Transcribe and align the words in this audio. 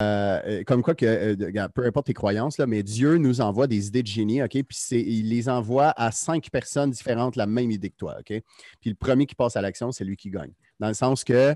euh, 0.00 0.62
comme 0.64 0.82
quoi 0.82 0.94
que, 0.94 1.06
euh, 1.06 1.68
peu 1.74 1.84
importe 1.84 2.06
tes 2.06 2.14
croyances, 2.14 2.58
là, 2.58 2.66
mais 2.66 2.82
Dieu 2.82 3.16
nous 3.16 3.40
envoie 3.40 3.66
des 3.66 3.88
idées 3.88 4.02
de 4.02 4.08
génie, 4.08 4.42
OK? 4.42 4.62
Puis 4.62 4.78
il 4.92 5.28
les 5.28 5.48
envoie 5.48 5.92
à 5.96 6.12
cinq 6.12 6.50
personnes 6.50 6.90
différentes 6.90 7.34
la 7.34 7.46
même 7.46 7.70
idée 7.70 7.90
que 7.90 7.96
toi? 7.96 8.16
Puis 8.24 8.42
le 8.84 8.94
premier 8.94 9.26
qui 9.26 9.34
passe 9.34 9.56
à 9.56 9.60
l'action, 9.60 9.90
c'est 9.90 10.04
lui 10.04 10.16
qui 10.16 10.30
gagne. 10.30 10.52
Dans 10.78 10.88
le 10.88 10.94
sens 10.94 11.24
que 11.24 11.54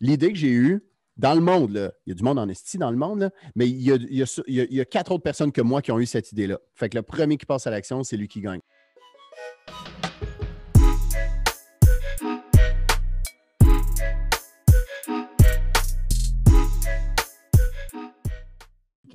l'idée 0.00 0.32
que 0.32 0.38
j'ai 0.38 0.50
eue, 0.50 0.82
dans 1.16 1.34
le 1.34 1.40
monde, 1.40 1.92
il 2.06 2.10
y 2.10 2.12
a 2.12 2.14
du 2.14 2.22
monde 2.22 2.38
en 2.38 2.48
esti 2.48 2.78
dans 2.78 2.90
le 2.90 2.96
monde, 2.96 3.30
mais 3.56 3.68
il 3.68 3.82
y, 3.82 3.92
a, 3.92 3.96
il, 3.96 4.74
y 4.74 4.80
a, 4.80 4.84
quatre 4.84 5.10
autres 5.12 5.24
personnes 5.24 5.50
que 5.50 5.60
moi 5.60 5.82
qui 5.82 5.90
ont 5.90 5.98
eu 5.98 6.06
cette 6.06 6.30
idée-là. 6.30 6.58
Fait 6.74 6.88
que 6.88 6.96
le 6.96 7.02
premier 7.02 7.36
qui 7.36 7.46
passe 7.46 7.66
à 7.66 7.70
l'action, 7.70 8.04
c'est 8.04 8.16
lui 8.16 8.28
qui 8.28 8.40
gagne. 8.40 8.60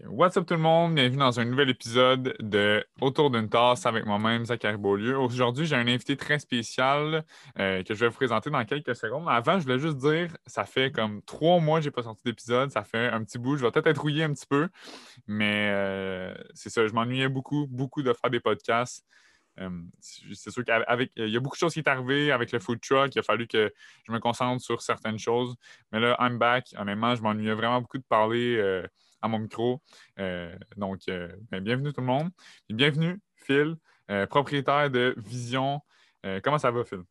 What's 0.07 0.35
up 0.35 0.45
tout 0.45 0.55
le 0.55 0.59
monde? 0.59 0.95
Bienvenue 0.95 1.17
dans 1.17 1.39
un 1.39 1.45
nouvel 1.45 1.69
épisode 1.69 2.35
de 2.39 2.85
Autour 2.99 3.31
d'une 3.31 3.47
tasse 3.47 3.85
avec 3.85 4.05
moi-même, 4.05 4.45
Zachary 4.45 4.75
Beaulieu. 4.75 5.17
Aujourd'hui, 5.17 5.65
j'ai 5.65 5.75
un 5.75 5.87
invité 5.87 6.17
très 6.17 6.39
spécial 6.39 7.23
euh, 7.57 7.83
que 7.83 7.93
je 7.93 7.99
vais 8.01 8.09
vous 8.09 8.15
présenter 8.15 8.49
dans 8.49 8.63
quelques 8.65 8.95
secondes. 8.97 9.25
Avant, 9.29 9.59
je 9.59 9.63
voulais 9.63 9.79
juste 9.79 9.97
dire, 9.97 10.35
ça 10.45 10.65
fait 10.65 10.91
comme 10.91 11.21
trois 11.21 11.59
mois 11.59 11.79
que 11.79 11.85
je 11.85 11.89
n'ai 11.89 11.91
pas 11.91 12.03
sorti 12.03 12.21
d'épisode. 12.25 12.69
Ça 12.71 12.83
fait 12.83 13.07
un 13.07 13.23
petit 13.23 13.37
bout. 13.37 13.55
Je 13.55 13.63
vais 13.63 13.71
peut-être 13.71 13.87
être 13.87 14.01
rouillé 14.01 14.23
un 14.23 14.33
petit 14.33 14.45
peu, 14.45 14.67
mais 15.25 15.69
euh, 15.71 16.33
c'est 16.53 16.69
ça. 16.69 16.85
Je 16.85 16.93
m'ennuyais 16.93 17.29
beaucoup, 17.29 17.67
beaucoup 17.69 18.01
de 18.01 18.11
faire 18.13 18.29
des 18.29 18.41
podcasts. 18.41 19.05
Euh, 19.59 19.69
c'est 20.01 20.51
sûr 20.51 20.65
qu'il 20.65 20.73
y 21.15 21.37
a 21.37 21.39
beaucoup 21.39 21.55
de 21.55 21.59
choses 21.59 21.73
qui 21.73 21.79
sont 21.79 21.87
arrivées 21.87 22.31
avec 22.31 22.51
le 22.51 22.59
food 22.59 22.81
truck. 22.81 23.15
Il 23.15 23.19
a 23.19 23.23
fallu 23.23 23.47
que 23.47 23.71
je 24.05 24.11
me 24.11 24.19
concentre 24.19 24.61
sur 24.61 24.81
certaines 24.81 25.19
choses. 25.19 25.55
Mais 25.91 26.01
là, 26.01 26.17
I'm 26.19 26.37
back. 26.39 26.73
Honnêtement, 26.77 27.15
je 27.15 27.21
m'ennuyais 27.21 27.53
vraiment 27.53 27.79
beaucoup 27.79 27.99
de 27.99 28.03
parler 28.03 28.83
à 29.23 29.29
mon 29.29 29.39
micro. 29.39 29.81
Euh, 30.19 30.53
donc, 30.75 30.99
euh, 31.07 31.29
ben, 31.49 31.63
bienvenue 31.63 31.93
tout 31.93 32.01
le 32.01 32.07
monde. 32.07 32.29
bienvenue, 32.69 33.19
Phil, 33.37 33.75
euh, 34.11 34.27
propriétaire 34.27 34.91
de 34.91 35.15
Vision. 35.17 35.79
comment 36.43 36.59
ça 36.59 36.69
va, 36.69 36.83
Phil? 36.83 37.01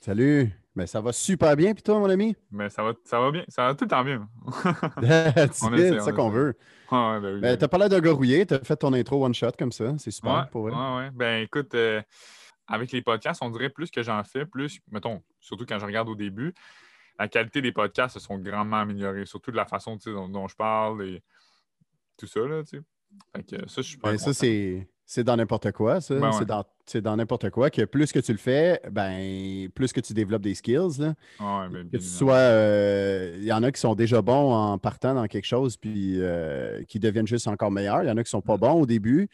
Salut! 0.00 0.52
Ben, 0.76 0.86
ça 0.86 1.00
va 1.00 1.10
super 1.10 1.56
bien, 1.56 1.72
puis 1.72 1.82
toi, 1.82 1.98
mon 1.98 2.10
ami? 2.10 2.36
Ben, 2.50 2.68
ça, 2.68 2.82
va, 2.82 2.92
ça 3.04 3.18
va 3.18 3.30
bien. 3.30 3.44
Ça 3.48 3.68
va 3.68 3.74
tout 3.74 3.86
le 3.86 3.90
temps 3.90 4.04
bien. 4.04 4.28
c'est 5.56 6.00
ça 6.00 6.12
qu'on 6.12 6.28
veut. 6.28 6.54
Ah, 6.90 7.18
ben, 7.20 7.40
ben, 7.40 7.56
t'as 7.56 7.68
parlé 7.68 7.88
de 7.88 7.98
gars 7.98 8.44
t'as 8.44 8.58
fait 8.62 8.76
ton 8.76 8.92
intro 8.92 9.24
one-shot 9.24 9.52
comme 9.58 9.72
ça. 9.72 9.94
C'est 9.96 10.10
super 10.10 10.50
pour 10.50 10.68
vrai. 10.68 10.72
Ouais, 10.74 11.10
Ben, 11.14 11.42
écoute, 11.42 11.74
avec 12.68 12.92
les 12.92 13.00
podcasts, 13.00 13.42
on 13.42 13.48
dirait 13.48 13.70
plus 13.70 13.90
que 13.90 14.02
j'en 14.02 14.22
fais, 14.22 14.44
plus, 14.44 14.80
mettons, 14.92 15.22
surtout 15.40 15.64
quand 15.66 15.78
je 15.78 15.86
regarde 15.86 16.10
au 16.10 16.14
début, 16.14 16.52
la 17.18 17.28
qualité 17.28 17.62
des 17.62 17.72
podcasts 17.72 18.14
se 18.14 18.20
sont 18.20 18.38
grandement 18.38 18.80
améliorées, 18.80 19.24
surtout 19.24 19.50
de 19.50 19.56
la 19.56 19.64
façon 19.64 19.96
dont, 20.04 20.28
dont, 20.28 20.48
je 20.48 20.56
parle 20.56 21.02
et 21.06 21.22
tout 22.16 22.26
ça, 22.26 22.40
là, 22.40 22.62
tu 22.62 22.78
sais. 22.78 22.82
Fait 23.34 23.42
que 23.42 23.68
ça, 23.68 23.82
je 23.82 23.88
suis 23.88 23.98
pas. 23.98 24.12
Ben, 24.12 24.18
ça, 24.18 24.32
c'est. 24.34 25.24
dans 25.24 25.36
n'importe 25.36 25.72
quoi, 25.72 26.00
ça. 26.00 26.18
Ben 26.18 26.30
c'est 26.88 27.00
dans, 27.00 27.16
n'importe 27.16 27.50
quoi 27.50 27.68
que 27.68 27.84
plus 27.84 28.12
que 28.12 28.20
tu 28.20 28.32
le 28.32 28.38
fais, 28.38 28.80
ben 28.90 29.68
plus 29.74 29.92
que 29.92 30.00
tu 30.00 30.12
développes 30.12 30.42
des 30.42 30.54
skills. 30.54 30.98
Là. 31.00 31.14
Ben, 31.40 31.88
que 31.90 31.96
tu 31.96 32.02
sois. 32.02 32.36
Il 32.36 32.38
euh, 32.38 33.38
y 33.40 33.52
en 33.52 33.62
a 33.62 33.72
qui 33.72 33.80
sont 33.80 33.94
déjà 33.94 34.22
bons 34.22 34.52
en 34.52 34.78
partant 34.78 35.14
dans 35.14 35.26
quelque 35.26 35.46
chose 35.46 35.76
puis 35.76 36.20
euh, 36.20 36.82
qui 36.84 37.00
deviennent 37.00 37.26
juste 37.26 37.48
encore 37.48 37.70
meilleurs. 37.70 38.02
Il 38.04 38.08
y 38.08 38.10
en 38.10 38.16
a 38.16 38.24
qui 38.24 38.30
sont 38.30 38.42
pas 38.42 38.56
bons 38.56 38.82
au 38.82 38.86
début 38.86 39.28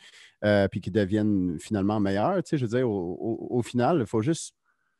euh, 0.45 0.67
puis 0.69 0.81
qui 0.81 0.91
deviennent 0.91 1.59
finalement 1.61 2.01
meilleurs. 2.01 2.43
Tu 2.43 2.51
sais, 2.51 2.59
je 2.59 2.65
veux 2.65 2.77
dire, 2.79 2.89
au, 2.89 3.63
final, 3.63 3.99
il 4.01 4.07
faut 4.07 4.23
juste 4.23 4.55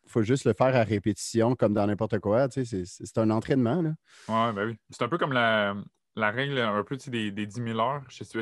faut 0.07 0.23
juste 0.23 0.45
le 0.45 0.53
faire 0.53 0.75
à 0.77 0.83
répétition, 0.83 1.55
comme 1.55 1.73
dans 1.73 1.87
n'importe 1.87 2.19
quoi. 2.19 2.49
Tu 2.49 2.67
sais, 2.67 2.83
c'est 2.85 3.19
un 3.19 3.31
entraînement. 3.31 3.81
Là. 3.81 3.93
Oui, 4.29 4.55
ben 4.55 4.67
oui. 4.67 4.77
C'est 4.91 5.03
un 5.03 5.09
peu 5.09 5.17
comme 5.17 5.33
la, 5.33 5.75
la 6.17 6.31
règle 6.31 6.59
un 6.59 6.83
peu 6.85 6.97
des, 6.97 7.31
des 7.31 7.47
10 7.47 7.63
000 7.63 7.79
heures. 7.79 8.03
Je 8.09 8.23
ne 8.23 8.27
sais, 8.27 8.39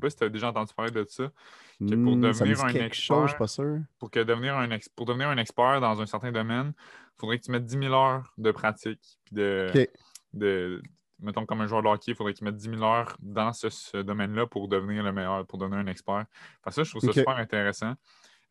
pas 0.00 0.10
si 0.10 0.16
tu 0.16 0.24
as 0.24 0.28
déjà 0.28 0.48
entendu 0.48 0.72
parler 0.74 0.90
de 0.90 1.04
ça. 1.08 1.30
Que 1.78 1.94
pour 1.94 2.16
hmm, 2.16 2.20
devenir 2.20 2.64
un 2.64 2.68
expert, 2.68 3.36
pas 3.36 3.46
sûr. 3.46 3.80
Pour, 3.98 4.10
que 4.10 4.20
devenir 4.20 4.56
un 4.56 4.68
pour 4.96 5.06
devenir 5.06 5.28
un 5.28 5.36
expert 5.36 5.80
dans 5.80 6.00
un 6.00 6.06
certain 6.06 6.32
domaine, 6.32 6.72
il 6.76 7.20
faudrait 7.20 7.38
que 7.38 7.44
tu 7.44 7.50
mettes 7.50 7.64
10 7.64 7.78
000 7.78 7.94
heures 7.94 8.32
de 8.38 8.50
pratique. 8.50 9.18
Puis 9.24 9.36
de, 9.36 9.88
de, 10.32 10.82
mettons 11.20 11.46
comme 11.46 11.60
un 11.60 11.66
joueur 11.66 11.82
de 11.82 11.88
hockey, 11.88 12.12
il 12.12 12.14
faudrait 12.14 12.32
que 12.32 12.38
tu 12.38 12.44
mettes 12.44 12.56
10 12.56 12.70
000 12.70 12.82
heures 12.82 13.16
dans 13.20 13.52
ce, 13.52 14.02
domaine-là 14.02 14.46
pour 14.46 14.68
devenir 14.68 15.02
le 15.02 15.12
meilleur, 15.12 15.46
pour 15.46 15.58
devenir 15.58 15.78
un 15.78 15.86
expert. 15.86 16.24
Parce 16.62 16.76
que 16.76 16.82
ça, 16.82 16.84
je 16.84 16.90
trouve 16.90 17.02
ça 17.02 17.12
super 17.12 17.36
intéressant. 17.36 17.94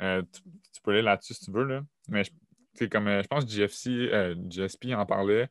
Euh, 0.02 0.22
tu, 0.74 0.82
peux 0.82 0.92
aller 0.92 1.02
là-dessus 1.02 1.34
si 1.34 1.46
tu 1.46 1.52
veux. 1.52 1.64
Là. 1.64 1.82
Mais 2.10 2.24
comme 2.92 3.08
euh, 3.08 3.22
je 3.24 3.28
pense 3.28 3.46
que 3.46 3.50
GFC, 3.50 3.90
euh, 3.90 4.36
GSP 4.50 4.94
en 4.94 5.06
parlait. 5.06 5.50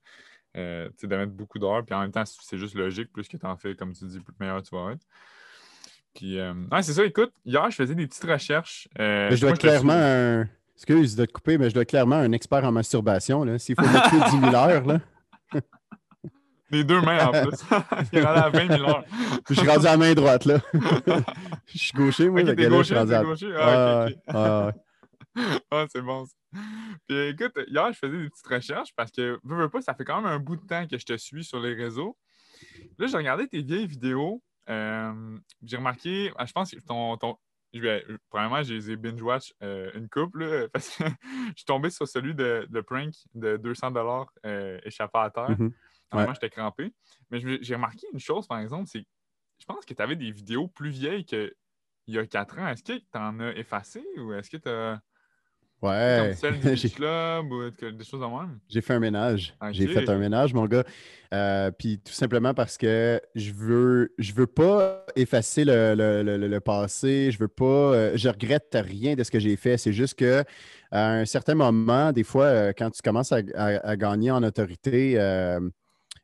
Euh, 0.56 0.88
de 1.02 1.16
mettre 1.16 1.32
beaucoup 1.32 1.58
d'heures. 1.58 1.84
Puis 1.84 1.94
en 1.94 2.00
même 2.00 2.12
temps, 2.12 2.24
c'est 2.24 2.58
juste 2.58 2.74
logique, 2.74 3.12
plus 3.12 3.26
que 3.26 3.36
tu 3.36 3.46
en 3.46 3.56
fais, 3.56 3.74
comme 3.74 3.92
tu 3.92 4.04
dis, 4.04 4.20
plus 4.20 4.34
meilleur 4.38 4.62
tu 4.62 4.74
vas 4.74 4.92
être. 4.92 5.04
Puis, 6.14 6.38
euh, 6.38 6.54
c'est 6.80 6.92
ça, 6.92 7.04
écoute, 7.04 7.32
hier, 7.44 7.68
je 7.70 7.76
faisais 7.76 7.96
des 7.96 8.06
petites 8.06 8.24
recherches. 8.24 8.88
Euh, 9.00 9.30
je 9.32 9.40
dois 9.40 9.50
être 9.50 9.58
clairement 9.58 9.94
un. 9.94 10.48
Excuse 10.76 11.16
de 11.16 11.24
te 11.24 11.32
couper, 11.32 11.56
mais 11.56 11.68
je 11.68 11.74
dois 11.74 11.82
être 11.82 11.88
clairement 11.88 12.16
un 12.16 12.32
expert 12.32 12.64
en 12.64 12.72
masturbation. 12.72 13.58
S'il 13.58 13.74
faut 13.76 13.86
mettre 13.86 14.30
10 14.30 14.40
000 14.40 14.54
heures, 14.54 14.86
là. 14.86 15.00
Les 16.70 16.82
deux 16.82 17.00
mains 17.00 17.26
en 17.26 17.30
plus. 17.30 17.64
Il 18.12 18.18
est 18.18 18.22
rendu 18.22 18.40
à 18.40 18.48
20 18.50 18.76
000 18.76 18.88
heures. 18.88 19.04
je 19.48 19.54
suis 19.54 19.68
rendu 19.68 19.86
à 19.86 19.90
la 19.92 19.96
main 19.96 20.14
droite, 20.14 20.44
là. 20.44 20.58
je 21.66 21.78
suis 21.78 21.92
gaucher, 21.92 22.28
moi. 22.28 22.42
Okay, 22.42 22.68
gaucher, 22.68 22.94
t'es 22.94 23.22
gaucher. 23.22 23.54
Ah, 23.56 24.08
ah, 24.28 24.34
ah, 24.34 24.72
c'est 25.90 26.02
bon. 26.02 26.24
Ça. 26.24 26.34
Puis 27.08 27.28
écoute, 27.28 27.58
hier, 27.68 27.92
je 27.92 27.98
faisais 27.98 28.18
des 28.18 28.30
petites 28.30 28.46
recherches 28.46 28.94
parce 28.96 29.10
que, 29.10 29.38
veux, 29.42 29.56
veux 29.56 29.68
pas, 29.68 29.80
ça 29.80 29.94
fait 29.94 30.04
quand 30.04 30.20
même 30.20 30.30
un 30.30 30.38
bout 30.38 30.56
de 30.56 30.66
temps 30.66 30.86
que 30.86 30.98
je 30.98 31.04
te 31.04 31.16
suis 31.16 31.44
sur 31.44 31.60
les 31.60 31.74
réseaux. 31.74 32.16
Là, 32.98 33.06
j'ai 33.06 33.16
regardé 33.16 33.48
tes 33.48 33.62
vieilles 33.62 33.86
vidéos. 33.86 34.42
Euh, 34.68 35.38
j'ai 35.62 35.76
remarqué, 35.76 36.32
ah, 36.36 36.46
je 36.46 36.52
pense 36.52 36.70
que 36.70 36.80
ton. 36.80 37.16
ton 37.16 37.36
premièrement, 38.30 38.62
j'ai 38.62 38.96
binge-watch 38.96 39.52
euh, 39.62 39.90
une 39.94 40.08
couple 40.08 40.68
parce 40.72 40.96
que 40.96 41.04
je 41.04 41.52
suis 41.56 41.64
tombé 41.66 41.90
sur 41.90 42.06
celui 42.06 42.34
de, 42.34 42.68
de 42.70 42.80
prank 42.80 43.12
de 43.34 43.56
200 43.56 43.90
dollars 43.90 44.32
euh, 44.46 44.78
échappé 44.84 45.18
à 45.18 45.30
terre. 45.30 45.50
Mm 45.58 45.70
j'étais 46.32 46.50
crampé. 46.50 46.94
Mais 47.30 47.40
j'ai 47.60 47.74
remarqué 47.74 48.06
une 48.12 48.20
chose, 48.20 48.46
par 48.46 48.60
exemple, 48.60 48.86
c'est 48.86 49.04
je 49.58 49.64
pense 49.66 49.84
que 49.84 49.94
tu 49.94 50.02
avais 50.02 50.16
des 50.16 50.30
vidéos 50.30 50.68
plus 50.68 50.90
vieilles 50.90 51.24
qu'il 51.24 51.52
y 52.08 52.18
a 52.18 52.26
quatre 52.26 52.58
ans. 52.58 52.68
Est-ce 52.68 52.82
que 52.82 52.92
tu 52.92 53.04
en 53.14 53.40
as 53.40 53.52
effacé 53.52 54.04
ou 54.18 54.32
est-ce 54.32 54.50
que 54.50 54.56
tu 54.56 54.68
as. 54.68 55.00
Ouais. 55.84 56.34
Comme 56.40 56.60
celle 56.60 56.74
du 56.76 56.90
club 56.94 57.52
ou 57.52 57.70
des 57.70 58.04
choses 58.04 58.20
même? 58.20 58.58
J'ai 58.70 58.80
fait 58.80 58.94
un 58.94 59.00
ménage. 59.00 59.54
J'ai 59.72 59.86
fait 59.86 60.08
un 60.08 60.16
ménage, 60.16 60.54
mon 60.54 60.64
gars. 60.64 60.84
Euh, 61.34 61.70
puis 61.70 61.98
tout 61.98 62.12
simplement 62.12 62.54
parce 62.54 62.78
que 62.78 63.20
je 63.34 63.52
veux 63.52 64.14
je 64.18 64.32
veux 64.32 64.46
pas 64.46 65.04
effacer 65.14 65.64
le, 65.66 66.58
passé. 66.60 67.30
Je 67.30 67.38
veux 67.38 67.48
pas. 67.48 67.64
Euh, 67.64 68.12
je 68.14 68.30
regrette 68.30 68.74
rien 68.80 69.14
de 69.14 69.22
ce 69.24 69.30
que 69.30 69.38
j'ai 69.38 69.56
fait. 69.56 69.76
C'est 69.76 69.92
juste 69.92 70.18
que 70.18 70.42
à 70.90 71.10
un 71.10 71.26
certain 71.26 71.54
moment, 71.54 72.12
des 72.12 72.24
fois, 72.24 72.46
euh, 72.46 72.72
quand 72.76 72.90
tu 72.90 73.02
commences 73.02 73.32
à, 73.32 73.42
gagner 73.96 74.30
en 74.30 74.42
autorité, 74.42 75.18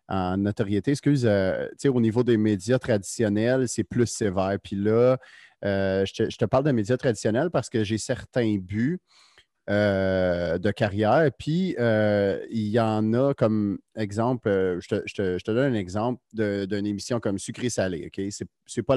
en 0.09 0.37
notoriété, 0.39 0.93
excuse, 0.93 1.29
au 1.29 2.01
niveau 2.01 2.25
des 2.25 2.39
médias 2.39 2.79
traditionnels, 2.79 3.69
c'est 3.69 3.85
plus 3.85 4.07
sévère. 4.07 4.57
Puis 4.63 4.77
là, 4.77 5.19
je 5.63 6.13
te, 6.15 6.31
je, 6.31 6.39
te, 6.39 6.47
parle 6.47 6.65
de 6.65 6.73
médias 6.73 6.97
traditionnels 6.97 7.51
parce 7.51 7.69
que 7.69 7.85
j'ai 7.85 7.99
certains 7.99 8.57
buts 8.57 9.01
euh, 9.71 10.59
de 10.59 10.73
carrière. 10.73 11.31
Puis, 11.39 11.77
euh, 11.79 12.45
il 12.51 12.67
y 12.71 12.81
en 12.81 13.13
a 13.13 13.35
comme 13.35 13.79
exemple, 13.95 14.49
euh, 14.49 14.81
je 14.81 14.97
te, 15.15 15.51
donne 15.53 15.75
un 15.75 15.79
exemple 15.79 16.21
d'une 16.33 16.87
émission 16.87 17.21
comme 17.21 17.39
Sucré-Salé. 17.39 18.09
OK? 18.09 18.21
C'est 18.67 18.83
pas 18.83 18.97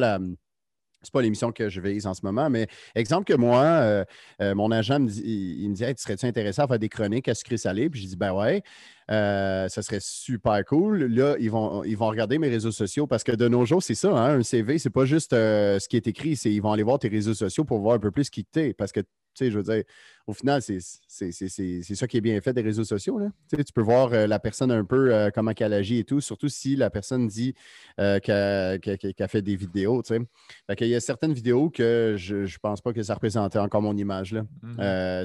l'émission 1.21 1.51
que 1.51 1.69
je 1.69 1.79
vise 1.79 2.07
en 2.07 2.15
ce 2.15 2.21
moment, 2.23 2.49
mais 2.49 2.65
exemple 2.95 3.25
que 3.25 3.37
moi, 3.37 4.03
mon 4.39 4.71
agent 4.71 4.99
me 4.99 5.09
dit, 5.09 5.21
il, 5.59 5.69
me 5.69 5.75
dit 5.75 5.83
Tu 5.83 6.01
serais-tu 6.01 6.25
intéressé 6.25 6.59
à 6.59 6.67
faire 6.67 6.79
des 6.79 6.89
chroniques 6.89 7.27
à 7.27 7.35
sucré 7.35 7.57
salé? 7.57 7.87
Puis 7.91 8.01
je 8.01 8.07
dis 8.07 8.15
Ben 8.15 8.33
ouais, 8.33 8.63
ça 9.09 9.81
serait 9.83 9.99
super 10.01 10.65
cool. 10.65 11.03
Là, 11.03 11.35
ils 11.39 11.51
vont, 11.51 11.83
regarder 12.07 12.39
mes 12.39 12.49
réseaux 12.49 12.71
sociaux 12.71 13.05
parce 13.05 13.23
que 13.23 13.33
de 13.33 13.47
nos 13.47 13.63
jours, 13.65 13.83
c'est 13.83 13.93
ça, 13.93 14.09
hein, 14.09 14.39
un 14.39 14.43
CV, 14.43 14.79
c'est 14.79 14.89
pas 14.89 15.05
juste 15.05 15.33
ce 15.33 15.87
qui 15.87 15.97
est 15.97 16.07
écrit, 16.07 16.35
c'est 16.35 16.51
ils 16.51 16.63
vont 16.63 16.71
aller 16.71 16.81
voir 16.81 16.97
tes 16.97 17.09
réseaux 17.09 17.35
sociaux 17.35 17.63
pour 17.63 17.77
voir 17.77 17.95
un 17.95 17.99
peu 17.99 18.09
plus 18.09 18.31
qui 18.31 18.43
t'es. 18.43 18.73
Parce 18.73 18.91
que 18.91 19.01
sais, 19.35 19.51
je 19.51 19.57
veux 19.57 19.63
dire, 19.63 19.83
au 20.25 20.33
final, 20.33 20.61
c'est 20.61 20.79
ça 20.79 22.07
qui 22.07 22.17
est 22.17 22.21
bien 22.21 22.39
fait 22.39 22.53
des 22.53 22.61
réseaux 22.61 22.85
sociaux. 22.85 23.19
Là. 23.19 23.27
Tu, 23.49 23.57
sais, 23.57 23.63
tu 23.63 23.73
peux 23.73 23.81
voir 23.81 24.13
euh, 24.13 24.25
la 24.25 24.39
personne 24.39 24.71
un 24.71 24.85
peu 24.85 25.13
euh, 25.13 25.29
comment 25.33 25.51
elle 25.57 25.73
agit 25.73 25.99
et 25.99 26.03
tout, 26.05 26.21
surtout 26.21 26.47
si 26.47 26.77
la 26.77 26.89
personne 26.89 27.27
dit 27.27 27.53
euh, 27.99 28.19
qu'elle 28.19 28.79
a 29.19 29.27
fait 29.27 29.41
des 29.41 29.57
vidéos. 29.57 30.01
Tu 30.01 30.15
sais. 30.15 30.21
Fait 30.67 30.85
il 30.85 30.91
y 30.91 30.95
a 30.95 31.01
certaines 31.01 31.33
vidéos 31.33 31.69
que 31.69 32.15
je 32.17 32.37
ne 32.37 32.57
pense 32.61 32.79
pas 32.79 32.93
que 32.93 33.03
ça 33.03 33.15
représentait 33.15 33.59
encore 33.59 33.81
mon 33.81 33.97
image. 33.97 34.31
Là. 34.31 34.43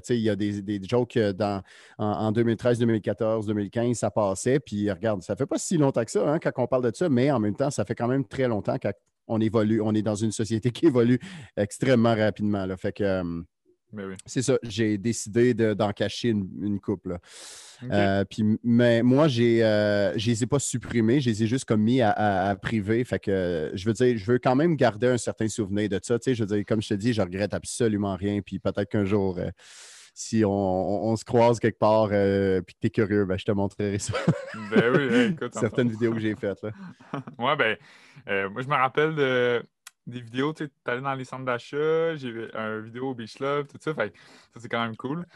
Tu 0.01 0.07
sais, 0.07 0.19
il 0.19 0.23
y 0.23 0.31
a 0.31 0.37
des, 0.37 0.63
des 0.63 0.81
jokes 0.83 1.17
dans, 1.17 1.63
en, 1.99 2.33
2013, 2.33 2.81
2014, 2.81 3.47
2015, 3.47 3.97
ça 3.97 4.11
passait. 4.11 4.59
Puis 4.59 4.91
regarde, 4.91 5.23
ça 5.23 5.37
fait 5.37 5.47
pas 5.47 5.59
si 5.59 5.77
longtemps 5.77 6.05
que 6.05 6.11
ça 6.11 6.29
hein, 6.29 6.39
quand 6.41 6.51
on 6.57 6.67
parle 6.67 6.91
de 6.91 6.97
ça, 6.97 7.09
mais 7.09 7.31
en 7.31 7.39
même 7.39 7.55
temps, 7.55 7.71
ça 7.71 7.85
fait 7.85 7.95
quand 7.95 8.09
même 8.09 8.25
très 8.25 8.49
longtemps 8.49 8.77
qu'on 8.79 9.41
évolue. 9.41 9.81
On 9.81 9.95
est 9.95 10.03
dans 10.03 10.17
une 10.17 10.33
société 10.33 10.71
qui 10.73 10.87
évolue 10.87 11.21
extrêmement 11.57 12.17
rapidement. 12.17 12.67
Là. 12.67 12.77
Fait 12.77 12.93
que 12.93 13.45
Ben 13.93 14.15
c'est 14.27 14.43
ça, 14.43 14.59
j'ai 14.63 14.99
décidé 14.99 15.55
d'en 15.55 15.93
cacher 15.93 16.29
une, 16.29 16.79
couple. 16.79 17.19
Euh, 17.91 18.25
puis, 18.25 18.45
mais 18.63 19.03
moi, 19.03 19.29
j'ai, 19.29 19.65
euh, 19.65 20.17
je 20.19 20.31
les 20.31 20.43
ai 20.43 20.47
pas 20.47 20.59
supprimés, 20.59 21.21
je 21.21 21.31
les 21.31 21.43
ai 21.43 21.47
juste 21.47 21.65
comme 21.65 21.83
mis 21.83 22.03
à, 22.03 22.55
privé. 22.61 23.03
Fait 23.05 23.19
que 23.19 23.71
je 23.73 23.85
veux 23.87 23.95
dire, 23.95 24.19
je 24.19 24.31
veux 24.31 24.39
quand 24.39 24.57
même 24.57 24.77
garder 24.77 25.07
un 25.07 25.17
certain 25.17 25.49
souvenir 25.49 25.89
de 25.89 25.99
ça. 26.03 26.19
Tu 26.19 26.25
sais, 26.25 26.35
je 26.35 26.45
veux 26.45 26.55
dire, 26.55 26.65
comme 26.67 26.83
je 26.83 26.89
te 26.89 26.95
dis, 26.95 27.15
je 27.15 27.23
regrette 27.23 27.55
absolument 27.55 28.15
rien. 28.15 28.41
Puis 28.43 28.59
peut-être 28.59 28.91
qu'un 28.91 29.07
jour, 29.07 29.39
euh, 29.39 29.51
si 30.13 30.43
on, 30.45 31.17
se 31.17 31.25
croise 31.25 31.59
quelque 31.59 31.79
part 31.79 32.13
et 32.13 32.61
que 32.67 32.73
tu 32.81 32.89
es 32.89 32.91
curieux, 32.91 33.25
ben, 33.25 33.39
je 33.39 33.45
te 33.45 33.53
montrerai 33.53 33.99
ça. 33.99 34.13
ben 34.71 34.93
oui, 34.95 35.33
écoute. 35.33 35.55
Certaines 35.59 35.89
vidéos 35.89 36.13
que 36.13 36.21
j'ai 36.21 36.35
faites. 36.35 36.61
Là. 36.63 36.73
ouais, 37.39 37.57
ben, 37.57 38.49
moi, 38.49 38.61
je 38.61 38.69
me 38.69 38.75
rappelle 38.75 39.15
de 39.15 39.63
des 40.09 40.21
vidéos, 40.21 40.53
tu 40.55 40.65
sais, 40.65 40.71
allé 40.87 41.01
dans 41.03 41.15
les 41.15 41.25
centres 41.25 41.45
d'achat, 41.45 42.17
j'ai 42.17 42.29
une 42.29 42.81
vidéo 42.81 43.11
au 43.11 43.15
Beach 43.15 43.39
Love, 43.41 43.67
tout 43.69 43.79
ça, 43.81 43.95
fait 43.95 44.15
ça, 44.55 44.61
c'est 44.61 44.69
quand 44.69 44.83
même 44.83 44.97
cool. 44.97 45.27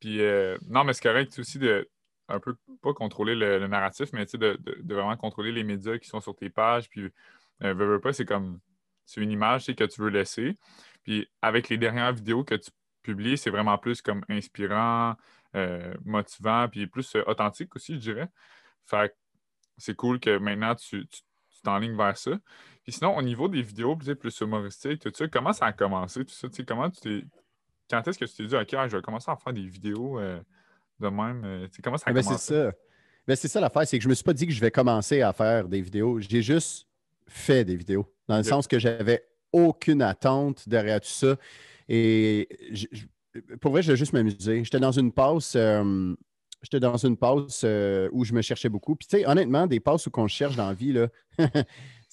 Puis, 0.00 0.20
euh, 0.22 0.58
non, 0.68 0.84
mais 0.84 0.94
c'est 0.94 1.02
correct 1.02 1.38
aussi 1.38 1.58
de 1.58 1.88
un 2.28 2.40
peu, 2.40 2.56
pas 2.82 2.94
contrôler 2.94 3.34
le, 3.34 3.66
narratif, 3.68 4.10
mais 4.14 4.24
tu 4.26 4.32
sais, 4.32 4.38
de, 4.38 4.58
vraiment 4.84 5.16
contrôler 5.16 5.52
les 5.52 5.62
médias 5.62 5.98
qui 5.98 6.08
sont 6.08 6.20
sur 6.20 6.34
tes 6.34 6.50
pages. 6.50 6.88
Puis, 6.88 7.10
euh, 7.62 7.74
veux, 7.74 8.00
pas, 8.00 8.12
c'est 8.14 8.24
comme, 8.24 8.60
c'est 9.04 9.20
une 9.20 9.30
image 9.30 9.66
que 9.66 9.84
tu 9.84 10.00
veux 10.00 10.08
laisser. 10.08 10.58
Puis, 11.02 11.28
avec 11.42 11.68
les 11.68 11.78
dernières 11.78 12.14
vidéos 12.14 12.44
que 12.44 12.54
tu 12.54 12.70
publies, 13.02 13.36
c'est 13.38 13.50
vraiment 13.50 13.76
plus 13.78 14.00
comme 14.02 14.24
inspirant, 14.30 15.16
euh, 15.54 15.94
motivant, 16.04 16.68
puis 16.68 16.86
plus 16.86 17.14
authentique 17.26 17.76
aussi, 17.76 17.94
je 17.94 18.00
dirais. 18.00 18.28
Fait 18.86 19.14
c'est 19.78 19.96
cool 19.96 20.20
que 20.20 20.38
maintenant 20.38 20.74
tu 20.74 21.06
t'enlignes 21.64 21.96
vers 21.96 22.16
ça. 22.16 22.32
Puis 22.82 22.92
sinon, 22.92 23.16
au 23.16 23.22
niveau 23.22 23.48
des 23.48 23.62
vidéos 23.62 23.96
plus, 23.96 24.14
plus 24.14 24.40
humoristiques, 24.40 25.00
tout 25.00 25.12
ça, 25.14 25.26
comment 25.28 25.52
ça 25.52 25.66
a 25.66 25.72
commencé, 25.72 26.24
tout 26.24 26.34
ça? 26.34 26.48
Comment 26.66 26.90
tu 26.90 27.00
t'es. 27.00 27.26
Quand 27.90 28.06
est-ce 28.06 28.18
que 28.18 28.24
tu 28.24 28.34
t'es 28.34 28.46
dit, 28.46 28.56
OK, 28.56 28.88
je 28.88 28.96
vais 28.96 29.02
commencer 29.02 29.30
à 29.30 29.36
faire 29.36 29.52
des 29.52 29.66
vidéos 29.66 30.18
euh, 30.18 30.40
de 31.00 31.08
même? 31.08 31.42
Euh, 31.44 31.66
comment 31.82 31.96
ça 31.96 32.04
a 32.06 32.10
eh 32.10 32.14
ben, 32.14 32.22
commencé? 32.22 32.44
C'est 32.44 32.54
ça. 32.54 32.72
Ben, 33.26 33.36
c'est 33.36 33.48
ça 33.48 33.60
l'affaire, 33.60 33.86
c'est 33.86 33.98
que 33.98 34.04
je 34.04 34.08
me 34.08 34.14
suis 34.14 34.24
pas 34.24 34.34
dit 34.34 34.46
que 34.46 34.52
je 34.52 34.60
vais 34.60 34.70
commencer 34.70 35.22
à 35.22 35.32
faire 35.32 35.66
des 35.66 35.80
vidéos. 35.80 36.20
J'ai 36.20 36.42
juste 36.42 36.86
fait 37.26 37.64
des 37.64 37.76
vidéos. 37.76 38.06
Dans 38.28 38.36
le 38.36 38.42
sens 38.42 38.66
que 38.66 38.78
j'avais 38.78 39.26
aucune 39.52 40.02
attente 40.02 40.68
derrière 40.68 41.00
tout 41.00 41.08
ça. 41.08 41.36
Et 41.88 42.48
pour 43.60 43.72
vrai, 43.72 43.82
je 43.82 43.92
vais 43.92 43.96
juste 43.96 44.12
m'amuser. 44.12 44.64
J'étais 44.64 44.80
dans 44.80 44.92
une 44.92 45.12
pause. 45.12 45.52
Euh, 45.56 46.14
j'étais 46.64 46.80
dans 46.80 46.96
une 46.96 47.16
pause 47.16 47.64
où 48.12 48.24
je 48.24 48.32
me 48.32 48.42
cherchais 48.42 48.68
beaucoup. 48.68 48.96
Puis, 48.96 49.06
tu 49.06 49.18
sais, 49.18 49.26
honnêtement, 49.26 49.66
des 49.66 49.80
passes 49.80 50.06
où 50.06 50.10
on 50.16 50.26
cherche 50.26 50.56
dans 50.56 50.68
la 50.68 50.74
vie, 50.74 50.92
là, 50.92 51.08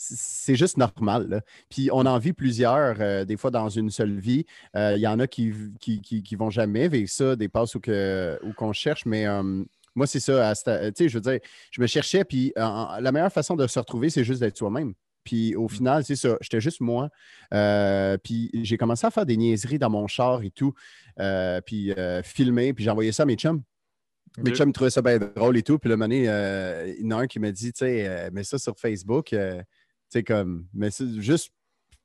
c'est 0.01 0.55
juste 0.55 0.77
normal. 0.77 1.43
Puis 1.69 1.89
on 1.91 2.05
en 2.05 2.17
vit 2.17 2.33
plusieurs, 2.33 2.97
euh, 2.99 3.23
des 3.23 3.37
fois 3.37 3.51
dans 3.51 3.69
une 3.69 3.89
seule 3.89 4.19
vie. 4.19 4.45
Euh, 4.75 4.93
il 4.95 5.01
y 5.01 5.07
en 5.07 5.19
a 5.19 5.27
qui 5.27 5.53
qui, 5.79 6.35
vont 6.35 6.49
jamais 6.49 6.87
vivre 6.87 7.09
ça, 7.09 7.35
des 7.35 7.49
passes 7.49 7.75
où, 7.75 7.79
que, 7.79 8.39
où 8.43 8.53
qu'on 8.53 8.73
cherche, 8.73 9.05
mais 9.05 9.27
euh, 9.27 9.63
moi, 9.93 10.07
c'est 10.07 10.19
ça. 10.19 10.53
Tu 10.55 10.61
sais, 10.95 11.09
je 11.09 11.13
veux 11.17 11.21
dire, 11.21 11.39
je 11.71 11.81
me 11.81 11.87
cherchais, 11.87 12.23
puis 12.23 12.53
la 12.55 13.11
meilleure 13.11 13.31
façon 13.31 13.55
de 13.55 13.67
se 13.67 13.77
retrouver, 13.77 14.09
c'est 14.09 14.23
juste 14.23 14.41
d'être 14.41 14.57
soi-même. 14.57 14.93
Puis 15.23 15.55
au 15.55 15.65
mmh. 15.65 15.69
final, 15.69 16.03
c'est 16.03 16.15
ça, 16.15 16.37
j'étais 16.41 16.61
juste 16.61 16.81
moi. 16.81 17.09
puis 18.23 18.49
j'ai 18.63 18.77
commencé 18.77 19.05
à 19.05 19.11
faire 19.11 19.25
des 19.25 19.37
niaiseries 19.37 19.77
dans 19.77 19.89
mon 19.89 20.07
char 20.07 20.41
et 20.41 20.49
tout, 20.49 20.73
puis 21.65 21.93
filmer, 22.23 22.73
puis 22.73 22.89
envoyé 22.89 23.11
ça 23.11 23.23
à 23.23 23.25
mes 23.25 23.35
chums. 23.35 23.61
Mes 24.37 24.51
chums 24.51 24.71
trouvaient 24.71 24.91
ça 24.91 25.01
bien 25.01 25.17
drôle 25.17 25.57
et 25.57 25.63
tout. 25.63 25.77
Puis 25.77 25.89
le 25.89 25.97
moment 25.97 26.13
il 26.13 26.23
y 26.23 27.13
en 27.13 27.17
a 27.17 27.21
un 27.21 27.27
qui 27.27 27.39
m'a 27.39 27.51
dit, 27.51 27.73
tu 27.73 27.79
sais, 27.79 28.29
mets 28.31 28.43
ça 28.43 28.57
sur 28.57 28.77
Facebook 28.77 29.33
sais, 30.11 30.23
comme, 30.23 30.67
mais 30.73 30.89
juste 31.17 31.51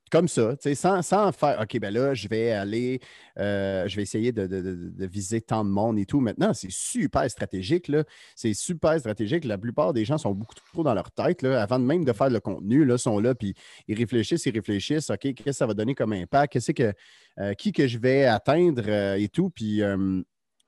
comme 0.09 0.29
ça, 0.29 0.55
sans, 0.73 1.01
sans 1.01 1.33
faire 1.33 1.59
OK, 1.61 1.79
ben 1.81 1.93
là, 1.93 2.13
je 2.13 2.29
vais 2.29 2.53
aller, 2.53 3.01
euh, 3.37 3.85
je 3.89 3.95
vais 3.97 4.03
essayer 4.03 4.31
de, 4.31 5.05
viser 5.05 5.41
tant 5.41 5.65
de 5.65 5.69
monde 5.69 5.99
et 5.99 6.05
tout. 6.05 6.21
Maintenant, 6.21 6.53
c'est 6.53 6.71
super 6.71 7.29
stratégique. 7.29 7.91
C'est 8.33 8.53
super 8.53 8.97
stratégique. 8.97 9.43
La 9.43 9.57
plupart 9.57 9.91
des 9.91 10.05
gens 10.05 10.17
sont 10.17 10.31
beaucoup 10.31 10.55
trop 10.55 10.81
dans 10.81 10.93
leur 10.93 11.11
tête. 11.11 11.41
Là, 11.41 11.61
avant 11.61 11.77
même 11.77 12.05
de 12.05 12.13
faire 12.13 12.29
le 12.29 12.39
contenu, 12.39 12.85
là, 12.85 12.97
sont 12.97 13.19
là, 13.19 13.35
puis 13.35 13.53
ils 13.89 13.97
réfléchissent, 13.97 14.45
ils 14.45 14.53
réfléchissent. 14.53 15.09
OK, 15.09 15.19
qu'est-ce 15.19 15.43
que 15.43 15.51
ça 15.51 15.65
va 15.65 15.73
donner 15.73 15.93
comme 15.93 16.13
impact? 16.13 16.53
Qu'est-ce 16.53 16.71
que 16.71 16.93
euh, 17.39 17.53
qui 17.53 17.73
que 17.73 17.85
je 17.85 17.97
vais 17.97 18.23
atteindre 18.23 18.83
euh, 18.87 19.15
et 19.15 19.27
tout? 19.27 19.49
Puis 19.49 19.81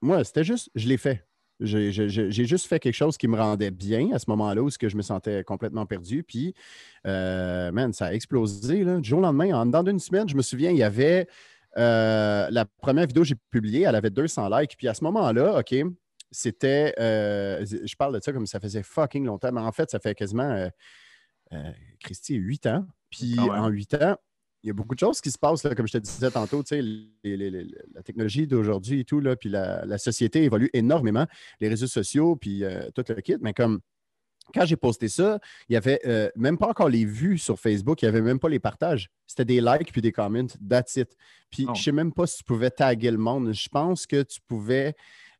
moi, 0.01 0.21
c'était 0.25 0.44
juste, 0.44 0.69
je 0.75 0.85
l'ai 0.85 0.97
fait. 0.97 1.28
J'ai 1.59 2.45
juste 2.45 2.67
fait 2.67 2.79
quelque 2.79 2.95
chose 2.95 3.17
qui 3.17 3.27
me 3.27 3.38
rendait 3.38 3.71
bien 3.71 4.11
à 4.13 4.19
ce 4.19 4.25
moment-là 4.29 4.61
où 4.61 4.69
je 4.69 4.95
me 4.95 5.01
sentais 5.01 5.44
complètement 5.44 5.85
perdu. 5.85 6.23
Puis, 6.23 6.53
euh, 7.06 7.71
man, 7.71 7.91
ça 7.91 8.07
a 8.07 8.13
explosé. 8.13 8.83
Là. 8.83 9.00
Du 9.00 9.09
jour 9.09 9.19
au 9.19 9.21
lendemain, 9.21 9.53
en 9.53 9.65
dedans 9.65 9.83
d'une 9.83 10.00
semaine, 10.00 10.29
je 10.29 10.35
me 10.35 10.41
souviens, 10.41 10.71
il 10.71 10.77
y 10.77 10.83
avait 10.83 11.27
euh, 11.77 12.47
la 12.50 12.65
première 12.65 13.07
vidéo 13.07 13.23
que 13.23 13.29
j'ai 13.29 13.35
publiée, 13.51 13.81
elle 13.81 13.95
avait 13.95 14.09
200 14.09 14.50
likes. 14.57 14.77
Puis 14.77 14.88
à 14.88 14.94
ce 14.94 15.03
moment-là, 15.03 15.59
OK, 15.59 15.75
c'était. 16.31 16.94
Euh, 16.97 17.65
je 17.65 17.95
parle 17.95 18.15
de 18.15 18.23
ça 18.23 18.31
comme 18.31 18.47
ça 18.47 18.59
faisait 18.59 18.83
fucking 18.83 19.25
longtemps, 19.25 19.51
mais 19.51 19.62
en 19.62 19.71
fait, 19.73 19.89
ça 19.89 20.00
fait 20.00 20.15
quasiment, 20.15 20.69
Christy, 22.00 22.35
8 22.35 22.67
ans. 22.67 22.85
Puis 23.09 23.35
ah 23.38 23.63
en 23.63 23.67
8 23.67 23.95
ans, 23.95 24.17
il 24.63 24.67
y 24.67 24.69
a 24.69 24.73
beaucoup 24.73 24.95
de 24.95 25.00
choses 25.00 25.21
qui 25.21 25.31
se 25.31 25.38
passent, 25.38 25.61
comme 25.75 25.88
je 25.88 25.94
te 25.94 25.97
disais 26.00 26.31
tantôt, 26.31 26.63
la 26.71 28.03
technologie 28.03 28.47
d'aujourd'hui 28.47 29.01
et 29.01 29.06
tout, 29.06 29.19
là, 29.19 29.35
puis 29.35 29.50
la, 29.50 29.97
société 29.97 30.44
évolue 30.44 30.69
énormément, 30.73 31.25
les 31.59 31.69
réseaux 31.69 31.88
sociaux, 31.88 32.35
puis 32.35 32.63
euh, 32.63 32.89
tout 32.94 33.03
le 33.07 33.21
kit, 33.21 33.38
mais 33.41 33.53
comme 33.53 33.79
quand 34.53 34.65
j'ai 34.65 34.75
posté 34.75 35.07
ça, 35.07 35.39
il 35.67 35.73
n'y 35.73 35.77
avait 35.77 36.00
euh, 36.06 36.29
même 36.35 36.57
pas 36.57 36.67
encore 36.67 36.89
les 36.89 37.06
vues 37.06 37.38
sur 37.38 37.59
Facebook, 37.59 38.01
il 38.01 38.06
n'y 38.06 38.09
avait 38.09 38.21
même 38.21 38.39
pas 38.39 38.50
les 38.50 38.59
partages. 38.59 39.09
C'était 39.27 39.45
des 39.45 39.61
likes 39.61 39.91
puis 39.91 40.01
des 40.01 40.11
comments, 40.11 40.47
that's 40.67 40.95
it. 40.95 41.15
Puis 41.51 41.65
je 41.65 41.71
ne 41.71 41.75
sais 41.75 41.91
même 41.91 42.12
pas 42.12 42.27
si 42.27 42.38
tu 42.39 42.44
pouvais 42.44 42.71
taguer 42.71 43.12
le 43.12 43.17
monde. 43.17 43.53
Je 43.53 43.69
pense 43.69 44.07
que 44.07 44.23
tu 44.23 44.39
pouvais 44.47 44.95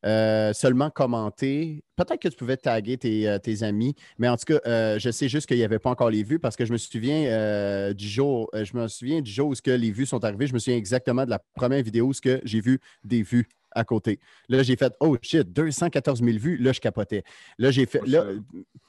euh, 0.06 0.54
seulement 0.54 0.90
commenter. 0.90 1.84
Peut-être 1.96 2.22
que 2.22 2.28
tu 2.30 2.38
pouvais 2.38 2.58
taguer 2.58 2.98
tes, 2.98 3.28
euh, 3.28 3.38
amis, 3.62 3.96
mais 4.18 4.30
en 4.30 4.38
tout 4.38 4.46
cas, 4.46 4.60
euh, 4.66 5.00
je 5.00 5.10
sais 5.10 5.28
juste 5.28 5.48
qu'il 5.48 5.58
n'y 5.58 5.64
avait 5.64 5.80
pas 5.80 5.90
encore 5.90 6.10
les 6.10 6.24
vues 6.24 6.40
parce 6.40 6.56
que 6.56 6.66
je 6.66 6.72
me 6.72 6.78
souviens 6.78 7.94
du 7.94 8.08
jour, 8.08 8.50
je 8.54 8.78
me 8.78 8.88
souviens 8.88 9.22
du 9.22 9.32
jour 9.32 9.50
où 9.50 9.54
que 9.54 9.72
les 9.72 9.92
vues 9.92 10.06
sont 10.06 10.24
arrivées. 10.24 10.48
Je 10.48 10.54
me 10.54 10.60
souviens 10.60 10.78
exactement 10.78 11.26
de 11.26 11.30
la 11.30 11.40
première 11.56 11.84
vidéo 11.84 12.08
où 12.08 12.14
que 12.22 12.40
j'ai 12.44 12.62
vu 12.62 12.80
des 13.04 13.24
vues 13.24 13.48
à 13.72 13.84
côté. 13.84 14.20
Là, 14.48 14.64
j'ai 14.64 14.76
fait 14.76 14.94
Oh 15.00 15.18
shit, 15.22 15.52
214 15.52 16.24
000 16.24 16.38
vues. 16.38 16.58
Là, 16.58 16.72
je 16.72 16.80
capotais. 16.80 17.24
Là, 17.58 17.72
j'ai 17.72 17.86
fait. 17.86 18.02
Là, 18.08 18.26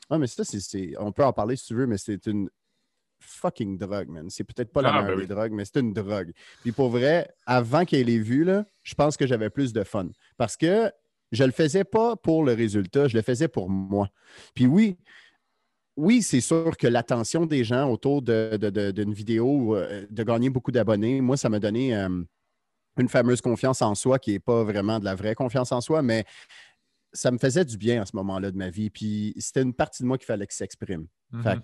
ah, 0.09 0.19
mais 0.19 0.27
ça, 0.27 0.45
c'est. 0.45 0.95
On 0.99 1.13
peut 1.13 1.25
en 1.25 1.33
parler 1.33 1.57
si 1.57 1.67
tu 1.67 1.75
veux, 1.75 1.87
mais 1.87 1.99
c'est 1.99 2.27
une 2.27 2.49
fucking 3.21 3.79
drogue, 3.79 4.09
man. 4.09 4.29
C'est 4.31 4.45
peut-être 4.45 4.73
pas 4.73 4.83
la 4.83 4.91
ah, 4.91 5.03
meilleure 5.03 5.17
ben 5.17 5.27
des 5.27 5.35
drogues, 5.35 5.53
mais 5.53 5.65
c'est 5.65 5.81
une 5.81 5.93
drogue. 5.93 6.33
Puis 6.63 6.73
pour 6.73 6.89
vrai, 6.89 7.29
avant 7.47 7.85
qu'il 7.85 7.99
ait 7.99 8.05
les 8.05 8.19
vues, 8.19 8.45
là, 8.45 8.65
je 8.83 8.95
pense 8.95 9.17
que 9.17 9.27
j'avais 9.27 9.51
plus 9.51 9.73
de 9.73 9.85
fun. 9.85 10.09
Parce 10.37 10.57
que 10.57 10.91
je 11.33 11.45
le 11.45 11.53
faisais 11.53 11.85
pas 11.85 12.17
pour 12.17 12.45
le 12.45 12.53
résultat, 12.53 13.09
je 13.09 13.17
le 13.17 13.23
faisais 13.23 13.49
pour 13.49 13.71
moi. 13.71 14.09
Puis 14.55 14.67
oui, 14.67 14.99
oui, 15.97 16.23
c'est 16.23 16.41
sûr 16.41 16.77
que 16.77 16.87
l'attention 16.87 17.47
des 17.47 17.65
gens 17.65 17.91
autour 17.91 18.23
d'une 18.23 19.13
vidéo, 19.13 19.77
euh, 19.77 20.07
de 20.11 20.23
gagner 20.23 20.51
beaucoup 20.51 20.73
d'abonnés, 20.73 21.21
moi, 21.21 21.37
ça 21.37 21.49
m'a 21.49 21.61
donné 21.61 21.95
euh, 21.95 22.23
une 22.99 23.09
fameuse 23.09 23.41
confiance 23.41 23.83
en 23.83 23.95
soi 23.95 24.19
qui 24.19 24.33
n'est 24.33 24.41
pas 24.41 24.65
vraiment 24.65 24.99
de 24.99 25.05
la 25.05 25.15
vraie 25.15 25.35
confiance 25.35 25.73
en 25.73 25.81
soi, 25.81 26.03
mais 26.03 26.25
ça 27.13 27.31
me 27.31 27.39
faisait 27.39 27.65
du 27.65 27.77
bien 27.77 28.03
à 28.03 28.07
ce 28.07 28.17
moment-là 28.17 28.51
de 28.51 28.57
ma 28.57 28.71
vie. 28.71 28.91
Puis 28.91 29.35
c'était 29.39 29.63
une 29.63 29.75
partie 29.75 30.03
de 30.03 30.09
moi 30.09 30.17
qu'il 30.17 30.27
fallait 30.27 30.47
qu'il 30.47 30.55
s'exprime. 30.55 31.07
Mm-hmm. 31.33 31.57
tu 31.57 31.63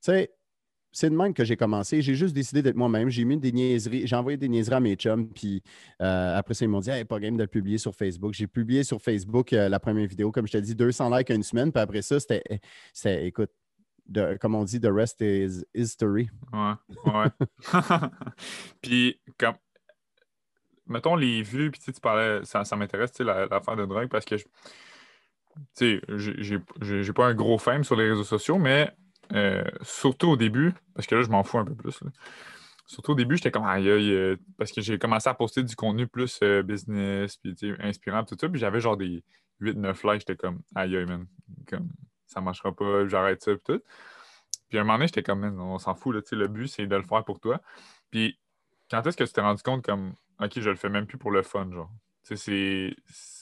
sais, 0.00 0.30
c'est 0.92 1.08
de 1.08 1.14
même 1.14 1.34
que 1.34 1.44
j'ai 1.44 1.56
commencé. 1.56 2.02
J'ai 2.02 2.14
juste 2.14 2.34
décidé 2.34 2.62
d'être 2.62 2.76
moi-même. 2.76 3.08
J'ai 3.10 3.24
mis 3.24 3.36
des 3.36 3.52
niaiseries. 3.52 4.06
J'ai 4.06 4.16
envoyé 4.16 4.36
des 4.36 4.48
niaiseries 4.48 4.76
à 4.76 4.80
mes 4.80 4.96
chums. 4.96 5.28
Puis 5.28 5.62
euh, 6.02 6.36
après 6.36 6.54
ça, 6.54 6.64
ils 6.64 6.68
m'ont 6.68 6.80
dit 6.80 6.90
hey, 6.90 7.04
pas 7.04 7.20
game 7.20 7.36
de 7.36 7.42
le 7.42 7.48
publier 7.48 7.78
sur 7.78 7.94
Facebook. 7.94 8.34
J'ai 8.34 8.46
publié 8.46 8.82
sur 8.82 9.00
Facebook 9.00 9.52
euh, 9.52 9.68
la 9.68 9.78
première 9.78 10.06
vidéo, 10.06 10.32
comme 10.32 10.46
je 10.46 10.52
t'ai 10.52 10.60
dit, 10.60 10.74
200 10.74 11.16
likes 11.16 11.30
en 11.30 11.34
une 11.34 11.42
semaine. 11.42 11.70
Puis 11.72 11.80
après 11.80 12.02
ça, 12.02 12.18
c'était, 12.18 12.60
écoute, 13.26 13.50
comme 14.40 14.54
on 14.54 14.64
dit, 14.64 14.80
the 14.80 14.90
rest 14.90 15.20
is 15.20 15.64
history. 15.74 16.28
Ouais, 16.52 16.72
ouais. 17.06 17.30
puis, 18.82 19.20
comme, 19.38 19.54
mettons 20.86 21.14
les 21.14 21.42
vues, 21.42 21.70
puis 21.70 21.80
tu 21.80 21.92
parlais, 22.00 22.40
ça, 22.44 22.64
ça 22.64 22.74
m'intéresse, 22.74 23.16
l'affaire 23.20 23.76
de 23.76 23.86
drogue, 23.86 24.08
parce 24.08 24.24
que, 24.24 24.34
tu 24.34 24.42
sais, 25.74 26.00
j'ai 26.16 27.12
pas 27.12 27.26
un 27.26 27.34
gros 27.34 27.58
fame 27.58 27.84
sur 27.84 27.94
les 27.94 28.08
réseaux 28.08 28.24
sociaux, 28.24 28.58
mais 28.58 28.92
euh, 29.32 29.64
surtout 29.82 30.28
au 30.28 30.36
début, 30.36 30.72
parce 30.94 31.06
que 31.06 31.14
là, 31.14 31.22
je 31.22 31.28
m'en 31.28 31.42
fous 31.42 31.58
un 31.58 31.64
peu 31.64 31.74
plus. 31.74 32.00
Surtout 32.86 33.12
au 33.12 33.14
début, 33.14 33.36
j'étais 33.36 33.50
comme 33.50 33.66
aïe 33.66 33.90
aïe, 33.90 34.12
euh, 34.12 34.36
parce 34.58 34.72
que 34.72 34.80
j'ai 34.80 34.98
commencé 34.98 35.28
à 35.28 35.34
poster 35.34 35.62
du 35.62 35.76
contenu 35.76 36.06
plus 36.06 36.40
euh, 36.42 36.62
business, 36.62 37.36
puis 37.36 37.54
inspirant, 37.80 38.24
tout 38.24 38.36
ça. 38.40 38.48
Puis 38.48 38.60
j'avais 38.60 38.80
genre 38.80 38.96
des 38.96 39.22
8-9 39.60 40.12
likes, 40.12 40.20
j'étais 40.20 40.36
comme 40.36 40.60
aïe 40.74 40.96
aïe, 40.96 41.06
man. 41.06 41.26
Comme 41.68 41.88
ça 42.26 42.40
marchera 42.40 42.74
pas, 42.74 43.06
j'arrête 43.06 43.42
ça, 43.42 43.52
puis 43.52 43.62
tout. 43.64 43.82
Puis 44.68 44.78
à 44.78 44.82
un 44.82 44.84
moment 44.84 44.98
donné, 44.98 45.08
j'étais 45.08 45.22
comme, 45.22 45.44
on 45.60 45.78
s'en 45.78 45.94
fout, 45.94 46.14
là, 46.14 46.20
le 46.30 46.48
but, 46.48 46.68
c'est 46.68 46.86
de 46.86 46.96
le 46.96 47.02
faire 47.02 47.24
pour 47.24 47.40
toi. 47.40 47.60
Puis 48.10 48.38
quand 48.90 49.06
est-ce 49.06 49.16
que 49.16 49.24
tu 49.24 49.32
t'es 49.32 49.40
rendu 49.40 49.62
compte, 49.62 49.84
comme, 49.84 50.14
OK, 50.40 50.60
je 50.60 50.70
le 50.70 50.76
fais 50.76 50.88
même 50.88 51.06
plus 51.06 51.18
pour 51.18 51.30
le 51.30 51.42
fun, 51.42 51.70
genre? 51.70 51.90
Tu 52.26 52.36
sais, 52.36 52.94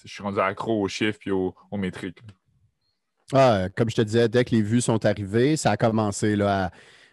je 0.05 0.09
suis 0.09 0.23
rendu 0.23 0.41
accro 0.41 0.81
aux 0.81 0.89
chiffres 0.89 1.19
puis 1.19 1.31
aux, 1.31 1.55
métriques. 1.73 2.21
Ah, 3.33 3.69
comme 3.77 3.91
je 3.91 3.97
te 3.97 4.03
disais, 4.03 4.29
dès 4.29 4.45
que 4.45 4.55
les 4.55 4.63
vues 4.63 4.81
sont 4.81 5.05
arrivées, 5.05 5.57
ça 5.57 5.73
a 5.73 5.77
commencé. 5.77 6.35
Là, 6.37 6.71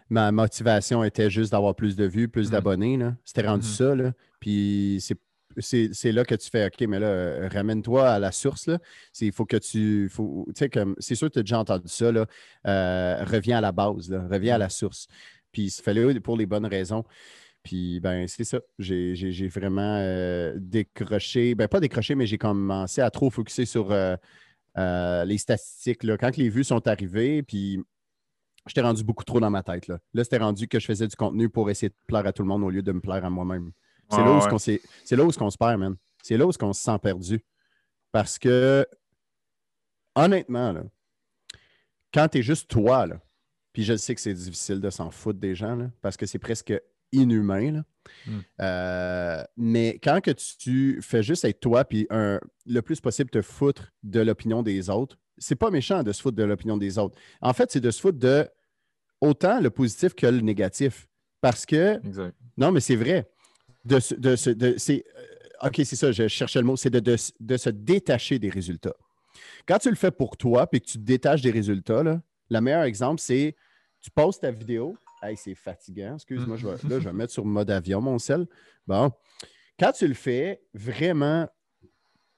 ma 0.08 0.32
motivation 0.32 1.04
était 1.04 1.30
juste 1.30 1.52
d'avoir 1.52 1.74
plus 1.74 1.96
de 1.96 2.04
vues, 2.04 2.28
plus 2.28 2.48
mm. 2.48 2.52
d'abonnés. 2.52 2.98
C'était 3.24 3.46
rendu 3.46 3.66
mm. 3.66 3.70
ça. 3.70 3.94
Là. 3.94 4.12
Puis 4.40 4.98
c'est 5.00 5.16
c'est 5.58 6.12
là 6.12 6.24
que 6.24 6.34
tu 6.34 6.50
fais 6.50 6.66
OK, 6.66 6.86
mais 6.86 6.98
là, 6.98 7.06
euh, 7.06 7.48
ramène-toi 7.50 8.08
à 8.08 8.18
la 8.18 8.32
source. 8.32 8.68
Il 9.20 9.32
faut 9.32 9.46
que 9.46 9.56
tu. 9.56 10.08
Faut, 10.08 10.46
comme 10.72 10.94
c'est 10.98 11.14
sûr 11.14 11.28
que 11.28 11.34
tu 11.34 11.38
as 11.38 11.42
déjà 11.42 11.58
entendu 11.58 11.88
ça. 11.88 12.12
Là, 12.12 12.26
euh, 12.66 13.24
reviens 13.24 13.58
à 13.58 13.60
la 13.60 13.72
base, 13.72 14.10
là, 14.10 14.26
reviens 14.30 14.56
à 14.56 14.58
la 14.58 14.68
source. 14.68 15.06
Puis 15.52 15.70
fais-le 15.70 16.20
pour 16.20 16.36
les 16.36 16.46
bonnes 16.46 16.66
raisons. 16.66 17.04
Puis 17.62 18.00
ben 18.00 18.28
c'est 18.28 18.44
ça. 18.44 18.60
J'ai 18.78 19.48
vraiment 19.48 19.98
euh, 19.98 20.54
décroché. 20.56 21.54
Ben 21.54 21.68
pas 21.68 21.80
décroché, 21.80 22.14
mais 22.14 22.26
j'ai 22.26 22.38
commencé 22.38 23.00
à 23.00 23.10
trop 23.10 23.30
focuser 23.30 23.64
sur 23.64 23.90
les 24.76 25.38
statistiques. 25.38 26.02
Là. 26.04 26.16
Quand 26.16 26.36
les 26.36 26.48
vues 26.48 26.64
sont 26.64 26.86
arrivées, 26.86 27.42
puis 27.42 27.80
j'étais 28.66 28.82
rendu 28.82 29.04
beaucoup 29.04 29.24
trop 29.24 29.40
dans 29.40 29.50
ma 29.50 29.62
tête. 29.62 29.86
Là, 29.86 29.98
là 30.14 30.24
c'était 30.24 30.38
rendu 30.38 30.68
que 30.68 30.78
je 30.78 30.86
faisais 30.86 31.06
du 31.06 31.16
contenu 31.16 31.48
pour 31.48 31.70
essayer 31.70 31.88
de 31.88 31.96
plaire 32.06 32.26
à 32.26 32.32
tout 32.32 32.42
le 32.42 32.48
monde 32.48 32.62
au 32.62 32.70
lieu 32.70 32.82
de 32.82 32.92
me 32.92 33.00
plaire 33.00 33.24
à 33.24 33.30
moi-même. 33.30 33.72
C'est 34.10 34.18
là, 34.18 34.30
où 34.30 34.34
on 34.34 34.40
là 34.40 35.24
où 35.24 35.32
on 35.40 35.50
se 35.50 35.58
perd, 35.58 35.78
man. 35.78 35.96
C'est 36.22 36.36
là 36.36 36.46
où 36.46 36.52
on 36.60 36.72
se 36.72 36.82
sent 36.82 36.98
perdu. 37.02 37.40
Parce 38.12 38.38
que, 38.38 38.86
honnêtement, 40.14 40.72
là, 40.72 40.84
quand 42.14 42.28
tu 42.28 42.38
es 42.38 42.42
juste 42.42 42.70
toi, 42.70 43.06
là, 43.06 43.20
puis 43.72 43.82
je 43.82 43.96
sais 43.96 44.14
que 44.14 44.20
c'est 44.20 44.32
difficile 44.32 44.80
de 44.80 44.90
s'en 44.90 45.10
foutre 45.10 45.38
des 45.38 45.54
gens, 45.54 45.74
là, 45.76 45.90
parce 46.00 46.16
que 46.16 46.24
c'est 46.24 46.38
presque 46.38 46.72
inhumain. 47.12 47.72
Là. 47.72 47.82
Hmm. 48.26 48.40
Euh, 48.60 49.44
mais 49.56 49.98
quand 50.02 50.20
que 50.20 50.30
tu 50.30 51.00
fais 51.02 51.22
juste 51.22 51.44
être 51.44 51.60
toi, 51.60 51.84
puis 51.84 52.06
le 52.10 52.80
plus 52.80 53.00
possible 53.00 53.30
te 53.30 53.42
foutre 53.42 53.92
de 54.02 54.20
l'opinion 54.20 54.62
des 54.62 54.90
autres, 54.90 55.18
c'est 55.38 55.56
pas 55.56 55.70
méchant 55.70 56.02
de 56.02 56.12
se 56.12 56.22
foutre 56.22 56.36
de 56.36 56.44
l'opinion 56.44 56.76
des 56.76 56.98
autres. 56.98 57.18
En 57.40 57.52
fait, 57.52 57.70
c'est 57.70 57.80
de 57.80 57.90
se 57.90 58.00
foutre 58.00 58.18
de 58.18 58.48
autant 59.20 59.60
le 59.60 59.70
positif 59.70 60.14
que 60.14 60.26
le 60.26 60.40
négatif. 60.40 61.08
Parce 61.40 61.66
que. 61.66 62.00
Non, 62.56 62.72
mais 62.72 62.80
c'est 62.80 62.96
vrai 62.96 63.28
de, 63.86 63.98
de, 64.16 64.52
de 64.54 64.74
c'est, 64.78 65.04
euh, 65.16 65.66
OK, 65.66 65.80
c'est 65.84 65.96
ça, 65.96 66.12
je 66.12 66.28
cherchais 66.28 66.58
le 66.58 66.64
mot, 66.64 66.76
c'est 66.76 66.90
de, 66.90 67.16
se 67.16 67.70
détacher 67.70 68.38
des 68.38 68.50
résultats. 68.50 68.94
Quand 69.66 69.78
tu 69.78 69.88
le 69.88 69.96
fais 69.96 70.10
pour 70.10 70.36
toi 70.36 70.68
et 70.72 70.80
que 70.80 70.86
tu 70.86 70.98
te 70.98 71.04
détaches 71.04 71.42
des 71.42 71.50
résultats, 71.50 72.02
là, 72.02 72.20
le 72.50 72.60
meilleur 72.60 72.82
exemple, 72.82 73.20
c'est 73.20 73.56
tu 74.00 74.10
postes 74.10 74.42
ta 74.42 74.50
vidéo. 74.50 74.96
Hey, 75.22 75.36
c'est 75.36 75.54
fatigant. 75.54 76.14
Excuse-moi, 76.14 76.56
je 76.56 76.66
vais, 76.66 76.88
là, 76.88 77.00
je 77.00 77.08
vais 77.08 77.12
mettre 77.12 77.32
sur 77.32 77.44
mode 77.44 77.70
avion 77.70 78.00
mon 78.00 78.18
sel. 78.18 78.46
Bon. 78.86 79.10
Quand 79.78 79.92
tu 79.92 80.06
le 80.06 80.14
fais 80.14 80.62
vraiment 80.74 81.48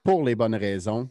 pour 0.03 0.23
les 0.23 0.35
bonnes 0.35 0.55
raisons 0.55 1.09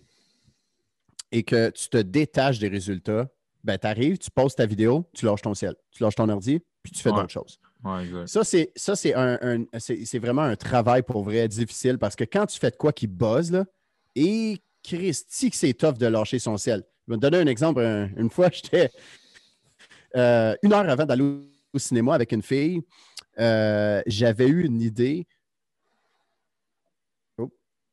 et 1.31 1.43
que 1.43 1.71
tu 1.71 1.89
te 1.89 1.99
détaches 1.99 2.59
des 2.59 2.69
résultats, 2.69 3.29
ben, 3.65 3.79
tu 3.79 3.87
arrives, 3.87 4.19
tu 4.19 4.31
postes 4.31 4.59
ta 4.59 4.67
vidéo, 4.67 5.09
tu 5.13 5.27
lâches 5.27 5.43
ton 5.43 5.55
ciel, 5.55 5.75
tu 5.91 6.03
lâches 6.03 6.15
ton 6.15 6.29
ordi, 6.29 6.61
puis 6.83 6.93
tu 6.93 7.01
fais 7.01 7.11
d'autres 7.11 7.29
choses. 7.29 7.59
Ça, 8.27 8.45
c'est, 8.45 8.73
ça 8.75 8.97
c'est, 8.97 9.15
un, 9.15 9.65
c'est, 9.79 10.19
vraiment 10.19 10.43
un 10.43 10.57
travail 10.57 11.03
pour 11.03 11.23
vrai 11.23 11.47
difficile 11.49 11.99
parce 11.99 12.17
que 12.17 12.25
quand 12.25 12.47
tu 12.47 12.59
fais 12.59 12.71
de 12.71 12.77
quoi 12.77 12.93
qui 12.93 13.07
buzz, 13.07 13.53
là, 13.53 13.65
et 14.15 14.59
Christy, 14.83 15.51
que 15.51 15.57
c'est 15.57 15.75
tough 15.75 15.99
de 15.99 16.07
lâcher 16.07 16.39
son 16.39 16.57
ciel. 16.57 16.83
Je 17.07 17.13
vais 17.13 17.19
te 17.19 17.23
donner 17.23 17.39
un 17.39 17.47
exemple. 17.47 17.81
une 18.17 18.31
fois, 18.31 18.51
j'étais 18.53 18.91
euh, 20.17 20.57
une 20.63 20.73
heure 20.73 20.89
avant 20.89 21.05
d'aller 21.05 21.41
au 21.79 21.81
cinéma 21.81 22.15
avec 22.15 22.33
une 22.33 22.43
fille, 22.43 22.83
euh, 23.39 24.03
j'avais 24.07 24.49
eu 24.49 24.65
une 24.65 24.81
idée. 24.83 25.27
Oh, 27.39 27.51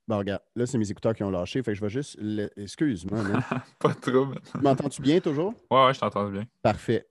bon, 0.08 0.18
regarde, 0.18 0.42
là, 0.56 0.66
c'est 0.66 0.78
mes 0.78 0.90
écouteurs 0.90 1.14
qui 1.14 1.24
ont 1.24 1.30
lâché. 1.30 1.62
Fait 1.62 1.72
que 1.72 1.78
je 1.78 1.82
vais 1.82 1.90
juste. 1.90 2.20
Excuse-moi. 2.58 3.24
Pas 3.80 3.94
trop. 3.94 4.28
M'entends-tu 4.62 5.02
bien 5.02 5.20
toujours? 5.20 5.54
Ouais, 5.70 5.86
ouais, 5.86 5.94
je 5.94 6.00
t'entends 6.00 6.30
bien. 6.30 6.46
Parfait. 6.62 7.08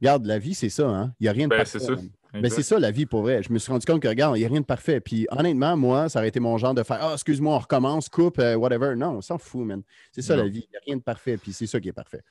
Regarde, 0.00 0.26
la 0.26 0.38
vie, 0.38 0.54
c'est 0.54 0.68
ça, 0.68 0.88
hein? 0.88 1.12
Il 1.20 1.24
n'y 1.24 1.28
a 1.28 1.32
rien 1.32 1.46
de 1.46 1.50
ben, 1.50 1.58
parfait. 1.58 1.78
C'est 1.78 1.84
ça. 1.84 2.00
Mais 2.34 2.50
c'est 2.50 2.62
ça 2.62 2.78
la 2.78 2.90
vie 2.90 3.06
pour 3.06 3.22
vrai. 3.22 3.42
Je 3.42 3.52
me 3.52 3.58
suis 3.58 3.72
rendu 3.72 3.86
compte 3.86 4.00
que, 4.00 4.08
regarde, 4.08 4.36
il 4.36 4.40
n'y 4.40 4.46
a 4.46 4.48
rien 4.48 4.60
de 4.60 4.66
parfait. 4.66 5.00
Puis 5.00 5.26
honnêtement, 5.30 5.76
moi, 5.76 6.08
ça 6.08 6.18
aurait 6.20 6.28
été 6.28 6.40
mon 6.40 6.56
genre 6.58 6.74
de 6.74 6.82
faire 6.82 6.98
Ah, 7.00 7.12
excuse-moi, 7.14 7.54
on 7.54 7.58
recommence, 7.58 8.08
coupe, 8.08 8.38
euh, 8.38 8.54
whatever. 8.54 8.94
Non, 8.96 9.16
on 9.16 9.20
s'en 9.20 9.38
fout, 9.38 9.66
man. 9.66 9.82
C'est 10.12 10.22
ça 10.22 10.36
la 10.36 10.46
vie. 10.46 10.66
Il 10.68 10.70
n'y 10.70 10.76
a 10.76 10.80
rien 10.86 10.96
de 10.96 11.02
parfait. 11.02 11.36
Puis 11.36 11.52
c'est 11.52 11.66
ça 11.66 11.80
qui 11.80 11.88
est 11.88 11.92
parfait. 11.92 12.22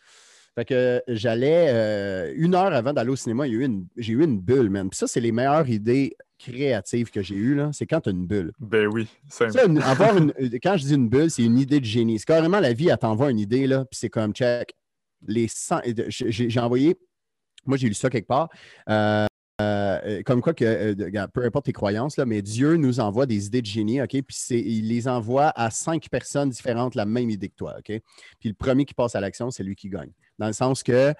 Fait 0.57 0.65
que 0.65 1.03
j'allais 1.07 1.67
euh, 1.69 2.33
une 2.35 2.55
heure 2.55 2.73
avant 2.73 2.91
d'aller 2.91 3.11
au 3.11 3.15
cinéma, 3.15 3.45
j'ai 3.45 4.13
eu, 4.13 4.23
une 4.23 4.39
bulle, 4.39 4.71
man. 4.71 4.89
Puis 4.89 4.97
ça, 4.97 5.05
c'est 5.05 5.19
les 5.19 5.31
meilleures 5.31 5.69
idées 5.69 6.17
créatives 6.39 7.11
que 7.11 7.21
j'ai 7.21 7.35
eues, 7.35 7.53
là. 7.53 7.69
C'est 7.73 7.85
quand 7.85 8.01
tu 8.01 8.09
as 8.09 8.11
une 8.11 8.25
bulle. 8.25 8.51
Ben 8.59 8.87
oui. 8.87 9.07
avoir 9.83 10.15
quand 10.63 10.77
je 10.77 10.85
dis 10.85 10.95
une 10.95 11.09
bulle, 11.09 11.29
c'est 11.29 11.43
une 11.43 11.59
idée 11.59 11.79
de 11.79 11.85
génie. 11.85 12.17
C'est 12.17 12.25
carrément 12.25 12.59
la 12.59 12.73
vie, 12.73 12.89
elle 12.89 12.97
t'envoie 12.97 13.29
une 13.29 13.37
idée, 13.37 13.67
là. 13.67 13.85
Puis 13.85 13.99
c'est 13.99 14.09
comme 14.09 14.33
check. 14.33 14.73
Les 15.27 15.47
j'ai 16.09 16.59
envoyé 16.59 16.97
moi, 17.67 17.77
j'ai 17.77 17.87
lu 17.87 17.93
ça 17.93 18.09
quelque 18.09 18.27
part. 18.27 18.49
Euh, 18.89 19.27
euh, 19.59 20.21
comme 20.23 20.41
quoi 20.41 20.53
que, 20.53 20.65
euh, 20.65 21.27
peu 21.33 21.43
importe 21.43 21.65
tes 21.65 21.73
croyances, 21.73 22.17
là, 22.17 22.25
mais 22.25 22.41
Dieu 22.41 22.75
nous 22.75 22.99
envoie 22.99 23.25
des 23.25 23.47
idées 23.47 23.61
de 23.61 23.67
génie, 23.67 24.01
OK? 24.01 24.21
Puis 24.21 24.37
il 24.51 24.87
les 24.87 25.07
envoie 25.07 25.51
à 25.55 25.71
cinq 25.71 26.09
personnes 26.09 26.49
différentes 26.49 26.93
la 26.93 27.05
même 27.05 27.29
idée 27.29 27.49
que 27.49 27.55
toi, 27.55 27.75
OK? 27.79 27.91
Puis 28.39 28.49
le 28.49 28.53
premier 28.53 28.85
qui 28.85 28.93
passe 28.93 29.15
à 29.15 29.21
l'action, 29.21 29.49
c'est 29.49 29.63
lui 29.63 29.75
qui 29.75 29.89
gagne. 29.89 30.11
Dans 30.37 30.47
le 30.47 30.53
sens 30.53 30.83
que 30.83 31.13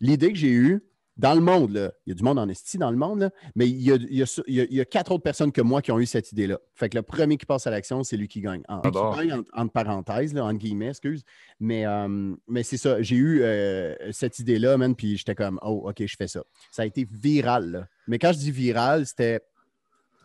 l'idée 0.00 0.32
que 0.32 0.38
j'ai 0.38 0.50
eue, 0.50 0.82
dans 1.18 1.34
le 1.34 1.40
monde, 1.40 1.92
il 2.06 2.10
y 2.10 2.12
a 2.12 2.14
du 2.14 2.22
monde 2.22 2.38
en 2.38 2.48
esti 2.48 2.78
dans 2.78 2.92
le 2.92 2.96
monde, 2.96 3.30
mais 3.56 3.68
il 3.68 3.82
y, 3.82 4.80
a, 4.80 4.84
quatre 4.84 5.10
autres 5.10 5.24
personnes 5.24 5.50
que 5.50 5.60
moi 5.60 5.82
qui 5.82 5.90
ont 5.90 5.98
eu 5.98 6.06
cette 6.06 6.30
idée-là. 6.30 6.58
Fait 6.74 6.88
que 6.88 6.96
le 6.96 7.02
premier 7.02 7.36
qui 7.36 7.44
passe 7.44 7.66
à 7.66 7.70
l'action, 7.70 8.04
c'est 8.04 8.16
lui 8.16 8.28
qui 8.28 8.40
gagne. 8.40 8.62
En, 8.68 8.76
entre, 8.78 9.72
parenthèses, 9.72 10.32
là, 10.32 10.44
entre 10.44 10.58
guillemets, 10.58 10.90
excuse. 10.90 11.24
Mais, 11.58 11.86
euh, 11.86 12.34
mais 12.46 12.62
c'est 12.62 12.76
ça, 12.76 13.02
j'ai 13.02 13.16
eu 13.16 13.42
euh, 13.42 13.94
cette 14.12 14.38
idée-là, 14.38 14.76
man, 14.76 14.94
puis 14.94 15.16
j'étais 15.16 15.34
comme, 15.34 15.58
oh, 15.62 15.88
OK, 15.88 16.06
je 16.06 16.16
fais 16.16 16.28
ça. 16.28 16.44
Ça 16.70 16.82
a 16.82 16.86
été 16.86 17.04
viral. 17.10 17.88
Mais 18.06 18.20
quand 18.20 18.32
je 18.32 18.38
dis 18.38 18.52
viral, 18.52 19.04
c'était, 19.04 19.40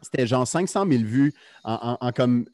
c'était 0.04 0.28
genre 0.28 0.48
500 0.48 0.86
000 0.88 1.04
vues 1.04 1.34
en, 1.64 2.12
comme 2.16 2.46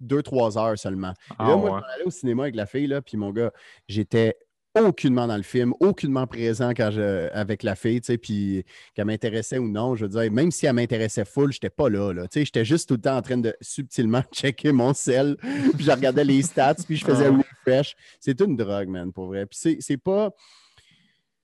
deux, 0.00 0.22
trois 0.22 0.58
heures 0.58 0.76
seulement. 0.76 1.14
Et 1.30 1.44
là, 1.44 1.52
ah, 1.52 1.56
moi, 1.56 1.82
je 1.90 1.94
suis 1.94 2.08
au 2.08 2.10
cinéma 2.10 2.42
avec 2.42 2.56
la 2.56 2.66
fille, 2.66 2.88
là, 2.88 3.00
puis 3.00 3.16
mon 3.16 3.30
gars, 3.30 3.52
j'étais 3.86 4.36
aucunement 4.80 5.26
dans 5.26 5.36
le 5.36 5.42
film, 5.42 5.74
aucunement 5.80 6.26
présent 6.26 6.70
quand 6.70 6.90
je, 6.90 7.30
avec 7.32 7.62
la 7.62 7.74
fille, 7.74 8.00
tu 8.00 8.06
sais, 8.06 8.18
puis 8.18 8.64
qu'elle 8.94 9.04
m'intéressait 9.04 9.58
ou 9.58 9.68
non, 9.68 9.94
je 9.94 10.06
veux 10.06 10.20
dire, 10.20 10.32
même 10.32 10.50
si 10.50 10.66
elle 10.66 10.74
m'intéressait 10.74 11.24
full, 11.24 11.52
j'étais 11.52 11.70
pas 11.70 11.88
là, 11.88 12.12
là 12.12 12.22
tu 12.22 12.40
sais, 12.40 12.44
j'étais 12.44 12.64
juste 12.64 12.88
tout 12.88 12.94
le 12.94 13.00
temps 13.00 13.16
en 13.16 13.22
train 13.22 13.36
de 13.36 13.54
subtilement 13.60 14.22
checker 14.32 14.72
mon 14.72 14.94
sel, 14.94 15.36
puis 15.74 15.84
je 15.84 15.90
regardais 15.90 16.24
les 16.24 16.42
stats, 16.42 16.76
puis 16.86 16.96
je 16.96 17.04
faisais 17.04 17.28
refresh. 17.28 17.94
C'est 18.20 18.40
une 18.40 18.56
drogue, 18.56 18.88
man, 18.88 19.12
pour 19.12 19.26
vrai. 19.26 19.46
Puis 19.46 19.78
c'est 19.80 19.96
pas 19.98 20.30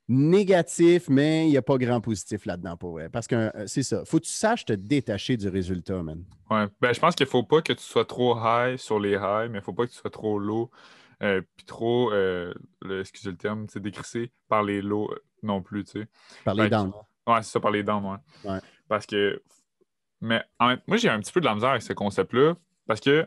négatif, 0.09 1.11
mais 1.11 1.47
il 1.47 1.51
n'y 1.51 1.59
a 1.59 1.63
pas 1.63 1.77
grand 1.77 2.01
positif 2.01 2.47
là-dedans, 2.47 2.79
pour 2.79 2.93
vrai. 2.93 3.11
Parce 3.11 3.27
que 3.27 3.35
euh, 3.35 3.67
c'est 3.67 3.83
ça, 3.83 4.05
faut 4.07 4.19
que 4.19 4.25
tu 4.25 4.33
saches 4.33 4.65
te 4.65 4.73
détacher 4.73 5.37
du 5.37 5.49
résultat, 5.49 6.03
man. 6.03 6.25
Ouais, 6.51 6.65
ben 6.81 6.95
je 6.95 6.99
pense 6.99 7.15
qu'il 7.15 7.27
faut 7.27 7.43
pas 7.43 7.61
que 7.61 7.75
tu 7.75 7.83
sois 7.83 8.07
trop 8.07 8.35
high 8.39 8.79
sur 8.79 8.99
les 8.99 9.17
highs, 9.17 9.51
mais 9.51 9.59
il 9.59 9.65
faut 9.65 9.75
pas 9.75 9.87
que 9.87 9.93
tu 9.93 9.99
sois 9.99 10.11
trop 10.11 10.39
low 10.39 10.71
euh, 11.23 11.43
puis 11.57 11.67
trop, 11.67 12.13
euh, 12.13 12.55
excusez 13.01 13.31
le 13.31 13.37
terme, 13.37 13.67
décrissé 13.77 14.31
par 14.49 14.63
les 14.63 14.81
lots 14.83 15.11
euh, 15.11 15.19
non 15.43 15.63
plus, 15.63 15.85
tu 15.85 16.01
sais. 16.03 16.09
Par 16.45 16.55
les 16.55 16.69
dents. 16.69 17.07
Ouais, 17.27 17.43
c'est 17.43 17.51
ça, 17.51 17.61
par 17.61 17.71
les 17.71 17.83
dents, 17.83 18.01
moi. 18.01 18.21
Ouais. 18.45 18.61
Parce 18.89 19.07
que, 19.07 19.43
mais 20.21 20.43
moi, 20.61 20.97
j'ai 20.97 21.09
un 21.09 21.21
petit 21.21 21.33
peu 21.33 21.41
de 21.41 21.47
la 21.47 21.55
misère 21.55 21.71
avec 21.71 21.83
ce 21.83 21.93
concept-là, 21.93 22.55
parce 22.87 23.01
que 23.01 23.27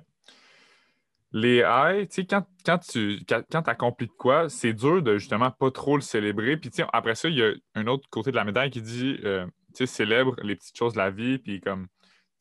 les 1.34 1.64
high, 1.66 2.08
tu 2.08 2.16
sais, 2.16 2.26
quand, 2.26 2.46
quand, 2.66 2.80
tu 2.80 3.24
quand, 3.28 3.68
accomplis 3.68 4.08
de 4.08 4.12
quoi, 4.12 4.50
c'est 4.50 4.74
dur 4.74 5.02
de 5.02 5.18
justement 5.18 5.52
pas 5.52 5.72
trop 5.72 5.96
le 5.96 6.02
célébrer. 6.02 6.58
Puis, 6.58 6.70
tu 6.70 6.78
sais, 6.78 6.90
après 6.92 7.16
ça, 7.16 7.30
il 7.30 7.36
y 7.36 7.44
a 7.44 7.54
un 7.76 7.88
autre 7.88 8.10
côté 8.10 8.32
de 8.32 8.36
la 8.36 8.44
médaille 8.44 8.70
qui 8.70 8.82
dit, 8.82 9.18
tu 9.22 9.52
sais, 9.74 9.86
célèbre 9.86 10.36
les 10.44 10.56
petites 10.56 10.78
choses 10.78 10.94
de 10.94 10.98
la 10.98 11.10
vie, 11.10 11.38
puis 11.38 11.62
comme, 11.62 11.88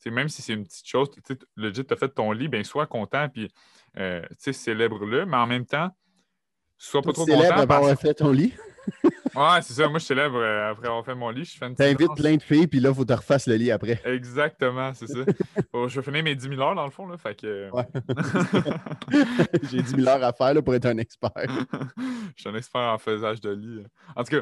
même 0.09 0.29
si 0.29 0.41
c'est 0.41 0.53
une 0.53 0.63
petite 0.63 0.87
chose, 0.87 1.09
legit, 1.55 1.85
tu 1.85 1.93
as 1.93 1.97
fait 1.97 2.09
ton 2.09 2.31
lit, 2.31 2.47
bien, 2.47 2.63
sois 2.63 2.87
content, 2.87 3.29
puis 3.29 3.51
euh, 3.97 4.21
tu 4.29 4.35
sais, 4.39 4.53
célèbre-le, 4.53 5.25
mais 5.25 5.37
en 5.37 5.47
même 5.47 5.65
temps, 5.65 5.89
sois 6.77 7.01
pas 7.01 7.13
trop 7.13 7.25
content. 7.25 7.37
Célèbre 7.37 7.59
après 7.59 7.75
avoir 7.75 7.99
fait 7.99 8.13
ton 8.13 8.31
lit? 8.31 8.53
ouais, 9.35 9.61
c'est 9.61 9.73
ça. 9.73 9.87
Moi, 9.87 9.99
je 9.99 10.05
célèbre 10.05 10.37
euh, 10.37 10.71
après 10.71 10.87
avoir 10.87 11.05
fait 11.05 11.13
mon 11.13 11.29
lit. 11.29 11.45
Je 11.45 11.57
fais 11.57 11.67
une 11.67 11.75
T'invites 11.75 12.15
plein 12.15 12.35
de 12.35 12.41
filles, 12.41 12.67
puis 12.67 12.79
là, 12.79 12.89
il 12.89 12.95
faut 12.95 13.03
que 13.03 13.07
tu 13.07 13.13
refasses 13.13 13.47
le 13.47 13.55
lit 13.55 13.71
après. 13.71 14.01
Exactement, 14.05 14.93
c'est 14.93 15.07
ça. 15.07 15.19
je 15.87 15.99
vais 15.99 16.01
finir 16.01 16.23
mes 16.23 16.35
10 16.35 16.49
000 16.49 16.61
heures, 16.61 16.75
dans 16.75 16.85
le 16.85 16.91
fond. 16.91 17.05
Là, 17.05 17.17
fait 17.17 17.35
que... 17.35 17.69
Ouais. 17.71 17.87
J'ai 19.69 19.81
10 19.81 19.95
000 19.97 20.07
heures 20.07 20.23
à 20.23 20.33
faire 20.33 20.53
là, 20.53 20.61
pour 20.61 20.73
être 20.73 20.85
un 20.85 20.97
expert. 20.97 21.31
je 21.37 22.41
suis 22.41 22.49
un 22.49 22.55
expert 22.55 22.81
en 22.81 22.97
faisage 22.97 23.39
de 23.41 23.51
lit. 23.51 23.83
En 24.15 24.23
tout 24.23 24.37
cas, 24.37 24.41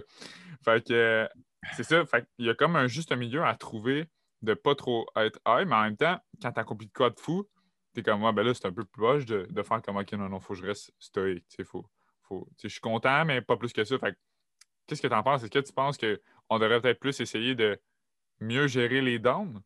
fait 0.63 0.87
que, 0.87 1.27
c'est 1.75 1.83
ça. 1.83 2.05
Fait 2.05 2.25
il 2.37 2.45
y 2.45 2.49
a 2.49 2.53
comme 2.53 2.75
un 2.75 2.87
juste 2.87 3.11
milieu 3.15 3.43
à 3.43 3.55
trouver 3.55 4.07
de 4.41 4.53
pas 4.53 4.75
trop 4.75 5.05
être 5.15 5.39
high, 5.45 5.67
mais 5.67 5.75
en 5.75 5.83
même 5.83 5.97
temps, 5.97 6.17
quand 6.41 6.51
tu 6.51 6.59
accomplis 6.59 6.87
de 6.87 6.93
quoi 6.93 7.09
de 7.09 7.19
fou, 7.19 7.47
t'es 7.93 8.03
comme 8.03 8.19
moi, 8.19 8.31
ben 8.31 8.43
là, 8.43 8.53
c'est 8.53 8.65
un 8.65 8.71
peu 8.71 8.85
plus 8.85 9.01
proche 9.01 9.25
de, 9.25 9.63
faire 9.63 9.81
comme 9.81 9.97
OK, 9.97 10.11
non, 10.13 10.29
non, 10.29 10.39
faut 10.39 10.53
que 10.53 10.59
je 10.59 10.65
reste 10.65 10.93
stoïque. 10.99 11.45
Faut, 11.65 11.85
faut, 12.23 12.47
je 12.61 12.67
suis 12.67 12.79
content, 12.79 13.25
mais 13.25 13.41
pas 13.41 13.57
plus 13.57 13.73
que 13.73 13.83
ça. 13.83 13.97
Fait 13.97 14.15
qu'est-ce 14.87 15.01
que 15.01 15.07
tu 15.07 15.13
en 15.13 15.23
penses? 15.23 15.43
Est-ce 15.43 15.51
que 15.51 15.59
tu 15.59 15.73
penses 15.73 15.97
qu'on 15.97 16.59
devrait 16.59 16.81
peut-être 16.81 16.99
plus 16.99 17.19
essayer 17.19 17.55
de 17.55 17.79
mieux 18.39 18.67
gérer 18.67 19.01
les 19.01 19.19
downs 19.19 19.61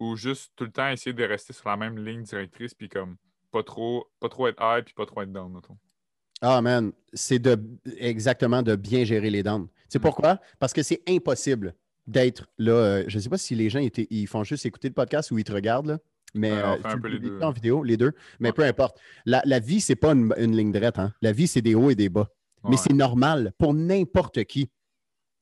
ou 0.00 0.16
juste 0.16 0.52
tout 0.56 0.64
le 0.64 0.72
temps 0.72 0.88
essayer 0.88 1.12
de 1.12 1.24
rester 1.24 1.52
sur 1.52 1.68
la 1.68 1.76
même 1.76 1.98
ligne 1.98 2.22
directrice 2.22 2.74
puis 2.74 2.88
comme 2.88 3.16
pas 3.50 3.62
trop, 3.62 4.10
pas 4.20 4.28
trop 4.28 4.48
être 4.48 4.60
high 4.60 4.84
puis 4.84 4.94
pas 4.94 5.06
trop 5.06 5.22
être 5.22 5.32
down, 5.32 5.52
mettons? 5.52 5.78
Ah, 6.40 6.62
man, 6.62 6.92
c'est 7.12 7.40
de, 7.40 7.60
exactement 7.96 8.62
de 8.62 8.76
bien 8.76 9.04
gérer 9.04 9.30
les 9.30 9.42
downs. 9.42 9.68
C'est 9.88 9.98
mm. 9.98 10.02
pourquoi? 10.02 10.40
Parce 10.58 10.72
que 10.72 10.82
c'est 10.82 11.02
impossible 11.08 11.74
d'être 12.08 12.48
là. 12.58 12.72
Euh, 12.72 13.04
je 13.06 13.16
ne 13.18 13.22
sais 13.22 13.28
pas 13.28 13.38
si 13.38 13.54
les 13.54 13.70
gens 13.70 13.80
ils 14.10 14.26
font 14.26 14.42
juste 14.42 14.66
écouter 14.66 14.88
le 14.88 14.94
podcast 14.94 15.30
ou 15.30 15.38
ils 15.38 15.44
te 15.44 15.52
regardent. 15.52 15.86
Là 15.86 15.98
Mais 16.34 16.50
euh, 16.50 16.74
un 16.82 16.98
peu 16.98 17.06
les 17.08 17.20
deux. 17.20 17.38
en 17.40 17.52
vidéo, 17.52 17.84
les 17.84 17.96
deux. 17.96 18.12
Mais 18.40 18.48
Ouais. 18.48 18.52
peu 18.54 18.64
importe. 18.64 18.98
La, 19.26 19.42
la 19.44 19.60
vie, 19.60 19.80
c'est 19.80 19.94
pas 19.96 20.12
une, 20.12 20.34
une 20.38 20.56
ligne 20.56 20.72
droite. 20.72 20.98
Hein. 20.98 21.12
La 21.22 21.30
vie, 21.32 21.46
c'est 21.46 21.62
des 21.62 21.74
hauts 21.76 21.90
et 21.90 21.94
des 21.94 22.08
bas. 22.08 22.28
Mais 22.68 22.76
c'est 22.76 22.92
normal 22.92 23.52
pour 23.58 23.72
n'importe 23.72 24.42
qui. 24.44 24.68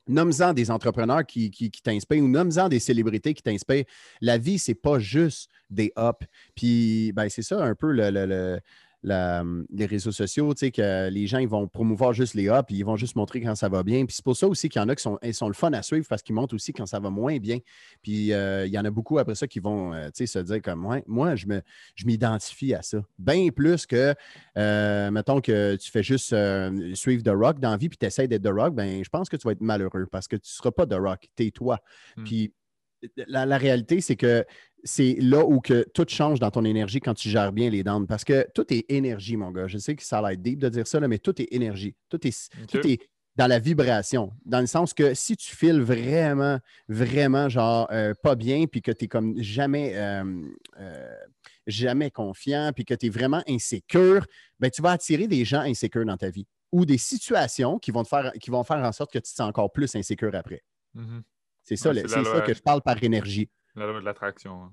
Nomme-en 0.08 0.52
des 0.52 0.70
entrepreneurs 0.70 1.26
qui, 1.26 1.50
qui, 1.50 1.68
qui 1.68 1.82
t'inspirent 1.82 2.23
ou 2.23 2.28
nomme-en 2.28 2.68
des 2.68 2.78
célébrités 2.78 3.35
qui 3.35 3.42
t'inspirent. 3.42 3.85
La 4.20 4.38
vie, 4.38 4.56
c'est 4.58 4.75
pas 4.76 5.00
juste 5.00 5.50
des 5.68 5.92
ups. 5.99 6.28
Puis, 6.54 7.11
ben, 7.12 7.28
c'est 7.28 7.42
ça 7.42 7.64
un 7.64 7.75
peu 7.75 7.90
le, 7.90 8.11
le- 8.11 8.26
le- 8.26 8.61
la- 9.03 9.45
les 9.71 9.87
réseaux 9.87 10.12
sociaux, 10.12 10.53
tu 10.55 10.61
sais, 10.61 10.71
que 10.71 11.09
les 11.11 11.26
gens, 11.26 11.38
ils 11.38 11.49
vont 11.49 11.69
promouvoir 11.69 12.12
juste 12.12 12.35
les 12.35 12.49
ups, 12.49 12.65
puis 12.67 12.76
ils 12.76 12.85
vont 12.85 12.97
juste 12.97 13.17
montrer 13.17 13.41
quand 13.41 13.55
ça 13.55 13.69
va 13.69 13.83
bien. 13.83 14.05
Puis 14.05 14.17
c'est 14.17 14.25
pour 14.25 14.37
ça 14.37 14.49
aussi 14.49 14.69
qu'il 14.69 14.81
y 14.81 14.85
en 14.85 14.88
a 14.88 14.95
qui 14.97 15.03
sont, 15.03 15.19
ils 15.23 15.35
sont 15.35 15.49
le 15.49 15.55
fun 15.55 15.73
à 15.73 15.83
suivre 15.83 16.07
parce 16.09 16.23
qu'ils 16.23 16.35
montrent 16.35 16.55
aussi 16.55 16.73
quand 16.73 16.87
ça 16.87 16.99
va 16.99 17.11
moins 17.11 17.38
bien. 17.38 17.59
Puis 18.03 18.33
euh, 18.33 18.67
il 18.67 18.73
y 18.73 18.79
en 18.79 18.85
a 18.85 18.91
beaucoup 18.91 19.19
après 19.19 19.35
ça 19.35 19.47
qui 19.47 19.61
vont, 19.61 19.93
euh, 19.93 20.07
tu 20.07 20.26
sais, 20.26 20.26
se 20.26 20.38
dire 20.38 20.61
comme, 20.62 20.85
ouais, 20.87 21.05
moi, 21.07 21.37
je 21.37 21.47
me, 21.47 21.62
je 21.95 22.07
m'identifie 22.07 22.75
à 22.75 22.83
ça. 22.83 22.99
Bien 23.19 23.49
plus 23.50 23.87
que, 23.87 24.15
euh, 24.59 25.11
mettons 25.11 25.41
que 25.41 25.76
tu 25.76 25.91
fais 25.91 26.03
juste 26.03 26.35
suivre 26.95 27.23
The 27.23 27.35
Rock 27.35 27.61
dans 27.61 27.71
la 27.71 27.76
vie, 27.76 27.88
puis 27.88 27.99
tu 27.99 28.07
essaies 28.07 28.29
d'être 28.29 28.43
The 28.43 28.53
Rock, 28.53 28.75
ben, 28.75 29.05
je 29.05 29.09
pense 29.09 29.29
que 29.29 29.37
tu 29.37 29.47
vas 29.47 29.53
être 29.53 29.61
malheureux 29.61 30.07
parce 30.11 30.26
que 30.29 30.37
tu 30.37 30.49
ne 30.49 30.57
seras 30.57 30.71
pas 30.71 30.87
The 30.87 30.95
Rock, 30.95 31.29
tu 31.37 31.47
es 31.47 31.50
toi. 31.50 31.79
Hmm. 32.17 32.25
Puis 32.25 32.53
la, 33.26 33.47
la 33.47 33.59
réalité, 33.59 34.00
c'est 34.00 34.17
que 34.17 34.45
c'est 34.85 35.17
là 35.21 35.45
où 35.45 35.61
que 35.61 35.85
tout 35.95 36.07
change 36.09 36.38
dans 36.38 36.50
ton 36.50 36.65
énergie 36.65 37.00
quand 37.00 37.15
tu 37.15 37.29
gères 37.29 37.53
bien 37.53 37.71
les 37.71 37.83
dents. 37.83 38.05
Parce 38.07 38.25
que 38.25 38.47
tout 38.55 38.73
est 38.73 38.85
énergie, 38.88 39.37
mon 39.37 39.50
gars. 39.50 39.67
Je 39.67 39.79
sais 39.79 39.97
que 39.97 40.03
ça 40.03 40.19
a 40.19 40.31
l'air 40.31 40.38
deep 40.38 40.59
de 40.59 40.69
dire 40.69 40.87
ça, 40.87 41.00
là, 41.00 41.09
mais 41.09 41.19
tout 41.19 41.41
est 41.41 41.49
énergie. 41.50 41.95
Tout 42.09 42.25
est, 42.26 42.50
tout 42.69 42.87
est 42.87 43.00
dans 43.37 43.47
la 43.47 43.59
vibration. 43.59 44.33
Dans 44.45 44.61
le 44.61 44.67
sens 44.67 44.95
que 44.95 45.15
si 45.15 45.37
tu 45.37 45.55
files 45.55 45.81
vraiment, 45.81 46.59
vraiment, 46.88 47.49
genre, 47.49 47.88
euh, 47.91 48.15
pas 48.23 48.35
bien, 48.35 48.67
puis 48.67 48.81
que 48.81 48.93
tu 48.93 49.05
es 49.05 49.09
comme 49.09 49.41
jamais, 49.41 49.95
euh, 49.97 50.25
euh, 50.79 51.17
jamais 51.67 52.11
confiant, 52.11 52.71
puis 52.75 52.85
que 52.85 52.95
tu 52.95 53.07
es 53.07 53.11
vraiment 53.11 53.43
insécure, 53.49 54.26
ben, 54.59 54.71
tu 54.71 54.83
vas 54.83 54.93
attirer 54.93 55.26
des 55.26 55.45
gens 55.45 55.61
insécures 55.61 56.07
dans 56.07 56.17
ta 56.17 56.31
vie 56.31 56.47
ou 56.73 56.85
des 56.85 56.99
situations 56.99 57.79
qui 57.79 57.91
vont, 57.91 58.03
te 58.03 58.09
faire, 58.09 58.33
qui 58.41 58.50
vont 58.50 58.65
faire 58.65 58.79
en 58.79 58.93
sorte 58.93 59.12
que 59.12 59.19
tu 59.19 59.31
te 59.31 59.37
sens 59.37 59.49
encore 59.49 59.73
plus 59.73 59.95
insécure 59.95 60.35
après. 60.35 60.62
Mhm. 60.95 61.23
C'est 61.66 61.76
ça, 61.76 61.90
Ouais, 61.90 61.96
le- 62.02 62.08
c'est 62.08 62.16
la 62.16 62.25
c'est 62.25 62.30
ça 62.30 62.40
que 62.40 62.54
je 62.54 62.62
parle 62.62 62.80
par 62.80 63.02
énergie. 63.02 63.50
La 63.75 63.87
loi 63.87 64.00
de 64.00 64.04
l'attraction. 64.06 64.52
hein. 64.62 64.73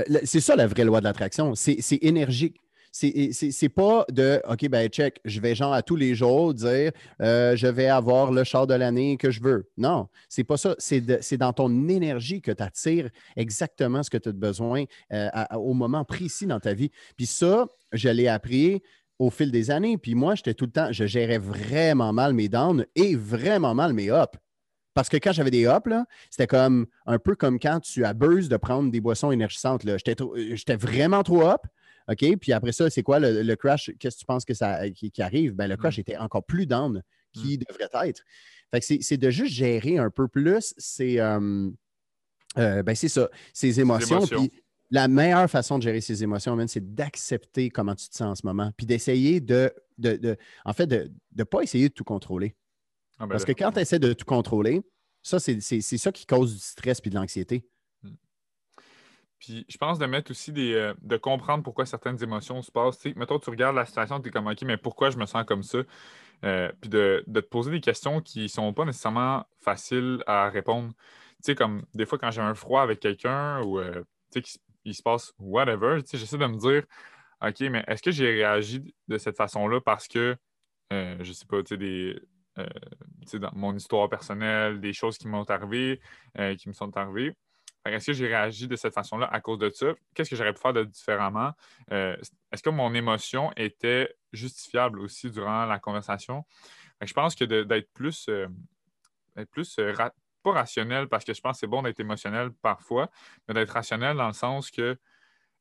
Euh, 0.00 0.18
C'est 0.24 0.40
ça 0.40 0.54
la 0.56 0.66
vraie 0.66 0.84
loi 0.84 0.98
de 1.00 1.04
l'attraction. 1.04 1.54
C'est 1.54 1.78
énergique. 2.02 2.60
C'est 2.92 3.68
pas 3.74 4.04
de 4.10 4.40
OK, 4.48 4.68
ben 4.68 4.88
check, 4.88 5.20
je 5.24 5.40
vais 5.40 5.54
genre 5.56 5.72
à 5.72 5.82
tous 5.82 5.96
les 5.96 6.14
jours 6.14 6.54
dire 6.54 6.92
euh, 7.20 7.56
je 7.56 7.66
vais 7.66 7.88
avoir 7.88 8.30
le 8.30 8.44
char 8.44 8.66
de 8.68 8.74
l'année 8.74 9.16
que 9.16 9.30
je 9.32 9.40
veux. 9.42 9.68
Non, 9.76 10.08
c'est 10.28 10.44
pas 10.44 10.56
ça. 10.56 10.76
C'est 10.78 11.36
dans 11.36 11.52
ton 11.52 11.88
énergie 11.88 12.40
que 12.40 12.52
tu 12.52 12.62
attires 12.62 13.10
exactement 13.36 14.02
ce 14.04 14.10
que 14.10 14.18
tu 14.18 14.28
as 14.28 14.32
besoin 14.32 14.84
euh, 15.12 15.28
à- 15.32 15.58
au 15.58 15.72
moment 15.74 16.04
précis 16.04 16.46
dans 16.46 16.60
ta 16.60 16.72
vie. 16.74 16.90
Puis 17.16 17.26
ça, 17.26 17.66
je 17.92 18.08
l'ai 18.10 18.28
appris 18.28 18.80
au 19.18 19.30
fil 19.30 19.50
des 19.50 19.70
années. 19.72 19.96
Puis 19.98 20.14
moi, 20.14 20.34
j'étais 20.36 20.54
tout 20.54 20.66
le 20.66 20.72
temps, 20.72 20.88
je 20.92 21.04
gérais 21.06 21.38
vraiment 21.38 22.12
mal 22.12 22.32
mes 22.32 22.48
downs 22.48 22.86
et 22.94 23.16
vraiment 23.16 23.74
mal 23.74 23.92
mes 23.92 24.10
ups. 24.10 24.38
Parce 24.94 25.08
que 25.08 25.16
quand 25.16 25.32
j'avais 25.32 25.50
des 25.50 25.64
là, 25.64 26.06
c'était 26.30 26.46
comme 26.46 26.86
un 27.06 27.18
peu 27.18 27.34
comme 27.34 27.58
quand 27.58 27.80
tu 27.80 28.04
abuses 28.04 28.48
de 28.48 28.56
prendre 28.56 28.90
des 28.90 29.00
boissons 29.00 29.30
énergisantes. 29.32 29.82
J'étais 29.84 30.76
vraiment 30.76 31.22
trop 31.22 31.46
up. 31.48 31.62
OK? 32.08 32.36
Puis 32.38 32.52
après 32.52 32.72
ça, 32.72 32.90
c'est 32.90 33.02
quoi 33.02 33.18
le, 33.18 33.42
le 33.42 33.56
crash? 33.56 33.90
Qu'est-ce 33.98 34.16
que 34.16 34.20
tu 34.20 34.26
penses 34.26 34.44
que 34.44 34.54
ça, 34.54 34.88
qui, 34.90 35.10
qui 35.10 35.22
arrive? 35.22 35.54
Ben, 35.54 35.66
le 35.68 35.76
crash 35.76 35.96
Mm. 35.98 36.00
était 36.00 36.16
encore 36.18 36.44
plus 36.44 36.66
down 36.66 37.02
qu'il 37.32 37.58
devrait 37.58 38.08
être. 38.08 38.22
Fait 38.70 38.80
que 38.80 38.86
c'est- 39.02 39.16
de 39.16 39.30
juste 39.30 39.52
gérer 39.54 39.98
un 39.98 40.10
peu 40.10 40.28
plus 40.28 40.74
ces, 40.76 41.18
euh, 41.18 41.70
euh, 42.58 42.82
ben, 42.82 42.94
c'est 42.94 43.08
ça, 43.08 43.28
ces 43.52 43.80
émotions. 43.80 44.18
émotions. 44.18 44.46
Puis 44.48 44.62
la 44.90 45.08
meilleure 45.08 45.48
façon 45.50 45.78
de 45.78 45.82
gérer 45.82 46.00
ces 46.02 46.22
émotions, 46.22 46.56
c'est 46.68 46.94
d'accepter 46.94 47.70
comment 47.70 47.94
tu 47.94 48.08
te 48.08 48.14
sens 48.14 48.28
en 48.32 48.34
ce 48.34 48.46
moment. 48.46 48.70
Puis 48.76 48.86
d'essayer 48.86 49.40
de, 49.40 49.72
de, 49.98 50.16
de- 50.16 50.36
en 50.64 50.72
fait, 50.74 50.86
de 50.86 51.10
ne 51.36 51.44
pas 51.44 51.62
essayer 51.62 51.88
de 51.88 51.94
tout 51.94 52.04
contrôler. 52.04 52.54
Ah, 53.18 53.26
ben 53.26 53.28
Parce 53.28 53.44
que 53.44 53.52
quand 53.52 53.72
tu 53.72 53.80
essaies 53.80 53.98
de 53.98 54.12
tout 54.12 54.24
contrôler, 54.24 54.82
ça, 55.22 55.38
c'est 55.38 55.60
ça 55.60 56.12
qui 56.12 56.26
cause 56.26 56.54
du 56.54 56.60
stress 56.60 57.00
puis 57.00 57.10
de 57.10 57.14
l'anxiété. 57.16 57.64
Puis 59.38 59.66
je 59.68 59.76
pense 59.76 59.98
de 59.98 60.06
mettre 60.06 60.30
aussi 60.30 60.52
des. 60.52 60.72
euh, 60.74 60.94
de 61.02 61.16
comprendre 61.16 61.62
pourquoi 61.62 61.84
certaines 61.86 62.22
émotions 62.22 62.62
se 62.62 62.70
passent. 62.70 62.98
Tu 62.98 63.10
sais, 63.10 63.18
mettons, 63.18 63.38
tu 63.38 63.50
regardes 63.50 63.76
la 63.76 63.84
situation, 63.84 64.20
tu 64.20 64.28
es 64.28 64.30
comme 64.30 64.46
OK, 64.46 64.62
mais 64.62 64.76
pourquoi 64.76 65.10
je 65.10 65.18
me 65.18 65.26
sens 65.26 65.44
comme 65.44 65.62
ça? 65.62 65.78
Euh, 66.44 66.72
puis 66.80 66.88
de, 66.88 67.22
de 67.26 67.40
te 67.40 67.46
poser 67.46 67.70
des 67.70 67.80
questions 67.80 68.20
qui 68.20 68.48
sont 68.48 68.72
pas 68.72 68.84
nécessairement 68.84 69.44
faciles 69.60 70.22
à 70.26 70.48
répondre. 70.48 70.92
Tu 71.42 71.52
sais, 71.52 71.54
comme 71.54 71.84
des 71.94 72.06
fois 72.06 72.18
quand 72.18 72.30
j'ai 72.30 72.40
un 72.40 72.54
froid 72.54 72.82
avec 72.82 73.00
quelqu'un 73.00 73.60
ou 73.62 73.78
euh, 73.78 74.02
tu 74.32 74.40
sais, 74.40 74.42
qu'il 74.42 74.60
il 74.86 74.94
se 74.94 75.02
passe 75.02 75.32
whatever, 75.38 76.02
tu 76.02 76.10
sais, 76.10 76.18
j'essaie 76.18 76.38
de 76.38 76.46
me 76.46 76.56
dire 76.58 76.84
OK, 77.42 77.60
mais 77.70 77.84
est-ce 77.86 78.02
que 78.02 78.10
j'ai 78.10 78.30
réagi 78.30 78.94
de 79.08 79.18
cette 79.18 79.36
façon-là 79.36 79.80
parce 79.80 80.08
que, 80.08 80.36
je 80.90 81.32
sais 81.32 81.46
pas, 81.46 81.62
tu 81.62 81.70
sais, 81.70 81.76
des. 81.76 82.18
Euh, 82.58 82.68
dans 83.34 83.50
mon 83.54 83.74
histoire 83.74 84.08
personnelle, 84.08 84.80
des 84.80 84.92
choses 84.92 85.18
qui 85.18 85.28
m'ont 85.28 85.44
arrivé, 85.44 86.00
euh, 86.38 86.54
qui 86.56 86.68
me 86.68 86.74
sont 86.74 86.96
arrivées. 86.96 87.34
Est-ce 87.86 88.06
que 88.06 88.12
j'ai 88.14 88.28
réagi 88.28 88.66
de 88.66 88.76
cette 88.76 88.94
façon-là 88.94 89.26
à 89.26 89.40
cause 89.40 89.58
de 89.58 89.68
ça? 89.70 89.92
Qu'est-ce 90.14 90.30
que 90.30 90.36
j'aurais 90.36 90.54
pu 90.54 90.60
faire 90.60 90.72
de 90.72 90.84
différemment? 90.84 91.52
Euh, 91.92 92.16
Est-ce 92.50 92.62
que 92.62 92.70
mon 92.70 92.94
émotion 92.94 93.52
était 93.56 94.14
justifiable 94.32 95.00
aussi 95.00 95.30
durant 95.30 95.66
la 95.66 95.78
conversation? 95.78 96.44
Je 97.02 97.12
pense 97.12 97.34
que 97.34 97.44
d'être 97.44 97.92
plus, 97.92 98.30
plus 99.50 99.78
pas 100.44 100.52
rationnel, 100.52 101.08
parce 101.08 101.24
que 101.24 101.34
je 101.34 101.40
pense 101.40 101.56
que 101.56 101.60
c'est 101.60 101.66
bon 101.66 101.82
d'être 101.82 102.00
émotionnel 102.00 102.50
parfois, 102.62 103.10
mais 103.48 103.54
d'être 103.54 103.70
rationnel 103.70 104.16
dans 104.16 104.28
le 104.28 104.32
sens 104.32 104.70
que 104.70 104.96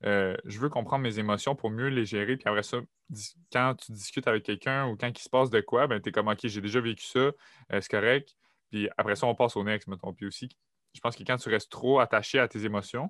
euh, 0.06 0.36
je 0.46 0.60
veux 0.60 0.70
comprendre 0.70 1.04
mes 1.04 1.20
émotions 1.20 1.56
pour 1.56 1.70
mieux 1.70 1.88
les 1.88 2.06
gérer. 2.06 2.36
Puis 2.38 2.48
après 2.48 2.63
ça, 2.63 2.80
quand 3.52 3.76
tu 3.76 3.92
discutes 3.92 4.28
avec 4.28 4.44
quelqu'un 4.44 4.88
ou 4.88 4.98
quand 4.98 5.08
il 5.08 5.22
se 5.22 5.30
passe 5.30 5.50
de 5.50 5.62
quoi, 5.62 5.88
ben, 5.88 6.02
tu 6.02 6.10
es 6.10 6.12
comme 6.12 6.28
OK, 6.28 6.39
j'ai 6.44 6.62
déjà 6.62 6.82
vécu 6.82 7.06
ça, 7.06 7.20
euh, 7.20 7.34
c'est 7.72 7.89
correct. 7.89 8.36
Puis 8.72 8.89
après 8.98 9.16
ça, 9.16 9.28
on 9.28 9.36
passe 9.36 9.56
au 9.56 9.63
next, 9.63 9.88
mettons. 9.88 10.13
Puis 10.13 10.26
aussi, 10.26 10.50
je 10.94 11.00
pense 11.00 11.16
que 11.16 11.24
quand 11.24 11.38
tu 11.38 11.50
restes 11.50 11.72
trop 11.72 12.00
attaché 12.00 12.39
à 12.39 12.48
tes 12.48 12.66
émotions, 12.66 13.10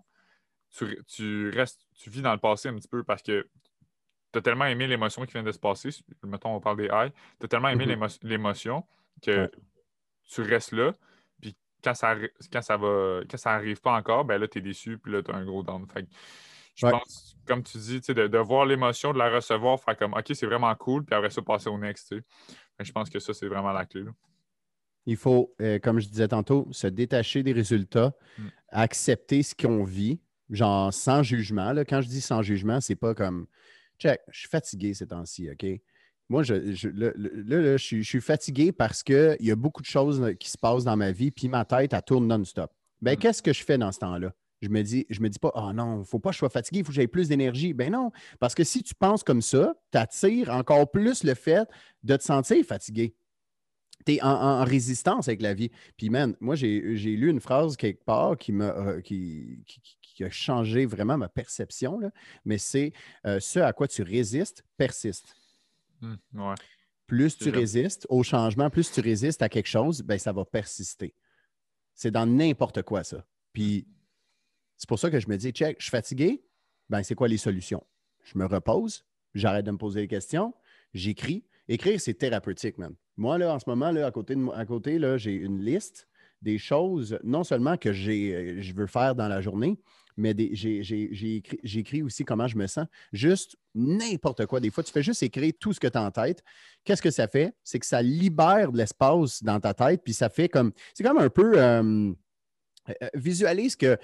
tu, 0.76 0.98
tu 1.08 1.50
restes, 1.52 1.86
tu 1.96 2.10
vis 2.10 2.22
dans 2.22 2.34
le 2.34 2.40
passé 2.40 2.70
un 2.70 2.76
petit 2.76 2.88
peu 2.88 3.04
parce 3.04 3.22
que 3.22 3.48
tu 4.32 4.40
as 4.40 4.42
tellement 4.42 4.66
aimé 4.66 4.88
l'émotion 4.88 5.26
qui 5.26 5.34
vient 5.34 5.44
de 5.44 5.52
se 5.52 5.60
passer. 5.60 5.90
Mettons, 6.24 6.56
on 6.56 6.60
parle 6.60 6.78
des 6.78 6.90
highs. 6.90 7.12
Tu 7.40 7.46
as 7.46 7.48
tellement 7.48 7.70
aimé 7.70 7.86
Mhm. 7.86 7.92
l'émo- 7.92 8.20
l'émotion 8.24 8.84
que 9.22 9.42
Ouais. 9.42 9.52
tu 10.28 10.42
restes 10.42 10.72
là. 10.72 10.94
Puis 11.40 11.56
quand 11.84 11.94
ça, 11.94 12.16
quand 12.52 12.62
ça 12.62 12.78
va 12.78 13.22
quand 13.30 13.38
ça 13.38 13.52
arrive 13.52 13.80
pas 13.82 13.94
encore, 13.94 14.26
ben 14.26 14.40
là, 14.40 14.48
tu 14.48 14.58
es 14.58 14.62
déçu, 14.62 14.98
puis 14.98 15.12
là, 15.12 15.22
tu 15.22 15.32
as 15.32 15.36
un 15.36 15.46
gros 15.46 15.62
down. 15.64 15.86
Fait 15.88 16.04
que 16.04 16.10
je 16.76 16.86
Ouais. 16.86 16.92
pense, 16.92 17.36
comme 17.46 17.64
tu 17.64 17.78
dis, 17.78 18.00
de, 18.02 18.28
de 18.28 18.38
voir 18.38 18.66
l'émotion, 18.66 19.14
de 19.14 19.18
la 19.20 19.30
recevoir, 19.30 19.80
faire 19.80 19.98
comme 19.98 20.14
OK, 20.14 20.32
c'est 20.34 20.46
vraiment 20.46 20.74
cool, 20.76 21.04
puis 21.06 21.16
après 21.16 21.30
ça, 21.30 21.42
passer 21.42 21.70
au 21.70 21.78
next. 21.78 22.16
je 22.80 22.92
pense 22.92 23.10
que 23.10 23.20
ça, 23.20 23.34
c'est 23.34 23.48
vraiment 23.48 23.72
la 23.72 23.86
clé. 23.86 24.04
là. 24.04 24.12
Il 25.06 25.18
faut, 25.18 25.54
euh, 25.62 25.80
comme 25.80 26.00
je 26.00 26.08
disais 26.08 26.30
tantôt, 26.30 26.68
se 26.72 26.88
détacher 26.88 27.44
des 27.44 27.52
résultats, 27.52 28.14
Mm. 28.38 28.48
accepter 28.70 29.44
ce 29.44 29.54
qu'on 29.54 29.84
vit, 29.84 30.20
genre 30.50 30.94
sans 30.94 31.24
jugement. 31.24 31.74
là. 31.74 31.84
Quand 31.86 32.02
je 32.02 32.08
dis 32.08 32.22
sans 32.22 32.42
jugement, 32.42 32.80
c'est 32.82 32.96
pas 32.96 33.14
comme 33.14 33.46
check, 34.00 34.22
je 34.32 34.40
suis 34.40 34.50
fatigué 34.50 34.94
ces 34.94 35.08
temps-ci, 35.08 35.50
OK? 35.52 35.66
Moi, 36.30 36.42
je, 36.44 36.74
je- 36.74 36.88
là, 36.90 37.12
là, 37.16 37.30
là, 37.62 37.78
je, 37.78 37.84
suis, 37.84 38.04
je 38.04 38.08
suis 38.08 38.22
fatigué 38.22 38.72
parce 38.72 39.04
qu'il 39.04 39.36
y 39.42 39.52
a 39.52 39.56
beaucoup 39.56 39.82
de 39.82 39.88
choses 39.88 40.34
qui 40.40 40.50
se 40.50 40.58
passent 40.58 40.86
dans 40.86 40.96
ma 40.98 41.12
vie, 41.12 41.32
puis 41.32 41.50
ma 41.50 41.66
tête, 41.66 41.94
elle 41.94 42.02
tourne 42.02 42.26
non-stop. 42.28 42.72
Ben, 43.02 43.16
Mm. 43.16 43.20
qu'est-ce 43.20 43.42
que 43.44 43.52
je 43.54 43.64
fais 43.64 43.78
dans 43.78 43.92
ce 43.92 44.00
temps-là? 44.00 44.34
Je 44.64 44.70
me 44.70 44.82
dis, 44.82 45.06
je 45.10 45.20
me 45.20 45.28
dis 45.30 45.40
pas, 45.40 45.52
oh 45.56 45.74
non, 45.74 45.98
il 45.98 46.00
ne 46.00 46.04
faut 46.06 46.20
pas 46.20 46.30
que 46.30 46.36
je 46.36 46.40
sois 46.40 46.50
fatigué, 46.50 46.80
il 46.80 46.86
faut 46.86 46.90
que 46.92 46.96
j'aie 46.96 47.08
plus 47.08 47.28
d'énergie. 47.28 47.74
Ben 47.74 47.92
non, 47.92 48.12
parce 48.40 48.56
que 48.56 48.64
si 48.64 48.82
tu 48.82 48.96
penses 48.96 49.22
comme 49.22 49.42
ça, 49.42 49.76
tu 49.92 49.98
attires 49.98 50.50
encore 50.52 50.90
plus 50.90 51.26
le 51.26 51.34
fait 51.34 51.68
de 52.04 52.16
te 52.16 52.24
sentir 52.24 52.64
fatigué. 52.66 53.14
Tu 54.06 54.14
es 54.14 54.22
en, 54.24 54.30
en 54.30 54.64
résistance 54.64 55.28
avec 55.28 55.42
la 55.42 55.54
vie. 55.54 55.70
Puis, 55.98 56.10
man, 56.10 56.36
moi, 56.40 56.56
j'ai 56.56 56.80
lu 56.82 57.30
une 57.30 57.42
phrase 57.42 57.76
quelque 57.76 58.04
part 58.06 58.38
qui, 58.38 58.54
m'a, 58.54 58.70
euh, 58.70 59.02
qui, 59.02 59.64
qui- 59.66 60.24
a 60.24 60.30
changé 60.30 60.86
vraiment 60.86 61.18
ma 61.18 61.28
perception, 61.28 62.00
là. 62.00 62.12
mais 62.46 62.58
c'est 62.58 62.94
euh, 63.26 63.40
ce 63.42 63.60
à 63.60 63.74
quoi 63.74 63.88
tu 63.90 64.02
résistes 64.04 64.64
persiste. 64.78 65.36
Ouais. 66.02 66.54
Plus 67.08 67.36
tu 67.38 67.50
vrai. 67.50 67.60
résistes 67.60 68.06
au 68.10 68.24
changement, 68.24 68.70
plus 68.70 68.92
tu 68.92 69.02
résistes 69.02 69.42
à 69.42 69.50
quelque 69.50 69.68
chose, 69.68 70.02
ben, 70.04 70.18
ça 70.18 70.32
va 70.32 70.46
persister. 70.46 71.14
C'est 71.96 72.12
dans 72.12 72.26
n'importe 72.26 72.84
quoi, 72.84 73.04
ça. 73.04 73.26
Puis, 73.54 73.88
c'est 74.78 74.88
pour 74.88 75.00
ça 75.00 75.10
que 75.10 75.20
je 75.20 75.28
me 75.28 75.38
dis, 75.38 75.52
check, 75.52 75.78
je 75.80 75.84
suis 75.86 75.92
fatigué, 75.92 76.44
ben, 76.90 77.04
c'est 77.04 77.16
quoi 77.16 77.28
les 77.28 77.38
solutions? 77.38 77.86
Je 78.24 78.38
me 78.38 78.46
repose, 78.46 79.06
j'arrête 79.34 79.66
de 79.66 79.72
me 79.72 79.78
poser 79.78 80.02
des 80.02 80.08
questions, 80.08 80.54
j'écris. 80.94 81.46
Écrire, 81.68 82.00
c'est 82.00 82.14
thérapeutique, 82.16 82.78
man. 82.78 82.94
Moi, 83.16 83.38
là, 83.38 83.54
en 83.54 83.60
ce 83.60 83.70
moment, 83.70 83.92
là, 83.92 84.06
à 84.08 84.12
côté, 84.12 84.36
de 84.36 84.50
à 84.50 84.66
côté 84.66 85.00
là, 85.00 85.18
j'ai 85.18 85.34
une 85.34 85.62
liste 85.64 86.08
des 86.42 86.58
choses, 86.58 87.18
non 87.24 87.44
seulement 87.46 87.78
que 87.78 87.94
j'ai, 87.94 88.36
euh, 88.36 88.62
je 88.62 88.74
veux 88.74 88.88
faire 88.88 89.16
dans 89.16 89.30
la 89.30 89.40
journée, 89.40 89.80
mais 90.18 90.34
des- 90.34 90.54
j'ai, 90.54 90.84
j'ai- 90.84 91.08
j'ai 91.14 91.38
écrit, 91.38 91.60
j'ai 91.64 91.80
écrit 91.80 92.04
aussi 92.04 92.26
comment 92.26 92.48
je 92.48 92.58
me 92.58 92.68
sens. 92.68 92.86
Juste 93.14 93.56
n'importe 93.74 94.46
quoi. 94.46 94.60
Des 94.60 94.70
fois, 94.70 94.84
tu 94.84 94.92
fais 94.92 95.02
juste 95.04 95.24
écrire 95.24 95.54
tout 95.58 95.72
ce 95.72 95.80
que 95.80 95.88
tu 95.88 95.98
as 95.98 96.04
en 96.04 96.12
tête. 96.12 96.44
Qu'est-ce 96.84 97.02
que 97.02 97.12
ça 97.12 97.28
fait? 97.30 97.54
C'est 97.64 97.80
que 97.80 97.86
ça 97.86 98.02
libère 98.02 98.72
de 98.74 98.78
l'espace 98.78 99.42
dans 99.42 99.60
ta 99.60 99.74
tête, 99.74 100.02
puis 100.04 100.14
ça 100.14 100.28
fait 100.30 100.50
comme. 100.50 100.74
C'est 100.94 101.04
comme 101.04 101.18
un 101.18 101.30
peu. 101.30 101.54
euh, 101.58 102.12
euh, 102.90 103.08
visualise 103.14 103.76
que 103.78 103.98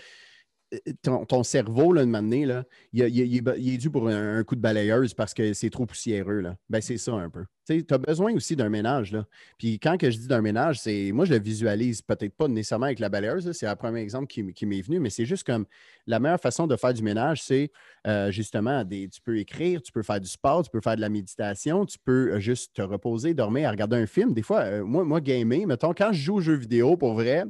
ton, 1.01 1.43
cerveau, 1.43 1.93
là, 1.93 2.05
de 2.05 2.09
m'amener, 2.09 2.45
là, 2.45 2.63
il, 2.93 3.03
est 3.03 3.77
dû 3.77 3.89
pour 3.89 4.07
un, 4.07 4.43
coup 4.43 4.55
de 4.55 4.61
balayeuse 4.61 5.13
parce 5.13 5.33
que 5.33 5.53
c'est 5.53 5.69
trop 5.69 5.85
poussiéreux. 5.85 6.41
Là. 6.41 6.57
Ben, 6.69 6.81
c'est 6.81 6.97
ça 6.97 7.13
un 7.13 7.29
peu. 7.29 7.43
Tu 7.67 7.85
as 7.89 7.97
besoin 7.97 8.33
aussi 8.33 8.55
d'un 8.55 8.69
ménage. 8.69 9.11
Là. 9.11 9.25
Puis 9.57 9.79
quand 9.79 9.97
que 9.97 10.09
je 10.09 10.17
dis 10.17 10.27
d'un 10.27 10.41
ménage, 10.41 10.79
c'est 10.79 11.11
moi, 11.11 11.25
je 11.25 11.33
le 11.33 11.39
visualise 11.39 12.01
peut-être 12.01 12.35
pas 12.35 12.47
nécessairement 12.47 12.87
avec 12.87 12.99
la 12.99 13.09
balayeuse. 13.09 13.51
C'est 13.51 13.67
le 13.67 13.75
premier 13.75 14.01
exemple 14.01 14.27
qui, 14.27 14.65
m'est 14.65 14.81
venu, 14.81 14.99
mais 14.99 15.09
c'est 15.09 15.25
juste 15.25 15.43
comme 15.43 15.65
la 16.07 16.19
meilleure 16.19 16.39
façon 16.39 16.67
de 16.67 16.75
faire 16.75 16.93
du 16.93 17.03
ménage, 17.03 17.43
c'est 17.43 17.71
euh, 18.07 18.31
justement, 18.31 18.83
des, 18.83 19.09
tu 19.09 19.21
peux 19.21 19.37
écrire, 19.37 19.81
tu 19.81 19.91
peux 19.91 20.03
faire 20.03 20.19
du 20.19 20.29
sport, 20.29 20.63
tu 20.63 20.69
peux 20.71 20.81
faire 20.81 20.95
de 20.95 21.01
la 21.01 21.09
méditation, 21.09 21.85
tu 21.85 21.97
peux 22.03 22.33
euh, 22.33 22.39
juste 22.39 22.75
te 22.75 22.81
reposer, 22.81 23.33
dormir, 23.33 23.69
regarder 23.69 23.97
un 23.97 24.07
film. 24.07 24.33
Des 24.33 24.41
fois, 24.41 24.61
euh, 24.61 24.83
moi, 24.83 25.03
moi, 25.03 25.21
gamer, 25.21 25.67
mettons, 25.67 25.93
quand 25.93 26.11
je 26.11 26.21
joue 26.21 26.35
aux 26.35 26.41
jeux 26.41 26.55
vidéo, 26.55 26.97
pour 26.97 27.13
vrai, 27.13 27.43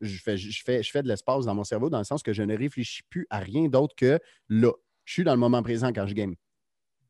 je 0.00 0.18
fais, 0.22 0.36
je 0.36 0.62
fais, 0.64 0.82
je 0.82 0.90
fais 0.90 1.02
de 1.02 1.08
l'espace 1.08 1.44
dans 1.44 1.54
mon 1.54 1.64
cerveau 1.64 1.90
dans 1.90 1.98
le 1.98 2.04
sens 2.04 2.22
que 2.22 2.32
je 2.32 2.42
ne 2.42 2.56
réfléchis 2.56 3.02
plus 3.08 3.26
à 3.30 3.38
rien 3.38 3.68
d'autre 3.68 3.94
que 3.96 4.18
là. 4.48 4.72
Je 5.04 5.12
suis 5.14 5.24
dans 5.24 5.32
le 5.32 5.38
moment 5.40 5.62
présent 5.62 5.88
quand 5.88 6.06
je 6.06 6.14
game. 6.14 6.34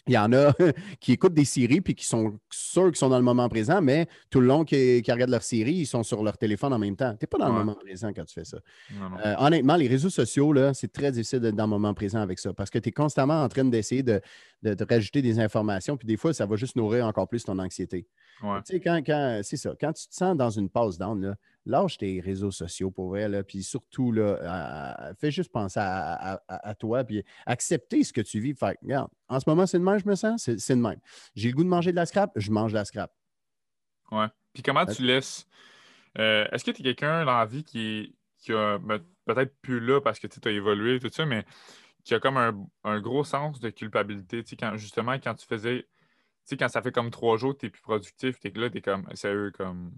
Il 0.09 0.15
y 0.15 0.19
en 0.19 0.33
a 0.33 0.53
qui 1.01 1.13
écoutent 1.13 1.35
des 1.35 1.45
séries 1.45 1.81
puis 1.81 1.95
qui 1.95 2.07
sont 2.07 2.39
sûrs 2.51 2.87
qu'ils 2.87 2.97
sont 2.97 3.11
dans 3.11 3.19
le 3.19 3.25
moment 3.25 3.49
présent, 3.49 3.83
mais 3.83 4.09
tout 4.31 4.41
le 4.41 4.47
long 4.47 4.65
qu'ils 4.65 5.05
regardent 5.11 5.31
leur 5.31 5.43
série, 5.43 5.75
ils 5.75 5.87
sont 5.87 6.03
sur 6.03 6.23
leur 6.23 6.39
téléphone 6.39 6.73
en 6.73 6.79
même 6.79 6.97
temps. 6.97 7.11
Tu 7.11 7.19
n'es 7.23 7.27
pas 7.27 7.39
dans 7.39 7.49
le 7.49 7.53
moment 7.53 7.75
présent 7.75 8.11
quand 8.15 8.25
tu 8.25 8.35
fais 8.35 8.45
ça. 8.45 8.59
Euh, 9.25 9.35
honnêtement, 9.39 9.77
les 9.77 9.87
réseaux 9.87 10.11
sociaux, 10.11 10.55
c'est 10.73 10.91
très 10.91 11.13
difficile 11.13 11.41
d'être 11.41 11.55
dans 11.55 11.65
le 11.65 11.71
moment 11.71 11.93
présent 11.93 12.21
avec 12.21 12.39
ça 12.39 12.53
parce 12.55 12.71
que 12.71 12.79
tu 12.79 12.89
es 12.89 12.93
constamment 12.93 13.43
en 13.43 13.49
train 13.49 13.65
d'essayer 13.65 14.03
de, 14.03 14.21
de, 14.63 14.87
rajouter 14.89 15.21
des 15.21 15.39
informations, 15.39 15.97
puis 15.97 16.07
des 16.07 16.17
fois, 16.17 16.33
ça 16.33 16.47
va 16.47 16.57
juste 16.57 16.77
nourrir 16.77 17.07
encore 17.07 17.29
plus 17.29 17.45
ton 17.45 17.59
anxiété. 17.59 18.07
Tu 18.41 18.47
sais, 18.65 18.81
quand, 18.81 19.03
quand 19.05 19.41
c'est 19.43 19.57
ça, 19.57 19.75
quand 19.79 19.93
tu 19.93 20.09
te 20.09 20.15
sens 20.15 20.37
dans 20.37 20.51
une 20.51 20.71
pause 20.71 20.97
down, 20.97 21.37
lâche 21.69 21.99
tes 21.99 22.21
réseaux 22.21 22.51
sociaux 22.51 22.91
pour 22.91 23.09
vrai, 23.11 23.43
puis 23.45 23.63
surtout, 23.63 24.11
là, 24.13 25.13
fais 25.21 25.31
juste 25.31 25.53
penser 25.53 25.81
à, 25.81 26.75
toi, 26.79 27.05
puis 27.05 27.23
accepter 27.47 28.03
ce 28.05 28.13
que 28.13 28.21
tu 28.21 28.41
vis. 28.41 28.55
Fait, 28.55 28.79
regarde, 28.83 29.11
en 29.29 29.39
ce 29.39 29.49
moment, 29.49 29.67
c'est 29.67 29.79
de 29.79 29.85
même, 29.85 29.99
je 29.99 30.09
me 30.09 30.15
sens, 30.15 30.51
c'est 30.57 30.77
de 30.77 30.81
même. 30.81 31.01
J'ai 31.35 31.51
le 31.51 31.55
goût 31.55 31.65
de 31.65 31.69
manger 31.69 31.91
de 31.91 31.97
la 31.97 32.07
scrap, 32.07 32.33
je 32.37 32.51
mange 32.51 32.73
de 32.73 32.79
la 32.79 32.85
scrap. 32.85 33.13
Ouais. 34.11 34.27
Puis 34.53 34.63
comment 34.63 34.87
tu 34.87 35.03
laisses. 35.03 35.47
Euh, 36.19 36.47
est-ce 36.51 36.65
que 36.65 36.71
tu 36.71 36.81
es 36.81 36.85
quelqu'un 36.85 37.25
dans 37.25 37.39
la 37.39 37.47
vie 37.47 37.63
qui, 37.63 38.17
qui 38.39 38.53
a 38.53 38.79
ben, 38.79 38.99
peut-être 39.25 39.55
plus 39.61 39.81
là 39.81 40.01
parce 40.01 40.19
que 40.19 40.27
tu 40.27 40.49
as 40.49 40.51
évolué 40.51 40.99
tout 40.99 41.11
ça, 41.13 41.27
mais 41.27 41.45
qui 42.05 42.15
a 42.15 42.21
comme 42.21 42.67
un, 42.85 43.01
gros 43.01 43.25
sens 43.25 43.61
de 43.61 43.71
culpabilité. 43.71 44.43
Tu 44.43 44.51
sais, 44.51 44.57
quand, 44.57 44.77
justement, 44.77 45.13
quand 45.15 45.35
tu 45.35 45.47
faisais. 45.47 45.83
Tu 45.83 46.55
sais, 46.55 46.57
quand 46.57 46.69
ça 46.69 46.81
fait 46.81 46.93
comme 46.93 47.11
trois 47.11 47.37
jours 47.37 47.53
que 47.53 47.61
tu 47.61 47.67
es 47.67 47.71
plus 47.71 47.83
productif, 47.83 48.41
tu 48.41 48.49
es 48.49 48.51
là, 48.59 48.71
tu 48.71 48.79
es 48.79 48.81
comme 48.81 49.07
sérieux, 49.15 49.51
comme 49.51 49.93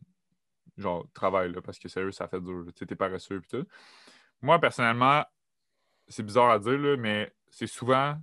genre 0.81 1.07
travail, 1.15 1.53
là, 1.53 1.61
parce 1.61 1.79
que 1.79 1.89
sérieux, 1.89 2.13
ça 2.13 2.29
fait 2.29 2.41
dur. 2.41 2.65
Tu 2.75 2.85
es 2.89 2.97
paresseux 2.97 3.43
et 3.45 3.49
tout. 3.49 3.67
Moi, 4.43 4.59
personnellement, 4.59 5.25
c'est 6.09 6.23
bizarre 6.23 6.51
à 6.51 6.59
dire, 6.59 6.79
là, 6.79 6.97
mais 6.97 7.33
c'est 7.49 7.67
souvent 7.67 8.17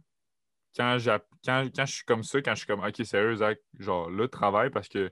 quand, 0.76 0.98
quand, 1.46 1.67
quand 1.76 1.86
je 1.86 1.93
suis 1.93 2.06
comme 2.06 2.24
ça, 2.24 2.41
quand 2.41 2.52
je 2.52 2.60
suis 2.60 2.67
comme 2.67 2.84
OK, 2.84 3.06
sérieux, 3.06 3.38
genre 3.80 4.10
là, 4.10 4.28
travail 4.28 4.70
parce 4.70 4.88
que 4.88 5.12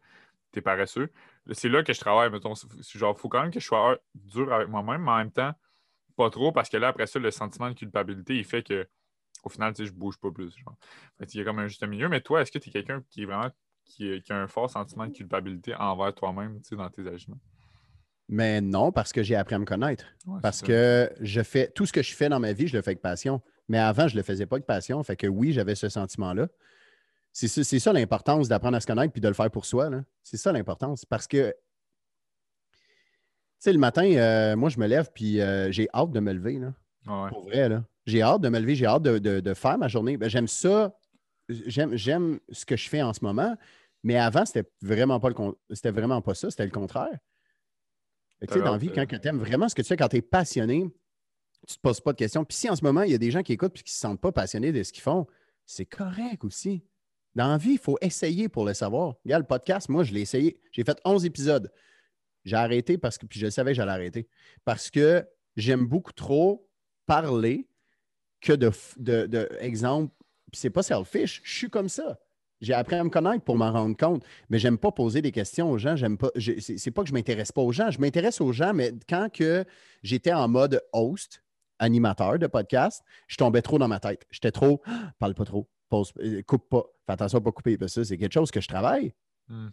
tu 0.52 0.60
es 0.60 0.62
paresseux. 0.62 1.12
C'est 1.52 1.70
là 1.70 1.84
que 1.84 1.94
je 1.94 2.00
travaille, 2.00 2.30
mettons. 2.32 2.54
Genre, 2.94 3.20
faut 3.20 3.30
quand 3.30 3.42
même 3.42 3.52
que 3.52 3.60
je 3.60 3.66
sois 3.66 3.98
dur 4.16 4.52
avec 4.54 4.68
moi-même, 4.68 5.04
mais 5.04 5.12
en 5.12 5.18
même 5.18 5.32
temps, 5.32 5.54
pas 6.16 6.30
trop 6.30 6.52
parce 6.52 6.70
que 6.70 6.78
là, 6.78 6.90
après 6.90 7.08
ça, 7.08 7.20
le 7.20 7.32
sentiment 7.32 7.70
de 7.70 7.76
culpabilité, 7.76 8.36
il 8.38 8.46
fait 8.46 8.64
que 8.64 8.88
au 9.44 9.50
final, 9.50 9.74
tu 9.74 9.84
sais, 9.84 9.88
je 9.88 9.94
bouge 9.94 10.18
pas 10.18 10.32
plus. 10.32 10.56
Il 11.20 11.36
y 11.38 11.42
a 11.42 11.44
comme 11.44 11.60
un 11.60 11.68
juste 11.68 11.86
milieu. 11.88 12.10
Mais 12.10 12.22
toi, 12.22 12.42
est-ce 12.42 12.52
que 12.52 12.58
tu 12.58 12.70
es 12.70 12.72
quelqu'un 12.72 13.04
qui 13.10 13.24
est 13.24 13.26
vraiment 13.26 13.52
qui, 13.86 14.22
a 14.30 14.36
un 14.36 14.48
fort 14.48 14.70
sentiment 14.70 15.08
de 15.08 15.14
culpabilité 15.14 15.76
envers 15.76 16.14
toi-même 16.14 16.60
dans 16.72 16.90
tes 16.90 17.08
agissements? 17.08 17.40
Mais 18.28 18.60
non, 18.60 18.92
parce 18.92 19.14
que 19.14 19.22
j'ai 19.22 19.36
appris 19.36 19.56
à 19.56 19.60
me 19.60 19.66
connaître. 19.66 20.06
parce 20.42 20.62
que 20.62 21.12
je 21.22 21.42
fais 21.42 21.68
tout 21.68 21.86
ce 21.86 21.94
que 21.94 22.02
je 22.02 22.14
fais 22.14 22.28
dans 22.28 22.40
ma 22.40 22.54
vie, 22.54 22.68
je 22.68 22.76
le 22.76 22.82
fais 22.82 22.92
avec 22.92 23.02
passion. 23.02 23.42
Mais 23.68 23.78
avant, 23.78 24.08
je 24.08 24.16
ne 24.16 24.20
le 24.20 24.24
faisais 24.24 24.46
pas 24.46 24.56
avec 24.56 24.66
passion. 24.66 25.02
Fait 25.04 25.16
que 25.16 25.28
oui, 25.28 25.54
j'avais 25.54 25.76
ce 25.76 25.90
sentiment-là. 25.90 26.48
C'est 27.32 27.48
ça, 27.48 27.94
l'importance 27.94 28.48
d'apprendre 28.48 28.78
à 28.78 28.80
se 28.80 28.88
connaître 28.88 29.12
puis 29.12 29.22
de 29.22 29.28
le 29.28 29.34
faire 29.34 29.52
pour 29.52 29.66
soi. 29.66 29.90
C'est 30.24 30.38
ça 30.38 30.52
l'importance. 30.52 31.06
Parce 31.06 31.28
que 31.28 31.54
sais, 33.66 33.74
le 33.74 33.80
matin, 33.80 34.06
euh, 34.06 34.56
moi, 34.56 34.70
je 34.70 34.80
me 34.80 34.88
lève, 34.88 35.10
puis 35.14 35.42
euh, 35.42 35.72
j'ai 35.72 35.88
hâte 35.94 36.12
de 36.12 36.20
me 36.20 36.34
lever. 36.34 36.60
Là. 36.60 36.74
Pour 37.30 37.44
vrai, 37.44 37.70
là. 37.70 37.84
J'ai 38.06 38.22
hâte 38.22 38.42
de 38.42 38.50
me 38.50 38.60
lever, 38.60 38.76
j'ai 38.76 38.86
hâte 38.86 39.02
de, 39.02 39.54
faire 39.54 39.78
ma 39.78 39.88
journée. 39.88 40.18
Ben, 40.18 40.30
j'aime 40.30 40.48
ça. 40.48 40.96
J'aime 41.50 42.40
ce 42.52 42.66
que 42.66 42.76
je 42.76 42.90
fais 42.90 43.02
en 43.02 43.14
ce 43.14 43.24
moment, 43.24 43.56
mais 44.04 44.18
avant, 44.18 44.46
c'était 44.46 44.70
vraiment 44.82 45.20
pas 45.20 45.30
le 45.30 45.36
c'était 45.72 45.92
vraiment 45.92 46.22
pas 46.22 46.36
ça, 46.36 46.50
c'était 46.50 46.66
le 46.66 46.72
contraire. 46.72 47.18
Tu 48.42 48.54
sais, 48.54 48.60
dans 48.60 48.74
la 48.74 48.78
vie, 48.78 48.92
quand 48.92 49.06
tu 49.08 49.28
aimes 49.28 49.40
vraiment 49.40 49.70
ce 49.70 49.76
que 49.76 49.82
tu 49.82 49.88
fais, 49.88 49.98
quand 49.98 50.10
tu 50.10 50.18
es 50.18 50.22
passionné, 50.22 50.82
tu 51.68 51.74
ne 51.74 51.76
te 51.76 51.82
poses 51.82 52.02
pas 52.02 52.12
de 52.12 52.18
questions. 52.18 52.46
Puis 52.46 52.58
si 52.58 52.70
en 52.70 52.76
ce 52.76 52.84
moment, 52.84 53.02
il 53.02 53.12
y 53.12 53.16
a 53.16 53.18
des 53.18 53.32
gens 53.32 53.42
qui 53.42 53.54
écoutent 53.54 53.80
et 53.80 53.84
qui 53.84 53.92
ne 53.92 53.94
se 53.94 54.00
sentent 54.00 54.22
pas 54.22 54.32
passionnés 54.32 54.72
de 54.72 54.84
ce 54.84 54.92
qu'ils 54.92 55.02
font, 55.02 55.26
c'est 55.66 55.86
correct 55.86 56.44
aussi. 56.44 56.84
Dans 57.34 57.48
la 57.48 57.58
vie, 57.58 57.74
il 57.74 57.80
faut 57.80 57.98
essayer 58.02 58.48
pour 58.48 58.66
le 58.66 58.74
savoir. 58.74 59.16
Regarde, 59.26 59.44
le 59.44 59.48
podcast, 59.48 59.90
moi, 59.90 60.04
je 60.04 60.14
l'ai 60.14 60.22
essayé. 60.22 60.60
J'ai 60.72 60.84
fait 60.84 61.00
11 61.04 61.26
épisodes. 61.26 61.72
J'ai 62.44 62.56
arrêté 62.56 62.98
parce 62.98 63.18
que, 63.18 63.26
puis 63.26 63.40
je 63.40 63.50
savais 63.50 63.72
que 63.72 63.78
j'allais 63.78 63.92
arrêter, 63.92 64.30
parce 64.64 64.92
que 64.92 65.28
j'aime 65.56 65.86
beaucoup 65.86 66.14
trop 66.14 66.70
parler 67.08 67.68
que 68.40 68.54
de, 68.54 68.72
de, 68.98 69.26
de 69.26 69.50
exemple, 69.60 70.14
puis 70.56 70.62
c'est 70.62 70.70
pas 70.70 70.84
selfish, 70.84 71.42
je 71.44 71.54
suis 71.54 71.70
comme 71.70 71.90
ça. 71.90 72.18
J'ai 72.62 72.74
appris 72.74 72.96
à 72.96 73.04
me 73.04 73.10
connaître 73.10 73.44
pour 73.44 73.58
m'en 73.58 73.74
rendre 73.74 73.98
compte, 73.98 74.24
mais 74.50 74.58
j'aime 74.58 74.78
pas 74.78 74.90
poser 74.90 75.22
des 75.22 75.34
questions 75.34 75.70
aux 75.70 75.78
gens. 75.78 75.98
J'aime 75.98 76.18
pas. 76.18 76.30
C'est 76.38 76.92
pas 76.92 77.04
que 77.04 77.10
je 77.10 77.14
m'intéresse 77.14 77.52
pas 77.52 77.62
aux 77.62 77.74
gens. 77.74 77.92
Je 77.92 78.00
m'intéresse 78.00 78.40
aux 78.40 78.54
gens, 78.54 78.74
mais 78.74 78.94
quand 79.10 79.28
que 79.30 79.66
j'étais 80.02 80.32
en 80.32 80.48
mode 80.48 80.82
host, 80.94 81.44
animateur 81.78 82.40
de 82.40 82.48
podcast, 82.48 83.04
je 83.28 83.36
tombais 83.36 83.62
trop 83.62 83.78
dans 83.78 83.90
ma 83.90 84.00
tête. 84.00 84.26
J'étais 84.32 84.52
trop. 84.52 84.82
parle 85.20 85.36
pas 85.36 85.44
trop. 85.44 85.68
Pose, 85.90 86.14
euh, 86.22 86.42
coupe 86.44 86.70
pas. 86.70 86.86
Fais 87.06 87.12
attention 87.12 87.40
à 87.40 87.42
pas 87.42 87.52
couper. 87.52 87.78
Parce 87.78 87.94
que 87.94 88.06
c'est 88.06 88.18
quelque 88.18 88.34
chose 88.34 88.52
que 88.52 88.62
je 88.62 88.70
travaille. 88.70 89.14
Hmm. 89.50 89.68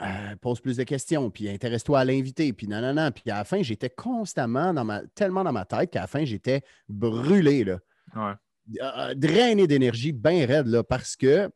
Euh, 0.00 0.36
pose 0.40 0.62
plus 0.62 0.78
de 0.78 0.84
questions, 0.84 1.30
puis 1.30 1.50
intéresse-toi 1.50 2.00
à 2.00 2.04
l'invité, 2.06 2.54
puis 2.54 2.66
non, 2.66 2.80
non, 2.80 2.94
non. 2.94 3.10
Puis 3.10 3.30
à 3.30 3.36
la 3.36 3.44
fin, 3.44 3.62
j'étais 3.62 3.90
constamment 3.90 4.72
dans 4.72 4.86
ma, 4.86 5.02
tellement 5.08 5.44
dans 5.44 5.52
ma 5.52 5.66
tête 5.66 5.90
qu'à 5.90 6.00
la 6.00 6.06
fin, 6.06 6.24
j'étais 6.24 6.62
brûlé, 6.88 7.64
là. 7.64 7.78
Ouais. 8.16 8.32
Euh, 8.80 9.14
drainé 9.14 9.66
d'énergie, 9.66 10.12
bien 10.12 10.46
raide, 10.46 10.66
là, 10.66 10.84
parce 10.84 11.16
que 11.16 11.50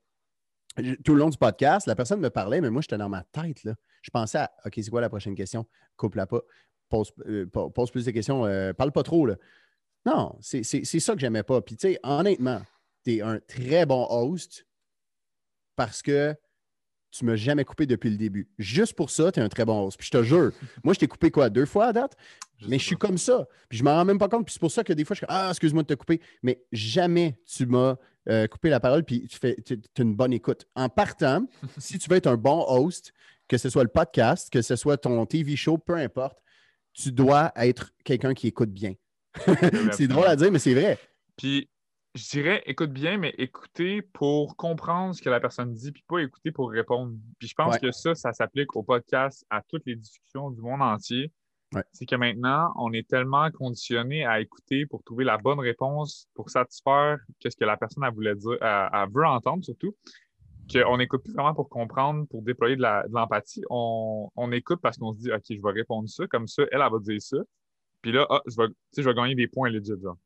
tout 1.04 1.14
le 1.14 1.20
long 1.20 1.30
du 1.30 1.38
podcast, 1.38 1.86
la 1.86 1.94
personne 1.94 2.20
me 2.20 2.30
parlait, 2.30 2.60
mais 2.60 2.70
moi, 2.70 2.82
j'étais 2.82 2.98
dans 2.98 3.08
ma 3.08 3.22
tête, 3.24 3.64
là. 3.64 3.74
Je 4.02 4.10
pensais 4.10 4.38
à, 4.38 4.52
OK, 4.64 4.74
c'est 4.76 4.90
quoi 4.90 5.00
la 5.00 5.08
prochaine 5.08 5.34
question? 5.34 5.66
Coupe-la 5.96 6.26
pas. 6.26 6.40
Pose, 6.88 7.12
euh, 7.26 7.46
pose, 7.46 7.90
plus 7.90 8.04
de 8.04 8.10
questions. 8.10 8.42
parle 8.76 8.92
pas 8.92 9.02
trop, 9.02 9.26
là. 9.26 9.36
Non, 10.04 10.36
c'est 10.40 10.62
ça 10.62 11.14
que 11.14 11.20
j'aimais 11.20 11.42
pas. 11.42 11.60
Puis, 11.60 11.76
tu 11.76 11.88
sais, 11.88 11.98
honnêtement, 12.04 12.62
tu 13.04 13.16
es 13.16 13.22
un 13.22 13.40
très 13.40 13.86
bon 13.86 14.06
host 14.08 14.66
parce 15.74 16.00
que 16.02 16.36
tu 17.10 17.24
m'as 17.24 17.36
jamais 17.36 17.64
coupé 17.64 17.86
depuis 17.86 18.10
le 18.10 18.16
début. 18.16 18.48
Juste 18.58 18.94
pour 18.94 19.10
ça, 19.10 19.32
tu 19.32 19.40
es 19.40 19.42
un 19.42 19.48
très 19.48 19.64
bon 19.64 19.86
host. 19.86 19.98
Puis 19.98 20.08
je 20.12 20.18
te 20.18 20.22
jure, 20.22 20.52
moi, 20.84 20.94
je 20.94 20.98
t'ai 21.00 21.08
coupé 21.08 21.30
quoi, 21.30 21.48
deux 21.50 21.66
fois 21.66 21.86
à 21.86 21.92
date? 21.92 22.16
mais 22.68 22.78
je 22.78 22.84
suis 22.84 22.96
comme 22.96 23.18
ça. 23.18 23.46
Puis 23.68 23.78
je 23.78 23.84
m'en 23.84 23.94
rends 23.94 24.04
même 24.04 24.18
pas 24.18 24.28
compte. 24.28 24.44
Puis 24.46 24.54
c'est 24.54 24.60
pour 24.60 24.70
ça 24.70 24.82
que 24.82 24.92
des 24.92 25.04
fois, 25.04 25.14
je 25.14 25.18
suis 25.18 25.26
Ah, 25.28 25.48
excuse-moi 25.50 25.82
de 25.82 25.88
te 25.88 25.94
couper. 25.94 26.20
Mais 26.42 26.62
jamais 26.72 27.38
tu 27.44 27.66
m'as 27.66 27.96
euh, 28.28 28.46
coupé 28.46 28.70
la 28.70 28.80
parole. 28.80 29.04
Puis 29.04 29.26
tu 29.28 29.38
fais 29.38 29.56
une 29.98 30.14
bonne 30.14 30.32
écoute. 30.32 30.66
En 30.74 30.88
partant, 30.88 31.46
si 31.78 31.98
tu 31.98 32.08
veux 32.08 32.16
être 32.16 32.26
un 32.26 32.36
bon 32.36 32.64
host, 32.66 33.12
que 33.48 33.58
ce 33.58 33.68
soit 33.68 33.82
le 33.82 33.90
podcast, 33.90 34.50
que 34.50 34.62
ce 34.62 34.76
soit 34.76 34.96
ton 34.96 35.24
TV 35.26 35.56
show, 35.56 35.78
peu 35.78 35.94
importe, 35.96 36.38
tu 36.92 37.12
dois 37.12 37.52
être 37.56 37.92
quelqu'un 38.04 38.34
qui 38.34 38.48
écoute 38.48 38.70
bien. 38.70 38.94
c'est 39.92 40.06
drôle 40.08 40.26
à 40.26 40.36
dire, 40.36 40.50
mais 40.50 40.58
c'est 40.58 40.74
vrai. 40.74 40.98
Puis 41.36 41.68
je 42.16 42.30
dirais 42.30 42.62
écoute 42.66 42.90
bien, 42.90 43.18
mais 43.18 43.34
écouter 43.36 44.00
pour 44.00 44.56
comprendre 44.56 45.14
ce 45.14 45.20
que 45.20 45.28
la 45.28 45.38
personne 45.38 45.74
dit, 45.74 45.92
puis 45.92 46.02
pas 46.08 46.18
écouter 46.18 46.50
pour 46.50 46.70
répondre. 46.70 47.14
Puis 47.38 47.48
je 47.48 47.54
pense 47.54 47.78
que 47.78 47.92
ça, 47.92 48.14
ça 48.14 48.32
s'applique 48.32 48.74
au 48.74 48.82
podcast, 48.82 49.44
à 49.50 49.62
toutes 49.62 49.84
les 49.86 49.96
discussions 49.96 50.50
du 50.50 50.60
monde 50.62 50.82
entier. 50.82 51.30
C'est 51.92 52.06
que 52.06 52.16
maintenant, 52.16 52.72
on 52.76 52.92
est 52.92 53.06
tellement 53.06 53.50
conditionné 53.50 54.24
à 54.24 54.40
écouter 54.40 54.86
pour 54.86 55.02
trouver 55.02 55.24
la 55.24 55.36
bonne 55.36 55.58
réponse, 55.58 56.26
pour 56.34 56.48
satisfaire 56.48 57.18
ce 57.42 57.54
que 57.54 57.64
la 57.64 57.76
personne 57.76 58.04
a 58.04 58.10
voulu 58.10 58.34
dire, 58.34 58.56
elle, 58.62 59.08
veut 59.12 59.26
entendre 59.26 59.62
surtout, 59.62 59.94
qu'on 60.72 60.96
n'écoute 60.96 61.22
plus 61.22 61.34
vraiment 61.34 61.54
pour 61.54 61.68
comprendre, 61.68 62.26
pour 62.28 62.40
déployer 62.40 62.76
de 62.76 63.12
l'empathie. 63.12 63.62
on, 63.68 64.52
écoute 64.52 64.80
parce 64.80 64.96
qu'on 64.96 65.12
se 65.12 65.18
dit, 65.18 65.32
OK, 65.32 65.42
je 65.50 65.60
vais 65.60 65.72
répondre 65.72 66.08
ça, 66.08 66.26
comme 66.28 66.48
ça, 66.48 66.62
elle, 66.72 66.80
elle 66.80 66.90
va 66.90 66.98
dire 66.98 67.20
ça. 67.20 67.38
Puis 68.00 68.12
là, 68.12 68.26
ah, 68.30 68.40
je, 68.46 68.56
vais, 68.56 68.68
je 68.96 69.02
vais 69.02 69.14
gagner 69.14 69.34
des 69.34 69.48
points 69.48 69.68
legit, 69.68 69.92
genre. 70.00 70.16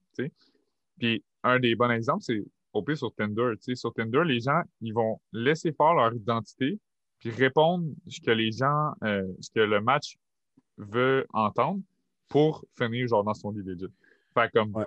Puis 0.99 1.25
un 1.43 1.59
des 1.59 1.75
bons 1.75 1.91
exemples, 1.91 2.23
c'est 2.23 2.43
au 2.73 2.83
pire 2.83 2.97
sur 2.97 3.15
Tinder. 3.15 3.55
sur 3.75 3.93
Tinder, 3.93 4.23
les 4.25 4.41
gens, 4.41 4.63
ils 4.81 4.93
vont 4.93 5.21
laisser 5.33 5.73
faire 5.73 5.95
leur 5.95 6.15
identité 6.15 6.79
puis 7.19 7.31
répondre 7.31 7.85
ce 8.09 8.21
que 8.21 8.31
les 8.31 8.51
gens, 8.51 8.93
euh, 9.05 9.27
ce 9.41 9.51
que 9.51 9.61
le 9.61 9.81
match 9.81 10.17
veut 10.79 11.27
entendre 11.33 11.81
pour 12.29 12.65
finir 12.79 13.07
genre 13.07 13.25
dans 13.25 13.35
son 13.35 13.51
lit 13.51 13.63
legit. 13.63 13.93
Fait 14.33 14.51
comme 14.53 14.85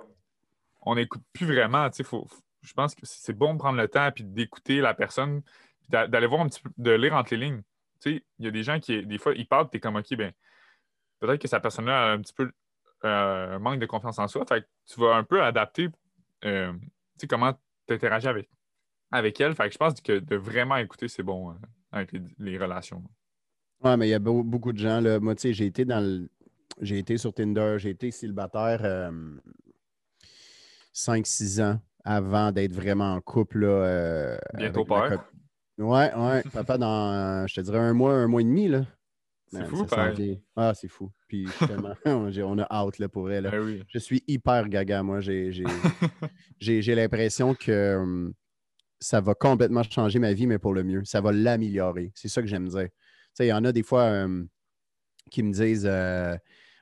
on 0.82 0.96
n'écoute 0.96 1.22
plus 1.32 1.46
vraiment, 1.46 1.88
tu 1.90 2.02
sais, 2.02 2.18
je 2.62 2.72
pense 2.72 2.94
que 2.94 3.02
c'est 3.04 3.36
bon 3.36 3.54
de 3.54 3.58
prendre 3.58 3.78
le 3.78 3.88
temps 3.88 4.10
puis 4.12 4.24
d'écouter 4.24 4.80
la 4.80 4.94
personne, 4.94 5.42
d'aller 5.88 6.26
voir 6.26 6.40
un 6.40 6.48
petit 6.48 6.60
peu, 6.60 6.70
de 6.76 6.90
lire 6.90 7.14
entre 7.14 7.34
les 7.34 7.46
lignes. 7.46 7.62
Tu 8.00 8.16
sais, 8.16 8.24
il 8.38 8.44
y 8.44 8.48
a 8.48 8.50
des 8.50 8.62
gens 8.62 8.80
qui, 8.80 9.04
des 9.06 9.18
fois, 9.18 9.34
ils 9.34 9.46
parlent, 9.46 9.68
tu 9.70 9.76
es 9.76 9.80
comme, 9.80 9.96
OK, 9.96 10.14
ben, 10.16 10.32
peut-être 11.20 11.40
que 11.40 11.48
sa 11.48 11.60
personne-là 11.60 12.06
a 12.06 12.12
un 12.12 12.20
petit 12.20 12.34
peu 12.34 12.50
un 13.02 13.58
manque 13.58 13.78
de 13.78 13.86
confiance 13.86 14.18
en 14.18 14.28
soi. 14.28 14.44
Fait 14.46 14.62
que 14.62 14.66
tu 14.86 15.00
vas 15.00 15.14
un 15.14 15.24
peu 15.24 15.42
adapter 15.42 15.88
comment 17.28 17.52
tu 17.86 17.94
interagis 17.94 18.28
avec, 18.28 18.48
avec 19.10 19.40
elle. 19.40 19.54
Fait 19.54 19.66
que 19.68 19.72
je 19.72 19.78
pense 19.78 20.00
que 20.00 20.18
de 20.18 20.36
vraiment 20.36 20.76
écouter, 20.76 21.08
c'est 21.08 21.22
bon 21.22 21.54
avec 21.92 22.12
les, 22.38 22.58
relations. 22.58 23.02
Ouais, 23.82 23.96
mais 23.96 24.08
il 24.08 24.10
y 24.10 24.14
a 24.14 24.18
beaucoup 24.18 24.72
de 24.72 24.78
gens. 24.78 25.00
Là. 25.00 25.20
Moi, 25.20 25.34
tu 25.34 25.42
sais, 25.42 25.52
j'ai 25.52 25.66
été 25.66 25.84
dans 25.84 26.00
le. 26.00 26.28
J'ai 26.80 26.98
été 26.98 27.18
sur 27.18 27.32
Tinder, 27.32 27.76
j'ai 27.78 27.90
été 27.90 28.10
célibataire 28.10 29.12
5-6 30.92 31.62
ans 31.62 31.80
avant 32.04 32.52
d'être 32.52 32.72
vraiment 32.72 33.14
en 33.14 33.20
couple. 33.20 33.60
Là, 33.60 33.68
euh, 33.68 34.38
Bientôt 34.54 34.84
père. 34.84 35.24
Ouais, 35.78 36.14
ouais. 36.14 36.42
Papa, 36.52 36.78
dans, 36.78 37.46
je 37.46 37.54
te 37.54 37.60
dirais, 37.60 37.78
un 37.78 37.94
mois, 37.94 38.12
un 38.12 38.28
mois 38.28 38.40
et 38.40 38.44
demi. 38.44 38.68
Là. 38.68 38.84
C'est 39.54 39.66
fou, 39.66 39.84
pareil. 39.86 40.40
Ah, 40.56 40.72
c'est 40.74 40.88
fou. 40.88 41.10
Puis 41.28 41.46
on 42.06 42.58
a 42.58 42.84
out 42.84 42.98
là, 42.98 43.08
pour 43.08 43.30
elle. 43.30 43.50
Ben 43.50 43.84
je 43.88 43.98
suis 43.98 44.22
hyper 44.26 44.68
gaga, 44.68 45.02
moi. 45.02 45.20
J'ai 46.60 46.94
l'impression 46.94 47.54
que 47.54 47.96
hum, 47.96 48.34
ça 49.00 49.20
va 49.20 49.34
complètement 49.34 49.82
changer 49.82 50.18
ma 50.18 50.32
vie, 50.32 50.46
mais 50.46 50.58
pour 50.58 50.74
le 50.74 50.82
mieux. 50.82 51.04
Ça 51.04 51.20
va 51.20 51.32
l'améliorer. 51.32 52.12
C'est 52.14 52.28
ça 52.28 52.42
que 52.42 52.48
j'aime 52.48 52.68
dire. 52.68 52.88
Tu 52.88 52.90
sais, 53.34 53.46
il 53.46 53.50
y 53.50 53.52
en 53.52 53.64
a 53.64 53.72
des 53.72 53.82
fois 53.82 54.04
hum, 54.04 54.48
qui 55.30 55.42
me 55.42 55.52
disent 55.52 55.86
euh, 55.86 56.36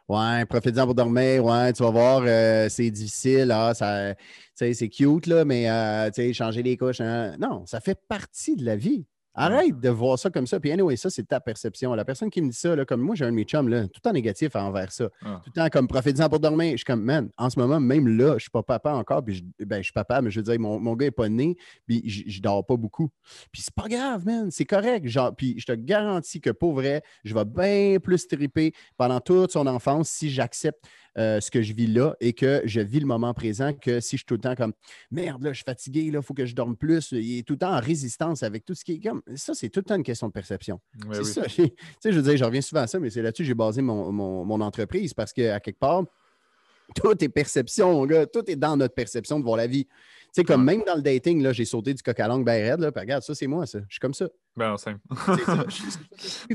Ouais, 0.08 0.44
profite-en 0.46 0.84
pour 0.84 0.94
dormir. 0.94 1.44
Ouais, 1.44 1.72
tu 1.72 1.82
vas 1.82 1.90
voir, 1.90 2.22
euh, 2.26 2.68
c'est 2.68 2.90
difficile. 2.90 3.50
Ah, 3.50 3.72
ça, 3.72 4.14
c'est 4.54 4.88
cute, 4.88 5.26
là, 5.26 5.44
mais 5.44 5.70
euh, 5.70 6.32
changer 6.32 6.62
les 6.62 6.76
couches. 6.76 7.00
Hein. 7.00 7.36
Non, 7.38 7.64
ça 7.66 7.80
fait 7.80 7.98
partie 8.08 8.56
de 8.56 8.64
la 8.64 8.76
vie. 8.76 9.06
Arrête 9.34 9.80
de 9.80 9.88
voir 9.88 10.18
ça 10.18 10.28
comme 10.28 10.46
ça. 10.46 10.60
Puis, 10.60 10.70
anyway, 10.70 10.96
ça, 10.96 11.08
c'est 11.08 11.22
ta 11.22 11.40
perception. 11.40 11.94
La 11.94 12.04
personne 12.04 12.28
qui 12.28 12.42
me 12.42 12.50
dit 12.50 12.56
ça, 12.56 12.76
là, 12.76 12.84
comme 12.84 13.00
moi, 13.00 13.14
j'ai 13.14 13.24
un 13.24 13.30
de 13.30 13.36
mes 13.36 13.44
chums, 13.44 13.68
là, 13.68 13.88
tout 13.88 14.06
en 14.06 14.12
négatif 14.12 14.54
envers 14.56 14.92
ça. 14.92 15.08
Ah. 15.24 15.40
Tout 15.42 15.50
le 15.54 15.62
temps 15.62 15.68
comme 15.70 15.88
profite-en 15.88 16.28
pour 16.28 16.38
dormir. 16.38 16.72
Je 16.72 16.76
suis 16.78 16.84
comme, 16.84 17.02
man, 17.02 17.30
en 17.38 17.48
ce 17.48 17.58
moment, 17.58 17.80
même 17.80 18.08
là, 18.08 18.30
je 18.30 18.34
ne 18.34 18.38
suis 18.40 18.50
pas 18.50 18.62
papa 18.62 18.92
encore. 18.92 19.24
Puis, 19.24 19.36
je, 19.36 19.64
ben, 19.64 19.78
je 19.78 19.84
suis 19.84 19.92
papa, 19.92 20.20
mais 20.20 20.30
je 20.30 20.40
veux 20.40 20.44
dire, 20.44 20.60
mon, 20.60 20.78
mon 20.78 20.94
gars 20.94 21.06
n'est 21.06 21.10
pas 21.10 21.28
né. 21.30 21.56
Puis, 21.86 22.02
je, 22.06 22.38
ne 22.38 22.42
dors 22.42 22.66
pas 22.66 22.76
beaucoup. 22.76 23.10
Puis, 23.50 23.62
c'est 23.62 23.74
pas 23.74 23.88
grave, 23.88 24.26
man. 24.26 24.50
C'est 24.50 24.66
correct. 24.66 25.06
Genre, 25.06 25.34
puis, 25.34 25.54
je 25.58 25.64
te 25.64 25.72
garantis 25.72 26.40
que 26.40 26.50
pour 26.50 26.74
vrai, 26.74 27.02
je 27.24 27.32
vais 27.32 27.44
bien 27.44 27.98
plus 28.02 28.28
triper 28.28 28.72
pendant 28.98 29.20
toute 29.20 29.52
son 29.52 29.66
enfance 29.66 30.10
si 30.10 30.30
j'accepte 30.30 30.84
euh, 31.18 31.40
ce 31.40 31.50
que 31.50 31.60
je 31.60 31.74
vis 31.74 31.88
là 31.88 32.16
et 32.20 32.32
que 32.32 32.62
je 32.64 32.80
vis 32.80 32.98
le 32.98 33.06
moment 33.06 33.34
présent 33.34 33.74
que 33.74 34.00
si 34.00 34.16
je 34.16 34.20
suis 34.20 34.26
tout 34.26 34.34
le 34.34 34.40
temps 34.40 34.54
comme 34.54 34.72
merde, 35.10 35.42
là, 35.42 35.50
je 35.50 35.56
suis 35.56 35.64
fatigué, 35.64 36.00
il 36.02 36.22
faut 36.22 36.32
que 36.32 36.46
je 36.46 36.54
dorme 36.54 36.74
plus, 36.74 37.12
il 37.12 37.38
est 37.38 37.42
tout 37.42 37.52
le 37.52 37.58
temps 37.58 37.74
en 37.74 37.80
résistance 37.80 38.42
avec 38.42 38.64
tout 38.64 38.74
ce 38.74 38.82
qui 38.82 38.94
est 38.94 39.00
comme. 39.00 39.20
Ça, 39.34 39.52
c'est 39.52 39.68
tout 39.68 39.80
le 39.80 39.84
temps 39.84 39.96
une 39.96 40.04
question 40.04 40.28
de 40.28 40.32
perception. 40.32 40.80
c'est 41.12 41.24
ça. 41.24 41.42
tu 41.46 41.64
sais, 42.00 42.12
je 42.12 42.16
veux 42.16 42.22
dire, 42.22 42.36
je 42.38 42.44
reviens 42.44 42.62
souvent 42.62 42.80
à 42.80 42.86
ça, 42.86 42.98
mais 42.98 43.10
c'est 43.10 43.20
là-dessus 43.20 43.42
que 43.42 43.46
j'ai 43.46 43.54
basé 43.54 43.82
mon, 43.82 44.60
entreprise 44.62 45.12
parce 45.12 45.32
qu'à 45.32 45.60
quelque 45.60 45.78
part, 45.78 46.04
tout 46.94 47.22
est 47.22 47.28
perception, 47.28 47.92
mon 47.92 48.06
gars. 48.06 48.26
Tout 48.26 48.50
est 48.50 48.56
dans 48.56 48.76
notre 48.76 48.94
perception 48.94 49.38
de 49.38 49.44
voir 49.44 49.56
la 49.56 49.66
vie. 49.66 49.84
Tu 49.84 49.92
sais, 50.32 50.44
comme 50.44 50.64
même 50.64 50.82
dans 50.86 50.94
le 50.94 51.02
dating, 51.02 51.42
là, 51.42 51.52
j'ai 51.52 51.66
sauté 51.66 51.92
du 51.92 52.02
coq 52.02 52.18
à 52.18 52.26
langue 52.26 52.44
ben 52.44 52.52
raide, 52.52 52.80
là, 52.80 52.90
regarde, 52.94 53.22
ça, 53.22 53.34
c'est 53.34 53.46
moi, 53.46 53.66
ça. 53.66 53.80
Je 53.80 53.94
suis 53.94 54.00
comme 54.00 54.14
ça. 54.14 54.28
Ben, 54.56 54.78
simple. 54.78 55.00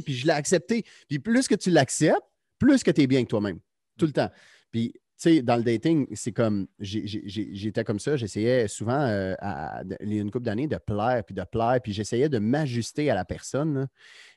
puis 0.04 0.16
je 0.16 0.26
l'ai 0.26 0.32
accepté. 0.34 0.84
Puis 1.08 1.20
plus 1.20 1.48
que 1.48 1.54
tu 1.54 1.70
l'acceptes, 1.70 2.26
plus 2.58 2.82
que 2.82 2.90
tu 2.90 3.02
es 3.02 3.08
bien 3.08 3.20
avec 3.20 3.30
toi-même 3.30 3.60
tout 3.98 4.06
le 4.06 4.14
temps. 4.14 4.30
Puis, 4.72 4.94
tu 4.94 5.02
sais, 5.18 5.42
dans 5.42 5.56
le 5.56 5.64
dating, 5.64 6.08
c'est 6.14 6.32
comme, 6.32 6.68
j'étais 6.80 7.84
comme 7.84 8.00
ça, 8.00 8.18
j'essayais 8.18 8.68
souvent, 8.68 9.02
euh, 9.02 9.34
à, 9.40 9.82
une 10.02 10.30
couple 10.30 10.46
d'années, 10.46 10.68
de 10.68 10.78
plaire, 10.78 11.24
puis 11.26 11.34
de 11.34 11.44
plaire, 11.44 11.80
puis 11.84 11.92
j'essayais 11.92 12.30
de 12.30 12.38
m'ajuster 12.38 13.10
à 13.10 13.16
la 13.16 13.26
personne. 13.26 13.88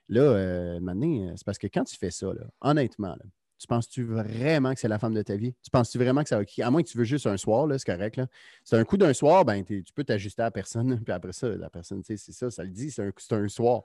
Là, 0.09 0.23
euh, 0.23 0.81
maintenant, 0.81 1.29
euh, 1.29 1.33
c'est 1.37 1.45
parce 1.45 1.59
que 1.59 1.67
quand 1.67 1.85
tu 1.85 1.97
fais 1.97 2.11
ça, 2.11 2.33
honnêtement, 2.63 3.15
tu 3.59 3.67
penses-tu 3.67 4.05
vraiment 4.05 4.73
que 4.73 4.81
c'est 4.81 4.89
la 4.89 4.99
femme 4.99 5.13
de 5.13 5.21
ta 5.21 5.37
vie? 5.37 5.55
Tu 5.63 5.71
penses-tu 5.71 5.99
vraiment 5.99 6.23
que 6.23 6.31
ça 6.31 6.39
va. 6.39 6.45
À 6.63 6.71
moins 6.71 6.83
que 6.83 6.89
tu 6.89 6.97
veux 6.97 7.05
juste 7.05 7.27
un 7.27 7.37
soir, 7.37 7.69
c'est 7.79 7.85
correct. 7.85 8.19
C'est 8.65 8.77
un 8.77 8.85
coup 8.85 8.97
d'un 8.97 9.13
soir, 9.13 9.45
ben, 9.45 9.63
tu 9.63 9.85
peux 9.95 10.03
t'ajuster 10.03 10.41
à 10.41 10.47
la 10.47 10.51
personne. 10.51 10.99
Puis 11.05 11.13
après 11.13 11.35
ça, 11.35 11.49
la 11.49 11.69
personne, 11.69 12.03
c'est 12.03 12.17
ça, 12.17 12.51
ça 12.51 12.65
le 12.65 12.71
dit, 12.71 12.91
c'est 12.91 13.03
un, 13.03 13.37
un, 13.37 13.49
soir. 13.49 13.83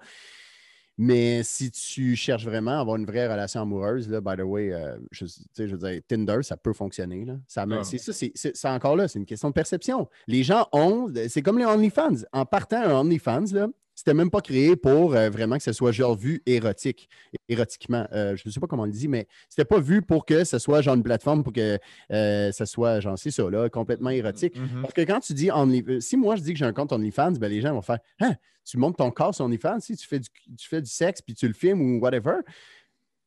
Mais 0.98 1.44
si 1.44 1.72
tu 1.72 2.16
cherches 2.16 2.46
vraiment 2.46 2.78
à 2.78 2.80
avoir 2.80 2.96
une 2.96 3.06
vraie 3.06 3.28
relation 3.28 3.62
amoureuse, 3.62 4.10
là, 4.10 4.22
by 4.22 4.38
the 4.38 4.46
way, 4.46 4.72
euh, 4.72 4.98
je, 5.12 5.26
je, 5.58 5.64
veux 5.64 5.78
dire, 5.78 6.02
Tinder, 6.08 6.38
ça 6.42 6.56
peut 6.56 6.74
fonctionner. 6.74 7.26
Là. 7.26 7.36
Ça, 7.48 7.66
ah. 7.70 7.84
C'est 7.84 7.98
ça, 7.98 8.14
c'est 8.14 8.70
encore 8.70 8.96
là, 8.96 9.08
c'est 9.08 9.20
une 9.20 9.26
question 9.26 9.50
de 9.50 9.54
perception. 9.54 10.08
Les 10.28 10.44
gens 10.44 10.68
ont, 10.72 11.12
c'est 11.28 11.42
comme 11.42 11.58
les 11.58 11.66
OnlyFans. 11.66 12.24
En 12.32 12.46
partant 12.46 12.82
un 12.82 13.00
OnlyFans, 13.02 13.46
là, 13.52 13.68
c'était 13.96 14.14
même 14.14 14.30
pas 14.30 14.42
créé 14.42 14.76
pour 14.76 15.16
euh, 15.16 15.30
vraiment 15.30 15.58
que 15.58 15.64
ce 15.64 15.72
soit 15.72 15.94
genre 15.94 16.16
vu 16.16 16.44
érotique, 16.46 17.10
érotiquement. 17.48 18.06
Euh, 18.12 18.36
je 18.36 18.44
ne 18.46 18.52
sais 18.52 18.60
pas 18.60 18.68
comment 18.68 18.84
on 18.84 18.88
le 18.88 18.92
dit, 18.92 19.08
mais 19.08 19.26
c'était 19.50 19.66
pas 19.66 19.80
vu 19.80 20.02
pour 20.02 20.26
que 20.26 20.44
ce 20.44 20.60
soit 20.60 20.82
genre 20.82 20.96
une 20.96 21.04
plateforme 21.04 21.44
pour 21.44 21.54
que 21.54 21.80
euh, 22.12 22.52
ce 22.52 22.66
soit, 22.66 23.00
genre, 23.00 23.18
c'est 23.18 23.32
ça, 23.32 23.50
là, 23.50 23.70
complètement 23.70 24.10
érotique. 24.10 24.58
Mm-hmm. 24.58 24.82
Parce 24.82 24.94
que 24.94 25.02
quand 25.02 25.22
tu 25.22 25.34
dis 25.34 25.50
Only, 25.50 26.02
si 26.02 26.18
moi 26.18 26.36
je 26.36 26.42
dis 26.42 26.52
que 26.52 26.60
j'ai 26.60 26.66
un 26.66 26.74
compte 26.74 26.92
OnlyFans, 26.92 27.34
ben, 27.40 27.50
les 27.50 27.62
gens 27.62 27.74
vont 27.74 27.82
faire 27.82 28.00
Hein, 28.20 28.36
tu 28.66 28.78
montes 28.78 28.98
ton 28.98 29.12
corps 29.12 29.34
sur 29.34 29.46
OnlyFans, 29.46 29.80
si 29.80 29.96
tu 29.96 30.06
fais 30.06 30.20
du, 30.20 30.28
tu 30.58 30.68
fais 30.68 30.82
du 30.82 30.90
sexe 30.90 31.22
puis 31.22 31.34
tu 31.34 31.48
le 31.48 31.54
filmes 31.54 31.82
ou 31.82 32.00
whatever. 32.00 32.40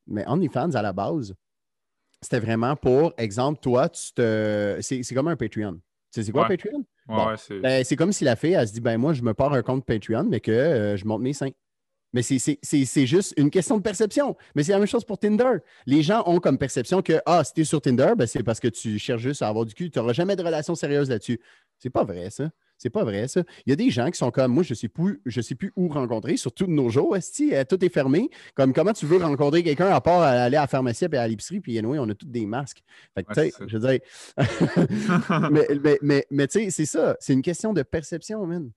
Mais 0.07 0.27
OnlyFans, 0.27 0.73
à 0.75 0.83
la 0.83 0.93
base, 0.93 1.35
c'était 2.21 2.41
vraiment 2.41 2.77
pour, 2.77 3.15
exemple, 3.17 3.61
toi, 3.61 3.89
tu 3.89 4.13
te. 4.13 4.79
C'est 4.81 5.15
comme 5.15 5.29
un 5.29 5.37
Patreon. 5.37 5.81
Tu 6.13 6.21
sais, 6.21 6.27
c'est 6.27 6.33
quoi 6.33 6.47
Patreon? 6.49 6.85
Ben, 7.63 7.85
c'est 7.85 7.97
comme 7.97 8.13
si 8.13 8.25
la 8.25 8.37
fille, 8.37 8.53
elle 8.53 8.67
se 8.67 8.73
dit, 8.73 8.81
ben 8.81 8.97
moi, 8.99 9.13
je 9.13 9.23
me 9.23 9.35
pars 9.35 9.53
un 9.53 9.63
compte 9.63 9.85
Patreon, 9.85 10.25
mais 10.25 10.41
que 10.41 10.51
euh, 10.51 10.97
je 10.97 11.05
monte 11.07 11.23
mes 11.23 11.33
seins. 11.33 11.51
Mais 12.15 12.23
c'est 12.23 13.07
juste 13.07 13.35
une 13.37 13.51
question 13.51 13.77
de 13.77 13.83
perception. 13.83 14.35
Mais 14.55 14.63
c'est 14.63 14.73
la 14.73 14.79
même 14.79 14.89
chose 14.89 15.05
pour 15.05 15.19
Tinder. 15.19 15.59
Les 15.85 16.03
gens 16.03 16.23
ont 16.27 16.41
comme 16.41 16.57
perception 16.57 17.03
que, 17.03 17.21
ah, 17.27 17.45
si 17.45 17.53
tu 17.53 17.61
es 17.61 17.65
sur 17.65 17.83
Tinder, 17.83 18.13
ben, 18.17 18.27
c'est 18.27 18.43
parce 18.43 18.61
que 18.61 18.69
tu 18.69 18.99
cherches 18.99 19.21
juste 19.21 19.43
à 19.43 19.49
avoir 19.49 19.67
du 19.67 19.75
cul. 19.75 19.91
Tu 19.91 19.99
n'auras 19.99 20.15
jamais 20.15 20.35
de 20.35 20.43
relation 20.43 20.75
sérieuse 20.75 21.11
là-dessus. 21.11 21.39
C'est 21.79 21.91
pas 21.91 22.05
vrai, 22.05 22.31
ça. 22.31 22.51
C'est 22.79 22.91
pas 22.91 23.03
vrai, 23.03 23.27
ça. 23.27 23.43
Il 23.67 23.71
y 23.71 23.73
a 23.73 23.77
des 23.77 23.91
gens 23.91 24.09
qui 24.11 24.17
sont 24.17 24.31
comme 24.31 24.53
moi, 24.53 24.63
je 24.63 24.73
ne 24.73 24.77
sais, 24.77 24.89
plus, 24.89 25.21
je 25.27 25.41
sais 25.41 25.57
plus 25.57 25.73
où 25.77 25.89
rencontrer, 25.89 26.37
surtout 26.37 26.67
de 26.67 26.71
nos 26.71 26.89
jours. 26.89 27.17
Esti, 27.17 27.55
euh, 27.55 27.65
tout 27.69 27.85
est 27.85 27.89
fermé. 27.89 28.31
Comme 28.55 28.73
comment 28.73 28.93
tu 28.93 29.05
veux 29.05 29.19
rencontrer 29.19 29.65
quelqu'un 29.65 29.89
à 29.89 30.01
part 30.01 30.23
aller 30.23 30.57
à 30.57 30.61
la 30.63 30.67
pharmacie 30.69 31.07
et 31.13 31.17
à 31.17 31.27
l'épicerie, 31.27 31.61
puis 31.61 31.77
anyway, 31.77 31.99
on 31.99 32.09
a 32.09 32.15
tous 32.15 32.27
des 32.27 32.47
masques. 32.47 32.83
Fait 33.15 33.25
que, 33.25 33.35
sais, 33.35 33.53
je 33.67 33.77
veux 33.77 33.89
dire. 33.89 34.01
mais 35.51 35.99
mais, 36.03 36.27
mais, 36.31 36.47
tu 36.47 36.61
sais, 36.61 36.71
c'est 36.71 36.87
ça. 36.87 37.17
C'est 37.21 37.33
une 37.33 37.43
question 37.43 37.73
de 37.73 37.83
perception, 37.83 38.47
man. 38.47 38.71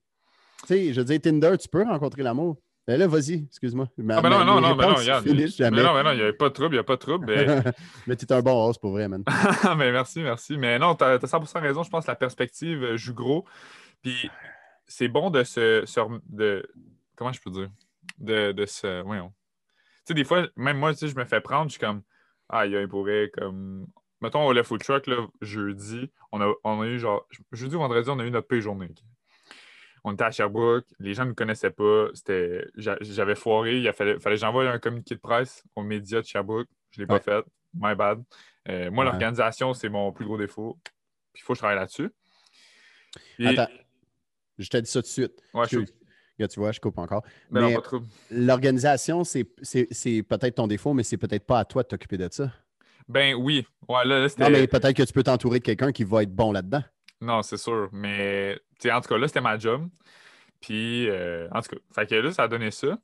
Tu 0.62 0.68
sais, 0.68 0.94
je 0.94 1.02
veux 1.02 1.06
dire, 1.06 1.22
Tinder, 1.22 1.56
tu 1.60 1.68
peux 1.68 1.84
rencontrer 1.84 2.24
l'amour. 2.24 2.58
Ben 2.88 2.98
là, 2.98 3.06
vas-y, 3.06 3.46
excuse-moi. 3.46 3.88
Ah, 4.10 4.22
ben 4.22 4.30
non, 4.30 4.44
non, 4.44 4.60
non, 4.60 4.76
ben 4.76 4.90
non, 4.90 4.96
regarde. 4.96 5.26
Mais 5.26 5.70
non, 5.70 5.94
mais 5.94 6.04
non, 6.04 6.12
il 6.12 6.16
n'y 6.16 6.22
avait 6.24 6.34
pas 6.34 6.50
de 6.50 6.54
trouble, 6.54 6.74
il 6.74 6.78
n'y 6.78 6.80
a 6.80 6.84
pas 6.84 6.96
de 6.96 7.00
trouble. 7.00 7.26
Mais, 7.28 7.46
mais 8.08 8.16
tu 8.16 8.26
es 8.26 8.34
un 8.34 8.42
bon 8.42 8.68
host 8.68 8.82
pour 8.82 8.92
vrai, 8.92 9.08
man. 9.08 9.24
mais 9.78 9.92
merci, 9.92 10.22
merci. 10.22 10.58
Mais 10.58 10.80
non, 10.80 10.96
tu 10.96 11.04
as, 11.04 11.12
as, 11.12 11.20
100% 11.20 11.62
raison. 11.62 11.84
Je 11.84 11.90
pense 11.92 12.06
que 12.06 12.12
la 12.12 12.16
perspective 12.16 12.84
euh, 12.84 12.98
joue 12.98 13.14
gros. 13.14 13.46
Puis 14.02 14.30
c'est 14.88 15.08
bon 15.08 15.30
de 15.30 15.44
se. 15.44 15.86
de, 16.30 16.70
comment 17.16 17.32
je 17.32 17.42
peux 17.42 17.52
dire? 17.52 17.70
De, 18.18 18.52
de 18.52 18.66
se. 18.66 19.02
Voyons. 19.02 19.30
Tu 19.30 20.08
sais, 20.08 20.14
des 20.14 20.24
fois, 20.24 20.48
même 20.56 20.78
moi, 20.78 20.94
tu 20.94 21.00
sais, 21.00 21.08
je 21.08 21.16
me 21.16 21.26
fais 21.26 21.42
prendre, 21.42 21.70
je 21.70 21.74
suis 21.74 21.80
comme. 21.80 22.02
Ah, 22.50 22.66
il 22.66 22.74
y 22.74 22.78
a 22.78 22.80
un 22.80 22.88
pourrait 22.88 23.32
comme. 23.34 23.88
Mettons, 24.22 24.46
au 24.46 24.54
Le 24.54 24.64
Food 24.64 24.84
Truck, 24.84 25.08
là, 25.08 25.28
jeudi, 25.42 26.12
on 26.32 26.42
a, 26.42 26.54
on 26.64 26.82
a 26.82 26.88
eu 26.88 27.00
genre. 27.00 27.28
Jeudi 27.52 27.76
ou 27.76 27.80
vendredi, 27.80 28.10
on 28.10 28.20
a 28.20 28.26
eu 28.26 28.32
notre 28.32 28.48
pire 28.48 28.62
journée. 28.62 28.90
On 30.04 30.14
était 30.14 30.24
à 30.24 30.32
Sherbrooke, 30.32 30.88
les 31.00 31.14
gens 31.14 31.26
ne 31.26 31.30
me 31.30 31.36
connaissaient 31.36 31.72
pas. 31.72 32.08
C'était, 32.14 32.66
j'avais 32.76 33.36
foiré. 33.36 33.78
Il 33.78 33.94
fallait, 33.94 34.20
fallait 34.20 34.36
que 34.36 34.42
j'envoie 34.42 34.68
un 34.68 34.80
communiqué 34.80 35.16
de 35.16 35.20
presse 35.20 35.64
aux 35.76 35.84
médias 35.84 36.22
de 36.22 36.26
Sherbrooke. 36.26 36.68
Je 36.90 37.00
ne 37.00 37.04
l'ai 37.04 37.08
pas 37.08 37.20
fait. 37.20 37.46
My 37.74 37.96
bad. 37.96 38.24
Euh, 38.68 38.92
moi, 38.92 39.06
l'organisation, 39.06 39.74
c'est 39.74 39.90
mon 39.90 40.12
plus 40.12 40.26
gros 40.26 40.38
défaut. 40.38 40.78
Puis 41.34 41.42
il 41.42 41.46
faut 41.46 41.54
que 41.54 41.58
je 41.58 41.62
travaille 41.62 41.78
là-dessus. 41.78 42.10
Attends, 43.46 43.68
je 44.58 44.70
te 44.70 44.78
dis 44.78 44.90
ça 44.90 45.02
tout 45.02 45.08
de 45.08 45.12
suite. 45.12 45.44
Ouais, 45.54 45.66
je... 45.70 45.80
tu 46.46 46.60
vois, 46.60 46.72
je 46.72 46.80
coupe 46.80 46.98
encore. 46.98 47.24
Mais, 47.50 47.76
l'organisation, 48.30 49.24
c'est 49.24 49.44
peut-être 49.44 50.56
ton 50.56 50.68
défaut, 50.68 50.94
mais 50.94 51.04
c'est 51.04 51.18
peut-être 51.18 51.46
pas 51.46 51.60
à 51.60 51.66
toi 51.66 51.84
de 51.84 51.88
t'occuper 51.88 52.18
de 52.18 52.30
ça. 52.32 52.52
Ben 53.08 53.36
oui. 53.36 53.66
Ouais, 53.90 54.06
là, 54.06 54.28
non, 54.38 54.50
mais 54.50 54.68
peut-être 54.68 54.96
que 54.96 55.04
tu 55.04 55.14
peux 55.14 55.24
t'entourer 55.24 55.60
de 55.60 55.64
quelqu'un 55.64 55.92
qui 55.92 56.04
va 56.04 56.24
être 56.24 56.34
bon 56.34 56.52
là-dedans. 56.52 56.84
Non, 57.20 57.42
c'est 57.42 57.58
sûr. 57.58 57.90
Mais 57.92 58.58
en 58.86 59.02
tout 59.02 59.10
cas, 59.10 59.18
là, 59.18 59.28
c'était 59.28 59.42
ma 59.42 59.58
job. 59.58 59.90
Puis, 60.60 61.10
euh, 61.10 61.48
en 61.52 61.62
tout 61.62 61.76
cas, 61.76 61.82
fait 61.94 62.08
que 62.08 62.16
là, 62.16 62.32
ça 62.32 62.44
a 62.44 62.48
donné 62.48 62.72
ça. 62.72 62.98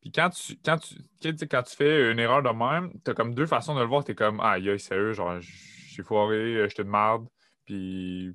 Puis 0.00 0.12
quand 0.12 0.28
tu, 0.30 0.56
quand 0.62 0.78
tu, 0.78 0.96
quand 1.48 1.62
tu 1.62 1.76
fais 1.76 2.12
une 2.12 2.18
erreur 2.18 2.42
de 2.42 2.50
même, 2.50 2.92
tu 3.04 3.10
as 3.10 3.14
comme 3.14 3.34
deux 3.34 3.46
façons 3.46 3.74
de 3.74 3.80
le 3.80 3.86
voir. 3.86 4.04
Tu 4.04 4.12
es 4.12 4.14
comme, 4.14 4.38
ah, 4.42 4.56
c'est 4.62 4.78
sérieux, 4.78 5.12
genre, 5.14 5.40
j'ai 5.40 6.02
foiré, 6.02 6.68
je 6.68 6.74
te 6.74 6.82
demande. 6.82 7.26
Puis 7.64 8.34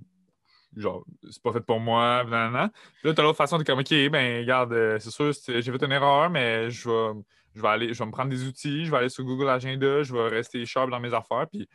genre, 0.76 1.04
c'est 1.30 1.42
pas 1.42 1.52
fait 1.52 1.62
pour 1.62 1.80
moi, 1.80 2.24
blablabla. 2.24 2.70
Puis 3.00 3.10
là, 3.10 3.14
t'as 3.14 3.24
l'autre 3.24 3.38
façon 3.38 3.58
de 3.58 3.64
comme, 3.64 3.80
OK, 3.80 3.90
ben, 3.90 4.42
regarde, 4.42 4.74
euh, 4.74 5.00
c'est 5.00 5.12
sûr, 5.12 5.32
j'ai 5.48 5.62
fait 5.62 5.84
une 5.84 5.92
erreur, 5.92 6.30
mais 6.30 6.70
je 6.70 6.90
vais, 6.90 7.22
je 7.56 7.62
vais 7.62 7.68
aller, 7.68 7.94
je 7.94 8.00
vais 8.00 8.06
me 8.06 8.12
prendre 8.12 8.30
des 8.30 8.46
outils, 8.46 8.86
je 8.86 8.92
vais 8.92 8.98
aller 8.98 9.10
sur 9.10 9.24
Google 9.24 9.50
Agenda, 9.50 10.04
je 10.04 10.14
vais 10.14 10.28
rester 10.28 10.66
sharp 10.66 10.90
dans 10.90 11.00
mes 11.00 11.14
affaires. 11.14 11.48
Puis 11.52 11.68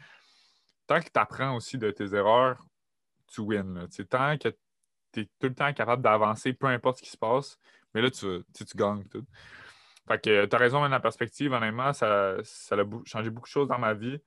tant 0.87 1.01
que 1.01 1.07
tu 1.07 1.19
apprends 1.19 1.57
aussi 1.57 1.79
de 1.79 1.91
tes 1.91 2.15
erreurs, 2.15 2.65
tu 3.27 3.41
wins. 3.41 3.75
Là. 3.75 3.87
Tant 4.09 4.39
que 4.39 4.49
tu 5.13 5.21
es 5.21 5.25
tout 5.25 5.49
le 5.49 5.55
temps 5.55 5.73
capable 5.73 6.03
d'avancer, 6.03 6.53
peu 6.53 6.67
importe 6.67 6.99
ce 6.99 7.03
qui 7.03 7.11
se 7.11 7.17
passe, 7.17 7.59
mais 7.95 8.03
là, 8.03 8.11
tu, 8.11 8.27
tu, 8.55 8.65
gagnes. 8.77 9.05
Tout. 9.05 9.25
Fait 10.09 10.21
que 10.23 10.47
tu 10.47 10.55
as 10.55 10.59
raison, 10.59 10.81
dans 10.81 10.89
la 10.89 11.01
perspective, 11.01 11.53
honnêtement, 11.53 11.93
ça, 11.93 12.37
ça 12.43 12.77
a 12.77 12.85
changé 13.05 13.31
beaucoup 13.31 13.47
de 13.47 13.53
choses 13.53 13.69
dans 13.69 13.79
ma 13.79 13.95
vie. 13.95 14.19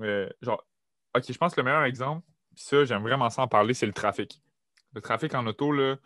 Euh, 0.00 0.28
genre, 0.42 0.64
OK, 1.14 1.24
je 1.30 1.38
pense 1.38 1.54
que 1.54 1.60
le 1.60 1.64
meilleur 1.64 1.84
exemple, 1.84 2.26
ça, 2.56 2.84
j'aime 2.84 3.02
vraiment 3.02 3.30
ça 3.30 3.42
en 3.42 3.48
parler, 3.48 3.74
c'est 3.74 3.86
le 3.86 3.92
trafic. 3.92 4.40
Le 4.94 5.00
trafic 5.00 5.34
en 5.34 5.46
auto, 5.46 5.70
là, 5.70 5.96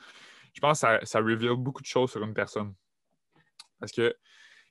je 0.52 0.60
pense 0.60 0.80
que 0.80 0.86
ça, 0.86 1.00
ça 1.04 1.20
reveal 1.20 1.54
beaucoup 1.56 1.80
de 1.80 1.86
choses 1.86 2.10
sur 2.10 2.22
une 2.22 2.34
personne. 2.34 2.74
Parce 3.78 3.92
que 3.92 4.14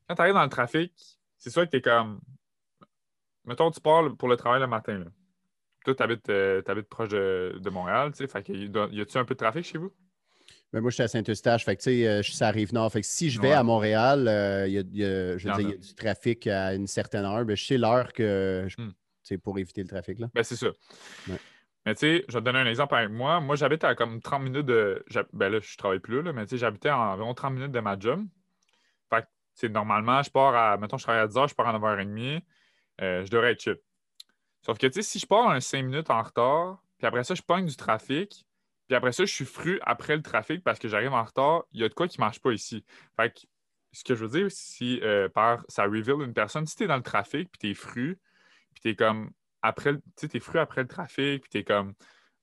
quand 0.07 0.15
tu 0.15 0.21
arrives 0.21 0.33
dans 0.33 0.43
le 0.43 0.49
trafic, 0.49 0.93
c'est 1.37 1.49
sûr 1.49 1.63
que 1.65 1.69
tu 1.69 1.77
es 1.77 1.81
comme. 1.81 2.19
Mettons, 3.45 3.71
tu 3.71 3.79
pars 3.79 4.15
pour 4.17 4.27
le 4.27 4.35
travail 4.35 4.59
le 4.59 4.67
matin. 4.67 4.99
Là. 4.99 5.05
Toi, 5.85 5.95
tu 5.95 6.03
habites, 6.03 6.29
euh, 6.29 6.61
proche 6.89 7.09
de, 7.09 7.69
Montréal, 7.71 8.11
tu 8.11 8.17
sais. 8.17 8.27
Fait 8.27 8.47
y 8.49 9.01
a-tu 9.01 9.17
un 9.17 9.25
peu 9.25 9.33
de 9.33 9.39
trafic 9.39 9.63
chez 9.63 9.77
vous? 9.77 9.93
Ben 10.71 10.77
suis 10.77 10.81
moi, 10.81 10.89
je 10.91 10.93
suis 10.95 11.03
à 11.03 11.07
Saint-Eustache. 11.07 11.65
Fait 11.65 11.75
que, 11.75 11.81
tu 11.81 11.89
sais, 11.89 12.07
euh, 12.07 12.21
je 12.21 12.31
suis 12.31 12.43
à 12.43 12.51
Rive-Nord. 12.51 12.91
Fait 12.91 13.01
que 13.01 13.07
si 13.07 13.31
je 13.31 13.41
vais 13.41 13.53
à 13.53 13.63
Montréal, 13.63 14.27
euh, 14.27 14.67
il 14.67 14.73
y, 14.73 15.03
a, 15.03 15.37
je 15.37 15.47
veux 15.47 15.55
dire, 15.55 15.69
y 15.69 15.73
a 15.73 15.77
du 15.77 15.95
trafic 15.95 16.45
à 16.45 16.75
une 16.75 16.85
certaine 16.85 17.25
heure. 17.25 17.43
Ben, 17.43 17.55
je 17.55 17.65
sais 17.65 17.77
l'heure 17.77 18.13
que. 18.13 18.67
c'est 19.23 19.37
hmm. 19.37 19.39
pour 19.39 19.57
éviter 19.57 19.81
le 19.81 19.87
trafic. 19.87 20.19
Là. 20.19 20.29
Ben, 20.33 20.43
c'est 20.43 20.57
ça. 20.57 20.67
Mais 21.89 21.95
tu 21.95 22.01
sais, 22.01 22.25
je 22.27 22.33
vais 22.33 22.39
te 22.41 22.45
donner 22.45 22.59
un 22.59 22.67
exemple 22.67 22.93
avec 22.93 23.09
moi. 23.09 23.39
Moi, 23.39 23.55
j'habite 23.55 23.83
à 23.83 23.95
comme 23.95 24.21
30 24.21 24.43
minutes 24.43 24.67
de. 24.67 25.03
Ben 25.33 25.51
là, 25.51 25.59
je 25.59 25.75
travaille 25.75 25.97
plus 25.97 26.21
là, 26.21 26.31
mais 26.33 26.45
tu 26.45 26.51
sais, 26.51 26.57
j'habitais 26.59 26.89
à 26.89 26.99
environ 26.99 27.33
30 27.33 27.53
minutes 27.53 27.71
de 27.71 27.79
ma 27.79 27.97
job. 27.99 28.27
Fait 29.09 29.25
que, 29.59 29.65
normalement, 29.65 30.21
je 30.21 30.29
pars 30.29 30.53
à. 30.53 30.77
Mettons, 30.77 30.99
je 30.99 31.03
travaille 31.03 31.23
à 31.23 31.27
10 31.27 31.35
h, 31.35 31.49
je 31.49 31.55
pars 31.55 31.67
à 31.67 31.73
9h30. 31.79 32.43
Euh, 33.01 33.25
je 33.25 33.31
devrais 33.31 33.53
être 33.53 33.61
chip. 33.63 33.79
Sauf 34.61 34.77
que, 34.77 34.85
tu 34.85 34.93
sais, 34.93 35.01
si 35.01 35.17
je 35.17 35.25
pars 35.25 35.49
un 35.49 35.59
5 35.59 35.81
minutes 35.81 36.11
en 36.11 36.21
retard, 36.21 36.77
puis 36.99 37.07
après 37.07 37.23
ça, 37.23 37.33
je 37.33 37.41
pogne 37.41 37.65
du 37.65 37.75
trafic, 37.75 38.45
puis 38.87 38.95
après 38.95 39.11
ça, 39.11 39.25
je 39.25 39.33
suis 39.33 39.45
fru 39.45 39.79
après 39.81 40.15
le 40.15 40.21
trafic 40.21 40.63
parce 40.63 40.77
que 40.77 40.87
j'arrive 40.87 41.13
en 41.13 41.23
retard, 41.23 41.63
il 41.71 41.81
y 41.81 41.83
a 41.83 41.89
de 41.89 41.93
quoi 41.95 42.07
qui 42.07 42.19
ne 42.19 42.25
marche 42.25 42.39
pas 42.39 42.51
ici. 42.51 42.85
Fait 43.15 43.33
que, 43.33 43.47
ce 43.93 44.03
que 44.03 44.13
je 44.13 44.25
veux 44.25 44.39
dire, 44.39 44.51
si 44.51 44.99
euh, 45.01 45.27
par 45.27 45.65
ça 45.69 45.85
reveal 45.85 46.21
une 46.21 46.35
personne, 46.35 46.67
si 46.67 46.75
tu 46.75 46.83
es 46.83 46.87
dans 46.87 46.97
le 46.97 47.01
trafic, 47.01 47.49
puis 47.49 47.57
tu 47.57 47.71
es 47.71 47.73
fru, 47.73 48.19
puis 48.73 48.81
tu 48.81 48.89
es 48.89 48.95
comme 48.95 49.31
après, 49.61 49.95
tu 49.95 50.01
sais, 50.15 50.29
es 50.33 50.39
fru 50.39 50.59
après 50.59 50.81
le 50.81 50.87
trafic, 50.87 51.43
puis 51.43 51.49
tu 51.49 51.57
es 51.59 51.63
comme, 51.63 51.93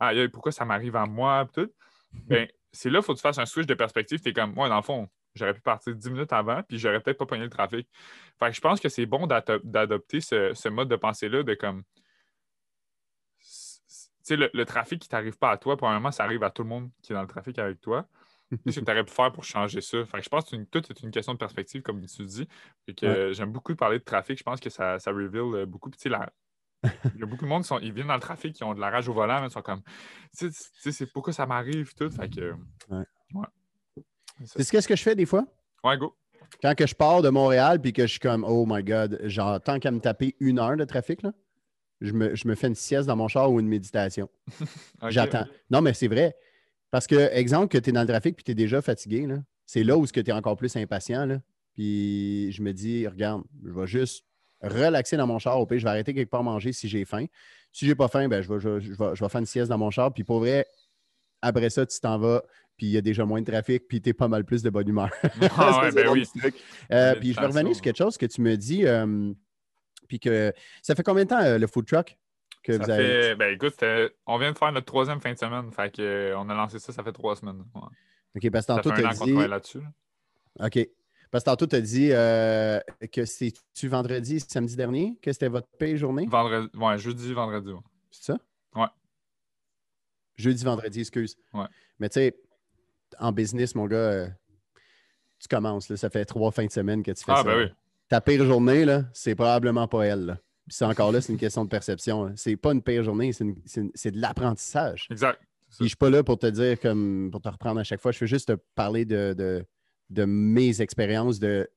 ah, 0.01 0.13
pourquoi 0.33 0.53
ça 0.53 0.65
m'arrive 0.65 0.97
à 0.97 1.07
moi, 1.07 1.47
puis 1.47 1.65
tout, 1.65 1.73
ben, 2.13 2.49
c'est 2.73 2.91
là 2.91 2.99
qu'il 2.99 3.07
faut 3.07 3.13
que 3.15 3.19
tu 3.19 3.23
fasses 3.23 3.39
un 3.39 3.47
switch 3.47 3.67
de 3.67 3.75
perspective. 3.75 4.21
Tu 4.21 4.29
es 4.29 4.33
comme, 4.33 4.53
moi, 4.55 4.69
dans 4.69 4.77
le 4.77 4.83
fond, 4.83 5.09
j'aurais 5.35 5.55
pu 5.55 5.61
partir 5.61 5.95
10 5.95 6.11
minutes 6.11 6.33
avant, 6.33 6.63
puis 6.63 6.79
j'aurais 6.79 7.01
peut-être 7.01 7.19
pas 7.19 7.27
pogné 7.27 7.45
le 7.45 7.51
trafic. 7.51 7.89
Fait 8.39 8.49
que 8.49 8.53
je 8.53 8.61
pense 8.61 8.81
que 8.81 8.89
c'est 8.89 9.07
bon 9.07 9.27
d'adopter 9.27 10.21
ce, 10.21 10.69
mode 10.69 10.89
de 10.89 10.97
pensée-là 10.97 11.43
de 11.43 11.55
comme. 11.55 11.83
Tu 13.41 14.35
sais, 14.35 14.37
le, 14.37 14.65
trafic 14.65 15.01
qui 15.01 15.09
t'arrive 15.09 15.39
pas 15.39 15.51
à 15.53 15.57
toi, 15.57 15.77
probablement, 15.77 16.11
ça 16.11 16.25
arrive 16.25 16.43
à 16.43 16.51
tout 16.51 16.63
le 16.63 16.69
monde 16.69 16.91
qui 17.01 17.13
est 17.13 17.15
dans 17.15 17.23
le 17.23 17.29
trafic 17.29 17.59
avec 17.59 17.81
toi. 17.81 18.09
Qu'est-ce 18.65 18.81
que 18.81 18.85
tu 18.85 18.91
aurais 18.91 19.05
pu 19.05 19.13
faire 19.13 19.33
pour 19.33 19.45
changer 19.45 19.81
ça? 19.81 20.05
Fait 20.05 20.19
que 20.19 20.25
je 20.25 20.29
pense 20.29 20.51
que 20.51 20.57
tout 20.65 20.83
est 20.91 21.01
une 21.01 21.11
question 21.11 21.33
de 21.33 21.39
perspective, 21.39 21.83
comme 21.83 22.05
tu 22.05 22.25
dis. 22.25 22.49
Et 22.89 22.95
que 22.95 23.33
j'aime 23.33 23.53
beaucoup 23.53 23.75
parler 23.77 23.99
de 24.01 24.05
trafic. 24.05 24.39
Je 24.39 24.43
pense 24.43 24.61
que 24.61 24.71
ça, 24.71 24.99
ça 24.99 25.13
reveal 25.13 25.55
euh, 25.55 25.67
beaucoup. 25.67 25.91
Puis, 25.91 26.11
la, 26.11 26.33
il 26.85 27.21
y 27.21 27.23
a 27.23 27.27
beaucoup 27.27 27.45
de 27.45 27.49
monde 27.49 27.63
qui 27.63 27.69
sont, 27.69 27.79
ils 27.79 27.93
viennent 27.93 28.07
dans 28.09 28.15
le 28.15 28.21
trafic, 28.21 28.55
qui 28.55 28.65
ont 28.65 28.75
de 28.75 28.81
la 28.81 28.91
rage 28.91 29.09
au 29.09 29.13
volant, 29.13 29.41
mais 29.41 29.49
ils 29.49 29.53
sont 29.53 29.63
comme, 29.63 29.83
tu 30.37 30.51
sais, 30.53 30.93
c'est 30.93 31.13
pourquoi 31.13 31.33
ça 31.33 31.47
m'arrive, 31.47 31.95
tout. 31.95 32.11
Fait 32.11 32.29
que, 32.29 32.55
ouais. 32.91 33.47
C'est 34.45 34.69
qu'est-ce 34.71 34.89
que 34.89 34.97
je 34.97 35.03
fais 35.03 35.15
des 35.15 35.27
fois? 35.27 35.47
Ouais, 35.83 35.97
go. 35.97 36.15
Quand 36.63 36.75
que 36.75 36.87
je 36.87 36.95
pars 36.95 37.23
de 37.23 37.29
Montréal 37.29 37.81
puis 37.81 37.93
que 37.93 38.03
je 38.03 38.13
suis 38.13 38.21
comme, 38.21 38.45
oh 38.45 38.65
my 38.67 38.83
God, 38.83 39.21
genre, 39.25 39.61
tant 39.61 39.79
qu'à 39.79 39.91
me 39.91 40.01
taper 40.01 40.37
une 40.41 40.59
heure 40.59 40.77
de 40.77 40.85
trafic, 40.85 41.23
là, 41.23 41.33
je, 42.01 42.13
me, 42.13 42.35
je 42.35 42.47
me 42.47 42.55
fais 42.55 42.69
une 42.69 42.75
sieste 42.75 43.07
dans 43.07 43.17
mon 43.17 43.29
char 43.29 43.51
ou 43.51 43.59
une 43.59 43.69
méditation. 43.69 44.29
J'attends. 45.09 45.47
Non, 45.71 45.81
mais 45.81 45.95
c'est 45.95 46.09
vrai. 46.09 46.37
Parce 46.91 47.07
que, 47.07 47.31
exemple, 47.33 47.69
que 47.69 47.79
tu 47.79 47.91
es 47.91 47.93
dans 47.93 48.03
le 48.03 48.07
trafic 48.07 48.37
puis 48.37 48.45
tu 48.45 48.53
es 48.53 48.55
déjà 48.55 48.81
fatigué, 48.83 49.27
c'est 49.65 49.83
là 49.83 49.97
où 49.97 50.07
tu 50.07 50.21
es 50.21 50.33
encore 50.33 50.57
plus 50.57 50.77
impatient. 50.77 51.27
Là. 51.27 51.41
Puis 51.75 52.53
je 52.53 52.63
me 52.63 52.73
dis, 52.73 53.07
regarde, 53.07 53.43
je 53.65 53.71
vais 53.71 53.87
juste 53.87 54.25
relaxer 54.69 55.17
dans 55.17 55.27
mon 55.27 55.39
char. 55.39 55.59
Au 55.59 55.67
pire, 55.67 55.79
je 55.79 55.85
vais 55.85 55.91
arrêter 55.91 56.15
quelque 56.15 56.31
part 56.31 56.43
manger 56.43 56.73
si 56.73 56.89
j'ai 56.89 57.05
faim. 57.05 57.27
Si 57.73 57.87
j'ai 57.87 57.95
pas 57.95 58.09
faim, 58.09 58.29
ben, 58.29 58.43
je, 58.43 58.53
vais, 58.53 58.61
je, 58.61 58.69
vais, 58.69 58.81
je, 58.81 59.23
vais, 59.23 59.29
faire 59.29 59.41
une 59.41 59.47
sieste 59.47 59.69
dans 59.69 59.79
mon 59.79 59.91
char. 59.91 60.13
Puis 60.13 60.25
pour 60.25 60.39
vrai, 60.39 60.67
après 61.43 61.71
ça, 61.71 61.85
tu 61.87 61.99
t'en 62.01 62.19
vas, 62.19 62.43
puis 62.77 62.87
il 62.87 62.93
y 62.93 62.97
a 62.97 63.01
déjà 63.01 63.25
moins 63.25 63.41
de 63.41 63.51
trafic, 63.51 63.89
puis 63.89 64.01
tu 64.01 64.11
es 64.11 64.13
pas 64.13 64.29
mal 64.29 64.45
plus 64.45 64.63
de 64.63 64.71
bonne 64.71 64.89
humeur. 64.89 65.11
Ah 65.57 65.81
ouais, 65.83 65.93
ben 65.93 66.09
oui. 66.09 66.27
Euh, 66.93 67.15
puis 67.15 67.33
je 67.33 67.41
vais 67.41 67.47
revenir 67.47 67.75
sur 67.75 67.83
quelque 67.83 67.99
chose 67.99 68.17
que 68.17 68.27
tu 68.27 68.41
me 68.41 68.57
dis, 68.57 68.87
euh, 68.87 69.33
puis 70.09 70.19
que 70.19 70.53
ça 70.83 70.95
fait 70.95 71.03
combien 71.03 71.25
de 71.25 71.29
temps 71.29 71.43
euh, 71.43 71.59
le 71.59 71.67
food 71.67 71.87
truck 71.87 72.17
que 72.63 72.73
ça 72.73 72.83
vous 72.83 72.91
avez... 72.91 73.23
Fait, 73.23 73.35
ben 73.37 73.55
écoute, 73.55 73.77
on 74.27 74.39
vient 74.39 74.53
de 74.53 74.59
faire 74.59 74.73
notre 74.73 74.87
troisième 74.87 75.21
fin 75.21 75.33
de 75.33 75.39
semaine, 75.39 75.71
fait 75.73 75.95
que, 75.95 76.35
on 76.37 76.49
a 76.49 76.55
lancé 76.55 76.79
ça, 76.79 76.93
ça 76.93 77.03
fait 77.03 77.13
trois 77.13 77.37
semaines. 77.37 77.65
OK, 77.75 78.51
parce 78.51 78.67
que 78.67 78.73
tantôt, 78.73 78.91
tu 78.93 79.07
as 79.07 79.13
dit... 79.13 79.33
là-dessus. 79.33 79.83
OK. 80.59 80.89
Parce 81.31 81.45
que 81.45 81.51
tantôt, 81.51 81.67
tu 81.67 81.77
as 81.77 81.81
dit 81.81 82.09
que 83.13 83.25
c'est-tu 83.25 83.89
vendredi, 83.89 84.41
samedi 84.41 84.77
dernier, 84.77 85.19
que 85.21 85.33
c'était 85.33 85.49
votre 85.49 85.69
paye 85.79 85.97
journée? 85.97 86.27
Vendredi, 86.27 86.69
ouais, 86.77 86.99
jeudi, 86.99 87.33
vendredi. 87.33 87.73
C'est 88.11 88.33
ça? 88.33 88.39
Ouais. 88.75 88.87
Jeudi, 90.37 90.65
vendredi, 90.65 91.01
excuse. 91.01 91.37
Ouais. 91.53 91.67
Mais 91.99 92.09
tu 92.09 92.15
sais, 92.15 92.37
en 93.19 93.33
business, 93.33 93.75
mon 93.75 93.87
gars, 93.87 93.97
euh, 93.97 94.29
tu 95.39 95.49
commences. 95.49 95.89
Là, 95.89 95.97
ça 95.97 96.11
fait 96.11 96.25
trois 96.25 96.51
fins 96.51 96.67
de 96.67 96.73
semaine 96.73 97.03
que 97.03 97.13
tu 97.13 97.25
fais 97.25 97.33
ah, 97.33 97.37
ça. 97.37 97.45
Ben 97.45 97.59
oui. 97.59 97.73
Ta 98.09 98.21
pire 98.21 98.45
journée, 98.45 98.85
là, 98.85 99.05
c'est 99.13 99.35
probablement 99.35 99.89
pas 99.89 100.05
elle. 100.05 100.39
c'est 100.69 100.85
encore 100.85 101.11
là, 101.11 101.21
c'est 101.21 101.33
une 101.33 101.39
question 101.39 101.65
de 101.65 101.71
perception. 101.71 102.33
C'est 102.37 102.57
pas 102.57 102.73
une 102.73 102.83
pire 102.83 103.03
journée, 103.03 103.33
c'est, 103.33 104.11
de 104.11 104.21
l'apprentissage. 104.21 105.09
Exact. 105.11 105.41
je 105.81 105.87
suis 105.87 105.97
pas 105.97 106.11
là 106.11 106.23
pour 106.23 106.39
te 106.39 106.47
dire, 106.47 106.79
comme 106.79 107.31
pour 107.33 107.41
te 107.41 107.49
reprendre 107.49 107.81
à 107.81 107.85
chaque 107.85 108.01
fois. 108.01 108.13
Je 108.13 108.21
veux 108.21 108.27
juste 108.27 108.49
te 108.49 108.59
parler 108.75 109.05
de, 109.05 109.35
de, 109.37 109.65
mes 110.11 110.81
expériences 110.81 111.39
de 111.39 111.69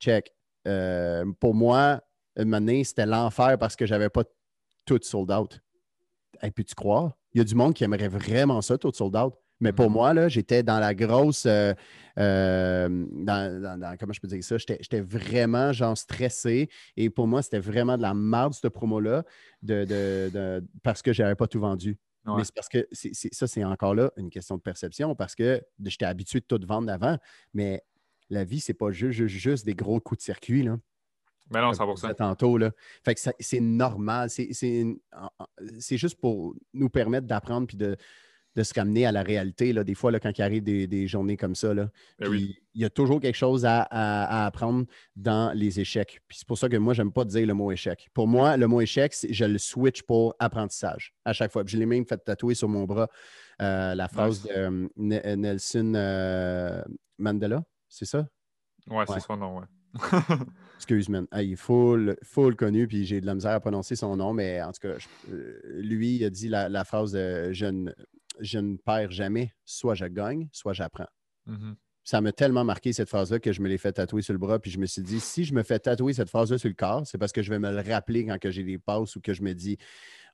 check. 0.00 0.32
Euh, 0.66 1.24
pour 1.40 1.54
moi, 1.54 2.00
une 2.36 2.54
année, 2.54 2.84
c'était 2.84 3.06
l'enfer 3.06 3.58
parce 3.58 3.76
que 3.76 3.86
j'avais 3.86 4.08
pas 4.08 4.24
tout 4.84 5.00
sold 5.02 5.30
out. 5.30 5.60
Et 6.42 6.50
puis 6.50 6.64
tu 6.64 6.74
crois? 6.74 7.16
Il 7.32 7.38
y 7.38 7.40
a 7.40 7.44
du 7.44 7.54
monde 7.54 7.74
qui 7.74 7.84
aimerait 7.84 8.08
vraiment 8.08 8.62
ça, 8.62 8.78
tout 8.78 8.92
sold 8.92 9.16
out. 9.16 9.34
Mais 9.60 9.72
pour 9.72 9.86
mm-hmm. 9.86 9.92
moi, 9.92 10.14
là, 10.14 10.28
j'étais 10.28 10.62
dans 10.62 10.78
la 10.78 10.94
grosse. 10.94 11.44
Euh, 11.46 11.74
euh, 12.18 13.06
dans, 13.10 13.96
comment 13.98 14.12
je 14.12 14.20
peux 14.20 14.28
dire 14.28 14.42
ça? 14.42 14.56
J'étais 14.56 15.00
vraiment 15.00 15.72
genre 15.72 15.98
stressé. 15.98 16.68
Et 16.96 17.10
pour 17.10 17.26
moi, 17.26 17.42
c'était 17.42 17.58
vraiment 17.58 17.96
de 17.96 18.02
la 18.02 18.14
merde, 18.14 18.54
cette 18.54 18.72
promo-là, 18.72 19.24
de, 19.62 20.62
parce 20.82 21.02
que 21.02 21.12
je 21.12 21.22
n'avais 21.22 21.34
pas 21.34 21.48
tout 21.48 21.60
vendu. 21.60 21.98
Mais 22.26 22.44
c'est 22.44 22.54
parce 22.54 22.68
que 22.68 22.86
ça, 22.92 23.46
c'est 23.46 23.64
encore 23.64 23.94
là 23.94 24.12
une 24.16 24.28
question 24.28 24.56
de 24.56 24.60
perception 24.60 25.14
parce 25.14 25.34
que 25.34 25.62
j'étais 25.82 26.04
habitué 26.04 26.40
de 26.40 26.44
tout 26.44 26.60
vendre 26.66 26.92
avant. 26.92 27.16
Mais 27.54 27.82
la 28.28 28.44
vie, 28.44 28.60
c'est 28.60 28.74
pas 28.74 28.90
juste, 28.90 29.26
juste, 29.26 29.64
des 29.64 29.74
gros 29.74 29.98
coups 30.00 30.18
de 30.18 30.22
circuit. 30.24 30.62
Là. 30.62 30.78
Mais 31.50 31.60
non, 31.60 31.72
100%. 31.72 32.14
Tantôt, 32.14 32.58
là. 32.58 32.72
Fait 33.04 33.14
que 33.14 33.20
c'est 33.38 33.60
normal. 33.60 34.28
C'est 34.28 35.96
juste 35.96 36.20
pour 36.20 36.54
nous 36.74 36.90
permettre 36.90 37.26
d'apprendre 37.26 37.66
puis 37.66 37.76
de, 37.76 37.96
de 38.58 38.64
se 38.64 38.74
ramener 38.74 39.06
à 39.06 39.12
la 39.12 39.22
réalité. 39.22 39.72
Là, 39.72 39.84
des 39.84 39.94
fois, 39.94 40.10
là, 40.10 40.18
quand 40.18 40.36
il 40.36 40.42
arrive 40.42 40.64
des, 40.64 41.06
journées 41.06 41.36
comme 41.36 41.54
ça, 41.54 41.72
là, 41.72 41.88
ben 42.18 42.34
il 42.34 42.56
y 42.74 42.84
a 42.84 42.90
toujours 42.90 43.20
quelque 43.20 43.36
chose 43.36 43.64
à, 43.64 44.46
apprendre 44.46 44.84
dans 45.14 45.52
les 45.54 45.78
échecs. 45.78 46.20
Puis 46.26 46.38
c'est 46.38 46.46
pour 46.46 46.58
ça 46.58 46.68
que 46.68 46.76
moi, 46.76 46.92
je 46.92 47.02
n'aime 47.02 47.12
pas 47.12 47.24
dire 47.24 47.46
le 47.46 47.54
mot 47.54 47.70
échec. 47.70 48.08
Pour 48.12 48.26
moi, 48.26 48.56
le 48.56 48.66
mot 48.66 48.80
échec, 48.80 49.14
je 49.30 49.44
le 49.44 49.58
switch 49.58 50.02
pour 50.02 50.34
apprentissage 50.40 51.14
à 51.24 51.32
chaque 51.32 51.52
fois. 51.52 51.62
je 51.64 51.76
l'ai 51.76 51.86
même 51.86 52.04
fait 52.04 52.18
tatouer 52.18 52.54
sur 52.54 52.68
mon 52.68 52.84
bras 52.84 53.08
euh, 53.62 53.94
la 53.94 54.08
phrase 54.08 54.42
de 54.42 54.50
euh, 54.50 54.88
Nelson 54.96 55.92
euh, 55.94 56.82
Mandela, 57.18 57.62
c'est 57.88 58.06
ça? 58.06 58.26
Ouais, 58.88 59.04
c'est 59.06 59.20
son 59.20 59.36
nom, 59.36 59.58
ouais. 59.58 59.66
Excuse, 60.76 61.08
moi 61.08 61.22
il 61.40 61.52
est 61.52 61.56
full, 61.56 62.16
full 62.22 62.54
connu, 62.56 62.86
puis 62.86 63.04
j'ai 63.04 63.20
de 63.20 63.26
la 63.26 63.34
misère 63.34 63.52
à 63.52 63.60
prononcer 63.60 63.96
son 63.96 64.16
nom, 64.16 64.32
mais 64.32 64.62
en 64.62 64.70
tout 64.72 64.80
cas, 64.82 64.94
lui, 65.28 66.16
il 66.16 66.24
a 66.24 66.30
dit 66.30 66.48
la, 66.48 66.84
phrase 66.84 67.12
de 67.12 67.52
je 67.52 67.66
ne, 67.66 67.90
je 68.40 68.58
ne 68.58 68.76
perds 68.76 69.10
jamais. 69.10 69.52
Soit 69.64 69.94
je 69.94 70.06
gagne, 70.06 70.48
soit 70.52 70.72
j'apprends. 70.72 71.08
Mm-hmm. 71.46 71.74
Ça 72.04 72.20
m'a 72.22 72.32
tellement 72.32 72.64
marqué 72.64 72.94
cette 72.94 73.08
phrase-là 73.08 73.38
que 73.38 73.52
je 73.52 73.60
me 73.60 73.68
l'ai 73.68 73.76
fait 73.76 73.92
tatouer 73.92 74.22
sur 74.22 74.32
le 74.32 74.38
bras. 74.38 74.58
Puis 74.58 74.70
je 74.70 74.78
me 74.78 74.86
suis 74.86 75.02
dit, 75.02 75.20
si 75.20 75.44
je 75.44 75.52
me 75.52 75.62
fais 75.62 75.78
tatouer 75.78 76.14
cette 76.14 76.30
phrase-là 76.30 76.56
sur 76.56 76.68
le 76.68 76.74
corps, 76.74 77.06
c'est 77.06 77.18
parce 77.18 77.32
que 77.32 77.42
je 77.42 77.50
vais 77.50 77.58
me 77.58 77.70
le 77.70 77.92
rappeler 77.92 78.24
quand 78.24 78.38
que 78.38 78.50
j'ai 78.50 78.64
des 78.64 78.78
passes 78.78 79.14
ou 79.16 79.20
que 79.20 79.34
je 79.34 79.42
me 79.42 79.52
dis, 79.52 79.76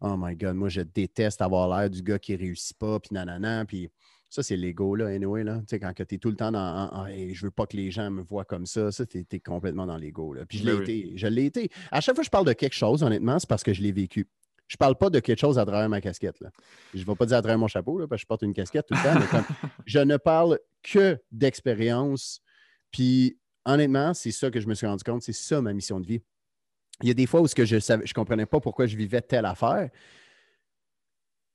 oh 0.01 0.15
my 0.17 0.37
God, 0.37 0.55
moi, 0.55 0.69
je 0.69 0.83
déteste 0.83 1.43
avoir 1.43 1.69
l'air 1.69 1.91
du 1.91 2.03
gars 2.03 2.19
qui 2.19 2.37
réussit 2.37 2.79
pas, 2.79 3.01
puis 3.01 3.11
nanana. 3.13 3.65
Puis 3.65 3.91
ça, 4.31 4.43
c'est 4.43 4.57
l'ego, 4.57 4.95
là, 4.95 5.07
anyway, 5.07 5.45
là. 5.45 5.59
Tu 5.61 5.65
sais, 5.71 5.81
quand 5.81 5.93
tu 5.95 6.15
es 6.15 6.19
tout 6.19 6.31
le 6.31 6.37
temps 6.37 6.53
dans 6.53 7.07
je 7.09 7.45
veux 7.45 7.51
pas 7.51 7.67
que 7.67 7.77
les 7.77 7.91
gens 7.91 8.11
me 8.11 8.23
voient 8.23 8.45
comme 8.45 8.67
ça, 8.67 8.93
ça, 8.93 9.07
tu 9.07 9.25
es, 9.31 9.41
complètement 9.41 9.87
dans 9.87 9.97
l'ego, 9.97 10.35
là. 10.35 10.45
Puis 10.47 10.59
je 10.59 10.65
l'ai 10.65 10.73
ben 10.75 10.83
été. 10.83 11.13
Je 11.17 11.27
l'ai 11.27 11.47
été. 11.47 11.71
À 11.91 12.01
chaque 12.01 12.15
fois 12.15 12.23
que 12.23 12.27
je 12.27 12.31
parle 12.31 12.47
de 12.47 12.53
quelque 12.53 12.75
chose, 12.75 13.03
honnêtement, 13.03 13.39
c'est 13.39 13.49
parce 13.49 13.63
que 13.63 13.73
je 13.73 13.83
l'ai 13.83 13.93
vécu. 13.93 14.29
Je 14.67 14.77
parle 14.77 14.97
pas 14.97 15.11
de 15.11 15.21
quelque 15.21 15.39
chose 15.39 15.59
à 15.59 15.67
travers 15.67 15.89
ma 15.89 16.01
casquette. 16.01 16.41
Là. 16.41 16.51
Je 16.95 17.01
ne 17.01 17.05
vais 17.05 17.15
pas 17.15 17.27
dire 17.27 17.37
à 17.37 17.43
travers 17.43 17.59
mon 17.59 17.69
chapeau, 17.69 17.99
là, 17.99 18.07
parce 18.09 18.21
que 18.21 18.23
je 18.23 18.27
porte 18.27 18.43
une 18.43 18.55
casquette 18.55 18.87
tout 18.87 18.95
le 18.95 19.03
temps, 19.03 19.21
mais 19.21 19.69
je 19.87 19.99
ne 19.99 20.17
parle 20.17 20.59
que 20.83 21.19
d'expérience. 21.31 22.41
Puis 22.91 23.39
honnêtement, 23.65 24.15
c'est 24.15 24.31
ça 24.31 24.51
que 24.51 24.61
je 24.61 24.67
me 24.67 24.75
suis 24.75 24.87
rendu 24.87 25.05
compte, 25.05 25.23
c'est 25.23 25.33
ça 25.33 25.61
ma 25.61 25.73
mission 25.73 26.01
de 26.01 26.07
vie. 26.07 26.23
Il 27.03 27.09
y 27.09 27.11
a 27.11 27.15
des 27.15 27.27
fois 27.27 27.41
où 27.41 27.47
ce 27.47 27.55
que 27.55 27.65
je 27.65 27.77
ne 27.77 28.07
je 28.07 28.15
comprenais 28.15 28.47
pas 28.47 28.61
pourquoi 28.61 28.87
je 28.87 28.97
vivais 28.97 29.21
telle 29.21 29.47
affaire. 29.47 29.91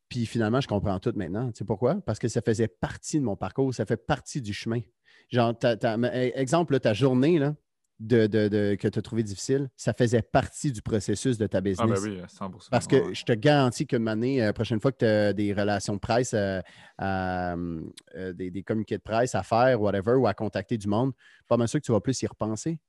Puis 0.10 0.26
finalement, 0.26 0.60
je 0.60 0.68
comprends 0.68 1.00
tout 1.00 1.14
maintenant. 1.16 1.52
Tu 1.52 1.60
sais 1.60 1.66
pourquoi? 1.66 2.02
Parce 2.02 2.20
que 2.20 2.28
ça 2.28 2.42
faisait 2.42 2.68
partie 2.68 3.20
de 3.20 3.24
mon 3.24 3.36
parcours, 3.36 3.74
ça 3.74 3.86
fait 3.86 3.98
partie 4.06 4.42
du 4.42 4.54
chemin. 4.54 4.82
Genre, 5.30 5.54
e, 5.64 6.32
exemple, 6.36 6.80
ta 6.80 6.94
journée, 6.94 7.38
là, 7.38 7.56
de, 8.00 8.76
que 8.76 8.88
tu 8.88 9.00
as 9.00 9.02
trouvé 9.02 9.24
difficile, 9.24 9.70
ça 9.76 9.94
faisait 9.94 10.22
partie 10.22 10.72
du 10.72 10.82
processus 10.82 11.38
de 11.38 11.48
ta 11.48 11.58
Ah, 11.58 11.62
ben 11.62 11.72
business. 11.72 12.00
oui, 12.04 12.22
100 12.28 12.52
Parce 12.72 12.88
que 12.88 13.14
je 13.14 13.24
te 13.24 13.34
garantis 13.34 13.86
qu'une 13.86 14.08
année, 14.08 14.40
la 14.40 14.54
prochaine 14.54 14.80
fois 14.80 14.92
que 14.92 14.98
tu 15.00 15.06
as 15.06 15.34
des 15.34 15.54
relations 15.54 15.94
de 15.94 16.00
presse, 16.00 16.34
euh, 16.34 16.62
euh, 17.02 18.34
des, 18.34 18.52
des 18.52 18.64
communiqués 18.64 18.98
de 18.98 19.04
presse 19.04 19.36
à 19.36 19.44
faire, 19.44 19.82
whatever, 19.82 20.14
ou 20.14 20.28
à 20.28 20.34
contacter 20.34 20.78
du 20.78 20.88
monde, 20.88 21.12
pas 21.48 21.58
mal 21.58 21.68
sûr 21.68 21.80
que 21.80 21.86
tu 21.86 21.92
vas 21.92 22.00
plus 22.02 22.22
y 22.22 22.28
repenser. 22.28 22.80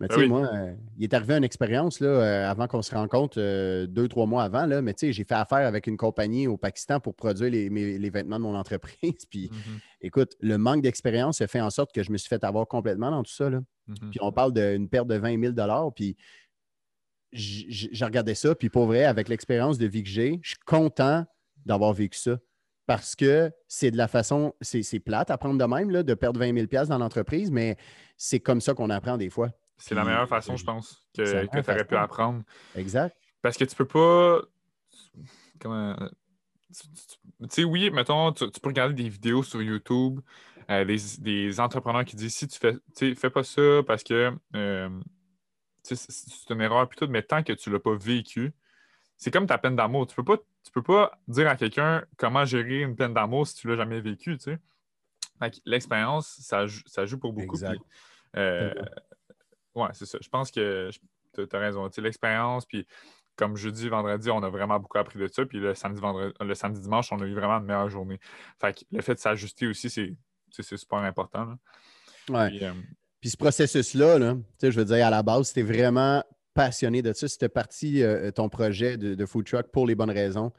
Mais 0.00 0.08
tu 0.08 0.14
Ah 0.14 0.16
sais, 0.16 0.22
oui. 0.24 0.28
moi, 0.28 0.46
euh, 0.52 0.74
il 0.98 1.04
est 1.04 1.14
arrivé 1.14 1.34
une 1.34 1.44
expérience 1.44 2.00
là, 2.00 2.08
euh, 2.08 2.50
avant 2.50 2.66
qu'on 2.66 2.82
se 2.82 2.94
rencontre 2.94 3.38
euh, 3.40 3.86
deux, 3.86 4.08
trois 4.08 4.26
mois 4.26 4.42
avant, 4.44 4.66
là, 4.66 4.82
mais 4.82 4.92
tu 4.92 5.06
sais, 5.06 5.12
j'ai 5.14 5.24
fait 5.24 5.34
affaire 5.34 5.66
avec 5.66 5.86
une 5.86 5.96
compagnie 5.96 6.46
au 6.46 6.58
Pakistan 6.58 7.00
pour 7.00 7.14
produire 7.14 7.50
les, 7.50 7.70
mes- 7.70 7.96
les 7.98 8.10
vêtements 8.10 8.36
de 8.36 8.42
mon 8.42 8.54
entreprise. 8.54 9.24
Puis 9.30 9.48
Mhm, 9.50 9.78
écoute, 10.02 10.36
le 10.40 10.58
manque 10.58 10.82
d'expérience 10.82 11.40
a 11.40 11.46
fait 11.46 11.62
en 11.62 11.70
sorte 11.70 11.92
que 11.94 12.02
je 12.02 12.12
me 12.12 12.18
suis 12.18 12.28
fait 12.28 12.44
avoir 12.44 12.66
complètement 12.68 13.10
dans 13.10 13.22
tout 13.22 13.32
ça. 13.32 13.48
Là. 13.48 13.60
mhm. 13.86 14.10
Puis 14.10 14.18
on 14.20 14.32
parle 14.32 14.52
d'une 14.52 14.88
perte 14.88 15.06
de 15.08 15.14
20 15.16 15.54
000 15.54 15.90
Puis 15.94 16.16
j'ai 17.32 18.04
regardé 18.04 18.34
ça. 18.34 18.54
Puis 18.54 18.68
pour 18.68 18.86
vrai, 18.86 19.04
avec 19.04 19.28
l'expérience 19.28 19.78
de 19.78 19.86
vie 19.86 20.02
que 20.02 20.08
j'ai, 20.08 20.38
je 20.42 20.50
suis 20.50 20.58
content 20.64 21.24
d'avoir 21.64 21.92
vécu 21.92 22.18
ça. 22.18 22.38
Parce 22.86 23.16
que 23.16 23.50
c'est 23.66 23.90
de 23.90 23.96
la 23.96 24.06
façon, 24.06 24.54
c'est 24.60 24.82
c'est 24.82 25.00
plate 25.00 25.30
à 25.32 25.38
prendre 25.38 25.58
de 25.58 25.64
même, 25.74 25.90
là, 25.90 26.02
de 26.04 26.14
perdre 26.14 26.38
20 26.38 26.54
000 26.68 26.86
dans 26.86 26.98
l'entreprise, 26.98 27.50
mais 27.50 27.76
c'est 28.16 28.38
comme 28.38 28.60
ça 28.60 28.74
qu'on 28.74 28.90
apprend 28.90 29.16
des 29.16 29.28
fois. 29.28 29.50
C'est 29.78 29.94
la 29.94 30.04
meilleure 30.04 30.28
façon, 30.28 30.56
je 30.56 30.64
pense, 30.64 31.06
que, 31.14 31.22
tu 31.46 31.70
aurais 31.70 31.84
pu 31.84 31.96
apprendre. 31.96 32.42
Exact. 32.74 33.16
Parce 33.42 33.56
que 33.56 33.64
tu 33.64 33.76
peux 33.76 33.86
pas. 33.86 34.40
Comment. 35.60 35.96
Tu 36.72 37.48
sais, 37.50 37.64
oui, 37.64 37.90
mettons, 37.90 38.32
tu, 38.32 38.50
tu 38.50 38.60
peux 38.60 38.68
regarder 38.68 38.94
des 38.94 39.08
vidéos 39.08 39.42
sur 39.42 39.62
YouTube, 39.62 40.20
euh, 40.70 40.84
des, 40.84 40.98
des 41.18 41.60
entrepreneurs 41.60 42.04
qui 42.04 42.16
disent 42.16 42.34
si 42.34 42.48
tu 42.48 42.58
fais, 42.58 43.14
fais 43.14 43.30
pas 43.30 43.44
ça 43.44 43.82
parce 43.86 44.02
que 44.02 44.32
euh, 44.54 44.88
c'est 45.82 46.50
une 46.50 46.60
erreur, 46.60 46.88
puis 46.88 46.98
tout, 46.98 47.06
mais 47.06 47.22
tant 47.22 47.42
que 47.42 47.52
tu 47.52 47.70
l'as 47.70 47.78
pas 47.78 47.94
vécu, 47.94 48.52
c'est 49.16 49.30
comme 49.30 49.46
ta 49.46 49.58
peine 49.58 49.76
d'amour. 49.76 50.06
Tu 50.06 50.16
peux 50.16 50.24
pas, 50.24 50.36
tu 50.36 50.72
peux 50.72 50.82
pas 50.82 51.18
dire 51.28 51.48
à 51.48 51.56
quelqu'un 51.56 52.04
comment 52.16 52.44
gérer 52.44 52.80
une 52.80 52.96
peine 52.96 53.14
d'amour 53.14 53.46
si 53.46 53.54
tu 53.54 53.68
l'as 53.68 53.76
jamais 53.76 54.00
vécu, 54.00 54.36
tu 54.38 54.44
sais. 54.44 54.58
L'expérience, 55.64 56.38
ça, 56.40 56.66
joue- 56.66 56.82
ça 56.86 57.04
joue 57.06 57.18
pour 57.18 57.32
beaucoup. 57.32 57.54
Exact. 57.54 57.80
euh, 58.36 58.72
ouais, 59.76 59.88
c'est 59.92 60.06
ça. 60.06 60.18
Je 60.20 60.28
pense 60.28 60.50
que 60.50 60.90
tu 61.34 61.46
as 61.52 61.58
raison. 61.58 61.88
L'expérience, 61.98 62.66
puis 62.66 62.86
comme 63.36 63.56
jeudi, 63.56 63.88
vendredi, 63.88 64.30
on 64.30 64.42
a 64.42 64.48
vraiment 64.48 64.80
beaucoup 64.80 64.98
appris 64.98 65.18
de 65.18 65.28
ça. 65.28 65.44
Puis 65.44 65.58
le 65.60 65.74
samedi, 65.74 66.00
vendredi, 66.00 66.32
le 66.40 66.54
samedi, 66.54 66.80
dimanche, 66.80 67.12
on 67.12 67.20
a 67.20 67.26
eu 67.26 67.34
vraiment 67.34 67.58
une 67.58 67.66
meilleure 67.66 67.90
journée. 67.90 68.18
Fait 68.60 68.72
que 68.72 68.84
le 68.90 69.02
fait 69.02 69.14
de 69.14 69.18
s'ajuster 69.20 69.66
aussi, 69.66 69.90
c'est 69.90 70.16
super 70.76 70.98
important. 71.00 71.44
là. 71.44 71.58
Ouais. 72.30 72.48
Puis, 72.48 72.64
euh, 72.64 72.72
Puis 73.20 73.30
ce 73.30 73.36
processus-là, 73.36 74.18
là, 74.18 74.34
tu 74.34 74.40
sais, 74.58 74.72
je 74.72 74.78
veux 74.78 74.84
dire, 74.86 75.06
à 75.06 75.10
la 75.10 75.22
base, 75.22 75.48
si 75.48 75.54
tu 75.54 75.62
vraiment 75.62 76.24
passionné 76.54 77.02
de 77.02 77.12
ça, 77.12 77.28
si 77.28 77.36
tu 77.36 77.44
es 77.44 77.48
parti 77.50 78.02
euh, 78.02 78.30
ton 78.30 78.48
projet 78.48 78.96
de, 78.96 79.14
de 79.14 79.26
food 79.26 79.44
truck 79.46 79.66
pour 79.70 79.86
les 79.86 79.94
bonnes 79.94 80.10
raisons, 80.10 80.50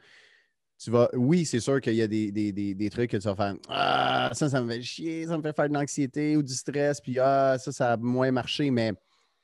tu 0.80 0.92
vas. 0.92 1.10
Oui, 1.14 1.44
c'est 1.44 1.58
sûr 1.58 1.80
qu'il 1.80 1.94
y 1.94 2.02
a 2.02 2.06
des, 2.06 2.30
des- 2.30 2.52
des- 2.52 2.74
des 2.76 2.90
trucs 2.90 3.10
que 3.10 3.16
tu 3.16 3.24
vas 3.24 3.34
faire 3.34 3.54
Ah, 3.68 4.30
ça, 4.32 4.48
ça 4.48 4.62
me 4.62 4.70
fait 4.70 4.82
chier, 4.82 5.26
ça 5.26 5.36
me 5.36 5.42
fait 5.42 5.52
faire 5.56 5.68
de 5.68 5.74
l'anxiété 5.74 6.36
ou 6.36 6.42
du 6.44 6.54
stress, 6.54 7.00
puis 7.00 7.18
ah, 7.18 7.56
ça, 7.58 7.72
ça 7.72 7.92
a 7.94 7.96
moins 7.96 8.30
marché, 8.30 8.70
mais 8.70 8.92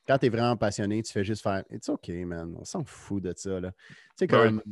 quand 0.07 0.19
tu 0.19 0.27
es 0.27 0.29
vraiment 0.29 0.57
passionné, 0.57 1.03
tu 1.03 1.13
fais 1.13 1.25
juste 1.25 1.43
faire 1.43 1.65
It's 1.71 1.89
OK, 1.89 2.09
man, 2.09 2.55
on 2.59 2.65
s'en 2.65 2.85
fout 2.85 3.23
de 3.23 3.33
ça. 3.37 3.61
Là. 3.61 3.73
Tu 3.73 3.97
sais, 4.21 4.27
comme. 4.27 4.63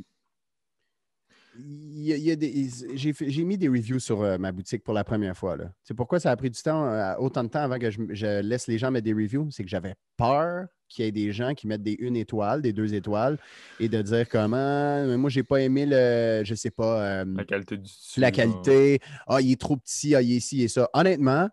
il 1.59 2.05
y 2.05 2.13
a- 2.13 2.17
il 2.17 2.23
y 2.23 2.31
a 2.31 2.37
des- 2.37 2.69
j'ai, 2.95 3.45
mis 3.45 3.59
des 3.59 3.69
reviews 3.69 3.99
sur 3.99 4.23
euh, 4.23 4.39
ma 4.39 4.53
boutique 4.53 4.83
pour 4.83 4.95
la 4.95 5.05
première 5.05 5.37
fois. 5.37 5.57
Là. 5.57 5.73
C'est 5.83 5.95
pourquoi 5.95 6.19
ça 6.19 6.31
a 6.31 6.37
pris 6.37 6.51
du 6.51 6.61
temps, 6.61 6.87
euh, 6.87 7.15
autant 7.19 7.45
de 7.45 7.49
temps 7.49 7.61
avant 7.61 7.79
que 7.79 7.91
je, 7.91 8.01
je 8.11 8.41
laisse 8.41 8.67
les 8.69 8.79
gens 8.79 8.91
mettre 8.91 9.05
des 9.05 9.13
reviews? 9.13 9.51
C'est 9.51 9.63
que 9.63 9.69
j'avais 9.69 9.95
peur 10.17 10.67
qu'il 10.89 11.05
y 11.05 11.09
ait 11.09 11.13
des 11.13 11.33
gens 11.33 11.55
qui 11.55 11.67
mettent 11.67 11.83
des 11.83 11.97
une 11.99 12.17
étoile, 12.17 12.61
des 12.63 12.73
deux 12.73 12.95
étoiles, 12.95 13.39
et 13.81 13.89
de 13.89 14.01
dire 14.03 14.29
comment, 14.29 15.07
mais 15.07 15.17
moi, 15.17 15.31
j'ai 15.31 15.43
pas 15.43 15.61
aimé 15.61 15.87
le, 15.87 16.43
je 16.45 16.55
sais 16.55 16.71
pas, 16.71 17.23
euh, 17.23 17.25
la 17.35 17.45
qualité 17.45 17.77
du 17.77 17.83
dessus, 17.83 18.21
la 18.21 18.31
qualité, 18.31 19.01
ah, 19.27 19.41
il 19.41 19.53
est 19.53 19.61
trop 19.61 19.77
petit, 19.77 20.15
ah, 20.15 20.21
il 20.23 20.37
est 20.37 20.41
ci 20.41 20.63
et 20.63 20.69
ça. 20.69 20.89
Honnêtement, 20.93 21.49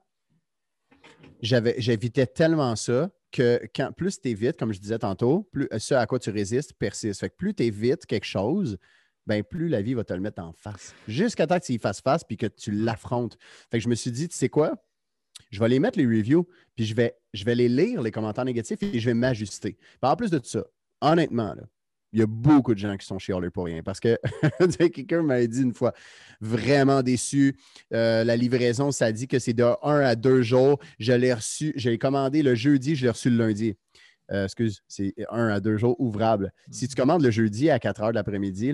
j'évitais 1.42 2.26
tellement 2.26 2.76
ça 2.76 3.10
que 3.32 3.62
quand, 3.76 3.92
plus 3.92 4.20
tu 4.22 4.30
évites, 4.30 4.58
comme 4.58 4.74
je 4.74 4.80
disais 4.80 5.00
tantôt, 5.00 5.48
plus 5.52 5.68
ce 5.78 5.94
à 5.94 6.06
quoi 6.06 6.20
tu 6.20 6.30
résistes 6.30 6.74
persiste. 6.74 7.20
Fait 7.20 7.30
que 7.30 7.36
plus 7.36 7.54
tu 7.54 7.64
évites 7.64 8.06
quelque 8.06 8.26
chose, 8.26 8.78
ben 9.28 9.44
plus 9.44 9.70
la 9.70 9.82
vie 9.82 9.94
va 9.94 10.04
te 10.04 10.14
le 10.14 10.20
mettre 10.20 10.42
en 10.42 10.54
face. 10.54 10.96
Jusqu'à 11.08 11.46
temps 11.46 11.60
que 11.60 11.66
tu 11.66 11.74
y 11.74 11.78
fasses 11.78 12.02
face 12.02 12.24
puis 12.24 12.38
que 12.38 12.48
tu 12.48 12.72
l'affrontes. 12.72 13.38
Fait 13.70 13.78
que 13.78 13.84
je 13.84 13.90
me 13.90 13.96
suis 13.96 14.12
dit, 14.12 14.28
tu 14.28 14.36
sais 14.36 14.50
quoi? 14.50 14.74
Je 15.52 15.60
vais 15.60 15.70
les 15.70 15.80
mettre 15.80 15.98
les 15.98 16.06
reviews, 16.06 16.48
puis 16.76 16.86
je 16.86 16.96
vais, 16.96 17.16
je 17.34 17.44
vais 17.46 17.56
les 17.56 17.70
lire, 17.70 18.02
les 18.02 18.12
commentaires 18.12 18.46
négatifs, 18.46 18.82
et 18.84 19.00
je 19.00 19.06
vais 19.06 19.14
m'ajuster. 19.14 19.78
En 20.02 20.16
plus 20.16 20.30
de 20.30 20.38
tout 20.38 20.50
ça, 20.50 20.66
honnêtement, 21.02 21.54
là, 21.56 21.64
il 22.12 22.20
y 22.20 22.24
a 22.24 22.26
beaucoup 22.28 22.74
de 22.74 22.80
gens 22.80 22.96
qui 22.98 23.06
sont 23.06 23.20
chialeux 23.20 23.52
pour 23.52 23.66
rien. 23.66 23.84
Parce 23.84 24.00
que 24.00 24.18
quelqu'un 24.90 25.22
m'a 25.22 25.46
dit 25.46 25.62
une 25.62 25.74
fois, 25.74 25.94
vraiment 26.42 27.02
déçu. 27.04 27.58
Euh, 27.94 28.24
la 28.24 28.36
livraison, 28.36 28.92
ça 28.92 29.12
dit 29.12 29.28
que 29.28 29.40
c'est 29.40 29.54
de 29.54 29.64
1 29.84 30.00
à 30.02 30.16
2 30.16 30.42
jours. 30.42 30.80
Je 31.00 31.14
l'ai 31.14 31.34
reçu, 31.34 31.74
je 31.76 31.90
l'ai 31.90 31.98
commandé 31.98 32.42
le 32.44 32.56
jeudi, 32.56 32.96
je 32.96 33.04
l'ai 33.04 33.12
reçu 33.12 33.30
le 33.30 33.38
lundi. 33.38 33.76
Euh, 34.32 34.46
excuse, 34.46 34.82
c'est 34.88 35.14
1 35.30 35.48
à 35.50 35.60
2 35.60 35.78
jours 35.78 36.00
ouvrable. 36.00 36.52
Si 36.72 36.88
tu 36.88 36.96
commandes 36.96 37.22
le 37.24 37.32
jeudi 37.32 37.70
à 37.70 37.80
4 37.80 38.02
heures 38.02 38.10
de 38.10 38.16
l'après-midi, 38.16 38.74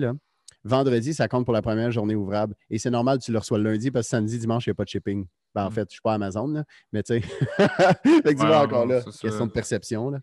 vendredi, 0.64 1.14
ça 1.14 1.28
compte 1.28 1.44
pour 1.44 1.54
la 1.54 1.62
première 1.62 1.90
journée 1.92 2.14
ouvrable. 2.14 2.54
Et 2.70 2.78
c'est 2.78 2.90
normal, 2.90 3.18
tu 3.20 3.32
le 3.32 3.38
reçois 3.38 3.58
le 3.58 3.70
lundi 3.70 3.90
parce 3.90 4.06
que 4.06 4.10
samedi, 4.10 4.38
dimanche, 4.38 4.66
il 4.66 4.70
n'y 4.70 4.72
a 4.72 4.74
pas 4.74 4.84
de 4.84 4.88
shipping. 4.88 5.26
Ben, 5.54 5.64
en 5.64 5.68
Mm. 5.70 5.72
fait, 5.72 5.80
je 5.82 5.84
ne 5.86 5.90
suis 5.92 6.00
pas 6.02 6.12
Amazon, 6.14 6.48
là, 6.48 6.64
mais 6.92 7.02
tu 7.02 7.14
sais. 7.14 7.20
fait 7.56 8.22
que 8.22 8.28
tu 8.30 8.42
Ouais, 8.42 8.46
vois 8.46 8.60
encore 8.64 8.84
là, 8.86 9.00
ça. 9.00 9.10
question 9.28 9.46
de 9.46 9.52
perception. 9.52 10.10
Là. 10.10 10.20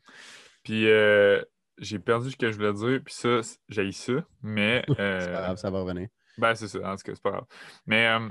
Puis 0.64 0.88
euh, 0.88 1.42
j'ai 1.78 2.00
perdu 2.00 2.32
ce 2.32 2.38
que 2.38 2.52
je 2.52 2.58
voulais 2.58 2.74
dire, 2.74 3.02
puis 3.04 3.14
ça, 3.14 3.42
j'ai 3.70 3.92
ça, 3.92 4.14
mais. 4.42 4.84
euh, 5.00 5.20
C'est 5.20 5.32
pas 5.32 5.42
grave, 5.42 5.58
ça 5.58 5.70
va 5.70 5.80
revenir. 5.82 6.08
Ben, 6.38 6.56
c'est 6.56 6.68
ça, 6.68 6.80
en 6.80 6.96
tout 6.96 7.04
cas, 7.04 7.14
c'est 7.14 7.22
pas 7.22 7.32
grave. 7.32 7.46
Mais, 7.86 8.08
euh, 8.08 8.28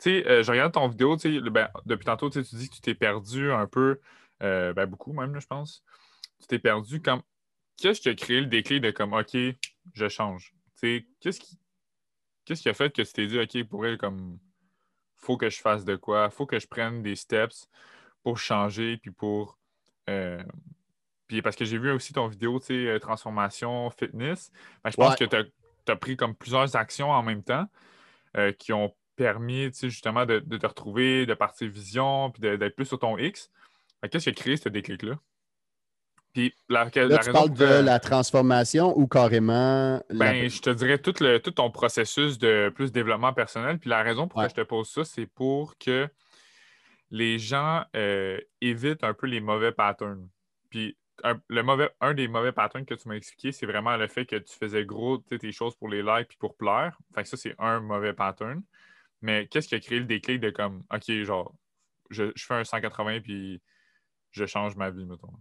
tu 0.00 0.10
sais, 0.10 0.28
euh, 0.28 0.42
je 0.42 0.50
regarde 0.50 0.72
ton 0.72 0.88
vidéo, 0.88 1.16
tu 1.16 1.42
sais, 1.42 1.50
ben, 1.50 1.68
depuis 1.86 2.04
tantôt, 2.04 2.30
tu 2.30 2.42
dis 2.42 2.68
que 2.68 2.74
tu 2.74 2.80
t'es 2.80 2.94
perdu 2.94 3.50
un 3.52 3.66
peu, 3.66 4.00
euh, 4.42 4.72
ben, 4.72 4.86
beaucoup 4.86 5.12
même, 5.12 5.32
là, 5.34 5.40
je 5.40 5.46
pense. 5.46 5.84
Tu 6.40 6.46
t'es 6.46 6.58
perdu 6.58 7.00
comme. 7.00 7.22
Qu'est-ce 7.76 8.00
qui 8.00 8.08
a 8.08 8.14
créé 8.14 8.40
le 8.40 8.46
déclic 8.46 8.80
de 8.82 8.90
comme, 8.90 9.12
OK, 9.12 9.36
je 9.92 10.08
change? 10.08 10.54
Tu 10.80 10.98
sais, 10.98 11.06
qu'est-ce 11.20 11.40
qui. 11.40 11.58
Qu'est-ce 12.44 12.62
qui 12.62 12.68
a 12.68 12.74
fait 12.74 12.94
que 12.94 13.02
tu 13.02 13.12
t'es 13.12 13.26
dit, 13.26 13.38
OK, 13.38 13.68
pour 13.68 13.86
elle, 13.86 13.98
comme, 13.98 14.38
faut 15.16 15.36
que 15.36 15.50
je 15.50 15.60
fasse 15.60 15.84
de 15.84 15.96
quoi? 15.96 16.30
Faut 16.30 16.46
que 16.46 16.58
je 16.58 16.66
prenne 16.66 17.02
des 17.02 17.16
steps 17.16 17.68
pour 18.22 18.38
changer, 18.38 18.98
puis 18.98 19.10
pour. 19.10 19.58
Puis 21.26 21.42
parce 21.42 21.56
que 21.56 21.64
j'ai 21.64 21.78
vu 21.78 21.90
aussi 21.92 22.12
ton 22.12 22.26
vidéo, 22.28 22.58
tu 22.60 22.66
sais, 22.66 22.86
euh, 22.86 22.98
transformation 22.98 23.90
fitness. 23.90 24.50
Ben, 24.84 24.90
je 24.90 24.96
pense 24.96 25.10
Ouais. 25.18 25.26
que 25.26 25.42
tu 25.84 25.92
as, 25.92 25.96
pris 25.96 26.16
comme 26.16 26.34
plusieurs 26.34 26.74
actions 26.76 27.10
en 27.10 27.22
même 27.22 27.42
temps 27.42 27.66
euh, 28.36 28.52
qui 28.52 28.72
ont 28.72 28.94
permis, 29.16 29.70
tu 29.70 29.78
sais, 29.78 29.90
justement, 29.90 30.26
de, 30.26 30.40
de 30.40 30.56
te 30.58 30.66
retrouver, 30.66 31.26
de 31.26 31.34
partir 31.34 31.68
vision, 31.68 32.30
puis 32.30 32.40
d'être 32.40 32.76
plus 32.76 32.86
sur 32.86 32.98
ton 32.98 33.16
X. 33.18 33.50
Qu'est-ce 34.10 34.24
qui 34.24 34.30
a 34.30 34.32
créé 34.32 34.56
ce 34.56 34.68
déclic-là? 34.68 35.14
Puis 36.34 36.54
la, 36.68 36.84
la 36.84 36.84
Là, 36.84 36.90
tu 36.92 37.30
raison 37.30 37.32
parles 37.32 37.54
de 37.54 37.64
la 37.64 37.98
transformation 37.98 38.96
ou 38.98 39.06
carrément. 39.06 40.02
la- 40.10 40.32
ben, 40.32 40.50
je 40.50 40.60
te 40.60 40.68
dirais 40.68 40.98
tout, 40.98 41.14
le, 41.20 41.38
tout 41.38 41.50
ton 41.50 41.70
processus 41.70 42.36
de 42.38 42.70
plus 42.74 42.92
développement 42.92 43.32
personnel. 43.32 43.78
Puis 43.78 43.88
la 43.88 44.02
raison 44.02 44.28
pour 44.28 44.38
Ouais. 44.38 44.44
laquelle 44.44 44.58
je 44.58 44.62
te 44.64 44.68
pose 44.68 44.88
ça, 44.90 45.04
c'est 45.04 45.24
pour 45.26 45.78
que 45.78 46.08
les 47.10 47.38
gens 47.38 47.84
euh, 47.96 48.38
évitent 48.60 49.02
un 49.02 49.14
peu 49.14 49.26
les 49.28 49.40
mauvais 49.40 49.72
patterns. 49.72 50.28
Puis 50.68 50.94
un, 51.24 51.40
le 51.48 51.62
mauvais, 51.62 51.90
un 52.00 52.14
des 52.14 52.28
mauvais 52.28 52.52
patterns 52.52 52.84
que 52.84 52.94
tu 52.94 53.08
m'as 53.08 53.14
expliqué, 53.16 53.52
c'est 53.52 53.66
vraiment 53.66 53.96
le 53.96 54.06
fait 54.08 54.26
que 54.26 54.36
tu 54.36 54.54
faisais 54.56 54.84
gros 54.84 55.18
tes 55.18 55.52
choses 55.52 55.74
pour 55.76 55.88
les 55.88 56.02
likes 56.02 56.28
puis 56.28 56.38
pour 56.38 56.56
plaire. 56.56 56.98
Fait 57.14 57.22
que 57.22 57.28
ça, 57.28 57.36
c'est 57.36 57.54
un 57.58 57.80
mauvais 57.80 58.12
pattern. 58.12 58.62
Mais 59.22 59.46
qu'est-ce 59.48 59.68
qui 59.68 59.74
a 59.74 59.80
créé 59.80 59.98
le 59.98 60.04
déclic 60.04 60.40
de 60.40 60.50
comme, 60.50 60.82
OK, 60.92 61.10
genre, 61.22 61.54
je, 62.10 62.30
je 62.34 62.44
fais 62.44 62.54
un 62.54 62.64
180 62.64 63.20
puis 63.20 63.60
je 64.30 64.44
change 64.46 64.76
ma 64.76 64.90
vie, 64.90 65.06
mettons. 65.06 65.32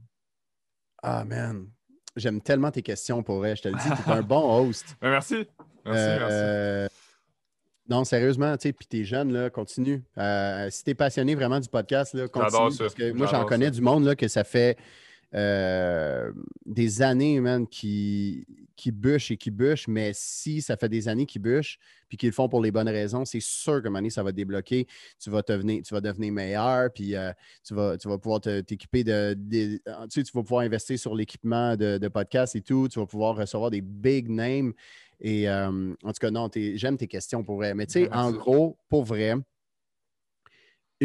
Ah, 1.04 1.24
man. 1.26 1.68
J'aime 2.16 2.42
tellement 2.42 2.72
tes 2.72 2.82
questions 2.82 3.22
pour 3.22 3.38
vrai. 3.40 3.56
Je 3.58 3.64
te 3.64 3.68
le 3.68 3.76
dis, 3.76 3.84
tu 4.04 4.10
es 4.10 4.14
un 4.14 4.22
bon 4.24 4.60
host. 4.68 4.96
Ben, 5.02 5.10
merci. 5.12 5.46
Merci, 5.86 6.02
Euh, 6.10 6.82
merci. 6.84 6.96
non, 7.90 8.04
sérieusement, 8.06 8.56
tu 8.58 8.70
sais, 8.70 8.74
puis 8.74 8.88
t'es 8.88 9.04
jeune, 9.04 9.34
là, 9.34 9.50
continue. 9.50 10.02
Euh, 10.18 10.70
si 10.70 10.84
t'es 10.86 10.96
passionné 10.96 11.36
vraiment 11.36 11.60
du 11.60 11.68
podcast, 11.68 12.14
là, 12.14 12.28
continue. 12.30 12.72
Ça. 12.72 12.86
Parce 12.86 12.94
que 12.96 13.12
moi, 13.12 13.28
j'en 13.28 13.46
connais 13.46 13.66
ça. 13.66 13.72
du 13.72 13.82
monde, 13.82 14.06
là, 14.06 14.16
que 14.16 14.28
ça 14.30 14.44
fait 14.46 14.78
euh, 15.36 16.32
des 16.66 17.02
années, 17.02 17.40
man, 17.42 17.68
qui, 17.68 18.46
qui 18.76 18.92
bûchent 18.92 19.32
et 19.32 19.38
qui 19.38 19.52
bûchent, 19.52 19.88
mais 19.88 20.12
si 20.14 20.62
ça 20.62 20.78
fait 20.78 20.88
des 20.90 21.08
années 21.08 21.26
qu'ils 21.26 21.42
bûchent, 21.42 21.78
puis 22.08 22.18
qu'ils 22.18 22.30
le 22.30 22.34
font 22.34 22.48
pour 22.48 22.62
les 22.62 22.72
bonnes 22.72 22.88
raisons, 22.88 23.26
c'est 23.26 23.42
sûr 23.42 23.82
que 23.82 23.90
donné, 23.90 24.10
ça 24.10 24.24
va 24.24 24.32
débloquer. 24.32 24.88
Tu 25.20 25.30
vas, 25.30 25.44
te 25.44 25.52
venir- 25.52 25.82
tu 25.84 25.94
vas 25.94 26.02
devenir 26.02 26.32
meilleur, 26.32 26.90
puis 26.94 27.16
euh, 27.16 27.32
tu, 27.64 27.74
vas, 27.74 27.98
tu 27.98 28.08
vas 28.08 28.18
pouvoir 28.18 28.40
t'équiper 28.42 29.04
de, 29.04 29.34
de- 29.38 29.78
Tu 29.78 29.82
sais, 30.10 30.24
tu 30.24 30.32
vas 30.34 30.42
pouvoir 30.44 30.62
investir 30.62 30.98
sur 30.98 31.16
l'équipement 31.16 31.76
de, 31.76 31.98
de 31.98 32.08
podcast 32.08 32.56
et 32.56 32.62
tout. 32.62 32.88
Tu 32.88 33.00
vas 33.00 33.06
pouvoir 33.06 33.36
recevoir 33.36 33.72
des 33.72 33.82
big 33.82 34.30
names. 34.30 34.74
Et 35.20 35.50
euh, 35.50 35.94
en 36.04 36.12
tout 36.12 36.20
cas, 36.20 36.32
non, 36.32 36.50
j'aime 36.54 36.98
tes 36.98 37.08
questions 37.08 37.44
pour 37.44 37.56
vrai. 37.56 37.74
Mais 37.74 37.86
tu 37.88 37.94
sais, 37.94 38.10
en 38.14 38.32
gros, 38.32 38.78
pour 38.90 39.04
vrai, 39.04 39.34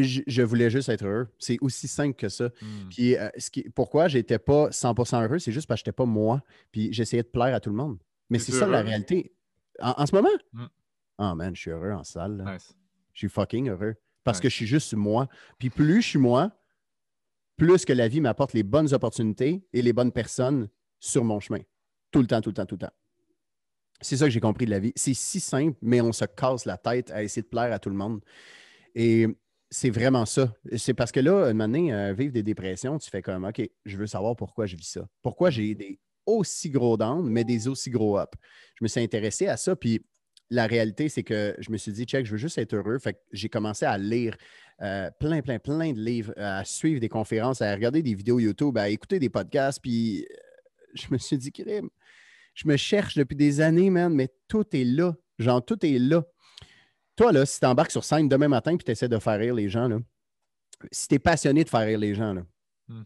je, 0.02 0.42
voulais 0.42 0.70
juste 0.70 0.88
être 0.88 1.04
heureux. 1.04 1.28
C'est 1.38 1.58
aussi 1.60 1.88
simple 1.88 2.16
que 2.16 2.28
ça. 2.28 2.48
Hmm. 2.60 2.88
Puis 2.90 3.16
euh, 3.16 3.28
ce 3.38 3.50
qui, 3.50 3.62
pourquoi 3.74 4.08
j'étais 4.08 4.38
pas 4.38 4.68
100% 4.70 5.24
heureux, 5.24 5.38
c'est 5.38 5.52
juste 5.52 5.66
parce 5.66 5.80
que 5.80 5.86
j'étais 5.86 5.96
pas 5.96 6.06
moi. 6.06 6.42
Puis 6.72 6.92
j'essayais 6.92 7.22
de 7.22 7.28
plaire 7.28 7.54
à 7.54 7.60
tout 7.60 7.70
le 7.70 7.76
monde. 7.76 7.98
Mais 8.28 8.38
c'est 8.38 8.52
ça 8.52 8.66
la 8.66 8.82
réalité. 8.82 9.32
En, 9.80 10.06
ce 10.06 10.14
moment? 10.14 10.28
Oh 11.18 11.34
man, 11.34 11.54
je 11.54 11.60
suis 11.60 11.70
heureux 11.70 11.92
en 11.92 12.04
salle. 12.04 12.44
Je 13.12 13.18
suis 13.18 13.28
fucking 13.28 13.68
heureux. 13.68 13.96
Parce 14.24 14.40
que 14.40 14.48
je 14.48 14.54
suis 14.54 14.66
juste 14.66 14.94
moi. 14.94 15.28
Puis 15.58 15.70
plus 15.70 16.02
je 16.02 16.08
suis 16.08 16.18
moi, 16.18 16.52
plus 17.56 17.84
que 17.84 17.92
la 17.92 18.08
vie 18.08 18.20
m'apporte 18.20 18.52
les 18.52 18.62
bonnes 18.62 18.92
opportunités 18.94 19.66
et 19.72 19.82
les 19.82 19.92
bonnes 19.92 20.12
personnes 20.12 20.68
sur 20.98 21.24
mon 21.24 21.40
chemin. 21.40 21.60
Tout 22.10 22.20
le 22.20 22.26
temps, 22.26 22.40
tout 22.40 22.50
le 22.50 22.54
temps, 22.54 22.66
tout 22.66 22.76
le 22.76 22.86
temps. 22.86 22.92
C'est 24.00 24.16
ça 24.16 24.24
que 24.24 24.30
j'ai 24.30 24.40
compris 24.40 24.64
de 24.64 24.70
la 24.70 24.78
vie. 24.78 24.92
C'est 24.96 25.14
si 25.14 25.40
simple, 25.40 25.76
mais 25.82 26.00
on 26.00 26.12
se 26.12 26.24
casse 26.24 26.64
la 26.64 26.78
tête 26.78 27.10
à 27.10 27.22
essayer 27.22 27.42
de 27.42 27.48
plaire 27.48 27.72
à 27.72 27.78
tout 27.78 27.90
le 27.90 27.96
monde. 27.96 28.24
Et 28.94 29.26
c'est 29.70 29.90
vraiment 29.90 30.26
ça. 30.26 30.52
C'est 30.76 30.94
parce 30.94 31.12
que 31.12 31.20
là, 31.20 31.50
une 31.50 31.60
année, 31.60 31.92
euh, 31.92 32.12
vivre 32.12 32.32
des 32.32 32.42
dépressions, 32.42 32.98
tu 32.98 33.08
fais 33.08 33.22
comme, 33.22 33.44
OK, 33.44 33.62
je 33.84 33.96
veux 33.96 34.06
savoir 34.06 34.34
pourquoi 34.36 34.66
je 34.66 34.76
vis 34.76 34.90
ça. 34.90 35.08
Pourquoi 35.22 35.50
j'ai 35.50 35.74
des 35.74 36.00
aussi 36.26 36.70
gros 36.70 36.96
downs, 36.96 37.28
mais 37.28 37.44
des 37.44 37.68
aussi 37.68 37.90
gros 37.90 38.20
ups. 38.20 38.36
Je 38.74 38.84
me 38.84 38.88
suis 38.88 39.00
intéressé 39.00 39.46
à 39.46 39.56
ça, 39.56 39.76
puis 39.76 40.04
la 40.50 40.66
réalité, 40.66 41.08
c'est 41.08 41.22
que 41.22 41.54
je 41.58 41.70
me 41.70 41.76
suis 41.76 41.92
dit, 41.92 42.04
check, 42.04 42.26
je 42.26 42.32
veux 42.32 42.36
juste 42.36 42.58
être 42.58 42.74
heureux. 42.74 42.98
Fait 42.98 43.14
que 43.14 43.18
j'ai 43.32 43.48
commencé 43.48 43.84
à 43.84 43.96
lire 43.96 44.36
euh, 44.82 45.08
plein, 45.20 45.40
plein, 45.40 45.58
plein 45.58 45.92
de 45.92 46.00
livres, 46.00 46.32
à 46.36 46.64
suivre 46.64 47.00
des 47.00 47.08
conférences, 47.08 47.62
à 47.62 47.72
regarder 47.72 48.02
des 48.02 48.14
vidéos 48.14 48.40
YouTube, 48.40 48.76
à 48.76 48.88
écouter 48.88 49.18
des 49.20 49.28
podcasts, 49.28 49.80
puis 49.80 50.26
euh, 50.28 50.34
je 50.94 51.06
me 51.10 51.18
suis 51.18 51.38
dit, 51.38 51.52
crime, 51.52 51.88
je 52.54 52.66
me 52.66 52.76
cherche 52.76 53.16
depuis 53.16 53.36
des 53.36 53.60
années, 53.60 53.90
man, 53.90 54.12
mais 54.12 54.28
tout 54.48 54.64
est 54.72 54.84
là. 54.84 55.14
Genre, 55.38 55.64
tout 55.64 55.84
est 55.86 55.98
là. 55.98 56.24
Toi, 57.20 57.32
là, 57.32 57.44
si 57.44 57.60
tu 57.60 57.66
embarques 57.66 57.90
sur 57.90 58.02
scène 58.02 58.30
demain 58.30 58.48
matin 58.48 58.72
et 58.72 58.78
tu 58.78 58.90
essaies 58.90 59.06
de 59.06 59.18
faire 59.18 59.38
rire 59.38 59.54
les 59.54 59.68
gens, 59.68 59.88
là, 59.88 59.98
si 60.90 61.06
tu 61.06 61.16
es 61.16 61.18
passionné 61.18 61.64
de 61.64 61.68
faire 61.68 61.82
rire 61.82 61.98
les 61.98 62.14
gens, 62.14 62.32
là, 62.32 62.44
hmm. 62.88 63.02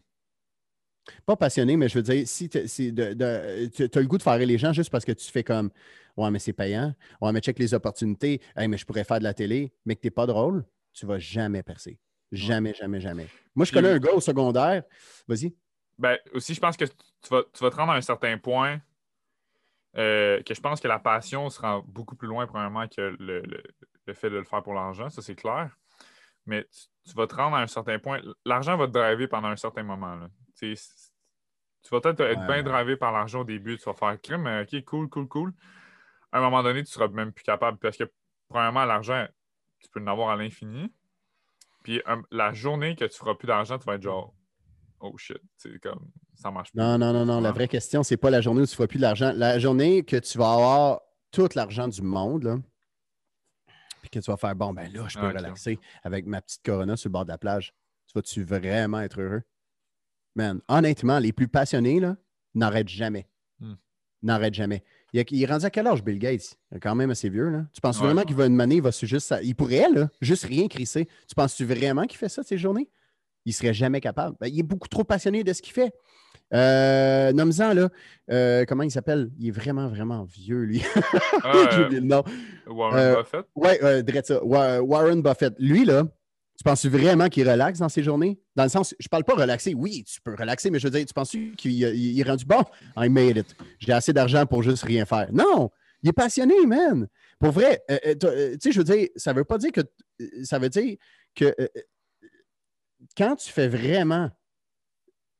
pas 1.25 1.35
passionné, 1.35 1.75
mais 1.75 1.89
je 1.89 1.95
veux 1.95 2.01
dire, 2.01 2.25
si 2.25 2.47
tu 2.47 2.57
as 2.57 2.61
le 2.63 4.05
goût 4.05 4.17
de 4.17 4.23
faire 4.23 4.37
rire 4.37 4.47
les 4.47 4.57
gens 4.57 4.71
juste 4.71 4.89
parce 4.89 5.03
que 5.03 5.11
tu 5.11 5.29
fais 5.29 5.43
comme 5.43 5.69
Ouais, 6.15 6.31
mais 6.31 6.39
c'est 6.39 6.53
payant. 6.53 6.95
Ouais, 7.19 7.33
mais 7.33 7.41
check 7.41 7.59
les 7.59 7.73
opportunités. 7.73 8.39
Hey, 8.55 8.69
mais 8.69 8.77
je 8.77 8.85
pourrais 8.85 9.03
faire 9.03 9.19
de 9.19 9.25
la 9.25 9.33
télé, 9.33 9.73
mais 9.83 9.97
que 9.97 9.99
tu 9.99 10.07
n'es 10.07 10.11
pas 10.11 10.25
drôle, 10.25 10.63
tu 10.93 11.05
ne 11.05 11.11
vas 11.11 11.19
jamais 11.19 11.61
percer. 11.61 11.99
Jamais, 12.31 12.73
jamais, 12.73 13.01
jamais. 13.01 13.27
Moi, 13.53 13.65
je 13.65 13.73
connais 13.73 13.89
un 13.89 13.99
gars 13.99 14.13
au 14.13 14.21
secondaire. 14.21 14.83
Vas-y. 15.27 15.53
Ben, 15.97 16.17
aussi, 16.31 16.53
je 16.53 16.61
pense 16.61 16.77
que 16.77 16.85
tu 16.85 17.29
vas, 17.29 17.43
tu 17.51 17.61
vas 17.61 17.69
te 17.69 17.75
rendre 17.75 17.91
à 17.91 17.97
un 17.97 18.01
certain 18.01 18.37
point 18.37 18.79
euh, 19.97 20.41
que 20.43 20.53
je 20.53 20.61
pense 20.61 20.79
que 20.79 20.87
la 20.87 20.99
passion 20.99 21.49
sera 21.49 21.81
beaucoup 21.85 22.15
plus 22.15 22.29
loin, 22.29 22.47
premièrement, 22.47 22.87
que 22.87 23.01
le, 23.19 23.41
le, 23.41 23.61
fait 24.13 24.29
de 24.29 24.37
le 24.37 24.43
faire 24.43 24.63
pour 24.63 24.73
l'argent, 24.73 25.09
ça 25.09 25.21
c'est 25.21 25.35
clair. 25.35 25.75
Mais 26.45 26.67
tu, 27.05 27.13
vas 27.15 27.27
te 27.27 27.35
rendre 27.35 27.55
à 27.55 27.61
un 27.61 27.67
certain 27.67 27.97
point. 27.97 28.21
L'argent 28.45 28.77
va 28.77 28.87
te 28.87 28.91
driver 28.91 29.27
pendant 29.27 29.47
un 29.47 29.55
certain 29.55 29.83
moment. 29.83 30.27
Tu 30.59 30.75
vas 31.91 32.01
peut-être 32.01 32.21
être 32.21 32.45
bien 32.47 32.63
drivé 32.63 32.97
par 32.97 33.11
l'argent 33.11 33.41
au 33.41 33.43
début. 33.43 33.77
Tu 33.77 33.85
vas 33.85 33.93
faire 33.93 34.19
crime, 34.21 34.47
ok, 34.61 34.83
cool, 34.85 35.09
cool, 35.09 35.27
cool. 35.27 35.53
À 36.31 36.37
un 36.37 36.41
moment 36.41 36.61
donné, 36.61 36.83
tu 36.83 36.91
seras 36.91 37.07
même 37.07 37.31
plus 37.31 37.43
capable 37.43 37.77
parce 37.79 37.97
que, 37.97 38.03
premièrement, 38.47 38.85
l'argent, 38.85 39.25
tu 39.79 39.89
peux 39.89 40.01
en 40.01 40.07
avoir 40.07 40.29
à 40.29 40.35
l'infini. 40.35 40.93
Puis 41.83 42.01
la 42.31 42.53
journée 42.53 42.95
que 42.95 43.05
tu 43.05 43.17
feras 43.17 43.35
plus 43.35 43.47
d'argent, 43.47 43.77
tu 43.77 43.85
vas 43.85 43.95
être 43.95 44.01
genre, 44.01 44.33
oh 44.99 45.17
shit, 45.17 45.41
c'est 45.57 45.79
comme 45.79 46.09
ça 46.35 46.51
marche 46.51 46.73
pas. 46.73 46.81
Non, 46.81 46.97
non, 46.97 47.13
non, 47.13 47.25
non. 47.25 47.41
La 47.41 47.51
vraie 47.51 47.67
question, 47.67 48.03
c'est 48.03 48.17
pas 48.17 48.29
la 48.29 48.41
journée 48.41 48.61
où 48.61 48.65
tu 48.65 48.71
ne 48.71 48.75
feras 48.75 48.87
plus 48.87 48.97
de 48.97 49.03
l'argent. 49.03 49.31
La 49.35 49.59
journée 49.59 50.03
que 50.03 50.17
tu 50.17 50.37
vas 50.37 50.53
avoir 50.53 51.01
tout 51.31 51.49
l'argent 51.55 51.87
du 51.87 52.01
monde, 52.01 52.43
là, 52.43 52.57
puis 54.09 54.19
que 54.19 54.23
tu 54.23 54.29
vas 54.29 54.37
faire 54.37 54.55
bon, 54.55 54.71
ben 54.71 54.91
là, 54.93 55.07
je 55.07 55.17
peux 55.17 55.27
relaxer 55.27 55.79
avec 56.03 56.27
ma 56.27 56.41
petite 56.41 56.63
Corona 56.63 56.95
sur 56.95 57.09
le 57.09 57.13
bord 57.13 57.25
de 57.25 57.31
la 57.31 57.37
plage. 57.37 57.73
Tu 58.07 58.13
vas-tu 58.13 58.43
vraiment 58.43 59.01
être 59.01 59.19
heureux? 59.19 59.41
Man, 60.35 60.61
honnêtement, 60.67 61.17
les 61.17 61.33
plus 61.33 61.47
passionnés, 61.47 61.99
là, 61.99 62.17
n'arrêtent 62.53 62.89
jamais. 62.89 63.27
Hmm. 63.59 63.75
N'arrêtent 64.21 64.53
jamais. 64.53 64.83
Il, 65.13 65.43
est 65.43 65.45
rendu 65.45 65.65
à 65.65 65.69
quel 65.69 65.87
âge, 65.87 66.03
Bill 66.03 66.19
Gates? 66.19 66.57
Il 66.71 66.77
est 66.77 66.79
quand 66.79 66.93
même 66.93 67.09
assez 67.09 67.29
vieux, 67.29 67.49
là. 67.49 67.65
Tu 67.73 67.81
penses 67.81 67.97
vraiment 67.97 68.21
qu'il 68.23 68.35
va 68.35 68.45
une 68.45 68.61
année, 68.61 68.75
il 68.75 68.81
va 68.81 68.91
juste. 68.91 69.33
Il 69.41 69.55
pourrait, 69.55 69.89
là, 69.89 70.09
juste 70.21 70.45
rien 70.45 70.67
crisser. 70.67 71.07
Tu 71.27 71.35
penses-tu 71.35 71.65
vraiment 71.65 72.03
qu'il 72.03 72.17
fait 72.17 72.29
ça 72.29 72.43
ces 72.43 72.57
journées? 72.57 72.89
Il 73.45 73.53
serait 73.53 73.73
jamais 73.73 74.01
capable. 74.01 74.35
Ben, 74.39 74.47
il 74.47 74.59
est 74.59 74.63
beaucoup 74.63 74.87
trop 74.87 75.03
passionné 75.03 75.43
de 75.43 75.53
ce 75.53 75.61
qu'il 75.61 75.73
fait. 75.73 75.93
Euh, 76.53 77.33
Nomme-en, 77.33 77.73
là. 77.73 77.89
Euh, 78.31 78.65
comment 78.67 78.83
il 78.83 78.91
s'appelle? 78.91 79.29
Il 79.39 79.47
est 79.47 79.51
vraiment, 79.51 79.87
vraiment 79.87 80.23
vieux, 80.23 80.63
lui. 80.63 80.83
Ah, 81.43 81.69
J'ai 81.71 81.83
oublié 81.83 82.01
le 82.01 82.07
nom. 82.07 82.23
Warren 82.67 82.99
euh, 82.99 83.15
Buffett? 83.21 83.45
Oui, 83.55 83.69
euh, 83.81 84.21
ça. 84.23 84.43
Warren 84.43 85.21
Buffett. 85.21 85.53
Lui, 85.59 85.85
là, 85.85 86.03
tu 86.57 86.63
penses 86.63 86.85
vraiment 86.85 87.27
qu'il 87.29 87.49
relaxe 87.49 87.79
dans 87.79 87.89
ses 87.89 88.03
journées? 88.03 88.39
Dans 88.55 88.63
le 88.63 88.69
sens, 88.69 88.95
je 88.99 89.07
parle 89.07 89.23
pas 89.23 89.35
relaxer. 89.35 89.73
Oui, 89.73 90.03
tu 90.03 90.21
peux 90.21 90.35
relaxer, 90.35 90.69
mais 90.69 90.79
je 90.79 90.87
veux 90.87 90.91
dire, 90.91 91.05
tu 91.05 91.13
penses 91.13 91.35
qu'il 91.57 91.83
est 91.83 92.23
rendu 92.23 92.45
bon? 92.45 92.63
I 92.97 93.09
made 93.09 93.37
it. 93.37 93.55
J'ai 93.79 93.93
assez 93.93 94.13
d'argent 94.13 94.45
pour 94.45 94.63
juste 94.63 94.83
rien 94.83 95.05
faire. 95.05 95.27
Non! 95.31 95.69
Il 96.01 96.09
est 96.09 96.13
passionné, 96.13 96.65
man. 96.67 97.07
Pour 97.39 97.51
vrai, 97.51 97.81
tu 97.89 98.27
sais, 98.61 98.71
je 98.71 98.77
veux 98.77 98.83
dire, 98.83 99.07
ça 99.15 99.33
veut 99.33 99.43
pas 99.43 99.57
dire 99.57 99.71
que. 99.71 99.81
Ça 100.43 100.59
veut 100.59 100.69
dire 100.69 100.95
que 101.35 101.53
quand 103.17 103.35
tu 103.35 103.51
fais 103.51 103.67
vraiment 103.67 104.29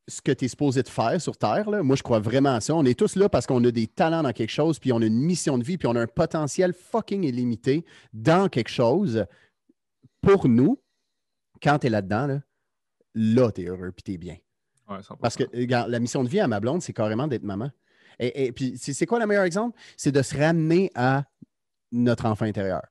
ce 0.07 0.21
que 0.21 0.31
tu 0.31 0.45
es 0.45 0.47
supposé 0.47 0.83
de 0.83 0.89
faire 0.89 1.19
sur 1.19 1.37
Terre, 1.37 1.69
moi, 1.83 1.95
je 1.95 2.03
crois 2.03 2.19
vraiment 2.19 2.55
à 2.55 2.61
ça. 2.61 2.75
On 2.75 2.85
est 2.85 2.97
tous 2.97 3.15
là 3.15 3.27
parce 3.27 3.47
qu'on 3.47 3.63
a 3.63 3.71
des 3.71 3.87
talents 3.87 4.23
dans 4.23 4.33
quelque 4.33 4.51
chose, 4.51 4.79
puis 4.79 4.91
on 4.91 5.01
a 5.01 5.05
une 5.05 5.17
mission 5.17 5.57
de 5.57 5.63
vie, 5.63 5.77
puis 5.77 5.87
on 5.87 5.95
a 5.95 6.01
un 6.01 6.07
potentiel 6.07 6.73
fucking 6.73 7.23
illimité 7.23 7.85
dans 8.13 8.47
quelque 8.47 8.69
chose. 8.69 9.25
Pour 10.21 10.47
nous, 10.47 10.79
quand 11.61 11.79
tu 11.79 11.87
es 11.87 11.89
là-dedans, 11.89 12.27
là, 12.27 12.41
là 13.15 13.51
tu 13.51 13.61
es 13.61 13.65
heureux, 13.65 13.91
puis 13.91 14.03
tu 14.03 14.13
es 14.13 14.17
bien. 14.17 14.37
parce 15.19 15.35
que 15.35 15.43
la 15.53 15.99
mission 15.99 16.23
de 16.23 16.29
vie 16.29 16.39
à 16.39 16.47
ma 16.47 16.59
blonde, 16.59 16.81
c'est 16.81 16.93
carrément 16.93 17.27
d'être 17.27 17.43
maman. 17.43 17.71
Et, 18.19 18.45
et 18.45 18.51
puis, 18.51 18.77
c'est 18.77 19.05
quoi 19.05 19.19
le 19.19 19.25
meilleur 19.25 19.43
exemple? 19.43 19.77
C'est 19.97 20.11
de 20.11 20.21
se 20.21 20.37
ramener 20.37 20.91
à 20.95 21.25
notre 21.91 22.25
enfant 22.27 22.45
intérieur. 22.45 22.83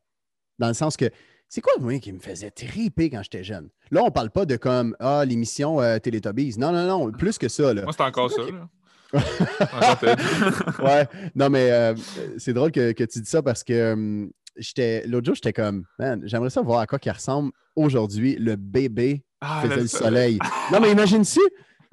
Dans 0.58 0.68
le 0.68 0.74
sens 0.74 0.96
que 0.96 1.10
c'est 1.48 1.60
quoi, 1.60 1.74
moi, 1.78 1.98
qui 1.98 2.12
me 2.12 2.18
faisait 2.18 2.50
triper 2.50 3.10
quand 3.10 3.22
j'étais 3.22 3.44
jeune? 3.44 3.68
Là, 3.90 4.02
on 4.02 4.10
parle 4.10 4.30
pas 4.30 4.44
de 4.44 4.56
comme, 4.56 4.96
ah, 4.98 5.24
l'émission 5.24 5.80
euh, 5.80 5.98
Télétobies. 5.98 6.56
Non, 6.58 6.72
non, 6.72 6.86
non, 6.86 7.12
plus 7.12 7.38
que 7.38 7.48
ça. 7.48 7.72
Là. 7.72 7.82
Moi, 7.82 7.92
c'est 7.96 8.02
encore 8.02 8.30
ça. 8.30 8.42
Là. 8.42 8.68
ouais, 10.84 11.06
non, 11.36 11.48
mais 11.48 11.70
euh, 11.70 11.94
c'est 12.38 12.52
drôle 12.52 12.72
que, 12.72 12.90
que, 12.90 13.04
tu 13.04 13.20
dis 13.20 13.30
ça 13.30 13.42
parce 13.42 13.62
que 13.62 13.72
euh, 13.72 14.26
j'étais 14.56 15.06
l'autre 15.06 15.26
jour, 15.26 15.36
j'étais 15.36 15.52
comme, 15.52 15.84
man, 16.00 16.22
j'aimerais 16.24 16.50
ça 16.50 16.60
voir 16.60 16.80
à 16.80 16.86
quoi 16.88 16.98
il 17.04 17.10
ressemble 17.12 17.52
aujourd'hui 17.76 18.34
le 18.34 18.56
bébé 18.56 19.24
ah, 19.40 19.62
faisait 19.62 19.82
le 19.82 19.86
soleil. 19.86 20.38
non, 20.72 20.80
mais 20.80 20.90
imagine-tu, 20.90 21.40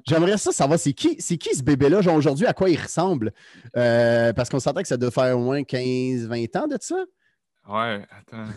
J'aimerais 0.04 0.36
ça 0.36 0.50
savoir 0.50 0.80
c'est 0.80 0.94
qui, 0.94 1.14
c'est 1.20 1.36
qui 1.36 1.54
ce 1.54 1.62
bébé-là, 1.62 2.00
genre 2.00 2.16
aujourd'hui, 2.16 2.46
à 2.46 2.52
quoi 2.52 2.68
il 2.68 2.76
ressemble? 2.76 3.30
parce 3.72 4.48
qu'on 4.48 4.58
sentait 4.58 4.82
que 4.82 4.88
ça 4.88 4.96
doit 4.96 5.12
faire 5.12 5.38
au 5.38 5.40
moins 5.40 5.60
15-20 5.60 6.58
ans 6.58 6.66
de 6.66 6.76
ça. 6.80 6.96
Ouais, 7.68 8.04
attends. 8.10 8.48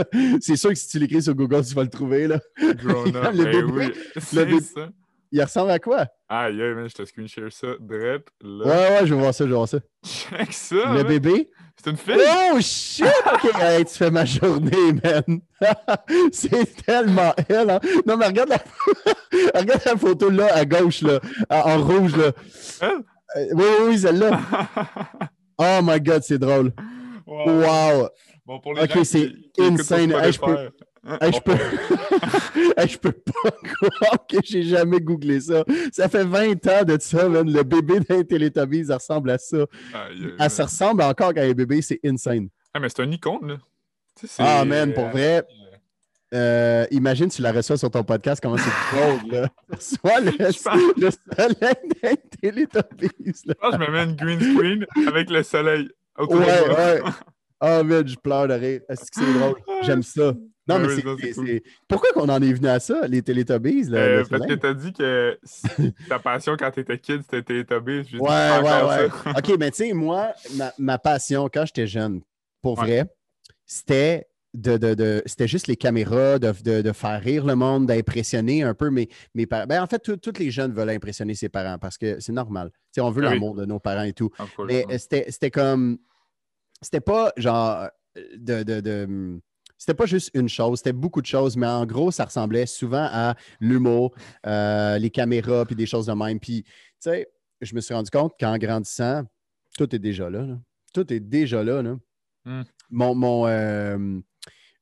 c'est 0.40 0.56
sûr 0.56 0.70
que 0.70 0.76
si 0.76 0.88
tu 0.88 0.98
l'écris 0.98 1.22
sur 1.22 1.34
Google, 1.34 1.64
tu 1.64 1.74
vas 1.74 1.82
le 1.82 1.90
trouver. 1.90 2.26
Là. 2.26 2.40
Grown 2.74 3.08
up, 3.16 3.34
ben 3.34 3.64
oui, 3.70 3.92
le 4.32 4.60
ça. 4.60 4.88
Il 5.30 5.42
ressemble 5.42 5.70
à 5.72 5.78
quoi? 5.78 6.06
Ah, 6.28 6.50
yeah, 6.50 6.74
man, 6.74 6.88
je 6.88 6.94
te 6.94 7.04
screen 7.04 7.28
share 7.28 7.52
ça. 7.52 7.68
Drette, 7.78 8.28
là. 8.40 8.64
Ouais, 8.64 9.00
ouais, 9.00 9.06
je 9.06 9.14
vais 9.14 9.20
voir 9.20 9.34
ça, 9.34 9.44
je 9.44 9.50
vais 9.50 9.56
voir 9.56 9.68
ça. 9.68 9.78
Check 10.02 10.52
ça. 10.52 10.94
Le 10.94 11.02
bébé? 11.02 11.50
C'est 11.76 11.90
une 11.90 11.96
fille. 11.96 12.16
Oh, 12.52 12.58
shit! 12.60 13.04
OK, 13.26 13.86
tu 13.86 13.94
fais 13.94 14.10
ma 14.10 14.24
journée, 14.24 14.92
man. 15.04 15.40
c'est 16.32 16.74
tellement 16.84 17.34
elle, 17.48 17.70
hein? 17.70 17.80
Non, 18.06 18.16
mais 18.16 18.26
regarde 18.26 18.48
la, 18.48 18.58
regarde 19.54 19.82
la 19.84 19.96
photo 19.96 20.30
là, 20.30 20.48
à 20.54 20.64
gauche, 20.64 21.02
là, 21.02 21.20
en 21.50 21.78
rouge, 21.82 22.16
là. 22.16 22.32
Elle? 22.80 22.88
Euh, 23.36 23.46
oui, 23.52 23.64
oui, 23.64 23.86
oui, 23.88 23.98
celle-là. 23.98 24.40
oh 25.58 25.80
my 25.82 26.00
God, 26.00 26.22
c'est 26.22 26.38
drôle. 26.38 26.72
Wow! 27.26 28.08
Bon, 28.48 28.58
pour 28.60 28.72
les 28.72 28.84
ok, 28.84 29.04
c'est 29.04 29.30
insane. 29.58 30.08
je, 30.10 30.40
peux... 30.40 30.70
je, 31.04 31.40
peux... 31.40 31.52
je 32.88 32.96
peux 32.96 33.12
pas 33.12 33.50
croire 33.50 34.26
que 34.26 34.38
j'ai 34.42 34.62
jamais 34.62 35.00
googlé 35.00 35.38
ça. 35.38 35.64
Ça 35.92 36.08
fait 36.08 36.24
20 36.24 36.66
ans 36.66 36.82
de 36.82 36.96
ça, 36.98 37.28
man. 37.28 37.46
Le 37.52 37.62
bébé 37.62 38.00
d'un 38.00 38.22
Télétobies, 38.24 38.86
ça 38.86 38.94
ressemble 38.94 39.32
à 39.32 39.36
ça. 39.36 39.66
Ah, 40.38 40.48
ça 40.48 40.64
ressemble 40.64 41.02
encore 41.02 41.34
à 41.36 41.40
un 41.42 41.52
bébé, 41.52 41.82
c'est 41.82 42.00
insane. 42.02 42.48
Ah, 42.72 42.80
mais 42.80 42.88
c'est 42.88 43.02
un 43.02 43.10
icône, 43.10 43.48
là. 43.48 43.56
Ah, 44.38 44.64
man, 44.64 44.94
pour 44.94 45.10
vrai. 45.10 45.44
Euh, 46.32 46.86
imagine 46.90 47.28
tu 47.28 47.42
la 47.42 47.52
reçois 47.52 47.76
sur 47.76 47.90
ton 47.90 48.02
podcast, 48.02 48.40
comment 48.42 48.56
c'est 48.56 48.96
drôle, 48.96 49.30
là. 49.30 49.48
Soit 49.78 50.20
le, 50.20 50.32
le 50.38 51.10
soleil 51.10 51.88
d'un 52.02 52.14
Télétobies. 52.40 53.10
Je 53.26 53.52
pense 53.52 53.76
que 53.76 53.84
je 53.84 53.90
me 53.90 53.92
mets 53.92 54.04
une 54.04 54.16
green 54.16 54.40
screen 54.40 54.86
avec 55.06 55.28
le 55.28 55.42
soleil. 55.42 55.90
Ouais, 56.18 56.34
ouais. 56.34 57.00
Ah, 57.60 57.82
oh, 57.82 58.02
je 58.06 58.16
pleure 58.16 58.48
de 58.48 58.54
rire. 58.54 58.80
Est-ce 58.88 59.10
que 59.10 59.20
c'est 59.20 59.32
drôle? 59.32 59.56
J'aime 59.82 60.02
ça. 60.02 60.34
Non, 60.68 60.78
mais 60.78 60.88
c'est. 61.32 61.62
Pourquoi 61.88 62.12
qu'on 62.12 62.28
en 62.28 62.42
est 62.42 62.52
venu 62.52 62.68
à 62.68 62.78
ça, 62.78 63.06
les 63.08 63.22
Teletubbies? 63.22 63.84
Là, 63.84 63.98
euh, 63.98 64.24
parce 64.28 64.46
que 64.46 64.54
t'as 64.54 64.74
dit 64.74 64.92
que 64.92 65.38
ta 66.08 66.18
passion 66.18 66.56
quand 66.58 66.70
t'étais 66.70 66.98
kid, 66.98 67.22
c'était 67.22 67.42
Teletubbies. 67.42 68.18
Ouais, 68.18 68.58
ouais, 68.62 68.82
ouais. 68.84 69.32
OK, 69.36 69.58
mais 69.58 69.70
tu 69.70 69.84
sais, 69.84 69.92
moi, 69.94 70.32
ma, 70.78 70.98
passion 70.98 71.48
quand 71.52 71.64
j'étais 71.64 71.86
jeune, 71.86 72.20
pour 72.60 72.76
vrai, 72.76 73.06
c'était 73.64 74.26
de, 74.52 75.22
c'était 75.24 75.48
juste 75.48 75.68
les 75.68 75.76
caméras, 75.76 76.38
de, 76.38 76.92
faire 76.92 77.20
rire 77.22 77.46
le 77.46 77.54
monde, 77.54 77.86
d'impressionner 77.86 78.62
un 78.62 78.74
peu 78.74 78.90
mes, 78.90 79.08
mes 79.34 79.46
parents. 79.46 79.66
Ben, 79.66 79.82
en 79.82 79.86
fait, 79.86 80.02
tous 80.20 80.38
les 80.38 80.50
jeunes 80.50 80.72
veulent 80.72 80.90
impressionner 80.90 81.34
ses 81.34 81.48
parents 81.48 81.78
parce 81.78 81.96
que 81.96 82.20
c'est 82.20 82.32
normal. 82.32 82.70
on 82.98 83.10
veut 83.10 83.24
ah 83.24 83.32
l'amour 83.32 83.54
de 83.54 83.64
nos 83.64 83.78
parents 83.78 84.02
et 84.02 84.12
tout. 84.12 84.30
Mais 84.66 84.84
c'était 84.98 85.50
comme. 85.50 85.98
C'était 86.82 87.00
pas 87.00 87.32
genre 87.36 87.88
de, 88.36 88.62
de 88.62 89.40
c'était 89.78 89.94
pas 89.94 90.06
juste 90.06 90.30
une 90.34 90.48
chose, 90.48 90.78
c'était 90.78 90.92
beaucoup 90.92 91.22
de 91.22 91.26
choses, 91.26 91.56
mais 91.56 91.66
en 91.66 91.86
gros, 91.86 92.10
ça 92.10 92.24
ressemblait 92.24 92.66
souvent 92.66 93.08
à 93.10 93.36
l'humour, 93.60 94.12
euh, 94.44 94.98
les 94.98 95.08
caméras, 95.08 95.64
puis 95.64 95.76
des 95.76 95.86
choses 95.86 96.06
de 96.06 96.12
même. 96.12 96.40
Puis, 96.40 96.64
tu 96.64 96.72
sais, 96.98 97.28
je 97.60 97.74
me 97.76 97.80
suis 97.80 97.94
rendu 97.94 98.10
compte 98.10 98.34
qu'en 98.38 98.58
grandissant, 98.58 99.22
tout 99.76 99.94
est 99.94 100.00
déjà 100.00 100.28
là. 100.28 100.58
Tout 100.92 101.12
est 101.12 101.20
déjà 101.20 101.62
là. 101.62 101.82
Hmm. 102.44 102.62
Mon, 102.90 103.14
mon, 103.14 103.46
euh, 103.46 104.18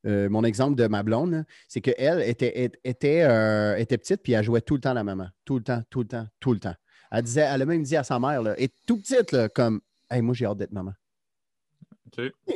euh, 0.07 0.29
mon 0.31 0.45
exemple 0.45 0.77
de 0.77 0.87
ma 0.87 1.03
blonde, 1.03 1.45
c'est 1.69 1.83
qu'elle 1.83 2.23
était, 2.23 2.73
était, 2.83 3.79
était 3.79 3.99
petite 3.99 4.23
puis 4.23 4.33
elle 4.33 4.45
jouait 4.45 4.63
tout 4.63 4.77
le 4.77 4.81
temps 4.81 4.95
la 4.95 5.05
maman. 5.05 5.29
Tout 5.45 5.59
le 5.59 5.63
temps, 5.63 5.83
tout 5.91 6.01
le 6.01 6.09
temps, 6.09 6.27
tout 6.41 6.55
le 6.55 6.61
temps. 6.61 6.75
Elle, 7.11 7.23
disait, 7.23 7.47
elle 7.53 7.61
a 7.61 7.67
même 7.67 7.83
dit 7.83 7.97
à 7.97 8.03
sa 8.03 8.19
mère, 8.19 8.43
là, 8.43 8.55
et 8.59 8.71
tout 8.87 8.97
petite, 8.97 9.37
comme 9.55 9.81
Hey, 10.09 10.23
moi, 10.23 10.35
j'ai 10.35 10.47
hâte 10.47 10.59
d'être 10.59 10.73
maman. 10.73 10.93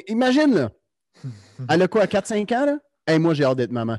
Imagine, 0.08 0.54
là. 0.54 0.70
elle 1.68 1.82
a 1.82 1.88
quoi, 1.88 2.06
4-5 2.06 2.54
ans, 2.54 2.66
là? 2.66 2.78
Hey, 3.06 3.18
moi, 3.18 3.34
j'ai 3.34 3.44
hâte 3.44 3.58
d'être 3.58 3.72
maman. 3.72 3.98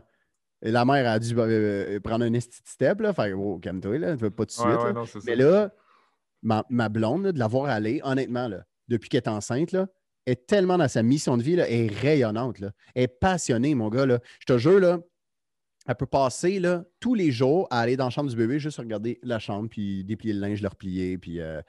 Et 0.62 0.72
la 0.72 0.86
mère 0.86 1.10
a 1.10 1.20
dû 1.20 1.34
euh, 1.38 2.00
prendre 2.00 2.24
un 2.24 2.40
step, 2.40 3.02
là, 3.02 3.14
faire 3.14 3.38
Oh, 3.40 3.60
calme-toi, 3.60 3.98
là, 3.98 4.16
tu 4.16 4.24
veux 4.24 4.30
pas 4.30 4.46
tout 4.46 4.64
de 4.64 5.06
suite. 5.06 5.26
Mais 5.26 5.36
là, 5.36 5.72
ma, 6.44 6.64
ma 6.70 6.88
blonde, 6.88 7.28
de 7.28 7.40
l'avoir 7.40 7.66
allée, 7.70 8.00
honnêtement, 8.04 8.48
là, 8.48 8.64
depuis 8.88 9.10
qu'elle 9.10 9.24
est 9.24 9.30
enceinte, 9.30 9.72
là, 9.72 9.88
est 10.26 10.46
tellement 10.48 10.78
dans 10.78 10.88
sa 10.88 11.02
mission 11.02 11.38
de 11.38 11.44
vie, 11.44 11.56
là, 11.56 11.68
elle 11.68 11.92
est 11.92 12.00
rayonnante. 12.00 12.60
Là. 12.60 12.72
Elle 12.94 13.04
est 13.04 13.08
passionnée, 13.08 13.74
mon 13.74 13.90
gars. 13.90 14.06
Là. 14.06 14.20
Je 14.40 14.46
te 14.46 14.58
jure, 14.58 14.80
là, 14.80 15.00
elle 15.88 15.96
peut 15.96 16.06
passer 16.06 16.60
là, 16.60 16.84
tous 17.00 17.16
les 17.16 17.32
jours 17.32 17.68
à 17.72 17.80
aller 17.80 17.98
dans 17.98 18.06
la 18.06 18.10
chambre 18.12 18.30
du 18.30 18.36
bébé, 18.36 18.60
juste 18.60 18.78
regarder 18.78 19.20
la 19.24 19.40
chambre, 19.40 19.68
puis 19.70 20.04
déplier 20.04 20.34
le 20.34 20.40
linge, 20.40 20.62
le 20.62 20.68
replier, 20.68 21.18
puis, 21.18 21.40
euh, 21.40 21.62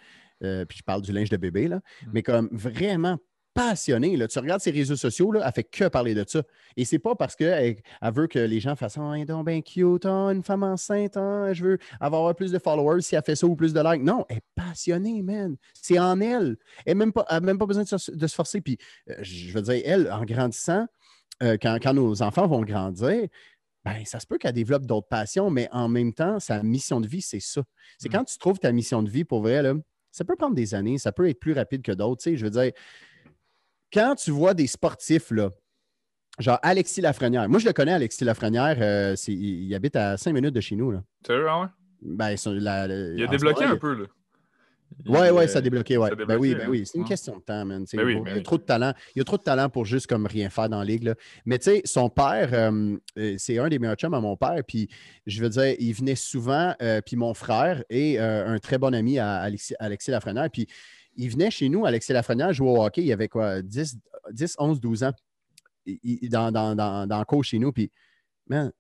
euh, 0.44 0.66
puis 0.66 0.78
je 0.78 0.82
parle 0.82 1.00
du 1.00 1.12
linge 1.12 1.30
de 1.30 1.36
bébé. 1.38 1.66
Là. 1.68 1.76
Mm. 1.76 2.10
Mais 2.12 2.22
comme 2.22 2.48
vraiment 2.52 3.18
passionnée. 3.55 4.16
Là. 4.16 4.28
Tu 4.28 4.38
regardes 4.38 4.61
ses 4.61 4.70
réseaux 4.70 4.96
sociaux, 4.96 5.32
là, 5.32 5.42
elle 5.44 5.53
fait 5.53 5.64
que 5.64 5.88
parler 5.88 6.14
de 6.14 6.24
ça. 6.26 6.42
Et 6.76 6.84
c'est 6.84 6.98
pas 6.98 7.14
parce 7.14 7.36
qu'elle 7.36 7.76
elle 8.00 8.12
veut 8.12 8.26
que 8.26 8.38
les 8.38 8.61
gens 8.61 8.76
fassent 8.76 8.98
Oh, 8.98 9.12
elle 9.14 9.22
est 9.22 9.26
donc 9.26 9.46
bien 9.46 9.61
cute, 9.61 10.05
oh, 10.07 10.30
une 10.30 10.42
femme 10.42 10.62
enceinte, 10.62 11.16
oh, 11.16 11.48
je 11.53 11.64
veux 11.64 11.78
avoir 12.00 12.34
plus 12.34 12.53
de 12.53 12.59
followers 12.59 13.03
si 13.03 13.14
elle 13.14 13.22
fait 13.22 13.36
ça 13.36 13.46
ou 13.46 13.57
plus 13.57 13.72
de 13.72 13.80
likes. 13.80 14.03
Non, 14.03 14.24
elle 14.28 14.38
est 14.38 14.44
passionnée, 14.55 15.22
man. 15.22 15.57
C'est 15.74 15.98
en 15.98 16.20
elle. 16.20 16.57
Elle 16.86 16.96
n'a 16.96 17.05
même, 17.05 17.12
pas, 17.12 17.40
même 17.40 17.59
pas 17.59 17.66
besoin 17.66 17.84
de 17.84 18.26
se, 18.26 18.34
forcer. 18.34 18.61
Puis, 18.61 18.78
euh, 19.11 19.14
je 19.22 19.53
veux 19.53 19.62
dire, 19.62 19.82
elle, 19.84 20.11
en 20.11 20.24
grandissant, 20.24 20.86
euh, 21.42 21.57
quand, 21.61 21.78
quand, 21.82 21.94
nos 21.94 22.22
enfants 22.22 22.46
vont 22.46 22.62
grandir, 22.62 23.28
ben, 23.84 24.05
ça 24.05 24.20
se 24.20 24.26
peut 24.26 24.38
qu'elle 24.38 24.53
développe 24.53 24.86
d'autres 24.86 25.09
passions, 25.09 25.50
mais 25.50 25.68
en 25.72 25.88
même 25.88 26.12
temps, 26.12 26.38
sa 26.38 26.62
mission 26.62 27.00
de 27.00 27.09
vie, 27.09 27.22
c'est 27.22 27.40
ça. 27.40 27.62
C'est 27.98 28.09
mm. 28.09 28.12
quand 28.12 28.24
tu 28.24 28.38
trouves 28.38 28.59
ta 28.59 28.70
mission 28.70 29.03
de 29.03 29.11
vie 29.11 29.24
pour 29.24 29.42
vrai, 29.42 29.62
là, 29.62 29.74
ça 30.12 30.24
peut 30.24 30.36
prendre 30.36 30.55
des 30.55 30.74
années, 30.74 30.98
ça 30.98 31.11
peut 31.11 31.28
être 31.28 31.40
plus 31.40 31.55
rapide 31.55 31.82
que 31.82 31.92
d'autres. 31.92 32.22
Je 32.32 32.44
veux 32.44 32.50
dire, 32.50 32.70
quand 33.93 34.14
tu 34.14 34.30
vois 34.30 34.55
des 34.55 34.66
sportifs, 34.66 35.30
là, 35.30 35.51
genre 36.38 36.59
Alexis 36.62 37.01
Lafrenière, 37.01 37.49
moi 37.49 37.59
je 37.59 37.66
le 37.66 37.72
connais, 37.72 37.93
Alexis 37.93 38.24
Lafrenière, 38.24 38.76
euh, 38.80 39.14
il, 39.28 39.74
habite 39.74 39.97
à 39.97 40.16
5 40.16 40.32
minutes 40.32 40.55
de 40.55 40.61
chez 40.61 40.76
nous. 40.76 40.90
Là. 40.90 41.03
Sérieux, 41.26 41.47
ah 41.49 41.61
ouais? 41.62 41.66
Ben, 42.03 42.34
il 42.34 42.68
a 42.68 43.26
débloqué 43.28 43.64
un 43.64 43.76
peu, 43.76 43.95
là. 43.95 44.07
Oui, 45.07 45.28
oui, 45.32 45.49
ça 45.49 45.59
a 45.59 45.61
débloqué, 45.61 45.97
ouais. 45.97 46.11
Ben 46.14 46.36
oui, 46.38 46.55
ben 46.55 46.68
oui. 46.68 46.84
C'est 46.84 46.99
une 46.99 47.05
question 47.05 47.36
de 47.36 47.43
temps, 47.43 47.64
man. 47.64 47.84
Ben 47.93 48.05
ben 48.05 48.24
il 48.26 48.36
y 48.36 48.38
a 48.38 48.43
trop 48.43 48.59
de 48.59 48.62
talent. 48.62 48.93
Il 49.14 49.18
y 49.18 49.22
a 49.22 49.24
trop 49.24 49.38
de 49.38 49.43
talent 49.43 49.68
pour 49.68 49.84
juste 49.84 50.07
comme 50.07 50.26
rien 50.26 50.51
faire 50.51 50.68
dans 50.68 50.78
la 50.78 50.84
ligue. 50.84 51.05
Là. 51.05 51.14
Mais 51.47 51.59
tu 51.59 51.70
sais, 51.70 51.82
son 51.84 52.09
père, 52.09 52.51
euh, 52.53 52.97
euh, 53.18 53.34
c'est 53.38 53.59
un 53.59 53.68
des 53.68 53.78
meilleurs 53.78 53.97
chums 53.97 54.14
à 54.14 54.20
mon 54.20 54.36
père. 54.36 54.62
Puis 54.66 54.88
je 55.26 55.43
veux 55.43 55.49
dire, 55.49 55.74
il 55.78 55.93
venait 55.95 56.14
souvent, 56.14 56.74
puis 57.07 57.16
mon 57.16 57.34
frère 57.34 57.82
et 57.90 58.18
un 58.18 58.59
très 58.59 58.78
bon 58.78 58.95
ami 58.95 59.18
à 59.18 59.36
Alexis, 59.36 59.74
Alexis 59.78 60.11
Lafrenière. 60.11 60.51
Puis 60.51 60.66
il 61.16 61.30
venait 61.30 61.50
chez 61.50 61.68
nous, 61.68 61.84
Alexis 61.86 62.12
Lafrenière, 62.12 62.52
jouer 62.52 62.70
au 62.70 62.82
hockey. 62.82 63.02
Il 63.02 63.12
avait 63.12 63.28
quoi, 63.28 63.62
10, 63.62 63.98
10 64.30 64.56
11, 64.58 64.80
12 64.80 65.04
ans 65.04 65.12
dans, 66.24 66.52
dans, 66.52 66.74
dans, 66.74 67.06
dans, 67.06 67.18
le 67.18 67.24
coach 67.24 67.48
chez 67.50 67.58
nous. 67.58 67.72
Puis, 67.72 67.90
man, 68.46 68.72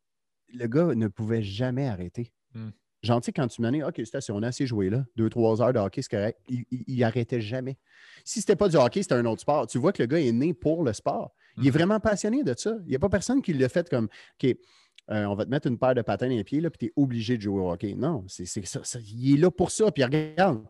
le 0.52 0.66
gars 0.66 0.94
ne 0.94 1.08
pouvait 1.08 1.42
jamais 1.42 1.88
arrêter. 1.88 2.32
Hmm. 2.54 2.70
Gentil, 3.02 3.32
quand 3.32 3.48
tu 3.48 3.60
m'as 3.62 3.70
dit, 3.72 3.82
OK, 3.82 4.00
c'est 4.04 4.30
on 4.30 4.42
a 4.42 4.48
assez 4.48 4.66
joué 4.66 4.88
là, 4.88 5.04
deux, 5.16 5.28
trois 5.28 5.60
heures 5.60 5.72
de 5.72 5.78
hockey, 5.80 6.02
c'est 6.02 6.10
correct. 6.10 6.38
Il, 6.48 6.64
il, 6.70 7.02
arrêtait 7.02 7.40
jamais. 7.40 7.76
Si 8.24 8.40
c'était 8.40 8.54
pas 8.54 8.68
du 8.68 8.76
hockey, 8.76 9.02
c'était 9.02 9.16
un 9.16 9.24
autre 9.24 9.40
sport. 9.40 9.66
Tu 9.66 9.78
vois 9.78 9.92
que 9.92 10.02
le 10.02 10.06
gars 10.06 10.20
est 10.20 10.30
né 10.30 10.54
pour 10.54 10.84
le 10.84 10.92
sport. 10.92 11.34
Il 11.56 11.66
est 11.66 11.70
hmm. 11.70 11.74
vraiment 11.74 12.00
passionné 12.00 12.44
de 12.44 12.54
ça. 12.56 12.74
Il 12.84 12.90
n'y 12.90 12.96
a 12.96 13.00
pas 13.00 13.08
personne 13.08 13.42
qui 13.42 13.52
l'a 13.52 13.68
fait 13.68 13.88
comme, 13.88 14.08
OK, 14.40 14.56
euh, 15.10 15.24
on 15.24 15.34
va 15.34 15.44
te 15.44 15.50
mettre 15.50 15.66
une 15.66 15.78
paire 15.78 15.94
de 15.94 16.02
patins 16.02 16.28
dans 16.28 16.36
les 16.36 16.44
pieds, 16.44 16.60
là, 16.60 16.70
puis 16.70 16.78
tu 16.78 16.86
es 16.86 16.92
obligé 16.96 17.36
de 17.36 17.42
jouer 17.42 17.60
au 17.60 17.72
hockey. 17.72 17.94
Non, 17.94 18.24
c'est 18.28 18.46
ça, 18.46 18.80
Il 19.00 19.34
est 19.34 19.40
là 19.40 19.50
pour 19.50 19.70
ça. 19.72 19.90
Puis 19.90 20.04
regarde, 20.04 20.64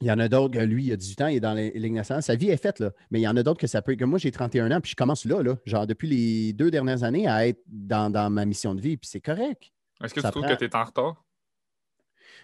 il 0.00 0.06
y 0.06 0.10
en 0.10 0.18
a 0.18 0.28
d'autres, 0.28 0.58
lui, 0.60 0.86
il 0.86 0.92
a 0.92 0.96
18 0.96 1.20
ans, 1.20 1.26
il 1.26 1.36
est 1.36 1.40
dans 1.40 1.52
les. 1.52 1.72
Sa 2.02 2.34
vie 2.34 2.48
est 2.48 2.56
faite, 2.56 2.80
là. 2.80 2.90
Mais 3.10 3.20
il 3.20 3.22
y 3.22 3.28
en 3.28 3.36
a 3.36 3.42
d'autres 3.42 3.60
que 3.60 3.66
ça 3.66 3.82
peut. 3.82 3.96
Que 3.96 4.04
moi, 4.04 4.18
j'ai 4.18 4.30
31 4.30 4.70
ans, 4.70 4.80
puis 4.80 4.92
je 4.92 4.96
commence 4.96 5.24
là, 5.26 5.42
là, 5.42 5.56
genre 5.66 5.86
depuis 5.86 6.08
les 6.08 6.52
deux 6.54 6.70
dernières 6.70 7.04
années, 7.04 7.28
à 7.28 7.46
être 7.46 7.60
dans, 7.66 8.30
ma 8.30 8.44
mission 8.46 8.74
de 8.74 8.80
vie, 8.80 8.96
puis 8.96 9.08
c'est 9.08 9.20
correct. 9.20 9.72
Est-ce 10.02 10.14
que 10.14 10.20
tu 10.20 10.30
trouves 10.30 10.46
que 10.46 10.54
tu 10.54 10.64
es 10.64 10.74
en 10.74 10.84
retard? 10.84 11.22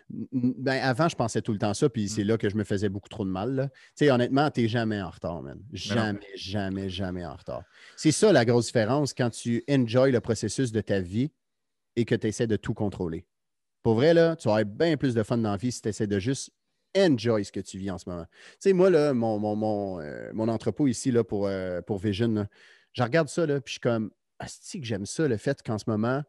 Ben, 0.09 0.81
avant, 0.83 1.09
je 1.09 1.17
pensais 1.17 1.43
tout 1.43 1.53
le 1.53 1.59
temps 1.59 1.75
ça, 1.75 1.89
puis 1.89 2.09
c'est 2.09 2.23
hmm. 2.23 2.29
là 2.29 2.39
que 2.39 2.49
je 2.49 2.57
me 2.57 2.63
faisais 2.63 2.89
beaucoup 2.89 3.09
trop 3.09 3.25
de 3.25 3.31
mal. 3.31 3.71
Tu 3.73 4.05
sais, 4.05 4.11
honnêtement, 4.11 4.51
tu 4.51 4.63
n'es 4.63 4.69
jamais 4.69 5.01
en 5.01 5.11
retard, 5.11 5.43
man. 5.43 5.61
Jamais, 5.73 6.21
jamais, 6.37 6.89
jamais 6.89 7.25
en 7.25 7.35
retard. 7.35 7.63
C'est 7.97 8.13
ça 8.13 8.33
la 8.33 8.45
grosse 8.45 8.67
différence 8.67 9.15
quand 9.15 9.31
tu 9.31 9.65
enjoy 9.69 10.13
le 10.13 10.21
processus 10.21 10.71
de 10.71 10.81
ta 10.81 11.01
vie 11.01 11.33
et 11.97 12.05
que 12.05 12.15
tu 12.15 12.27
essaies 12.27 12.47
de 12.47 12.57
tout 12.57 12.75
contrôler. 12.75 13.27
Pour 13.83 13.95
vrai, 13.95 14.15
là, 14.15 14.37
tu 14.37 14.49
vas 14.49 14.57
avoir 14.57 14.77
bien 14.77 14.97
plus 14.97 15.15
de 15.15 15.23
fun 15.23 15.39
dans 15.39 15.51
la 15.51 15.57
vie 15.57 15.73
si 15.73 15.81
tu 15.81 15.89
essaies 15.89 16.07
de 16.07 16.19
juste 16.19 16.51
enjoy 16.97 17.45
ce 17.45 17.53
que 17.53 17.61
tu 17.61 17.79
vis 17.79 17.91
en 17.91 17.99
ce 17.99 18.09
moment. 18.09 18.25
Tu 18.25 18.57
sais, 18.61 18.73
moi, 18.73 18.91
là, 18.91 19.13
mon, 19.13 19.39
mon, 19.39 19.57
mon, 19.57 20.01
euh, 20.01 20.33
entrepôt 20.37 20.87
ici 20.87 21.11
là, 21.11 21.25
pour, 21.25 21.47
euh, 21.47 21.81
pour 21.83 21.99
Vision, 21.99 22.47
je 22.93 23.03
regarde 23.03 23.29
ça, 23.29 23.47
là, 23.47 23.61
puis 23.61 23.73
je 23.73 23.75
suis 23.75 23.81
comme, 23.81 24.11
asti 24.39 24.81
que 24.81 24.87
j'aime 24.87 25.07
ça, 25.07 25.29
le 25.29 25.37
fait 25.37 25.63
qu'en 25.63 25.79
ce 25.79 25.85
moment, 25.89 26.23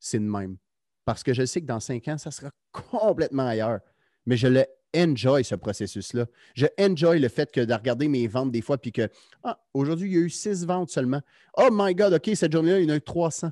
c'est 0.00 0.18
de 0.18 0.24
même. 0.24 0.56
Parce 1.04 1.22
que 1.22 1.34
je 1.34 1.44
sais 1.44 1.60
que 1.60 1.66
dans 1.66 1.80
cinq 1.80 2.08
ans, 2.08 2.18
ça 2.18 2.30
sera 2.30 2.50
complètement 2.72 3.46
ailleurs. 3.46 3.80
Mais 4.26 4.36
je 4.36 4.46
le 4.46 4.64
enjoy, 4.94 5.44
ce 5.44 5.54
processus-là. 5.54 6.26
Je 6.54 6.66
enjoy 6.78 7.18
le 7.18 7.28
fait 7.28 7.50
que 7.50 7.60
de 7.60 7.72
regarder 7.72 8.08
mes 8.08 8.26
ventes 8.26 8.52
des 8.52 8.60
fois, 8.60 8.78
puis 8.78 8.92
que, 8.92 9.08
ah, 9.42 9.60
aujourd'hui, 9.74 10.10
il 10.10 10.14
y 10.14 10.18
a 10.18 10.20
eu 10.20 10.30
six 10.30 10.64
ventes 10.66 10.90
seulement. 10.90 11.20
Oh 11.56 11.68
my 11.72 11.94
God, 11.94 12.14
OK, 12.14 12.30
cette 12.34 12.52
journée-là, 12.52 12.80
il 12.80 12.84
y 12.84 12.90
en 12.90 12.94
a 12.94 12.96
eu 12.96 13.02
300. 13.02 13.50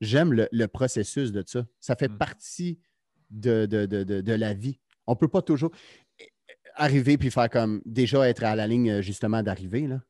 J'aime 0.00 0.32
le, 0.32 0.66
processus 0.66 1.32
de 1.32 1.44
ça. 1.46 1.64
Ça 1.80 1.96
fait 1.96 2.08
mm. 2.08 2.18
partie 2.18 2.78
de, 3.30 3.66
de, 3.66 3.86
de, 3.86 4.32
la 4.32 4.52
vie. 4.52 4.78
On 5.06 5.12
ne 5.12 5.16
peut 5.16 5.28
pas 5.28 5.42
toujours 5.42 5.70
arriver 6.74 7.18
puis 7.18 7.30
faire 7.30 7.50
comme 7.50 7.82
déjà 7.84 8.28
être 8.28 8.44
à 8.44 8.56
la 8.56 8.66
ligne 8.66 8.90
euh, 8.90 9.02
justement 9.02 9.42
d'arriver. 9.42 9.86
Là, 9.86 10.00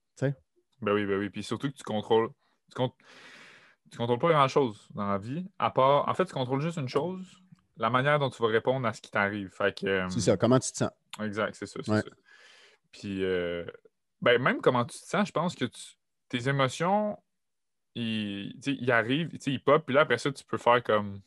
ben 0.82 0.92
oui, 0.92 1.06
ben 1.06 1.18
oui. 1.18 1.30
Puis 1.30 1.44
surtout 1.44 1.70
que 1.70 1.76
tu 1.76 1.84
contrôles. 1.84 2.30
Tu, 2.74 3.96
contrôles 3.96 4.18
pas 4.18 4.30
grand-chose 4.30 4.88
dans 4.94 5.06
la 5.06 5.18
vie. 5.18 5.46
À 5.58 5.70
part. 5.70 6.08
En 6.08 6.14
fait, 6.14 6.24
tu 6.24 6.32
contrôles 6.32 6.60
juste 6.60 6.78
une 6.78 6.88
chose, 6.88 7.24
la 7.76 7.88
manière 7.88 8.18
dont 8.18 8.30
tu 8.30 8.42
vas 8.42 8.48
répondre 8.48 8.86
à 8.86 8.92
ce 8.92 9.00
qui 9.00 9.10
t'arrive. 9.10 9.50
Fait 9.50 9.78
que. 9.78 9.86
Euh, 9.86 10.08
c'est 10.08 10.20
ça, 10.20 10.36
comment 10.36 10.58
tu 10.58 10.72
te 10.72 10.76
sens. 10.76 10.90
Exact, 11.22 11.54
c'est 11.54 11.66
ça. 11.66 12.02
Puis 12.90 13.24
euh, 13.24 13.64
ben, 14.20 14.42
même 14.42 14.60
comment 14.60 14.84
tu 14.84 14.98
te 14.98 15.06
sens, 15.06 15.28
je 15.28 15.32
pense 15.32 15.54
que 15.54 15.66
tes 16.28 16.48
émotions, 16.48 17.18
ils, 17.94 18.54
ils 18.66 18.90
arrivent, 18.90 19.30
ils 19.46 19.62
pop, 19.62 19.84
puis 19.86 19.94
là 19.94 20.02
après 20.02 20.18
ça, 20.18 20.32
tu 20.32 20.44
peux 20.44 20.58
faire 20.58 20.82
comme 20.82 21.20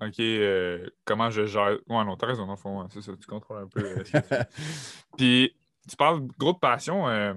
OK, 0.00 0.20
euh, 0.20 0.88
comment 1.04 1.30
je 1.30 1.46
gère? 1.46 1.78
Ouais, 1.88 2.04
non, 2.04 2.16
t'as 2.16 2.26
raison, 2.26 2.46
dans 2.46 2.56
fond, 2.56 2.88
c'est 2.90 3.02
ça, 3.02 3.12
tu 3.18 3.26
contrôles 3.26 3.64
un 3.64 3.66
peu. 3.66 3.98
Euh, 3.98 4.42
Puis, 5.16 5.54
tu 5.88 5.96
parles 5.96 6.26
de 6.26 6.32
gros 6.38 6.54
de 6.54 6.58
passion. 6.58 7.08
Euh, 7.08 7.34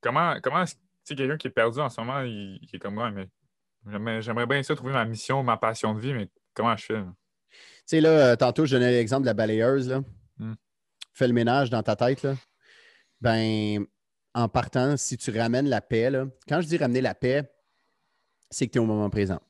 comment, 0.00 0.34
comment 0.42 0.62
est-ce 0.62 0.74
que 0.74 1.14
quelqu'un 1.14 1.36
qui 1.36 1.46
est 1.46 1.50
perdu 1.50 1.78
en 1.80 1.88
ce 1.88 2.00
moment, 2.00 2.20
il, 2.20 2.68
est 2.72 2.78
comme 2.78 2.94
moi, 2.94 3.10
mais 3.10 4.22
j'aimerais 4.22 4.46
bien 4.46 4.62
ça 4.62 4.74
trouver 4.74 4.92
ma 4.92 5.04
mission, 5.04 5.42
ma 5.42 5.56
passion 5.56 5.94
de 5.94 6.00
vie, 6.00 6.12
mais 6.12 6.28
comment 6.52 6.76
je 6.76 6.84
fais? 6.84 7.02
Tu 7.50 7.58
sais, 7.86 8.00
là, 8.00 8.36
tantôt, 8.36 8.66
je 8.66 8.76
donnais 8.76 8.90
l'exemple 8.90 9.22
de 9.22 9.26
la 9.26 9.34
balayeuse, 9.34 9.88
là. 9.88 10.02
Hmm. 10.38 10.54
Fais 11.12 11.28
le 11.28 11.34
ménage 11.34 11.70
dans 11.70 11.82
ta 11.82 11.94
tête, 11.94 12.22
là. 12.22 12.34
Ben, 13.20 13.86
en 14.34 14.48
partant, 14.48 14.96
si 14.96 15.16
tu 15.16 15.30
ramènes 15.30 15.68
la 15.68 15.80
paix, 15.80 16.10
là, 16.10 16.26
quand 16.48 16.60
je 16.60 16.66
dis 16.66 16.76
ramener 16.76 17.00
la 17.00 17.14
paix, 17.14 17.48
c'est 18.50 18.66
que 18.66 18.72
tu 18.72 18.78
es 18.78 18.80
au 18.80 18.86
moment 18.86 19.08
présent. 19.10 19.40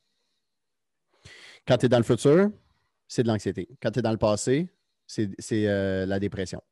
Quand 1.67 1.79
tu 1.79 1.87
es 1.87 1.89
dans 1.89 1.99
le 1.99 2.05
futur, 2.05 2.51
c'est 3.09 3.23
de 3.23 3.29
l'anxiété. 3.29 3.69
Quand 3.83 3.91
tu 3.91 4.01
es 4.01 4.03
dans 4.03 4.13
le 4.13 4.19
passé, 4.19 4.69
c'est 5.07 5.29
euh, 5.51 6.07
la 6.07 6.19
dépression. 6.19 6.63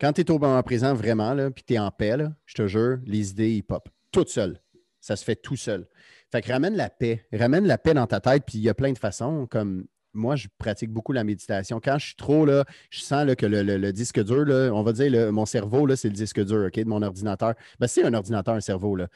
Quand 0.00 0.12
tu 0.12 0.20
es 0.20 0.30
au 0.30 0.38
moment 0.38 0.62
présent 0.62 0.94
vraiment, 0.94 1.50
puis 1.50 1.64
tu 1.66 1.74
es 1.74 1.78
en 1.78 1.90
paix, 1.90 2.16
je 2.46 2.54
te 2.54 2.66
jure, 2.66 2.98
les 3.04 3.30
idées, 3.30 3.50
ils 3.50 3.62
pop. 3.62 3.88
Toutes 4.12 4.28
seules. 4.28 4.60
Ça 5.00 5.16
se 5.16 5.24
fait 5.24 5.36
tout 5.36 5.56
seul. 5.56 5.88
Fait 6.30 6.42
que 6.42 6.52
ramène 6.52 6.76
la 6.76 6.90
paix. 6.90 7.26
Ramène 7.32 7.66
la 7.66 7.78
paix 7.78 7.94
dans 7.94 8.06
ta 8.06 8.20
tête, 8.20 8.44
puis 8.46 8.58
il 8.58 8.62
y 8.62 8.68
a 8.68 8.74
plein 8.74 8.92
de 8.92 8.98
façons. 8.98 9.46
Comme 9.46 9.86
moi, 10.14 10.36
je 10.36 10.48
pratique 10.58 10.90
beaucoup 10.90 11.12
la 11.12 11.24
méditation. 11.24 11.80
Quand 11.82 11.98
je 11.98 12.06
suis 12.06 12.16
trop 12.16 12.44
là, 12.46 12.64
je 12.90 13.00
sens 13.00 13.34
que 13.36 13.46
le, 13.46 13.92
disque 13.92 14.22
dur, 14.22 14.44
on 14.74 14.82
va 14.82 14.92
dire 14.92 15.32
mon 15.32 15.46
cerveau, 15.46 15.94
c'est 15.96 16.08
le 16.08 16.14
disque 16.14 16.44
dur 16.44 16.66
ok, 16.66 16.74
de 16.74 16.84
mon 16.84 17.02
ordinateur. 17.02 17.54
Ben, 17.78 17.86
c'est 17.86 18.04
un 18.04 18.14
ordinateur, 18.14 18.54
un 18.54 18.60
cerveau. 18.60 18.96
Là. 18.96 19.08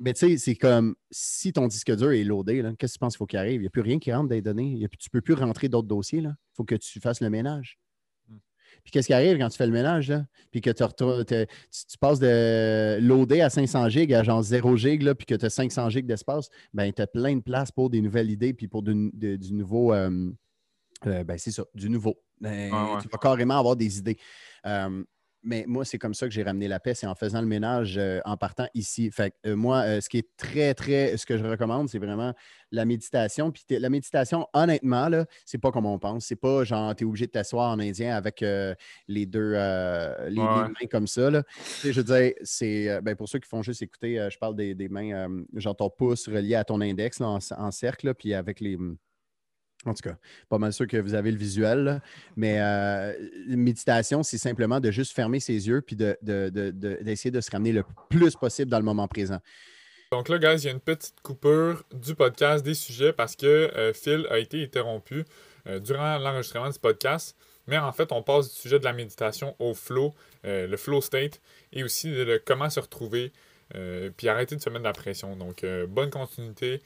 Mais 0.00 0.12
tu 0.12 0.28
sais, 0.28 0.38
c'est 0.38 0.54
comme 0.56 0.96
si 1.10 1.52
ton 1.52 1.68
disque 1.68 1.94
dur 1.94 2.12
est 2.12 2.24
loadé, 2.24 2.62
qu'est-ce 2.78 2.94
que 2.94 2.96
tu 2.96 2.98
penses 2.98 3.14
qu'il 3.14 3.18
faut 3.18 3.26
qu'il 3.26 3.38
arrive? 3.38 3.56
Il 3.56 3.60
n'y 3.60 3.66
a 3.66 3.70
plus 3.70 3.82
rien 3.82 3.98
qui 3.98 4.12
rentre 4.12 4.28
des 4.28 4.42
données. 4.42 4.76
tu 4.98 5.08
ne 5.08 5.10
peux 5.12 5.20
plus 5.20 5.34
rentrer 5.34 5.68
d'autres 5.68 5.88
dossiers. 5.88 6.20
Il 6.20 6.34
faut 6.54 6.64
que 6.64 6.74
tu 6.74 7.00
fasses 7.00 7.20
le 7.20 7.30
ménage. 7.30 7.78
Hmm. 8.28 8.38
Puis 8.82 8.90
qu'est-ce 8.90 9.06
qui 9.06 9.12
arrive 9.12 9.38
quand 9.38 9.48
tu 9.48 9.56
fais 9.56 9.66
le 9.66 9.72
ménage? 9.72 10.08
Là? 10.08 10.26
Puis 10.50 10.60
que 10.60 10.70
tu, 10.70 11.98
passes 11.98 12.18
de 12.18 12.98
loader 13.00 13.40
à 13.40 13.50
500 13.50 13.88
gigs 13.88 14.12
à 14.12 14.24
genre 14.24 14.42
0 14.42 14.76
gig, 14.76 15.02
là, 15.02 15.14
puis 15.14 15.26
que 15.26 15.36
tu 15.36 15.46
as 15.46 15.50
500 15.50 15.90
gigs 15.90 16.06
d'espace, 16.06 16.48
ben, 16.72 16.92
tu 16.92 17.00
as 17.00 17.06
plein 17.06 17.36
de 17.36 17.42
place 17.42 17.70
pour 17.70 17.88
des 17.88 18.00
nouvelles 18.00 18.30
idées, 18.30 18.52
puis 18.52 18.66
pour 18.66 18.82
du, 18.82 18.94
nouveau. 19.52 19.92
Euh, 19.92 20.30
euh, 21.06 21.22
ben, 21.22 21.38
c'est 21.38 21.52
ça, 21.52 21.64
du 21.74 21.88
nouveau. 21.88 22.16
Ben, 22.40 22.98
tu 23.00 23.08
vas 23.08 23.18
carrément 23.18 23.58
avoir 23.58 23.76
des 23.76 23.98
idées. 23.98 24.18
Mais 25.46 25.64
moi, 25.66 25.84
c'est 25.84 25.98
comme 25.98 26.14
ça 26.14 26.26
que 26.26 26.32
j'ai 26.32 26.42
ramené 26.42 26.68
la 26.68 26.80
paix, 26.80 26.94
c'est 26.94 27.06
en 27.06 27.14
faisant 27.14 27.42
le 27.42 27.46
ménage 27.46 27.98
euh, 27.98 28.20
en 28.24 28.38
partant 28.38 28.66
ici. 28.72 29.10
Fait 29.10 29.34
euh, 29.46 29.54
moi, 29.54 29.82
euh, 29.82 30.00
ce 30.00 30.08
qui 30.08 30.16
est 30.16 30.28
très, 30.38 30.72
très, 30.72 31.18
ce 31.18 31.26
que 31.26 31.36
je 31.36 31.44
recommande, 31.44 31.90
c'est 31.90 31.98
vraiment 31.98 32.32
la 32.72 32.86
méditation. 32.86 33.52
Puis 33.52 33.62
la 33.68 33.90
méditation, 33.90 34.46
honnêtement, 34.54 35.10
là, 35.10 35.26
c'est 35.44 35.58
pas 35.58 35.70
comme 35.70 35.84
on 35.84 35.98
pense. 35.98 36.24
C'est 36.24 36.36
pas 36.36 36.64
genre, 36.64 36.96
tu 36.96 37.04
es 37.04 37.06
obligé 37.06 37.26
de 37.26 37.32
t'asseoir 37.32 37.70
en 37.70 37.78
indien 37.78 38.16
avec 38.16 38.42
les 39.06 39.26
deux 39.26 39.52
les, 39.52 40.40
mains 40.40 40.72
comme 40.90 41.06
ça. 41.06 41.30
Là. 41.30 41.42
je 41.82 41.90
veux 41.90 42.04
dire, 42.04 42.32
c'est, 42.42 43.00
ben, 43.02 43.14
pour 43.14 43.28
ceux 43.28 43.38
qui 43.38 43.48
font 43.48 43.62
juste 43.62 43.82
écouter, 43.82 44.26
je 44.30 44.38
parle 44.38 44.56
des, 44.56 44.88
mains, 44.88 45.28
genre 45.54 45.76
ton 45.76 45.90
pouce 45.90 46.26
relié 46.26 46.54
à 46.54 46.64
ton 46.64 46.80
index 46.80 47.20
en, 47.20 47.38
en, 47.56 47.70
cercle, 47.70 48.14
puis 48.14 48.34
avec 48.34 48.60
les 48.60 48.76
en 49.86 49.94
tout 49.94 50.08
cas, 50.08 50.16
pas 50.48 50.58
mal 50.58 50.72
sûr 50.72 50.86
que 50.86 50.96
vous 50.96 51.14
avez 51.14 51.30
le 51.30 51.36
visuel, 51.36 52.00
mais 52.36 52.60
euh, 52.60 53.12
méditation, 53.48 54.22
c'est 54.22 54.38
simplement 54.38 54.80
de 54.80 54.90
juste 54.90 55.14
fermer 55.14 55.40
ses 55.40 55.68
yeux 55.68 55.80
puis 55.82 55.96
d'essayer 55.96 57.30
de, 57.30 57.40
se 57.40 57.50
ramener 57.50 57.72
le 57.72 57.84
plus 58.08 58.34
possible 58.34 58.70
dans 58.70 58.78
le 58.78 58.84
moment 58.84 59.08
présent. 59.08 59.38
Donc 60.12 60.28
là, 60.28 60.38
guys, 60.38 60.62
il 60.62 60.64
y 60.66 60.68
a 60.68 60.72
une 60.72 60.80
petite 60.80 61.20
coupure 61.22 61.82
du 61.92 62.14
podcast 62.14 62.64
des 62.64 62.74
sujets 62.74 63.12
parce 63.12 63.36
que 63.36 63.46
euh, 63.46 63.92
Phil 63.92 64.26
a 64.30 64.38
été 64.38 64.62
interrompu 64.62 65.24
euh, 65.66 65.80
durant 65.80 66.18
l'enregistrement 66.18 66.70
du 66.70 66.78
podcast. 66.78 67.36
Mais 67.66 67.78
en 67.78 67.92
fait, 67.92 68.12
on 68.12 68.22
passe 68.22 68.50
du 68.50 68.60
sujet 68.60 68.78
de 68.78 68.84
la 68.84 68.92
méditation 68.92 69.56
au 69.58 69.72
flow, 69.72 70.12
le 70.42 70.76
flow 70.76 71.00
state, 71.00 71.40
et 71.72 71.82
aussi 71.82 72.10
de 72.10 72.38
comment 72.44 72.68
se 72.68 72.78
retrouver, 72.78 73.32
puis 74.18 74.28
arrêter 74.28 74.54
de 74.54 74.60
se 74.60 74.68
mettre 74.68 74.82
de 74.82 74.84
la 74.84 74.92
pression. 74.92 75.34
Donc, 75.34 75.64
bonne 75.88 76.10
continuité. 76.10 76.82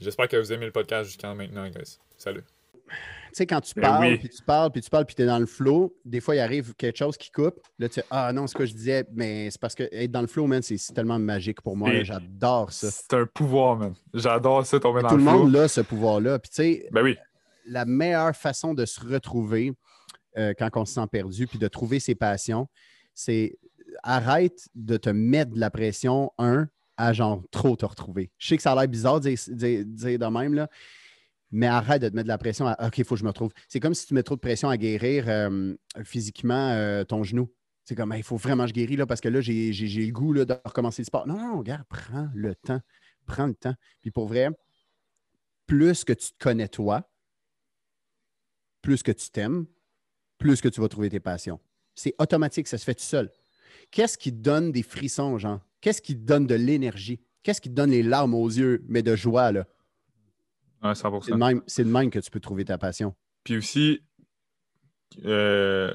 J'espère 0.00 0.28
que 0.28 0.36
vous 0.36 0.52
aimez 0.52 0.66
le 0.66 0.72
podcast 0.72 1.08
jusqu'à 1.08 1.34
maintenant, 1.34 1.68
guys. 1.68 1.98
Salut. 2.20 2.42
Tu 2.42 2.96
sais, 3.32 3.46
quand 3.46 3.62
tu 3.62 3.72
ben 3.76 3.82
parles, 3.82 4.18
puis 4.18 4.28
tu 4.28 4.42
parles, 4.42 4.70
puis 4.72 4.82
tu 4.82 4.90
parles, 4.90 5.06
puis 5.06 5.14
tu 5.14 5.22
es 5.22 5.26
dans 5.26 5.38
le 5.38 5.46
flow, 5.46 5.96
des 6.04 6.20
fois, 6.20 6.34
il 6.34 6.40
arrive 6.40 6.74
quelque 6.74 6.98
chose 6.98 7.16
qui 7.16 7.30
coupe. 7.30 7.58
Là, 7.78 7.88
tu 7.88 7.94
sais, 7.94 8.04
ah 8.10 8.30
non, 8.32 8.46
c'est 8.46 8.52
ce 8.52 8.58
que 8.58 8.66
je 8.66 8.74
disais, 8.74 9.06
mais 9.12 9.50
c'est 9.50 9.60
parce 9.60 9.74
que 9.74 9.84
être 9.90 10.10
dans 10.10 10.20
le 10.20 10.26
flow, 10.26 10.46
man, 10.46 10.60
c'est 10.60 10.76
tellement 10.92 11.18
magique 11.18 11.62
pour 11.62 11.78
moi. 11.78 12.02
J'adore 12.02 12.72
ça. 12.72 12.90
C'est 12.90 13.14
un 13.14 13.24
pouvoir, 13.24 13.76
man. 13.76 13.94
J'adore 14.12 14.66
ça, 14.66 14.78
tomber 14.78 15.00
dans 15.00 15.14
le 15.14 15.18
flow. 15.18 15.30
Tout 15.30 15.38
le 15.38 15.44
monde 15.44 15.56
a 15.56 15.68
ce 15.68 15.80
pouvoir-là. 15.80 16.38
Puis, 16.40 16.50
tu 16.50 16.56
sais, 16.56 16.88
ben 16.92 17.02
oui. 17.02 17.16
la 17.64 17.86
meilleure 17.86 18.36
façon 18.36 18.74
de 18.74 18.84
se 18.84 19.00
retrouver 19.00 19.72
euh, 20.36 20.52
quand 20.58 20.68
on 20.74 20.84
se 20.84 20.92
sent 20.94 21.06
perdu, 21.10 21.46
puis 21.46 21.58
de 21.58 21.68
trouver 21.68 22.00
ses 22.00 22.14
passions, 22.14 22.68
c'est 23.14 23.56
arrête 24.02 24.68
de 24.74 24.98
te 24.98 25.08
mettre 25.08 25.52
de 25.52 25.60
la 25.60 25.70
pression, 25.70 26.32
un, 26.36 26.68
à 26.98 27.14
genre 27.14 27.42
trop 27.50 27.76
te 27.76 27.86
retrouver. 27.86 28.30
Je 28.36 28.48
sais 28.48 28.56
que 28.58 28.62
ça 28.62 28.72
a 28.72 28.74
l'air 28.74 28.88
bizarre 28.88 29.20
de 29.20 29.30
dire, 29.30 29.84
dire 29.86 30.18
de 30.18 30.26
même, 30.26 30.52
là, 30.52 30.68
mais 31.50 31.66
arrête 31.66 32.02
de 32.02 32.08
te 32.08 32.14
mettre 32.14 32.26
de 32.26 32.28
la 32.28 32.38
pression 32.38 32.66
à 32.66 32.86
OK, 32.86 32.98
il 32.98 33.04
faut 33.04 33.14
que 33.14 33.20
je 33.20 33.24
me 33.24 33.30
retrouve. 33.30 33.52
C'est 33.68 33.80
comme 33.80 33.94
si 33.94 34.06
tu 34.06 34.14
mets 34.14 34.22
trop 34.22 34.36
de 34.36 34.40
pression 34.40 34.68
à 34.68 34.76
guérir 34.76 35.24
euh, 35.28 35.74
physiquement 36.04 36.70
euh, 36.70 37.04
ton 37.04 37.22
genou. 37.22 37.52
C'est 37.84 37.94
comme 37.94 38.14
il 38.16 38.22
faut 38.22 38.36
vraiment 38.36 38.64
que 38.64 38.68
je 38.68 38.74
guéris 38.74 38.96
là, 38.96 39.06
parce 39.06 39.20
que 39.20 39.28
là, 39.28 39.40
j'ai 39.40 39.72
le 39.72 40.12
goût 40.12 40.32
là, 40.32 40.44
de 40.44 40.54
recommencer 40.64 41.02
le 41.02 41.06
sport. 41.06 41.26
Non, 41.26 41.38
non, 41.38 41.58
regarde, 41.58 41.84
prends 41.88 42.28
le 42.34 42.54
temps. 42.54 42.80
Prends 43.26 43.46
le 43.46 43.54
temps. 43.54 43.74
Puis 44.00 44.10
pour 44.10 44.28
vrai, 44.28 44.48
plus 45.66 46.04
que 46.04 46.12
tu 46.12 46.32
te 46.32 46.38
connais 46.38 46.68
toi, 46.68 47.10
plus 48.82 49.02
que 49.02 49.12
tu 49.12 49.30
t'aimes, 49.30 49.66
plus 50.38 50.60
que 50.60 50.68
tu 50.68 50.80
vas 50.80 50.88
trouver 50.88 51.10
tes 51.10 51.20
passions. 51.20 51.60
C'est 51.94 52.14
automatique, 52.18 52.68
ça 52.68 52.78
se 52.78 52.84
fait 52.84 52.94
tout 52.94 53.02
seul. 53.04 53.30
Qu'est-ce 53.90 54.16
qui 54.16 54.32
donne 54.32 54.72
des 54.72 54.82
frissons, 54.82 55.38
Jean? 55.38 55.60
Qu'est-ce 55.80 56.02
qui 56.02 56.14
donne 56.14 56.46
de 56.46 56.54
l'énergie? 56.54 57.20
Qu'est-ce 57.42 57.60
qui 57.60 57.70
donne 57.70 57.90
les 57.90 58.02
larmes 58.02 58.34
aux 58.34 58.48
yeux, 58.48 58.84
mais 58.88 59.02
de 59.02 59.16
joie, 59.16 59.52
là? 59.52 59.66
C'est 60.94 61.84
de, 61.84 61.90
même, 61.90 62.10
que 62.10 62.18
tu 62.18 62.30
peux 62.30 62.40
trouver 62.40 62.64
ta 62.64 62.78
passion. 62.78 63.14
Puis 63.44 63.56
aussi, 63.56 64.02
euh, 65.24 65.94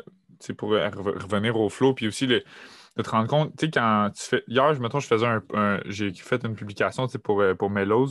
pour 0.58 0.70
revenir 0.70 1.56
au 1.60 1.70
flow, 1.70 1.94
puis 1.94 2.08
aussi 2.08 2.28
de 2.28 2.44
te 3.02 3.10
rendre 3.10 3.28
compte, 3.28 3.56
tu 3.58 3.66
sais, 3.66 3.72
quand 3.72 4.12
tu 4.16 4.24
fais. 4.24 4.44
Hier, 4.48 4.74
je, 4.74 4.82
je 4.82 5.08
faisais 5.08 5.26
un. 5.26 5.80
j'ai 5.86 6.14
fait 6.14 6.44
une 6.46 6.56
publication 6.56 7.08
pour, 7.24 7.42
euh, 7.42 7.54
pour 7.54 7.70
Mellows, 7.70 8.10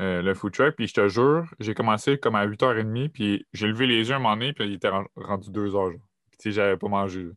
euh, 0.00 0.22
le 0.22 0.34
food 0.34 0.52
truck, 0.52 0.74
puis 0.76 0.86
je 0.86 0.94
te 0.94 1.08
jure, 1.08 1.46
j'ai 1.60 1.74
commencé 1.74 2.18
comme 2.18 2.34
à 2.34 2.46
8h30, 2.46 3.08
puis 3.10 3.46
j'ai 3.52 3.68
levé 3.68 3.86
les 3.86 4.08
yeux 4.08 4.14
un 4.14 4.18
moment 4.18 4.36
donné, 4.36 4.52
puis 4.52 4.66
il 4.66 4.74
était 4.74 4.90
rendu 5.16 5.50
2h. 5.50 5.92
Tu 5.92 6.00
sais, 6.38 6.52
j'avais 6.52 6.76
pas 6.76 6.88
mangé. 6.88 7.28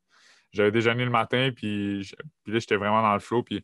J'avais 0.52 0.72
déjeuné 0.72 1.04
le 1.04 1.12
matin, 1.12 1.50
puis, 1.54 2.10
puis 2.44 2.54
là, 2.54 2.60
j'étais 2.60 2.78
vraiment 2.78 3.02
dans 3.02 3.14
le 3.14 3.20
flow. 3.20 3.44
Puis 3.44 3.64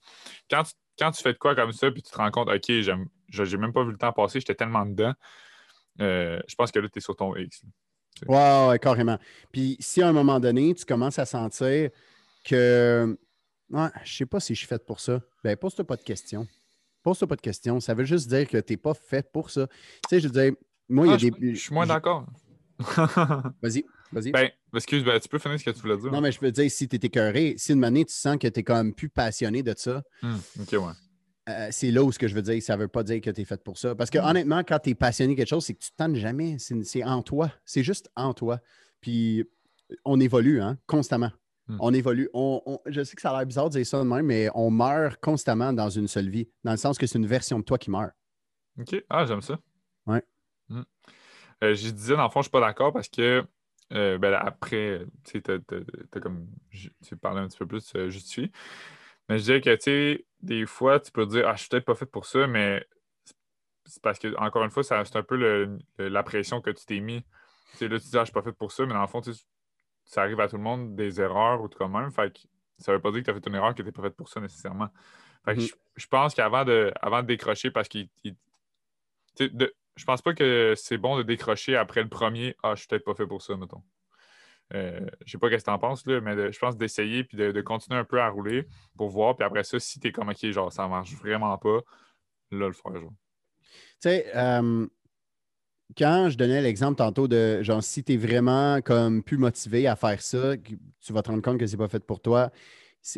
quand 0.49 0.63
tu, 0.63 0.73
quand 0.99 1.11
tu 1.11 1.23
fais 1.23 1.33
de 1.33 1.37
quoi 1.37 1.55
comme 1.55 1.71
ça, 1.71 1.89
puis 1.89 2.03
tu 2.03 2.11
te 2.11 2.17
rends 2.17 2.31
compte, 2.31 2.49
OK, 2.49 2.65
j'aime 2.67 3.07
j'ai 3.31 3.57
même 3.57 3.73
pas 3.73 3.83
vu 3.83 3.91
le 3.91 3.97
temps 3.97 4.11
passer, 4.11 4.39
j'étais 4.39 4.55
tellement 4.55 4.85
dedans. 4.85 5.13
Euh, 5.99 6.39
je 6.47 6.55
pense 6.55 6.71
que 6.71 6.79
là, 6.79 6.87
tu 6.89 6.99
es 6.99 7.01
sur 7.01 7.15
ton 7.15 7.35
X. 7.35 7.63
Wow, 8.27 8.69
ouais, 8.69 8.79
carrément. 8.79 9.17
Puis 9.51 9.77
si 9.79 10.01
à 10.01 10.09
un 10.09 10.13
moment 10.13 10.39
donné, 10.39 10.73
tu 10.73 10.85
commences 10.85 11.19
à 11.19 11.25
sentir 11.25 11.89
que 12.43 13.17
ouais, 13.69 13.87
je 14.03 14.13
sais 14.13 14.25
pas 14.25 14.39
si 14.39 14.53
je 14.53 14.59
suis 14.59 14.67
fait 14.67 14.85
pour 14.85 14.99
ça, 14.99 15.21
ben 15.43 15.55
pose-toi 15.55 15.85
pas 15.85 15.95
de 15.95 16.03
questions. 16.03 16.47
Pose-toi 17.03 17.27
pas 17.27 17.35
de 17.35 17.41
questions. 17.41 17.79
Ça 17.79 17.93
veut 17.93 18.05
juste 18.05 18.29
dire 18.29 18.47
que 18.47 18.57
tu 18.57 18.73
n'es 18.73 18.77
pas 18.77 18.93
fait 18.93 19.31
pour 19.31 19.49
ça. 19.49 19.67
Tu 19.67 19.75
sais, 20.09 20.19
je 20.19 20.27
veux 20.27 20.33
dire, 20.33 20.53
moi, 20.87 21.07
il 21.07 21.09
y 21.09 21.13
a 21.13 21.15
ah, 21.15 21.39
des. 21.39 21.55
Je 21.55 21.59
suis 21.59 21.73
moins 21.73 21.87
d'accord. 21.87 22.25
vas-y, 23.61 23.85
vas-y. 24.11 24.31
Ben, 24.31 24.49
excuse, 24.75 25.03
ben, 25.03 25.19
tu 25.19 25.29
peux 25.29 25.39
finir 25.39 25.59
ce 25.59 25.65
que 25.65 25.71
tu 25.71 25.79
voulais 25.81 25.97
dire. 25.97 26.11
Non, 26.11 26.21
mais 26.21 26.31
je 26.31 26.39
veux 26.39 26.51
dire, 26.51 26.69
si 26.69 26.87
tu 26.87 26.95
es 26.95 26.99
écœuré, 26.99 27.55
si 27.57 27.73
une 27.73 27.83
année 27.83 28.05
tu 28.05 28.13
sens 28.13 28.37
que 28.37 28.47
tu 28.47 28.59
es 28.59 28.63
quand 28.63 28.75
même 28.75 28.93
plus 28.93 29.09
passionné 29.09 29.63
de 29.63 29.73
ça, 29.77 30.03
hmm, 30.21 30.35
ok, 30.61 30.71
ouais. 30.73 30.93
Euh, 31.49 31.69
c'est 31.71 31.89
là 31.89 32.03
où 32.03 32.11
ce 32.11 32.19
que 32.19 32.27
je 32.27 32.35
veux 32.35 32.41
dire, 32.41 32.61
ça 32.61 32.75
ne 32.75 32.81
veut 32.81 32.87
pas 32.87 33.03
dire 33.03 33.19
que 33.19 33.29
tu 33.29 33.41
es 33.41 33.45
fait 33.45 33.63
pour 33.63 33.77
ça. 33.77 33.95
Parce 33.95 34.09
que 34.09 34.19
mm. 34.19 34.25
honnêtement, 34.25 34.63
quand 34.63 34.79
tu 34.79 34.91
es 34.91 34.95
passionné 34.95 35.33
de 35.33 35.37
quelque 35.37 35.49
chose, 35.49 35.65
c'est 35.65 35.73
que 35.73 35.79
tu 35.79 35.89
ne 35.97 36.05
tentes 36.05 36.15
jamais. 36.15 36.57
C'est 36.59 37.03
en 37.03 37.21
toi. 37.23 37.51
C'est 37.65 37.83
juste 37.83 38.11
en 38.15 38.33
toi. 38.33 38.59
Puis 39.01 39.47
on 40.05 40.19
évolue 40.19 40.61
hein, 40.61 40.77
constamment. 40.85 41.31
Mm. 41.67 41.77
On 41.79 41.93
évolue. 41.93 42.29
On, 42.33 42.79
je 42.85 43.03
sais 43.03 43.15
que 43.15 43.21
ça 43.21 43.31
a 43.31 43.37
l'air 43.37 43.45
bizarre 43.45 43.69
de 43.69 43.77
dire 43.77 43.85
ça 43.85 43.99
de 43.99 44.03
même, 44.03 44.25
mais 44.25 44.49
on 44.53 44.69
meurt 44.69 45.19
constamment 45.19 45.73
dans 45.73 45.89
une 45.89 46.07
seule 46.07 46.29
vie, 46.29 46.47
dans 46.63 46.71
le 46.71 46.77
sens 46.77 46.97
que 46.97 47.07
c'est 47.07 47.17
une 47.17 47.27
version 47.27 47.59
de 47.59 47.63
toi 47.63 47.77
qui 47.77 47.89
meurt. 47.89 48.11
OK. 48.79 49.03
Ah, 49.09 49.25
j'aime 49.25 49.41
ça. 49.41 49.59
Ouais. 50.05 50.23
Mm. 50.69 50.81
Euh, 51.63 51.75
je 51.75 51.89
disais, 51.89 52.15
dans 52.15 52.23
le 52.23 52.29
fond, 52.29 52.35
je 52.35 52.39
ne 52.39 52.43
suis 52.43 52.51
pas 52.51 52.61
d'accord 52.61 52.93
parce 52.93 53.09
que 53.09 53.43
euh, 53.93 54.17
ben, 54.17 54.33
après, 54.33 55.05
tu 55.23 55.41
as, 55.47 56.19
comme 56.19 56.47
tu 57.03 57.17
parlé 57.17 57.41
un 57.41 57.47
petit 57.47 57.57
peu 57.57 57.67
plus 57.67 57.93
justifié. 58.09 58.51
Mais 59.31 59.39
je 59.39 59.45
dirais 59.45 59.61
que, 59.61 59.73
tu 59.75 59.81
sais, 59.83 60.25
des 60.41 60.65
fois, 60.65 60.99
tu 60.99 61.09
peux 61.09 61.25
dire, 61.25 61.47
ah, 61.47 61.55
je 61.55 61.61
suis 61.61 61.69
peut-être 61.69 61.85
pas 61.85 61.95
fait 61.95 62.05
pour 62.05 62.25
ça, 62.25 62.47
mais 62.47 62.85
c'est 63.85 64.01
parce 64.01 64.19
que, 64.19 64.35
encore 64.35 64.61
une 64.65 64.71
fois, 64.71 64.83
c'est 64.83 64.93
un 64.93 65.23
peu 65.23 65.79
la 65.97 66.23
pression 66.23 66.59
que 66.59 66.69
tu 66.69 66.85
t'es 66.85 66.99
mis. 66.99 67.23
Tu 67.71 67.77
sais, 67.77 67.87
là, 67.87 67.97
tu 67.97 68.09
dis, 68.09 68.17
ah, 68.17 68.19
je 68.19 68.25
suis 68.25 68.33
pas 68.33 68.41
fait 68.41 68.51
pour 68.51 68.73
ça, 68.73 68.85
mais 68.85 68.91
dans 68.91 68.99
le 68.99 69.07
fond, 69.07 69.21
ça 70.03 70.21
arrive 70.21 70.41
à 70.41 70.49
tout 70.49 70.57
le 70.57 70.61
monde 70.63 70.97
des 70.97 71.21
erreurs 71.21 71.61
ou 71.61 71.69
tout 71.69 71.77
comme 71.77 71.93
même. 71.93 72.11
Fait 72.11 72.33
que 72.33 72.41
ça 72.77 72.91
veut 72.91 72.99
pas 72.99 73.09
dire 73.11 73.21
que 73.21 73.25
tu 73.27 73.31
as 73.31 73.33
fait 73.35 73.47
une 73.47 73.55
erreur 73.55 73.73
que 73.73 73.81
tu 73.81 73.85
n'es 73.85 73.93
pas 73.93 74.01
fait 74.01 74.09
pour 74.09 74.27
ça 74.27 74.41
nécessairement. 74.41 74.89
Fait 75.45 75.55
que 75.55 75.61
mm-hmm. 75.61 75.75
je, 75.95 76.07
pense 76.07 76.35
qu'avant 76.35 76.65
de, 76.65 76.91
avant 77.01 77.21
de 77.21 77.27
décrocher, 77.27 77.71
parce 77.71 77.87
que 77.87 77.99
je 79.39 80.05
pense 80.05 80.21
pas 80.21 80.33
que 80.33 80.73
c'est 80.75 80.97
bon 80.97 81.15
de 81.15 81.23
décrocher 81.23 81.77
après 81.77 82.03
le 82.03 82.09
premier, 82.09 82.57
ah, 82.63 82.75
je 82.75 82.79
suis 82.81 82.89
peut-être 82.89 83.05
pas 83.05 83.15
fait 83.15 83.27
pour 83.27 83.41
ça, 83.41 83.55
mettons. 83.55 83.81
Euh, 84.73 84.99
je 84.99 85.25
ne 85.25 85.29
sais 85.31 85.37
pas 85.37 85.49
ce 85.49 85.55
que 85.55 85.61
tu 85.61 85.69
en 85.69 85.79
penses, 85.79 86.05
là, 86.05 86.21
mais 86.21 86.51
je 86.51 86.59
pense 86.59 86.77
d'essayer 86.77 87.23
puis 87.23 87.37
de, 87.37 87.61
continuer 87.61 87.99
un 87.99 88.05
peu 88.05 88.21
à 88.21 88.29
rouler 88.29 88.67
pour 88.97 89.09
voir. 89.09 89.35
Puis 89.35 89.45
après 89.45 89.63
ça, 89.63 89.79
si 89.79 89.99
tu 89.99 90.07
es 90.07 90.11
comme 90.11 90.29
OK, 90.29 90.45
genre 90.51 90.71
ça 90.71 90.87
marche 90.87 91.13
vraiment 91.15 91.57
pas, 91.57 91.81
là, 92.51 92.67
le 92.67 92.73
faire. 92.73 92.93
Tu 92.93 93.09
sais, 93.99 94.31
euh, 94.35 94.87
quand 95.97 96.29
je 96.29 96.37
donnais 96.37 96.61
l'exemple 96.61 96.97
tantôt 96.97 97.27
de 97.27 97.61
genre 97.63 97.83
si 97.83 98.03
tu 98.03 98.13
es 98.13 98.17
vraiment 98.17 98.81
comme 98.81 99.23
plus 99.23 99.37
motivé 99.37 99.87
à 99.87 99.95
faire 99.95 100.21
ça, 100.21 100.55
tu 100.57 101.13
vas 101.13 101.21
te 101.21 101.29
rendre 101.29 101.43
compte 101.43 101.59
que 101.59 101.67
c'est 101.67 101.77
pas 101.77 101.89
fait 101.89 102.03
pour 102.05 102.21
toi. 102.21 102.51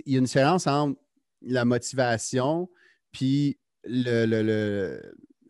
Il 0.06 0.14
y 0.14 0.16
a 0.16 0.20
une 0.20 0.26
différence 0.26 0.66
entre 0.66 1.00
la 1.42 1.66
motivation 1.66 2.70
puis 3.12 3.60
le, 3.84 4.26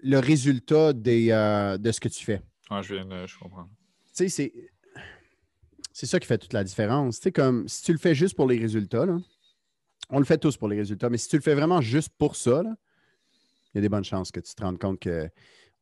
le, 0.01 0.19
résultat 0.19 0.91
des, 0.91 1.29
euh, 1.31 1.77
de 1.77 1.91
ce 1.91 1.99
que 1.99 2.09
tu 2.09 2.25
fais. 2.25 2.41
Ah, 2.69 2.81
je 2.81 2.95
viens, 2.95 3.25
je 3.25 3.37
comprends. 3.37 3.69
Tu 4.15 4.27
sais, 4.27 4.29
c'est 4.29 4.72
c'est 5.93 6.05
ça 6.05 6.19
qui 6.19 6.27
fait 6.27 6.37
toute 6.37 6.53
la 6.53 6.63
différence. 6.63 7.19
Tu 7.19 7.31
comme 7.31 7.67
si 7.67 7.83
tu 7.83 7.93
le 7.93 7.99
fais 7.99 8.13
juste 8.13 8.35
pour 8.35 8.47
les 8.47 8.57
résultats, 8.57 9.05
on 10.09 10.19
le 10.19 10.25
fait 10.25 10.37
tous 10.37 10.57
pour 10.57 10.67
les 10.67 10.77
résultats, 10.77 11.09
mais 11.09 11.17
si 11.17 11.29
tu 11.29 11.37
le 11.37 11.41
fais 11.41 11.55
vraiment 11.55 11.79
juste 11.79 12.09
pour 12.17 12.35
ça, 12.35 12.63
il 13.73 13.75
y 13.75 13.77
a 13.77 13.81
des 13.81 13.89
bonnes 13.89 14.03
chances 14.03 14.31
que 14.31 14.39
tu 14.39 14.53
te 14.53 14.61
rendes 14.63 14.79
compte 14.79 14.99
que 14.99 15.29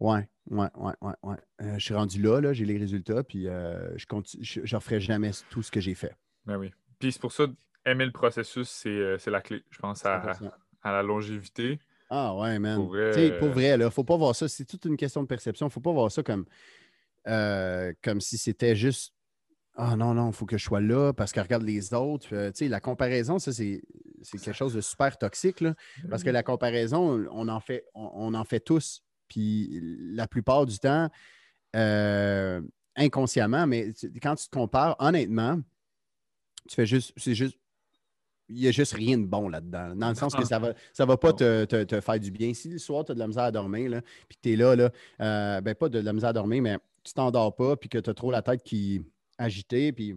Ouais, 0.01 0.28
ouais, 0.49 0.68
ouais, 0.78 0.93
ouais, 1.01 1.14
ouais. 1.22 1.36
Euh, 1.62 1.76
je 1.78 1.86
suis 1.86 1.93
rendu 1.93 2.20
là, 2.20 2.41
là 2.41 2.53
j'ai 2.53 2.66
les 2.66 2.80
résultats, 2.80 3.24
puis 3.24 3.47
euh, 3.47 3.95
je 3.99 4.07
continue, 4.07 4.43
je 4.43 4.80
ferai 4.80 4.99
jamais 4.99 5.30
tout 5.51 5.62
ce 5.62 5.70
que 5.70 5.80
j'ai 5.80 5.93
fait. 5.93 6.16
Ben 6.47 6.57
oui. 6.57 6.72
Puis 6.97 7.12
c'est 7.12 7.22
pour 7.22 7.32
ça, 7.32 7.45
aimer 7.86 8.05
le 8.05 8.12
processus, 8.12 8.68
c'est 8.68 8.89
euh, 8.89 9.18
la 9.28 9.41
clé, 9.41 9.64
je 9.70 9.78
pense, 9.78 10.03
à, 10.03 10.34
à 10.82 10.91
la 10.91 11.03
longévité. 11.03 11.80
Ah 12.09 12.36
ouais, 12.36 12.57
man. 12.57 12.78
Pour 12.78 12.88
vrai, 12.88 13.38
pour 13.38 13.49
vrai 13.49 13.78
là, 13.78 13.91
faut 13.91 14.03
pas 14.03 14.18
voir 14.18 14.36
ça. 14.36 14.47
C'est 14.49 14.66
toute 14.66 14.86
une 14.86 14.97
question 14.97 15.22
de 15.22 15.28
perception. 15.28 15.70
Faut 15.70 15.82
pas 15.82 15.93
voir 15.93 16.12
ça 16.12 16.24
comme, 16.24 16.45
comme 17.24 18.22
si 18.22 18.39
c'était 18.39 18.76
juste 18.76 19.14
ah 19.76 19.95
non, 19.95 20.13
non, 20.13 20.30
il 20.30 20.34
faut 20.34 20.45
que 20.45 20.57
je 20.57 20.63
sois 20.63 20.82
là 20.82 21.13
parce 21.13 21.32
que 21.32 21.39
regarde 21.39 21.63
les 21.63 21.93
autres. 21.93 22.28
tu 22.28 22.51
sais, 22.53 22.67
la 22.67 22.80
comparaison, 22.80 23.39
ça, 23.39 23.53
c'est 23.53 23.82
quelque 24.32 24.53
chose 24.53 24.74
de 24.74 24.82
super 24.82 25.17
toxique. 25.17 25.61
Là, 25.61 25.76
parce 26.09 26.24
que 26.24 26.30
la 26.30 26.43
comparaison, 26.43 27.26
on 27.32 27.47
en 27.47 27.59
fait, 27.59 27.86
on 27.93 28.34
en 28.34 28.43
fait 28.43 28.59
tous. 28.59 29.01
Puis 29.28 29.80
la 30.13 30.28
plupart 30.28 30.65
du 30.65 30.78
temps, 30.78 31.09
euh, 31.76 32.61
inconsciemment, 32.97 33.65
mais 33.65 33.93
quand 34.22 34.36
tu 34.36 34.45
te 34.47 34.51
compares, 34.51 34.97
honnêtement, 34.99 35.59
tu 36.67 36.76
fais 36.76 36.86
juste, 36.86 37.13
c'est 37.15 37.34
juste, 37.34 37.57
il 38.49 38.57
n'y 38.57 38.67
a 38.67 38.72
juste 38.72 38.91
rien 38.91 39.17
de 39.17 39.26
bon 39.26 39.47
là-dedans. 39.47 39.95
Dans 39.95 40.09
le 40.09 40.15
sens 40.15 40.36
que 40.36 40.43
ça 40.43 40.59
ne 40.59 40.65
va, 40.65 40.74
ça 40.91 41.05
va 41.05 41.15
pas 41.15 41.32
te, 41.32 42.01
faire 42.01 42.19
du 42.19 42.30
bien. 42.30 42.53
Si 42.53 42.67
le 42.69 42.78
soir, 42.78 43.05
tu 43.05 43.13
as 43.13 43.15
de 43.15 43.19
la 43.19 43.28
misère 43.28 43.43
à 43.43 43.51
dormir, 43.51 43.89
là, 43.89 44.01
puis 44.28 44.38
tu 44.41 44.51
es 44.51 44.55
là, 44.57 44.76
là 44.76 44.91
euh, 45.22 45.61
ben 45.61 45.74
pas 45.76 45.88
de 45.88 45.99
la 45.99 46.11
misère 46.11 46.32
à 46.32 46.34
dormir, 46.34 46.61
mais 46.61 46.78
tu 47.03 47.13
t'endors 47.13 47.55
pas, 47.55 47.78
puis 47.78 47.88
que 47.88 47.99
tu 47.99 48.09
as 48.09 48.13
trop 48.13 48.32
la 48.32 48.41
tête 48.41 48.63
qui 48.63 49.01
agitée, 49.42 49.92
puis 49.92 50.16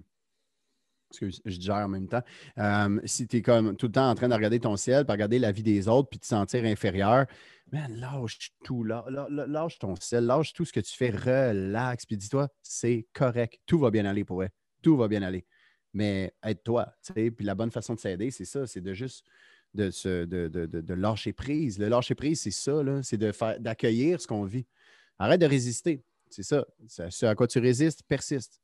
que 1.19 1.31
je 1.31 1.61
gère 1.61 1.77
en 1.77 1.89
même 1.89 2.09
temps. 2.09 2.23
Euh, 2.59 3.01
si 3.05 3.27
tu 3.27 3.39
es 3.39 3.43
comme 3.43 3.77
tout 3.77 3.87
le 3.87 3.93
temps 3.93 4.11
en 4.11 4.15
train 4.15 4.29
de 4.29 4.35
regarder 4.35 4.61
ton 4.61 4.77
ciel, 4.77 5.05
puis 5.05 5.13
regarder 5.13 5.39
la 5.39 5.53
vie 5.53 5.63
des 5.63 5.89
autres, 5.89 6.09
puis 6.09 6.19
te 6.19 6.27
sentir 6.27 6.65
inférieur, 6.65 7.27
man, 7.73 7.95
lâche 7.97 8.53
tout, 8.65 8.85
lâche 8.85 9.79
ton 9.79 9.97
ciel, 9.97 10.27
lâche 10.27 10.53
tout 10.53 10.65
ce 10.65 10.73
que 10.73 10.81
tu 10.81 10.95
fais, 10.95 11.11
relax, 11.11 12.07
puis 12.07 12.17
dis-toi, 12.17 12.49
c'est 12.63 13.07
correct, 13.13 13.61
tout 13.67 13.79
va 13.79 13.91
bien 13.91 14.05
aller 14.05 14.25
pour 14.25 14.43
eux, 14.43 14.49
tout 14.83 14.97
va 14.97 15.09
bien 15.09 15.23
aller. 15.23 15.45
Mais 15.93 16.35
aide-toi, 16.45 16.93
tu 17.05 17.13
sais, 17.13 17.31
puis 17.31 17.47
la 17.47 17.55
bonne 17.55 17.71
façon 17.71 17.95
de 17.95 18.01
s'aider, 18.01 18.31
c'est 18.31 18.45
ça, 18.45 18.67
c'est 18.67 18.81
de 18.81 18.93
juste 18.93 19.25
de, 19.75 19.91
se, 19.91 20.25
de, 20.25 20.49
de, 20.49 20.67
de, 20.67 20.95
lâcher 20.95 21.33
prise. 21.33 21.79
Le 21.79 21.89
lâcher 21.89 22.15
prise, 22.15 22.41
c'est 22.41 22.51
ça, 22.51 22.81
c'est 23.03 23.19
d'accueillir 23.61 24.21
ce 24.21 24.27
qu'on 24.27 24.45
vit. 24.45 24.67
Arrête 25.19 25.41
de 25.41 25.47
résister. 25.47 26.03
C'est 26.31 26.43
ça. 26.43 26.65
Ce 26.89 27.27
à 27.27 27.35
quoi 27.35 27.47
tu 27.47 27.61
résistes, 27.61 28.03
persiste. 28.09 28.61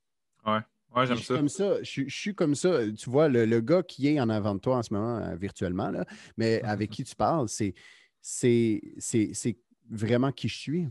Ouais. 0.47 0.61
Ouais, 0.95 1.07
j'aime 1.07 1.19
ça. 1.19 1.37
Comme 1.37 1.49
ça. 1.49 1.83
Je, 1.83 2.09
suis 2.09 2.35
comme 2.35 2.55
ça. 2.55 2.81
Tu 2.93 3.09
vois, 3.09 3.29
le, 3.29 3.61
gars 3.61 3.83
qui 3.83 4.09
est 4.09 4.21
en 4.21 4.29
avant 4.29 4.55
de 4.55 4.61
toi 4.61 4.79
en 4.79 4.83
ce 4.83 4.93
moment, 4.93 5.19
euh, 5.19 5.37
virtuellement, 5.37 5.91
là, 5.91 6.05
mais 6.37 6.61
avec 6.63 6.91
qui 6.91 7.05
tu 7.05 7.15
parles, 7.15 7.49
c'est, 7.49 7.75
c'est, 8.21 9.57
vraiment 9.89 10.33
qui 10.33 10.49
je 10.49 10.59
suis. 10.59 10.85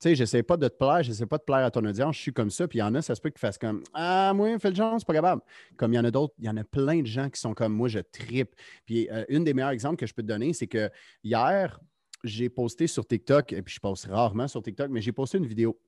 Tu 0.00 0.10
sais, 0.10 0.14
j'essaie 0.14 0.42
pas 0.42 0.56
de 0.56 0.68
te 0.68 0.76
plaire, 0.76 1.02
j'essaie 1.02 1.26
pas 1.26 1.38
de 1.38 1.44
plaire 1.44 1.64
à 1.64 1.70
ton 1.70 1.84
audience, 1.84 2.16
je 2.16 2.20
suis 2.20 2.32
comme 2.32 2.50
ça. 2.50 2.68
Puis 2.68 2.78
il 2.78 2.80
y 2.80 2.82
en 2.82 2.94
a, 2.94 3.02
ça 3.02 3.14
se 3.14 3.20
peut 3.20 3.30
qu'ils 3.30 3.40
fassent 3.40 3.58
comme 3.58 3.82
Ah, 3.92 4.32
moi, 4.34 4.56
fais 4.58 4.70
le 4.70 4.76
genre, 4.76 4.94
c'est 4.98 5.06
pas 5.06 5.14
capable. 5.14 5.42
Comme 5.76 5.92
il 5.92 5.96
y 5.96 5.98
en 5.98 6.04
a 6.04 6.10
d'autres, 6.10 6.34
il 6.38 6.44
y 6.44 6.48
en 6.48 6.56
a 6.56 6.64
plein 6.64 7.00
de 7.00 7.06
gens 7.06 7.28
qui 7.28 7.40
sont 7.40 7.54
comme 7.54 7.72
moi, 7.72 7.88
je 7.88 8.00
tripe. 8.00 8.54
Puis 8.86 9.08
euh, 9.10 9.24
une 9.28 9.44
des 9.44 9.54
meilleurs 9.54 9.70
exemples 9.70 9.96
que 9.96 10.06
je 10.06 10.14
peux 10.14 10.22
te 10.22 10.28
donner, 10.28 10.52
c'est 10.52 10.66
que 10.66 10.90
hier, 11.22 11.80
j'ai 12.22 12.48
posté 12.48 12.86
sur 12.86 13.06
TikTok, 13.06 13.52
et 13.52 13.62
puis 13.62 13.74
je 13.74 13.80
poste 13.80 14.06
rarement 14.06 14.48
sur 14.48 14.62
TikTok, 14.62 14.90
mais 14.90 15.00
j'ai 15.00 15.12
posté 15.12 15.38
une 15.38 15.46
vidéo 15.46 15.78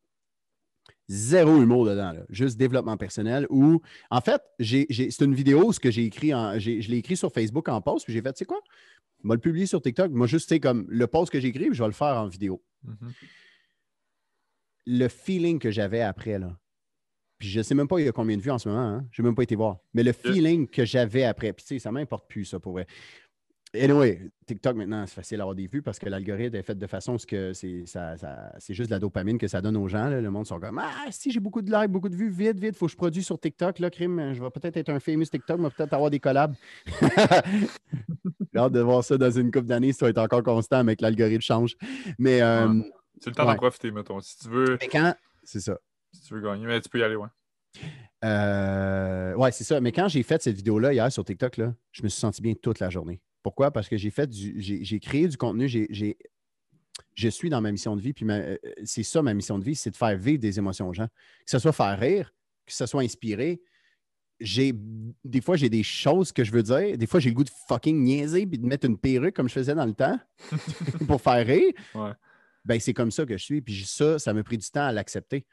zéro 1.09 1.63
humour 1.63 1.87
dedans, 1.87 2.13
juste 2.29 2.57
développement 2.57 2.97
personnel. 2.97 3.47
Ou 3.51 3.81
en 4.11 4.21
fait, 4.21 4.43
c'est 4.61 5.21
une 5.21 5.35
vidéo, 5.35 5.73
ce 5.73 5.81
que 5.81 5.91
j'ai 5.91 6.05
écrit, 6.05 6.35
en, 6.35 6.59
je 6.59 6.71
l'ai 6.71 6.99
écrit 6.99 7.17
sur 7.17 7.33
Facebook 7.33 7.69
en 7.69 7.81
post, 7.81 8.05
puis 8.05 8.13
j'ai 8.13 8.23
fait, 8.23 8.33
tu 8.33 8.39
sais 8.39 8.45
quoi? 8.45 8.61
Je 9.23 9.29
vais 9.29 9.35
le 9.35 9.41
publier 9.41 9.67
sur 9.67 9.81
TikTok. 9.81 10.11
Moi, 10.13 10.27
juste, 10.27 10.49
tu 10.49 10.61
comme 10.61 10.87
le 10.89 11.07
post 11.07 11.33
que 11.33 11.41
j'ai 11.41 11.49
écrit, 11.49 11.69
je 11.73 11.83
vais 11.83 11.89
le 11.89 11.95
faire 11.95 12.17
en 12.17 12.27
vidéo. 12.27 12.63
Mm-hmm. 12.87 13.13
Le 14.87 15.09
feeling 15.09 15.59
que 15.59 15.71
j'avais 15.71 16.03
après, 16.03 16.39
là. 16.39 16.57
Puis 17.39 17.49
je 17.49 17.59
ne 17.59 17.63
sais 17.63 17.75
même 17.75 17.89
pas 17.89 17.99
il 18.01 18.07
y 18.07 18.09
a 18.09 18.13
combien 18.13 18.37
de 18.37 18.43
vues 18.43 18.51
en 18.51 18.59
ce 18.59 18.69
moment, 18.69 18.81
hein? 18.81 19.07
je 19.11 19.21
n'ai 19.21 19.27
même 19.27 19.35
pas 19.35 19.43
été 19.43 19.57
voir. 19.57 19.79
Mais 19.93 20.03
le 20.03 20.13
feeling 20.13 20.67
que 20.67 20.85
j'avais 20.85 21.25
après, 21.25 21.53
puis 21.53 21.65
tu 21.65 21.75
sais, 21.75 21.79
ça 21.79 21.91
ne 21.91 21.95
m'importe 21.95 22.29
plus, 22.29 22.47
ça, 22.47 22.61
pour 22.61 22.73
vrai. 22.73 22.87
Anyway, 23.81 24.31
TikTok 24.47 24.77
maintenant, 24.77 25.07
c'est 25.07 25.15
facile 25.15 25.39
d'avoir 25.39 25.55
des 25.55 25.67
vues 25.67 25.83
parce 25.83 25.99
que 25.99 26.09
l'algorithme 26.09 26.57
est 26.57 26.63
fait 26.63 26.77
de 26.77 26.87
façon 26.87 27.17
que 27.17 27.53
c'est 27.53 27.85
juste 28.71 28.91
de 28.91 28.95
la 28.95 28.99
dopamine 28.99 29.39
que 29.39 29.49
ça 29.49 29.61
donne 29.61 29.77
aux 29.77 29.89
gens. 29.89 30.09
Le 30.09 30.31
monde 30.31 30.47
sont 30.47 30.59
comme 30.61 30.79
Ah, 30.79 31.07
si 31.11 31.31
j'ai 31.31 31.41
beaucoup 31.41 31.63
de 31.63 31.71
likes, 31.71 31.91
beaucoup 31.91 32.09
de 32.09 32.17
vues, 32.17 32.31
vite, 32.31 32.59
vite, 32.59 32.75
il 32.75 32.79
faut 32.79 32.87
que 32.87 32.93
je 32.93 32.97
produise 32.97 33.25
sur 33.25 33.39
TikTok. 33.39 33.79
Là, 33.79 33.91
crime, 33.91 34.33
je 34.35 34.43
vais 34.43 34.51
peut-être 34.51 34.77
être 34.77 34.89
un 34.89 35.01
famous 35.01 35.25
TikTok, 35.25 35.59
mais 35.61 35.71
peut-être 35.71 35.93
avoir 35.93 36.11
des 36.11 36.21
collabs. 36.21 36.55
J'ai 38.53 38.59
hâte 38.59 38.73
de 38.73 38.81
voir 38.81 39.05
ça 39.05 39.19
dans 39.19 39.31
une 39.31 39.51
couple 39.51 39.67
d'années, 39.67 39.93
ça 39.93 40.07
va 40.07 40.11
être 40.11 40.19
encore 40.19 40.43
constant, 40.43 40.83
mais 40.85 40.97
que 40.97 41.03
l'algorithme 41.03 41.43
change. 41.43 41.77
Mais. 42.19 42.43
Euh, 42.43 42.83
c'est 43.21 43.31
le 43.31 43.37
temps 43.37 43.47
d'en 43.47 43.57
profiter, 43.57 43.91
mettons. 43.91 44.21
Si 44.21 44.39
tu 44.39 44.49
veux. 44.49 44.79
Mais 44.81 44.89
quand. 44.89 45.15
C'est 45.45 45.61
ça. 45.61 45.79
Si 46.13 46.23
tu 46.23 46.35
veux 46.35 46.41
gagner, 46.41 46.67
mais 46.67 46.81
tu 46.81 46.89
peux 46.89 46.99
y 46.99 47.03
aller, 47.03 47.17
ouais. 47.17 47.29
Euh, 48.25 49.35
ouais, 49.35 49.53
c'est 49.53 49.65
ça. 49.65 49.81
Mais 49.81 49.93
quand 49.93 50.09
j'ai 50.09 50.23
fait 50.23 50.43
cette 50.43 50.57
vidéo-là 50.57 50.93
hier 50.93 51.11
sur 51.13 51.25
TikTok, 51.25 51.57
là, 51.59 51.75
je 51.93 52.03
me 52.03 52.09
suis 52.09 52.21
senti 52.21 52.43
bien 52.43 52.55
toute 52.55 52.81
la 52.81 52.91
journée. 52.91 53.21
Pourquoi? 53.47 53.71
Parce 53.71 53.89
que 53.89 53.97
j'ai 53.97 54.11
fait 54.11 54.27
du, 54.27 54.61
j'ai 54.61 54.99
créé 54.99 55.29
du 55.29 55.37
contenu, 55.37 55.69
j'ai, 55.69 56.19
je 57.15 57.29
suis 57.29 57.49
dans 57.49 57.61
ma 57.61 57.71
mission 57.71 57.95
de 57.95 58.01
vie, 58.01 58.13
puis 58.13 58.27
euh, 58.29 58.57
c'est 58.83 59.05
ça 59.05 59.23
ma 59.23 59.35
mission 59.35 59.57
de 59.57 59.63
vie, 59.63 59.77
c'est 59.77 59.93
de 59.93 59.97
faire 59.97 60.19
vivre 60.19 60.41
des 60.41 60.59
émotions 60.59 60.89
aux 60.89 60.93
gens. 60.93 61.07
Que 61.07 61.51
ce 61.53 61.61
soit 61.61 61.71
faire 61.71 61.97
rire, 61.97 62.35
que 62.67 62.73
ce 62.73 62.87
soit 62.87 63.03
inspiré. 63.03 63.63
J'ai, 64.41 64.73
des 65.23 65.41
fois, 65.41 65.55
j'ai 65.55 65.69
des 65.69 65.85
choses 65.85 66.33
que 66.33 66.43
je 66.43 66.51
veux 66.51 66.65
dire. 66.65 66.99
Des 66.99 67.07
fois, 67.07 67.21
j'ai 67.21 67.29
le 67.29 67.37
goût 67.37 67.45
de 67.45 67.51
fucking 67.69 68.03
niaiser 68.03 68.49
puis 68.49 68.59
de 68.59 68.67
mettre 68.67 68.85
une 68.85 68.99
perruque 68.99 69.37
comme 69.37 69.49
je 69.49 69.55
faisais 69.55 69.77
dans 69.77 69.87
le 69.87 69.95
temps 69.95 70.19
pour 71.07 71.21
faire 71.21 71.47
rire. 71.47 71.73
Ben, 72.65 72.81
c'est 72.81 72.95
comme 72.95 73.13
ça 73.13 73.25
que 73.25 73.39
je 73.39 73.45
suis. 73.45 73.63
Puis 73.63 73.85
ça, 73.87 74.19
ça 74.19 74.35
m'a 74.35 74.43
pris 74.43 74.59
du 74.59 74.69
temps 74.69 74.87
à 74.87 74.91
l'accepter. 74.91 75.47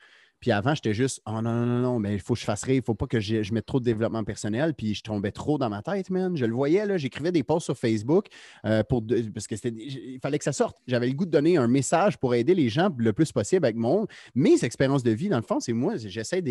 Puis 0.44 0.52
avant, 0.52 0.76
j'étais 0.76 0.94
juste, 0.94 1.22
oh 1.26 1.32
non, 1.32 1.42
non, 1.42 1.66
non, 1.66 1.80
non, 1.80 2.00
mais 2.00 2.16
il 2.16 2.20
faut 2.20 2.34
que 2.34 2.42
je 2.42 2.44
fasse 2.44 2.64
rire, 2.64 2.76
il 2.76 2.80
ne 2.80 2.84
faut 2.84 2.96
pas 2.96 3.08
que 3.08 3.22
je, 3.22 3.54
mette 3.54 3.66
trop 3.66 3.80
de 3.80 3.86
développement 3.86 4.26
personnel. 4.26 4.74
Puis 4.74 4.94
je 4.94 5.02
tombais 5.02 5.32
trop 5.32 5.58
dans 5.58 5.70
ma 5.70 5.82
tête, 5.82 6.10
man. 6.10 6.36
Je 6.36 6.44
le 6.44 6.54
voyais, 6.54 6.86
là, 6.86 6.98
j'écrivais 6.98 7.32
des 7.32 7.44
posts 7.44 7.64
sur 7.64 7.78
Facebook 7.78 8.28
euh, 8.66 8.84
pour 8.84 9.02
parce 9.34 9.48
que 9.48 9.56
il 9.66 10.20
fallait 10.22 10.38
que 10.38 10.44
ça 10.44 10.52
sorte. 10.52 10.78
J'avais 10.86 11.08
le 11.08 11.14
goût 11.14 11.26
de 11.26 11.32
donner 11.32 11.56
un 11.56 11.70
message 11.70 12.18
pour 12.18 12.36
aider 12.36 12.56
les 12.56 12.68
gens 12.68 12.94
le 12.98 13.14
plus 13.14 13.32
possible 13.32 13.64
avec 13.64 13.78
mon, 13.78 14.06
mes 14.36 14.66
expériences 14.66 15.04
de 15.04 15.12
vie. 15.12 15.30
Dans 15.30 15.38
le 15.38 15.44
fond, 15.44 15.62
c'est 15.62 15.72
moi, 15.72 15.96
j'essaie 15.96 16.44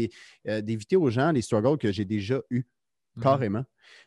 euh, 0.49 0.63
d'éviter 0.63 0.97
aux 0.97 1.11
gens 1.11 1.31
les 1.31 1.43
struggles 1.43 1.77
que 1.77 1.93
j'ai 1.93 2.07
déjà 2.07 2.41
eus, 2.49 2.65
mhm. 3.17 3.23
carrément. 3.23 3.65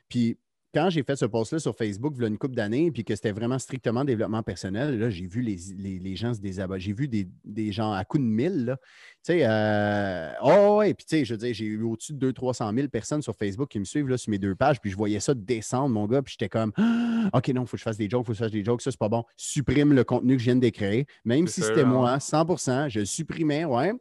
Puis 0.10 0.40
quand 0.76 0.90
j'ai 0.90 1.04
fait 1.04 1.16
ce 1.16 1.24
post-là 1.24 1.60
sur 1.60 1.74
Facebook, 1.74 2.16
il 2.18 2.22
y 2.22 2.26
a 2.26 2.28
une 2.28 2.38
couple 2.38 2.56
d'années, 2.56 2.92
puis 2.92 3.06
que 3.06 3.16
c'était 3.16 3.32
vraiment 3.32 3.58
strictement 3.60 4.04
développement 4.04 4.44
personnel, 4.44 5.00
là, 5.00 5.10
j'ai 5.10 5.26
vu 5.26 5.40
les, 5.40 6.16
gens 6.18 6.34
se 6.34 6.42
désabonner. 6.42 6.82
J'ai 6.82 6.92
vu 6.92 7.08
des, 7.08 7.72
gens 7.72 7.94
à 7.94 8.04
coups 8.04 8.22
de 8.22 8.28
mille, 8.28 8.66
là. 8.66 8.78
Tu 9.24 9.34
sais, 9.34 9.40
euh, 9.44 10.32
oh, 10.44 10.80
ouais, 10.80 10.94
puis 10.94 11.06
tu 11.06 11.16
sais, 11.16 11.24
je 11.24 11.34
veux 11.34 11.38
dire, 11.38 11.54
j'ai 11.54 11.64
eu 11.64 11.82
au-dessus 11.82 12.14
de 12.14 12.30
200-300 12.30 12.76
000 12.76 12.88
personnes 12.90 13.22
sur 13.22 13.34
Facebook 13.38 13.70
qui 13.70 13.80
me 13.80 13.86
suivent, 13.86 14.10
là, 14.10 14.18
sur 14.18 14.32
mes 14.32 14.38
deux 14.38 14.54
pages, 14.54 14.82
puis 14.82 14.92
je 14.92 14.98
voyais 14.98 15.22
ça 15.22 15.34
descendre, 15.34 15.94
mon 15.94 16.08
gars, 16.08 16.22
puis 16.22 16.34
j'étais 16.38 16.50
comme, 16.50 16.74
ah, 16.76 17.30
OK, 17.34 17.48
non, 17.50 17.62
il 17.62 17.68
faut 17.68 17.72
que 17.72 17.78
je 17.78 17.84
fasse 17.84 17.98
des 17.98 18.10
jokes, 18.10 18.24
il 18.24 18.26
faut 18.26 18.32
que 18.34 18.38
je 18.38 18.44
fasse 18.44 18.52
des 18.52 18.66
jokes, 18.66 18.82
ça, 18.82 18.92
c'est 18.92 19.00
pas 19.00 19.08
bon. 19.08 19.24
Supprime 19.38 19.94
le 19.94 20.04
contenu 20.04 20.34
que 20.36 20.40
je 20.40 20.46
viens 20.46 20.58
de 20.58 20.70
créer, 20.70 21.08
même 21.24 21.48
si 21.48 21.62
c'était 21.62 21.86
moi, 21.86 22.18
100% 22.18 22.90
je 22.90 23.00
le 23.00 23.06
supprimais, 23.06 23.64
ouais, 23.64 23.94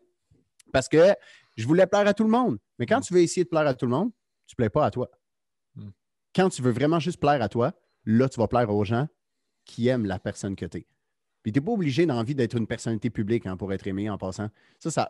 parce 0.72 0.88
que 0.88 1.14
je 1.56 1.66
voulais 1.68 1.86
plaire 1.86 2.08
à 2.08 2.14
tout 2.14 2.24
le 2.24 2.30
monde. 2.30 2.58
Mais 2.80 2.86
quand 2.86 2.98
mm. 2.98 3.02
tu 3.02 3.14
veux 3.14 3.20
essayer 3.20 3.44
de 3.44 3.48
plaire 3.48 3.68
à 3.68 3.74
tout 3.74 3.86
le 3.86 3.92
monde, 3.92 4.10
tu 4.48 4.54
ne 4.54 4.56
plais 4.56 4.70
pas 4.70 4.86
à 4.86 4.90
toi 4.90 5.08
quand 6.34 6.48
tu 6.48 6.62
veux 6.62 6.72
vraiment 6.72 7.00
juste 7.00 7.20
plaire 7.20 7.40
à 7.42 7.48
toi, 7.48 7.74
là, 8.04 8.28
tu 8.28 8.40
vas 8.40 8.48
plaire 8.48 8.70
aux 8.70 8.84
gens 8.84 9.08
qui 9.64 9.88
aiment 9.88 10.06
la 10.06 10.18
personne 10.18 10.56
que 10.56 10.66
tu 10.66 10.78
es. 10.78 10.86
Puis 11.42 11.52
tu 11.52 11.60
n'es 11.60 11.64
pas 11.64 11.72
obligé 11.72 12.06
d'envie 12.06 12.34
d'être 12.34 12.56
une 12.56 12.66
personnalité 12.66 13.10
publique 13.10 13.46
hein, 13.46 13.56
pour 13.56 13.72
être 13.72 13.86
aimé 13.86 14.08
en 14.08 14.18
passant. 14.18 14.48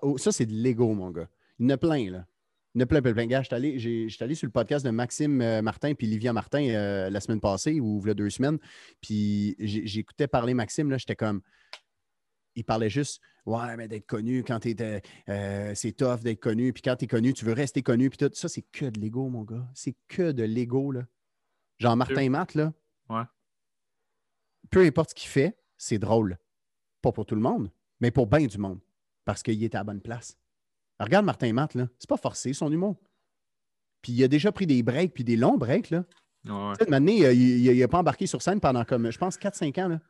Oh, 0.02 0.18
ça 0.18 0.32
c'est 0.32 0.46
de 0.46 0.52
l'ego, 0.52 0.92
mon 0.92 1.10
gars. 1.10 1.28
Il 1.58 1.64
y 1.64 1.66
en 1.66 1.74
a 1.74 1.76
plein, 1.76 2.10
là. 2.10 2.26
Il 2.74 2.80
y 2.80 2.82
en 2.82 2.84
a 2.84 2.86
plein, 2.86 3.00
plein, 3.00 3.12
plein. 3.12 3.26
Gars, 3.26 3.42
je 3.42 4.08
suis 4.08 4.24
allé, 4.24 4.34
sur 4.34 4.46
le 4.46 4.52
podcast 4.52 4.84
de 4.84 4.90
Maxime 4.90 5.40
euh, 5.40 5.62
Martin 5.62 5.94
puis 5.94 6.08
Livia 6.08 6.32
Martin 6.32 6.68
euh, 6.70 7.08
la 7.08 7.20
semaine 7.20 7.40
passée 7.40 7.78
ou 7.78 8.02
il 8.04 8.14
deux 8.14 8.30
semaines. 8.30 8.58
Puis 9.00 9.54
j'écoutais 9.60 10.26
parler 10.26 10.54
Maxime, 10.54 10.90
là, 10.90 10.98
j'étais 10.98 11.14
comme. 11.14 11.40
Il 12.56 12.64
parlait 12.64 12.90
juste, 12.90 13.20
ouais, 13.46 13.76
mais 13.76 13.86
d'être 13.86 14.06
connu 14.06 14.42
quand 14.42 14.58
tu 14.58 14.70
es. 14.70 15.02
Euh, 15.28 15.72
c'est 15.76 15.92
tough 15.92 16.20
d'être 16.22 16.40
connu. 16.40 16.72
Puis 16.72 16.82
quand 16.82 16.96
tu 16.96 17.04
es 17.04 17.08
connu, 17.08 17.32
tu 17.32 17.44
veux 17.44 17.52
rester 17.52 17.82
connu. 17.82 18.10
Puis 18.10 18.18
tout 18.18 18.30
ça, 18.32 18.48
c'est 18.48 18.64
que 18.72 18.86
de 18.86 18.98
l'ego, 18.98 19.28
mon 19.28 19.44
gars. 19.44 19.68
C'est 19.72 19.94
que 20.08 20.32
de 20.32 20.42
l'ego, 20.42 20.90
là. 20.90 21.04
Jean-Martin 21.85 22.30
Matt, 22.30 22.55
là. 22.55 22.72
Ouais. 23.09 23.22
Peu 24.70 24.85
importe 24.85 25.11
ce 25.11 25.14
qu'il 25.14 25.28
fait, 25.28 25.57
c'est 25.76 25.99
drôle. 25.99 26.39
Pas 27.03 27.12
pour 27.12 27.26
tout 27.26 27.35
le 27.35 27.41
monde, 27.41 27.70
mais 28.01 28.11
pour 28.11 28.26
bien 28.26 28.47
du 28.47 28.59
monde. 28.59 28.80
Parce 29.24 29.43
qu'il 29.43 29.62
est 29.62 29.74
à 29.74 29.78
la 29.78 29.85
bonne 29.85 30.01
place. 30.01 30.37
regarde 30.99 31.24
Martin 31.24 31.53
Matt, 31.53 31.74
là. 31.74 31.89
C'est 31.99 32.09
pas 32.09 32.16
forcé, 32.16 32.53
son 32.53 32.72
humour. 32.72 32.97
Puis 34.03 34.12
il 34.12 34.24
a 34.24 34.28
déjà 34.28 34.53
pris 34.53 34.66
des 34.66 34.82
breaks, 34.82 35.14
puis 35.14 35.24
des 35.24 35.37
longs 35.37 35.57
breaks, 35.57 35.91
là. 35.91 36.05
Ouais. 36.47 36.74
Tu 36.78 36.85
sais, 36.85 37.37
il 37.37 37.78
n'a 37.78 37.89
pas 37.89 37.99
embarqué 37.99 38.26
sur 38.26 38.43
scène 38.43 38.61
pendant 38.61 38.85
comme, 38.85 39.11
je 39.11 39.18
pense, 39.18 39.39
4-5 39.39 39.82
ans, 39.82 39.89
là. 39.89 40.01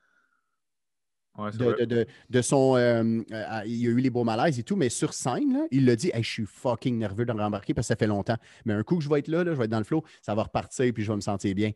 Ouais, 1.36 1.50
de, 1.50 1.84
de, 1.84 2.06
de, 2.30 2.42
son. 2.42 2.76
Euh, 2.76 3.02
euh, 3.32 3.62
il 3.66 3.76
y 3.76 3.86
a 3.88 3.90
eu 3.90 3.98
les 3.98 4.10
beaux 4.10 4.22
malaises 4.22 4.58
et 4.60 4.62
tout, 4.62 4.76
mais 4.76 4.88
sur 4.88 5.12
scène, 5.12 5.52
là, 5.52 5.66
il 5.72 5.84
l'a 5.84 5.96
dit 5.96 6.12
Je 6.14 6.22
suis 6.22 6.46
fucking 6.46 6.96
nerveux 6.96 7.24
de 7.24 7.32
rembarquer 7.32 7.74
parce 7.74 7.88
que 7.88 7.94
ça 7.94 7.96
fait 7.96 8.06
longtemps. 8.06 8.36
Mais 8.64 8.72
un 8.72 8.84
coup 8.84 8.98
que 8.98 9.02
je 9.02 9.08
vais 9.08 9.18
être 9.18 9.28
là, 9.28 9.42
là 9.42 9.52
je 9.52 9.58
vais 9.58 9.64
être 9.64 9.70
dans 9.70 9.78
le 9.78 9.84
flow, 9.84 10.04
ça 10.22 10.34
va 10.36 10.44
repartir 10.44 10.92
puis 10.94 11.02
je 11.02 11.10
vais 11.10 11.16
me 11.16 11.20
sentir 11.20 11.52
bien. 11.56 11.72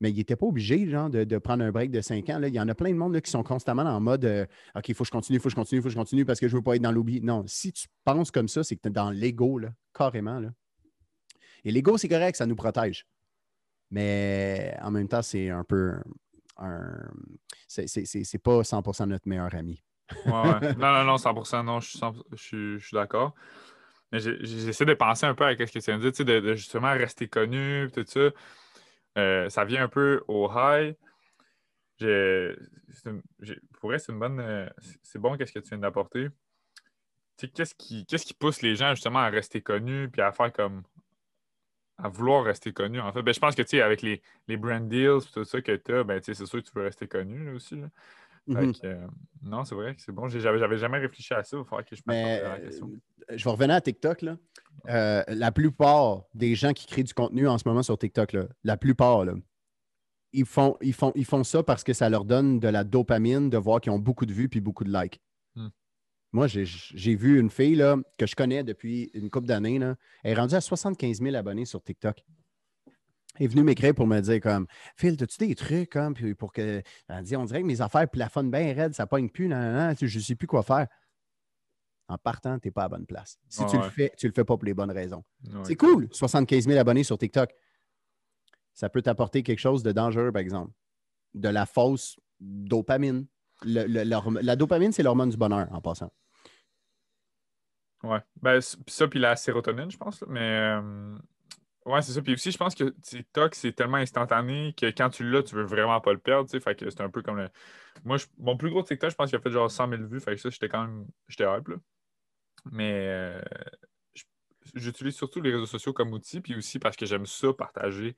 mais 0.00 0.12
il 0.12 0.16
n'était 0.16 0.36
pas 0.36 0.46
obligé 0.46 0.88
genre, 0.88 1.10
de, 1.10 1.38
prendre 1.38 1.64
un 1.64 1.72
break 1.72 1.90
de 1.90 2.00
cinq 2.00 2.30
ans. 2.30 2.38
Là. 2.38 2.46
Il 2.46 2.54
y 2.54 2.60
en 2.60 2.68
a 2.68 2.74
plein 2.76 2.90
de 2.90 2.96
monde 2.96 3.20
qui 3.20 3.30
sont 3.30 3.42
constamment 3.42 3.82
en 3.82 4.00
mode 4.00 4.24
euh, 4.24 4.46
OK, 4.76 4.88
il 4.88 4.94
faut 4.94 5.02
que 5.02 5.08
je 5.08 5.12
continue, 5.12 5.38
il 5.38 5.40
faut 5.40 5.48
que 5.48 5.50
je 5.50 5.56
continue, 5.56 5.80
il 5.80 5.82
faut 5.82 5.88
que 5.88 5.94
je 5.94 5.98
continue 5.98 6.24
parce 6.24 6.38
que 6.38 6.46
je 6.46 6.54
ne 6.54 6.58
veux 6.58 6.64
pas 6.64 6.76
être 6.76 6.82
dans 6.82 6.92
l'oubli. 6.92 7.20
Non, 7.20 7.42
si 7.48 7.72
tu 7.72 7.88
penses 8.04 8.30
comme 8.30 8.48
ça, 8.48 8.62
c'est 8.62 8.76
que 8.76 8.82
tu 8.82 8.88
es 8.88 8.92
dans 8.92 9.10
l'ego, 9.10 9.60
carrément. 9.92 10.38
Là. 10.38 10.50
Et 11.64 11.72
l'ego, 11.72 11.98
c'est 11.98 12.08
correct, 12.08 12.36
ça 12.36 12.46
nous 12.46 12.56
protège. 12.56 13.04
Mais 13.90 14.76
en 14.80 14.92
même 14.92 15.08
temps, 15.08 15.22
c'est 15.22 15.50
un 15.50 15.64
peu 15.64 15.94
C'est 17.66 18.42
pas 18.42 18.62
100% 18.62 19.06
notre 19.06 19.28
meilleur 19.28 19.54
ami. 19.54 19.82
ouais, 20.26 20.74
Non, 20.76 20.92
non, 20.92 21.04
non, 21.04 21.16
100%, 21.16 21.64
non, 21.64 21.80
je 21.80 22.78
suis, 22.78 22.92
d'accord. 22.92 23.34
Mais 24.12 24.18
j'essaie 24.18 24.84
de 24.84 24.94
penser 24.94 25.26
un 25.26 25.34
peu 25.34 25.44
à 25.44 25.52
ce 25.52 25.56
que 25.56 25.78
tu 25.78 25.90
as 25.90 25.98
dit, 25.98 26.24
de, 26.24 26.54
justement 26.54 26.90
rester 26.90 27.28
connu, 27.28 27.88
tout 27.92 28.04
ça. 28.06 28.30
Euh, 29.18 29.48
ça 29.48 29.64
vient 29.64 29.84
un 29.84 29.88
peu 29.88 30.22
au 30.28 30.50
high. 30.52 30.96
pour 33.80 33.92
c'est 33.98 34.12
une 34.12 34.18
bonne. 34.18 34.40
Euh, 34.40 34.68
c'est 35.02 35.18
bon 35.18 35.36
qu'est-ce 35.36 35.52
que 35.52 35.58
tu 35.60 35.68
viens 35.68 35.78
d'apporter. 35.78 36.28
Qu'est-ce 37.54 37.74
qui, 37.74 38.04
qui 38.04 38.34
pousse 38.34 38.62
les 38.62 38.76
gens 38.76 38.94
justement 38.94 39.20
à 39.20 39.28
rester 39.28 39.60
connus 39.62 40.08
puis 40.10 40.22
à 40.22 40.32
faire 40.32 40.52
comme. 40.52 40.82
À 42.02 42.08
vouloir 42.08 42.44
rester 42.44 42.72
connus, 42.72 43.00
en 43.00 43.12
fait? 43.12 43.22
Ben, 43.22 43.34
je 43.34 43.40
pense 43.40 43.54
que 43.54 43.62
tu 43.62 43.80
avec 43.80 44.02
les, 44.02 44.22
les 44.48 44.56
brand 44.56 44.86
deals 44.88 45.20
tout 45.32 45.44
ça 45.44 45.60
que 45.60 45.76
tu 45.76 45.94
as, 45.94 46.04
ben, 46.04 46.20
c'est 46.22 46.34
sûr 46.34 46.62
que 46.62 46.68
tu 46.68 46.72
veux 46.74 46.82
rester 46.82 47.06
connu 47.06 47.50
aussi. 47.50 47.76
Mhm. 48.46 48.72
Euh, 48.84 49.06
non, 49.42 49.64
c'est 49.64 49.74
vrai 49.74 49.94
que 49.94 50.00
c'est 50.00 50.12
bon. 50.12 50.28
J'avais 50.28 50.78
jamais 50.78 50.98
réfléchi 50.98 51.34
à 51.34 51.44
ça. 51.44 51.56
Il 51.56 51.64
va 51.70 51.82
que 51.82 51.94
je 51.94 52.02
Mais, 52.06 52.42
la 52.42 52.58
question. 52.58 52.90
je 53.28 53.44
vais 53.44 53.50
revenir 53.50 53.76
à 53.76 53.80
TikTok. 53.80 54.22
Là. 54.22 54.36
Euh, 54.88 55.22
la 55.28 55.52
plupart 55.52 56.24
des 56.34 56.54
gens 56.54 56.72
qui 56.72 56.86
créent 56.86 57.04
du 57.04 57.14
contenu 57.14 57.46
en 57.46 57.58
ce 57.58 57.68
moment 57.68 57.82
sur 57.82 57.98
TikTok, 57.98 58.36
la 58.64 58.76
plupart, 58.76 59.24
ils, 60.32 60.46
font, 60.46 60.76
ils, 60.80 60.92
font, 60.92 61.12
ils 61.14 61.24
font 61.24 61.44
ça 61.44 61.62
parce 61.62 61.84
que 61.84 61.92
ça 61.92 62.08
leur 62.08 62.24
donne 62.24 62.60
de 62.60 62.68
la 62.68 62.84
dopamine 62.84 63.50
de 63.50 63.58
voir 63.58 63.80
qu'ils 63.80 63.92
ont 63.92 63.98
beaucoup 63.98 64.26
de 64.26 64.32
vues 64.32 64.48
puis 64.48 64.60
beaucoup 64.60 64.84
de 64.84 64.92
likes. 64.92 65.20
Hmm. 65.54 65.68
Moi, 66.32 66.46
j'ai 66.46 67.14
vu 67.16 67.40
une 67.40 67.50
fille 67.50 67.74
là, 67.74 67.96
que 68.16 68.26
je 68.26 68.36
connais 68.36 68.62
depuis 68.62 69.10
une 69.14 69.30
couple 69.30 69.46
d'années. 69.46 69.80
Elle 70.22 70.32
est 70.32 70.34
rendue 70.34 70.54
à 70.54 70.60
75 70.60 71.20
000 71.20 71.34
abonnés 71.34 71.64
sur 71.64 71.82
TikTok. 71.82 72.24
Elle 73.36 73.46
est 73.46 73.48
venue 73.48 73.62
m'écrire 73.62 73.94
pour 73.94 74.06
me 74.06 74.20
dire 74.20 74.40
comme 74.40 74.66
Phil, 74.96 75.16
as-tu 75.20 75.46
des 75.46 75.54
trucs 75.54 75.90
comme 75.90 76.14
pour 76.36 76.52
que. 76.52 76.82
Elle 77.08 77.24
dit 77.24 77.36
On 77.36 77.44
dirait 77.44 77.62
que 77.62 77.66
mes 77.66 77.80
affaires 77.80 78.08
plafonnent 78.08 78.50
bien 78.50 78.74
raides, 78.74 78.94
ça 78.94 79.06
pogne 79.06 79.28
plus, 79.28 79.48
non, 79.48 79.94
je 79.98 80.04
ne 80.04 80.22
sais 80.22 80.34
plus 80.34 80.46
quoi 80.46 80.62
faire 80.62 80.86
en 82.10 82.18
partant, 82.18 82.58
tu 82.58 82.68
n'es 82.68 82.72
pas 82.72 82.82
à 82.82 82.84
la 82.86 82.88
bonne 82.90 83.06
place. 83.06 83.38
Si 83.48 83.64
tu 83.66 83.76
le 83.76 83.88
fais, 83.88 84.12
tu 84.18 84.26
ne 84.26 84.30
le 84.30 84.34
fais 84.34 84.44
pas 84.44 84.56
pour 84.56 84.64
les 84.64 84.74
bonnes 84.74 84.90
raisons. 84.90 85.24
c'est 85.62 85.76
cool, 85.76 86.08
75 86.10 86.66
000 86.66 86.78
abonnés 86.78 87.04
sur 87.04 87.16
TikTok. 87.16 87.54
Ça 88.74 88.88
peut 88.88 89.02
t'apporter 89.02 89.42
quelque 89.42 89.58
chose 89.58 89.82
de 89.82 89.92
dangereux, 89.92 90.32
par 90.32 90.42
exemple. 90.42 90.72
De 91.34 91.48
la 91.48 91.66
fausse 91.66 92.18
dopamine. 92.40 93.26
La 93.62 94.56
dopamine, 94.56 94.92
c'est 94.92 95.02
l'hormone 95.02 95.30
du 95.30 95.36
bonheur, 95.36 95.68
en 95.72 95.80
passant. 95.80 96.10
Ouais. 98.02 98.20
Ben, 98.40 98.60
ça, 98.60 99.08
puis 99.08 99.18
la 99.18 99.36
sérotonine, 99.36 99.90
je 99.90 99.98
pense. 99.98 100.24
Mais 100.28 100.40
euh, 100.40 101.18
ouais, 101.84 102.00
c'est 102.02 102.12
ça. 102.12 102.22
Puis 102.22 102.34
aussi, 102.34 102.50
je 102.50 102.56
pense 102.56 102.74
que 102.74 102.84
TikTok, 103.02 103.54
c'est 103.54 103.72
tellement 103.72 103.98
instantané 103.98 104.74
que 104.74 104.86
quand 104.86 105.10
tu 105.10 105.28
l'as, 105.28 105.42
tu 105.42 105.54
veux 105.54 105.64
vraiment 105.64 106.00
pas 106.00 106.12
le 106.12 106.18
perdre. 106.18 106.48
Fait 106.50 106.74
que 106.74 106.88
c'est 106.88 107.02
un 107.02 107.10
peu 107.10 107.22
comme 107.22 107.36
le. 107.36 107.48
Moi, 108.04 108.16
mon 108.38 108.56
plus 108.56 108.70
gros 108.70 108.82
TikTok, 108.82 109.10
je 109.10 109.16
pense 109.16 109.28
qu'il 109.30 109.38
a 109.38 109.42
fait 109.42 109.50
genre 109.50 109.70
100 109.70 109.88
000 109.90 110.02
vues. 110.04 110.20
Fait 110.20 110.34
que 110.34 110.40
ça, 110.40 110.50
j'étais 110.50 110.68
quand 110.68 110.82
même. 110.82 111.06
J'étais 111.28 111.44
hype, 111.44 111.68
là. 111.68 111.76
Mais 112.70 112.92
euh, 113.08 113.40
j'utilise 114.74 115.14
surtout 115.16 115.40
les 115.40 115.52
réseaux 115.52 115.66
sociaux 115.66 115.92
comme 115.92 116.12
outil, 116.12 116.40
puis 116.40 116.54
aussi 116.56 116.78
parce 116.78 116.96
que 116.96 117.06
j'aime 117.06 117.26
ça, 117.26 117.52
partager 117.52 118.16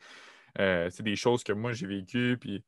euh, 0.58 0.90
des 1.00 1.16
choses 1.16 1.44
que 1.44 1.52
moi 1.52 1.72
j'ai 1.72 1.86
vécues. 1.86 2.38
Puis 2.40 2.64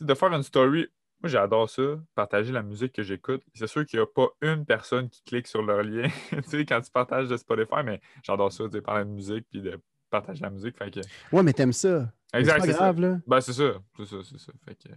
de 0.00 0.14
faire 0.14 0.32
une 0.32 0.42
story, 0.42 0.88
moi 1.24 1.30
j'adore 1.30 1.70
ça, 1.70 1.82
partager 2.14 2.52
la 2.52 2.62
musique 2.62 2.92
que 2.92 3.02
j'écoute. 3.02 3.42
C'est 3.54 3.66
sûr 3.66 3.86
qu'il 3.86 3.98
n'y 3.98 4.02
a 4.02 4.06
pas 4.06 4.28
une 4.42 4.66
personne 4.66 5.08
qui 5.08 5.22
clique 5.24 5.46
sur 5.46 5.62
leur 5.62 5.82
lien 5.82 6.06
quand 6.68 6.80
tu 6.82 6.90
partages 6.90 7.28
de 7.28 7.36
Spotify, 7.38 7.82
mais 7.82 8.02
j'adore 8.22 8.52
ça, 8.52 8.68
de 8.68 8.80
parler 8.80 9.06
de 9.06 9.10
musique 9.10 9.46
puis 9.50 9.62
de 9.62 9.80
partager 10.10 10.42
la 10.42 10.50
musique. 10.50 10.76
Fait 10.76 10.90
que... 10.90 11.00
Ouais, 11.32 11.42
mais 11.42 11.54
t'aimes 11.54 11.72
ça. 11.72 12.12
Exact. 12.34 12.60
C'est 12.66 12.72
grave, 12.72 13.00
là. 13.00 13.16
Ben, 13.26 13.40
c'est 13.40 13.54
ça. 13.54 13.72
C'est 13.96 14.04
ça, 14.04 14.16
c'est 14.22 14.38
ça. 14.38 14.52
Fait 14.66 14.74
que... 14.74 14.90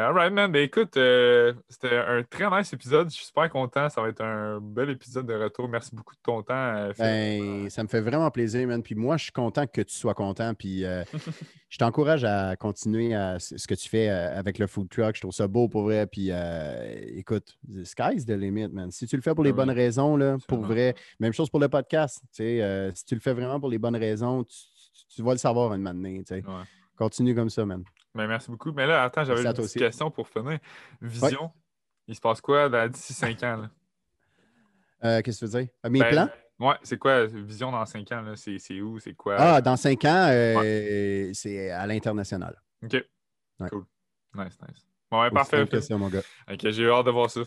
Alright, 0.00 0.32
man. 0.32 0.50
Ben, 0.50 0.62
écoute, 0.62 0.96
euh, 0.96 1.52
c'était 1.68 1.94
un 1.94 2.22
très 2.22 2.48
nice 2.50 2.72
épisode. 2.72 3.10
Je 3.10 3.16
suis 3.16 3.26
super 3.26 3.50
content. 3.50 3.88
Ça 3.90 4.00
va 4.00 4.08
être 4.08 4.22
un 4.22 4.58
bel 4.58 4.88
épisode 4.88 5.26
de 5.26 5.34
retour. 5.34 5.68
Merci 5.68 5.94
beaucoup 5.94 6.14
de 6.14 6.20
ton 6.22 6.42
temps. 6.42 6.54
Euh, 6.54 6.92
ben, 6.98 7.68
ça 7.68 7.82
me 7.82 7.88
fait 7.88 8.00
vraiment 8.00 8.30
plaisir, 8.30 8.66
man. 8.66 8.82
Puis 8.82 8.94
moi, 8.94 9.18
je 9.18 9.24
suis 9.24 9.32
content 9.32 9.66
que 9.66 9.82
tu 9.82 9.94
sois 9.94 10.14
content. 10.14 10.54
Puis 10.54 10.86
euh, 10.86 11.04
je 11.68 11.76
t'encourage 11.76 12.24
à 12.24 12.56
continuer 12.56 13.14
à 13.14 13.38
ce 13.38 13.66
que 13.66 13.74
tu 13.74 13.90
fais 13.90 14.08
avec 14.08 14.58
le 14.58 14.66
food 14.66 14.88
truck. 14.88 15.16
Je 15.16 15.20
trouve 15.20 15.34
ça 15.34 15.46
beau 15.46 15.68
pour 15.68 15.82
vrai. 15.82 16.06
Puis 16.06 16.30
écoute, 17.18 17.58
sky's 17.84 18.24
the 18.24 18.30
limit, 18.30 18.68
man. 18.68 18.90
Si 18.90 19.06
tu 19.06 19.16
le 19.16 19.22
fais 19.22 19.34
pour 19.34 19.44
les 19.44 19.52
bonnes 19.52 19.70
raisons, 19.70 20.16
là, 20.16 20.38
pour 20.48 20.60
vrai, 20.60 20.94
même 21.18 21.34
chose 21.34 21.50
pour 21.50 21.60
le 21.60 21.68
podcast. 21.68 22.22
si 22.32 23.04
tu 23.06 23.14
le 23.14 23.20
fais 23.20 23.34
vraiment 23.34 23.60
pour 23.60 23.68
les 23.68 23.78
bonnes 23.78 23.96
raisons, 23.96 24.44
tu, 25.14 25.22
vas 25.22 25.32
le 25.32 25.38
savoir 25.38 25.74
une 25.74 25.82
matinée. 25.82 26.24
Continue 26.96 27.34
comme 27.34 27.50
ça, 27.50 27.66
man. 27.66 27.84
Mais 28.14 28.26
merci 28.26 28.50
beaucoup. 28.50 28.72
Mais 28.72 28.86
là, 28.86 29.04
attends, 29.04 29.24
j'avais 29.24 29.42
une 29.42 29.52
petite 29.52 29.78
question 29.78 30.10
pour 30.10 30.28
finir. 30.28 30.58
Vision, 31.00 31.50
il 32.06 32.14
se 32.14 32.20
passe 32.20 32.40
quoi 32.40 32.88
d'ici 32.88 33.12
5 33.12 33.42
ans? 33.44 33.68
Euh, 35.02 35.22
qu'est-ce 35.22 35.40
que 35.40 35.46
tu 35.46 35.52
veux 35.52 35.62
dire? 35.62 35.72
Euh, 35.86 35.88
mes 35.88 36.00
ben, 36.00 36.10
plans? 36.10 36.28
Ouais, 36.58 36.74
c'est 36.82 36.98
quoi 36.98 37.24
Vision 37.24 37.72
dans 37.72 37.86
5 37.86 38.12
ans? 38.12 38.34
C'est 38.36 38.80
où? 38.82 38.98
C'est 38.98 39.14
quoi? 39.14 39.36
Ah, 39.38 39.62
dans 39.62 39.76
5 39.76 40.04
ans, 40.04 40.26
euh, 40.28 41.30
c'est 41.32 41.70
à 41.70 41.86
l'international. 41.86 42.60
OK. 42.84 43.02
Cool. 43.70 43.86
Nice, 44.34 44.58
nice. 44.60 44.86
Bon, 45.10 45.22
ouais, 45.22 45.30
parfait. 45.30 45.66
Question, 45.66 45.98
mon 45.98 46.08
gars. 46.08 46.20
OK, 46.52 46.68
j'ai 46.68 46.86
hâte 46.86 47.06
de 47.06 47.10
voir 47.10 47.30
ça. 47.30 47.40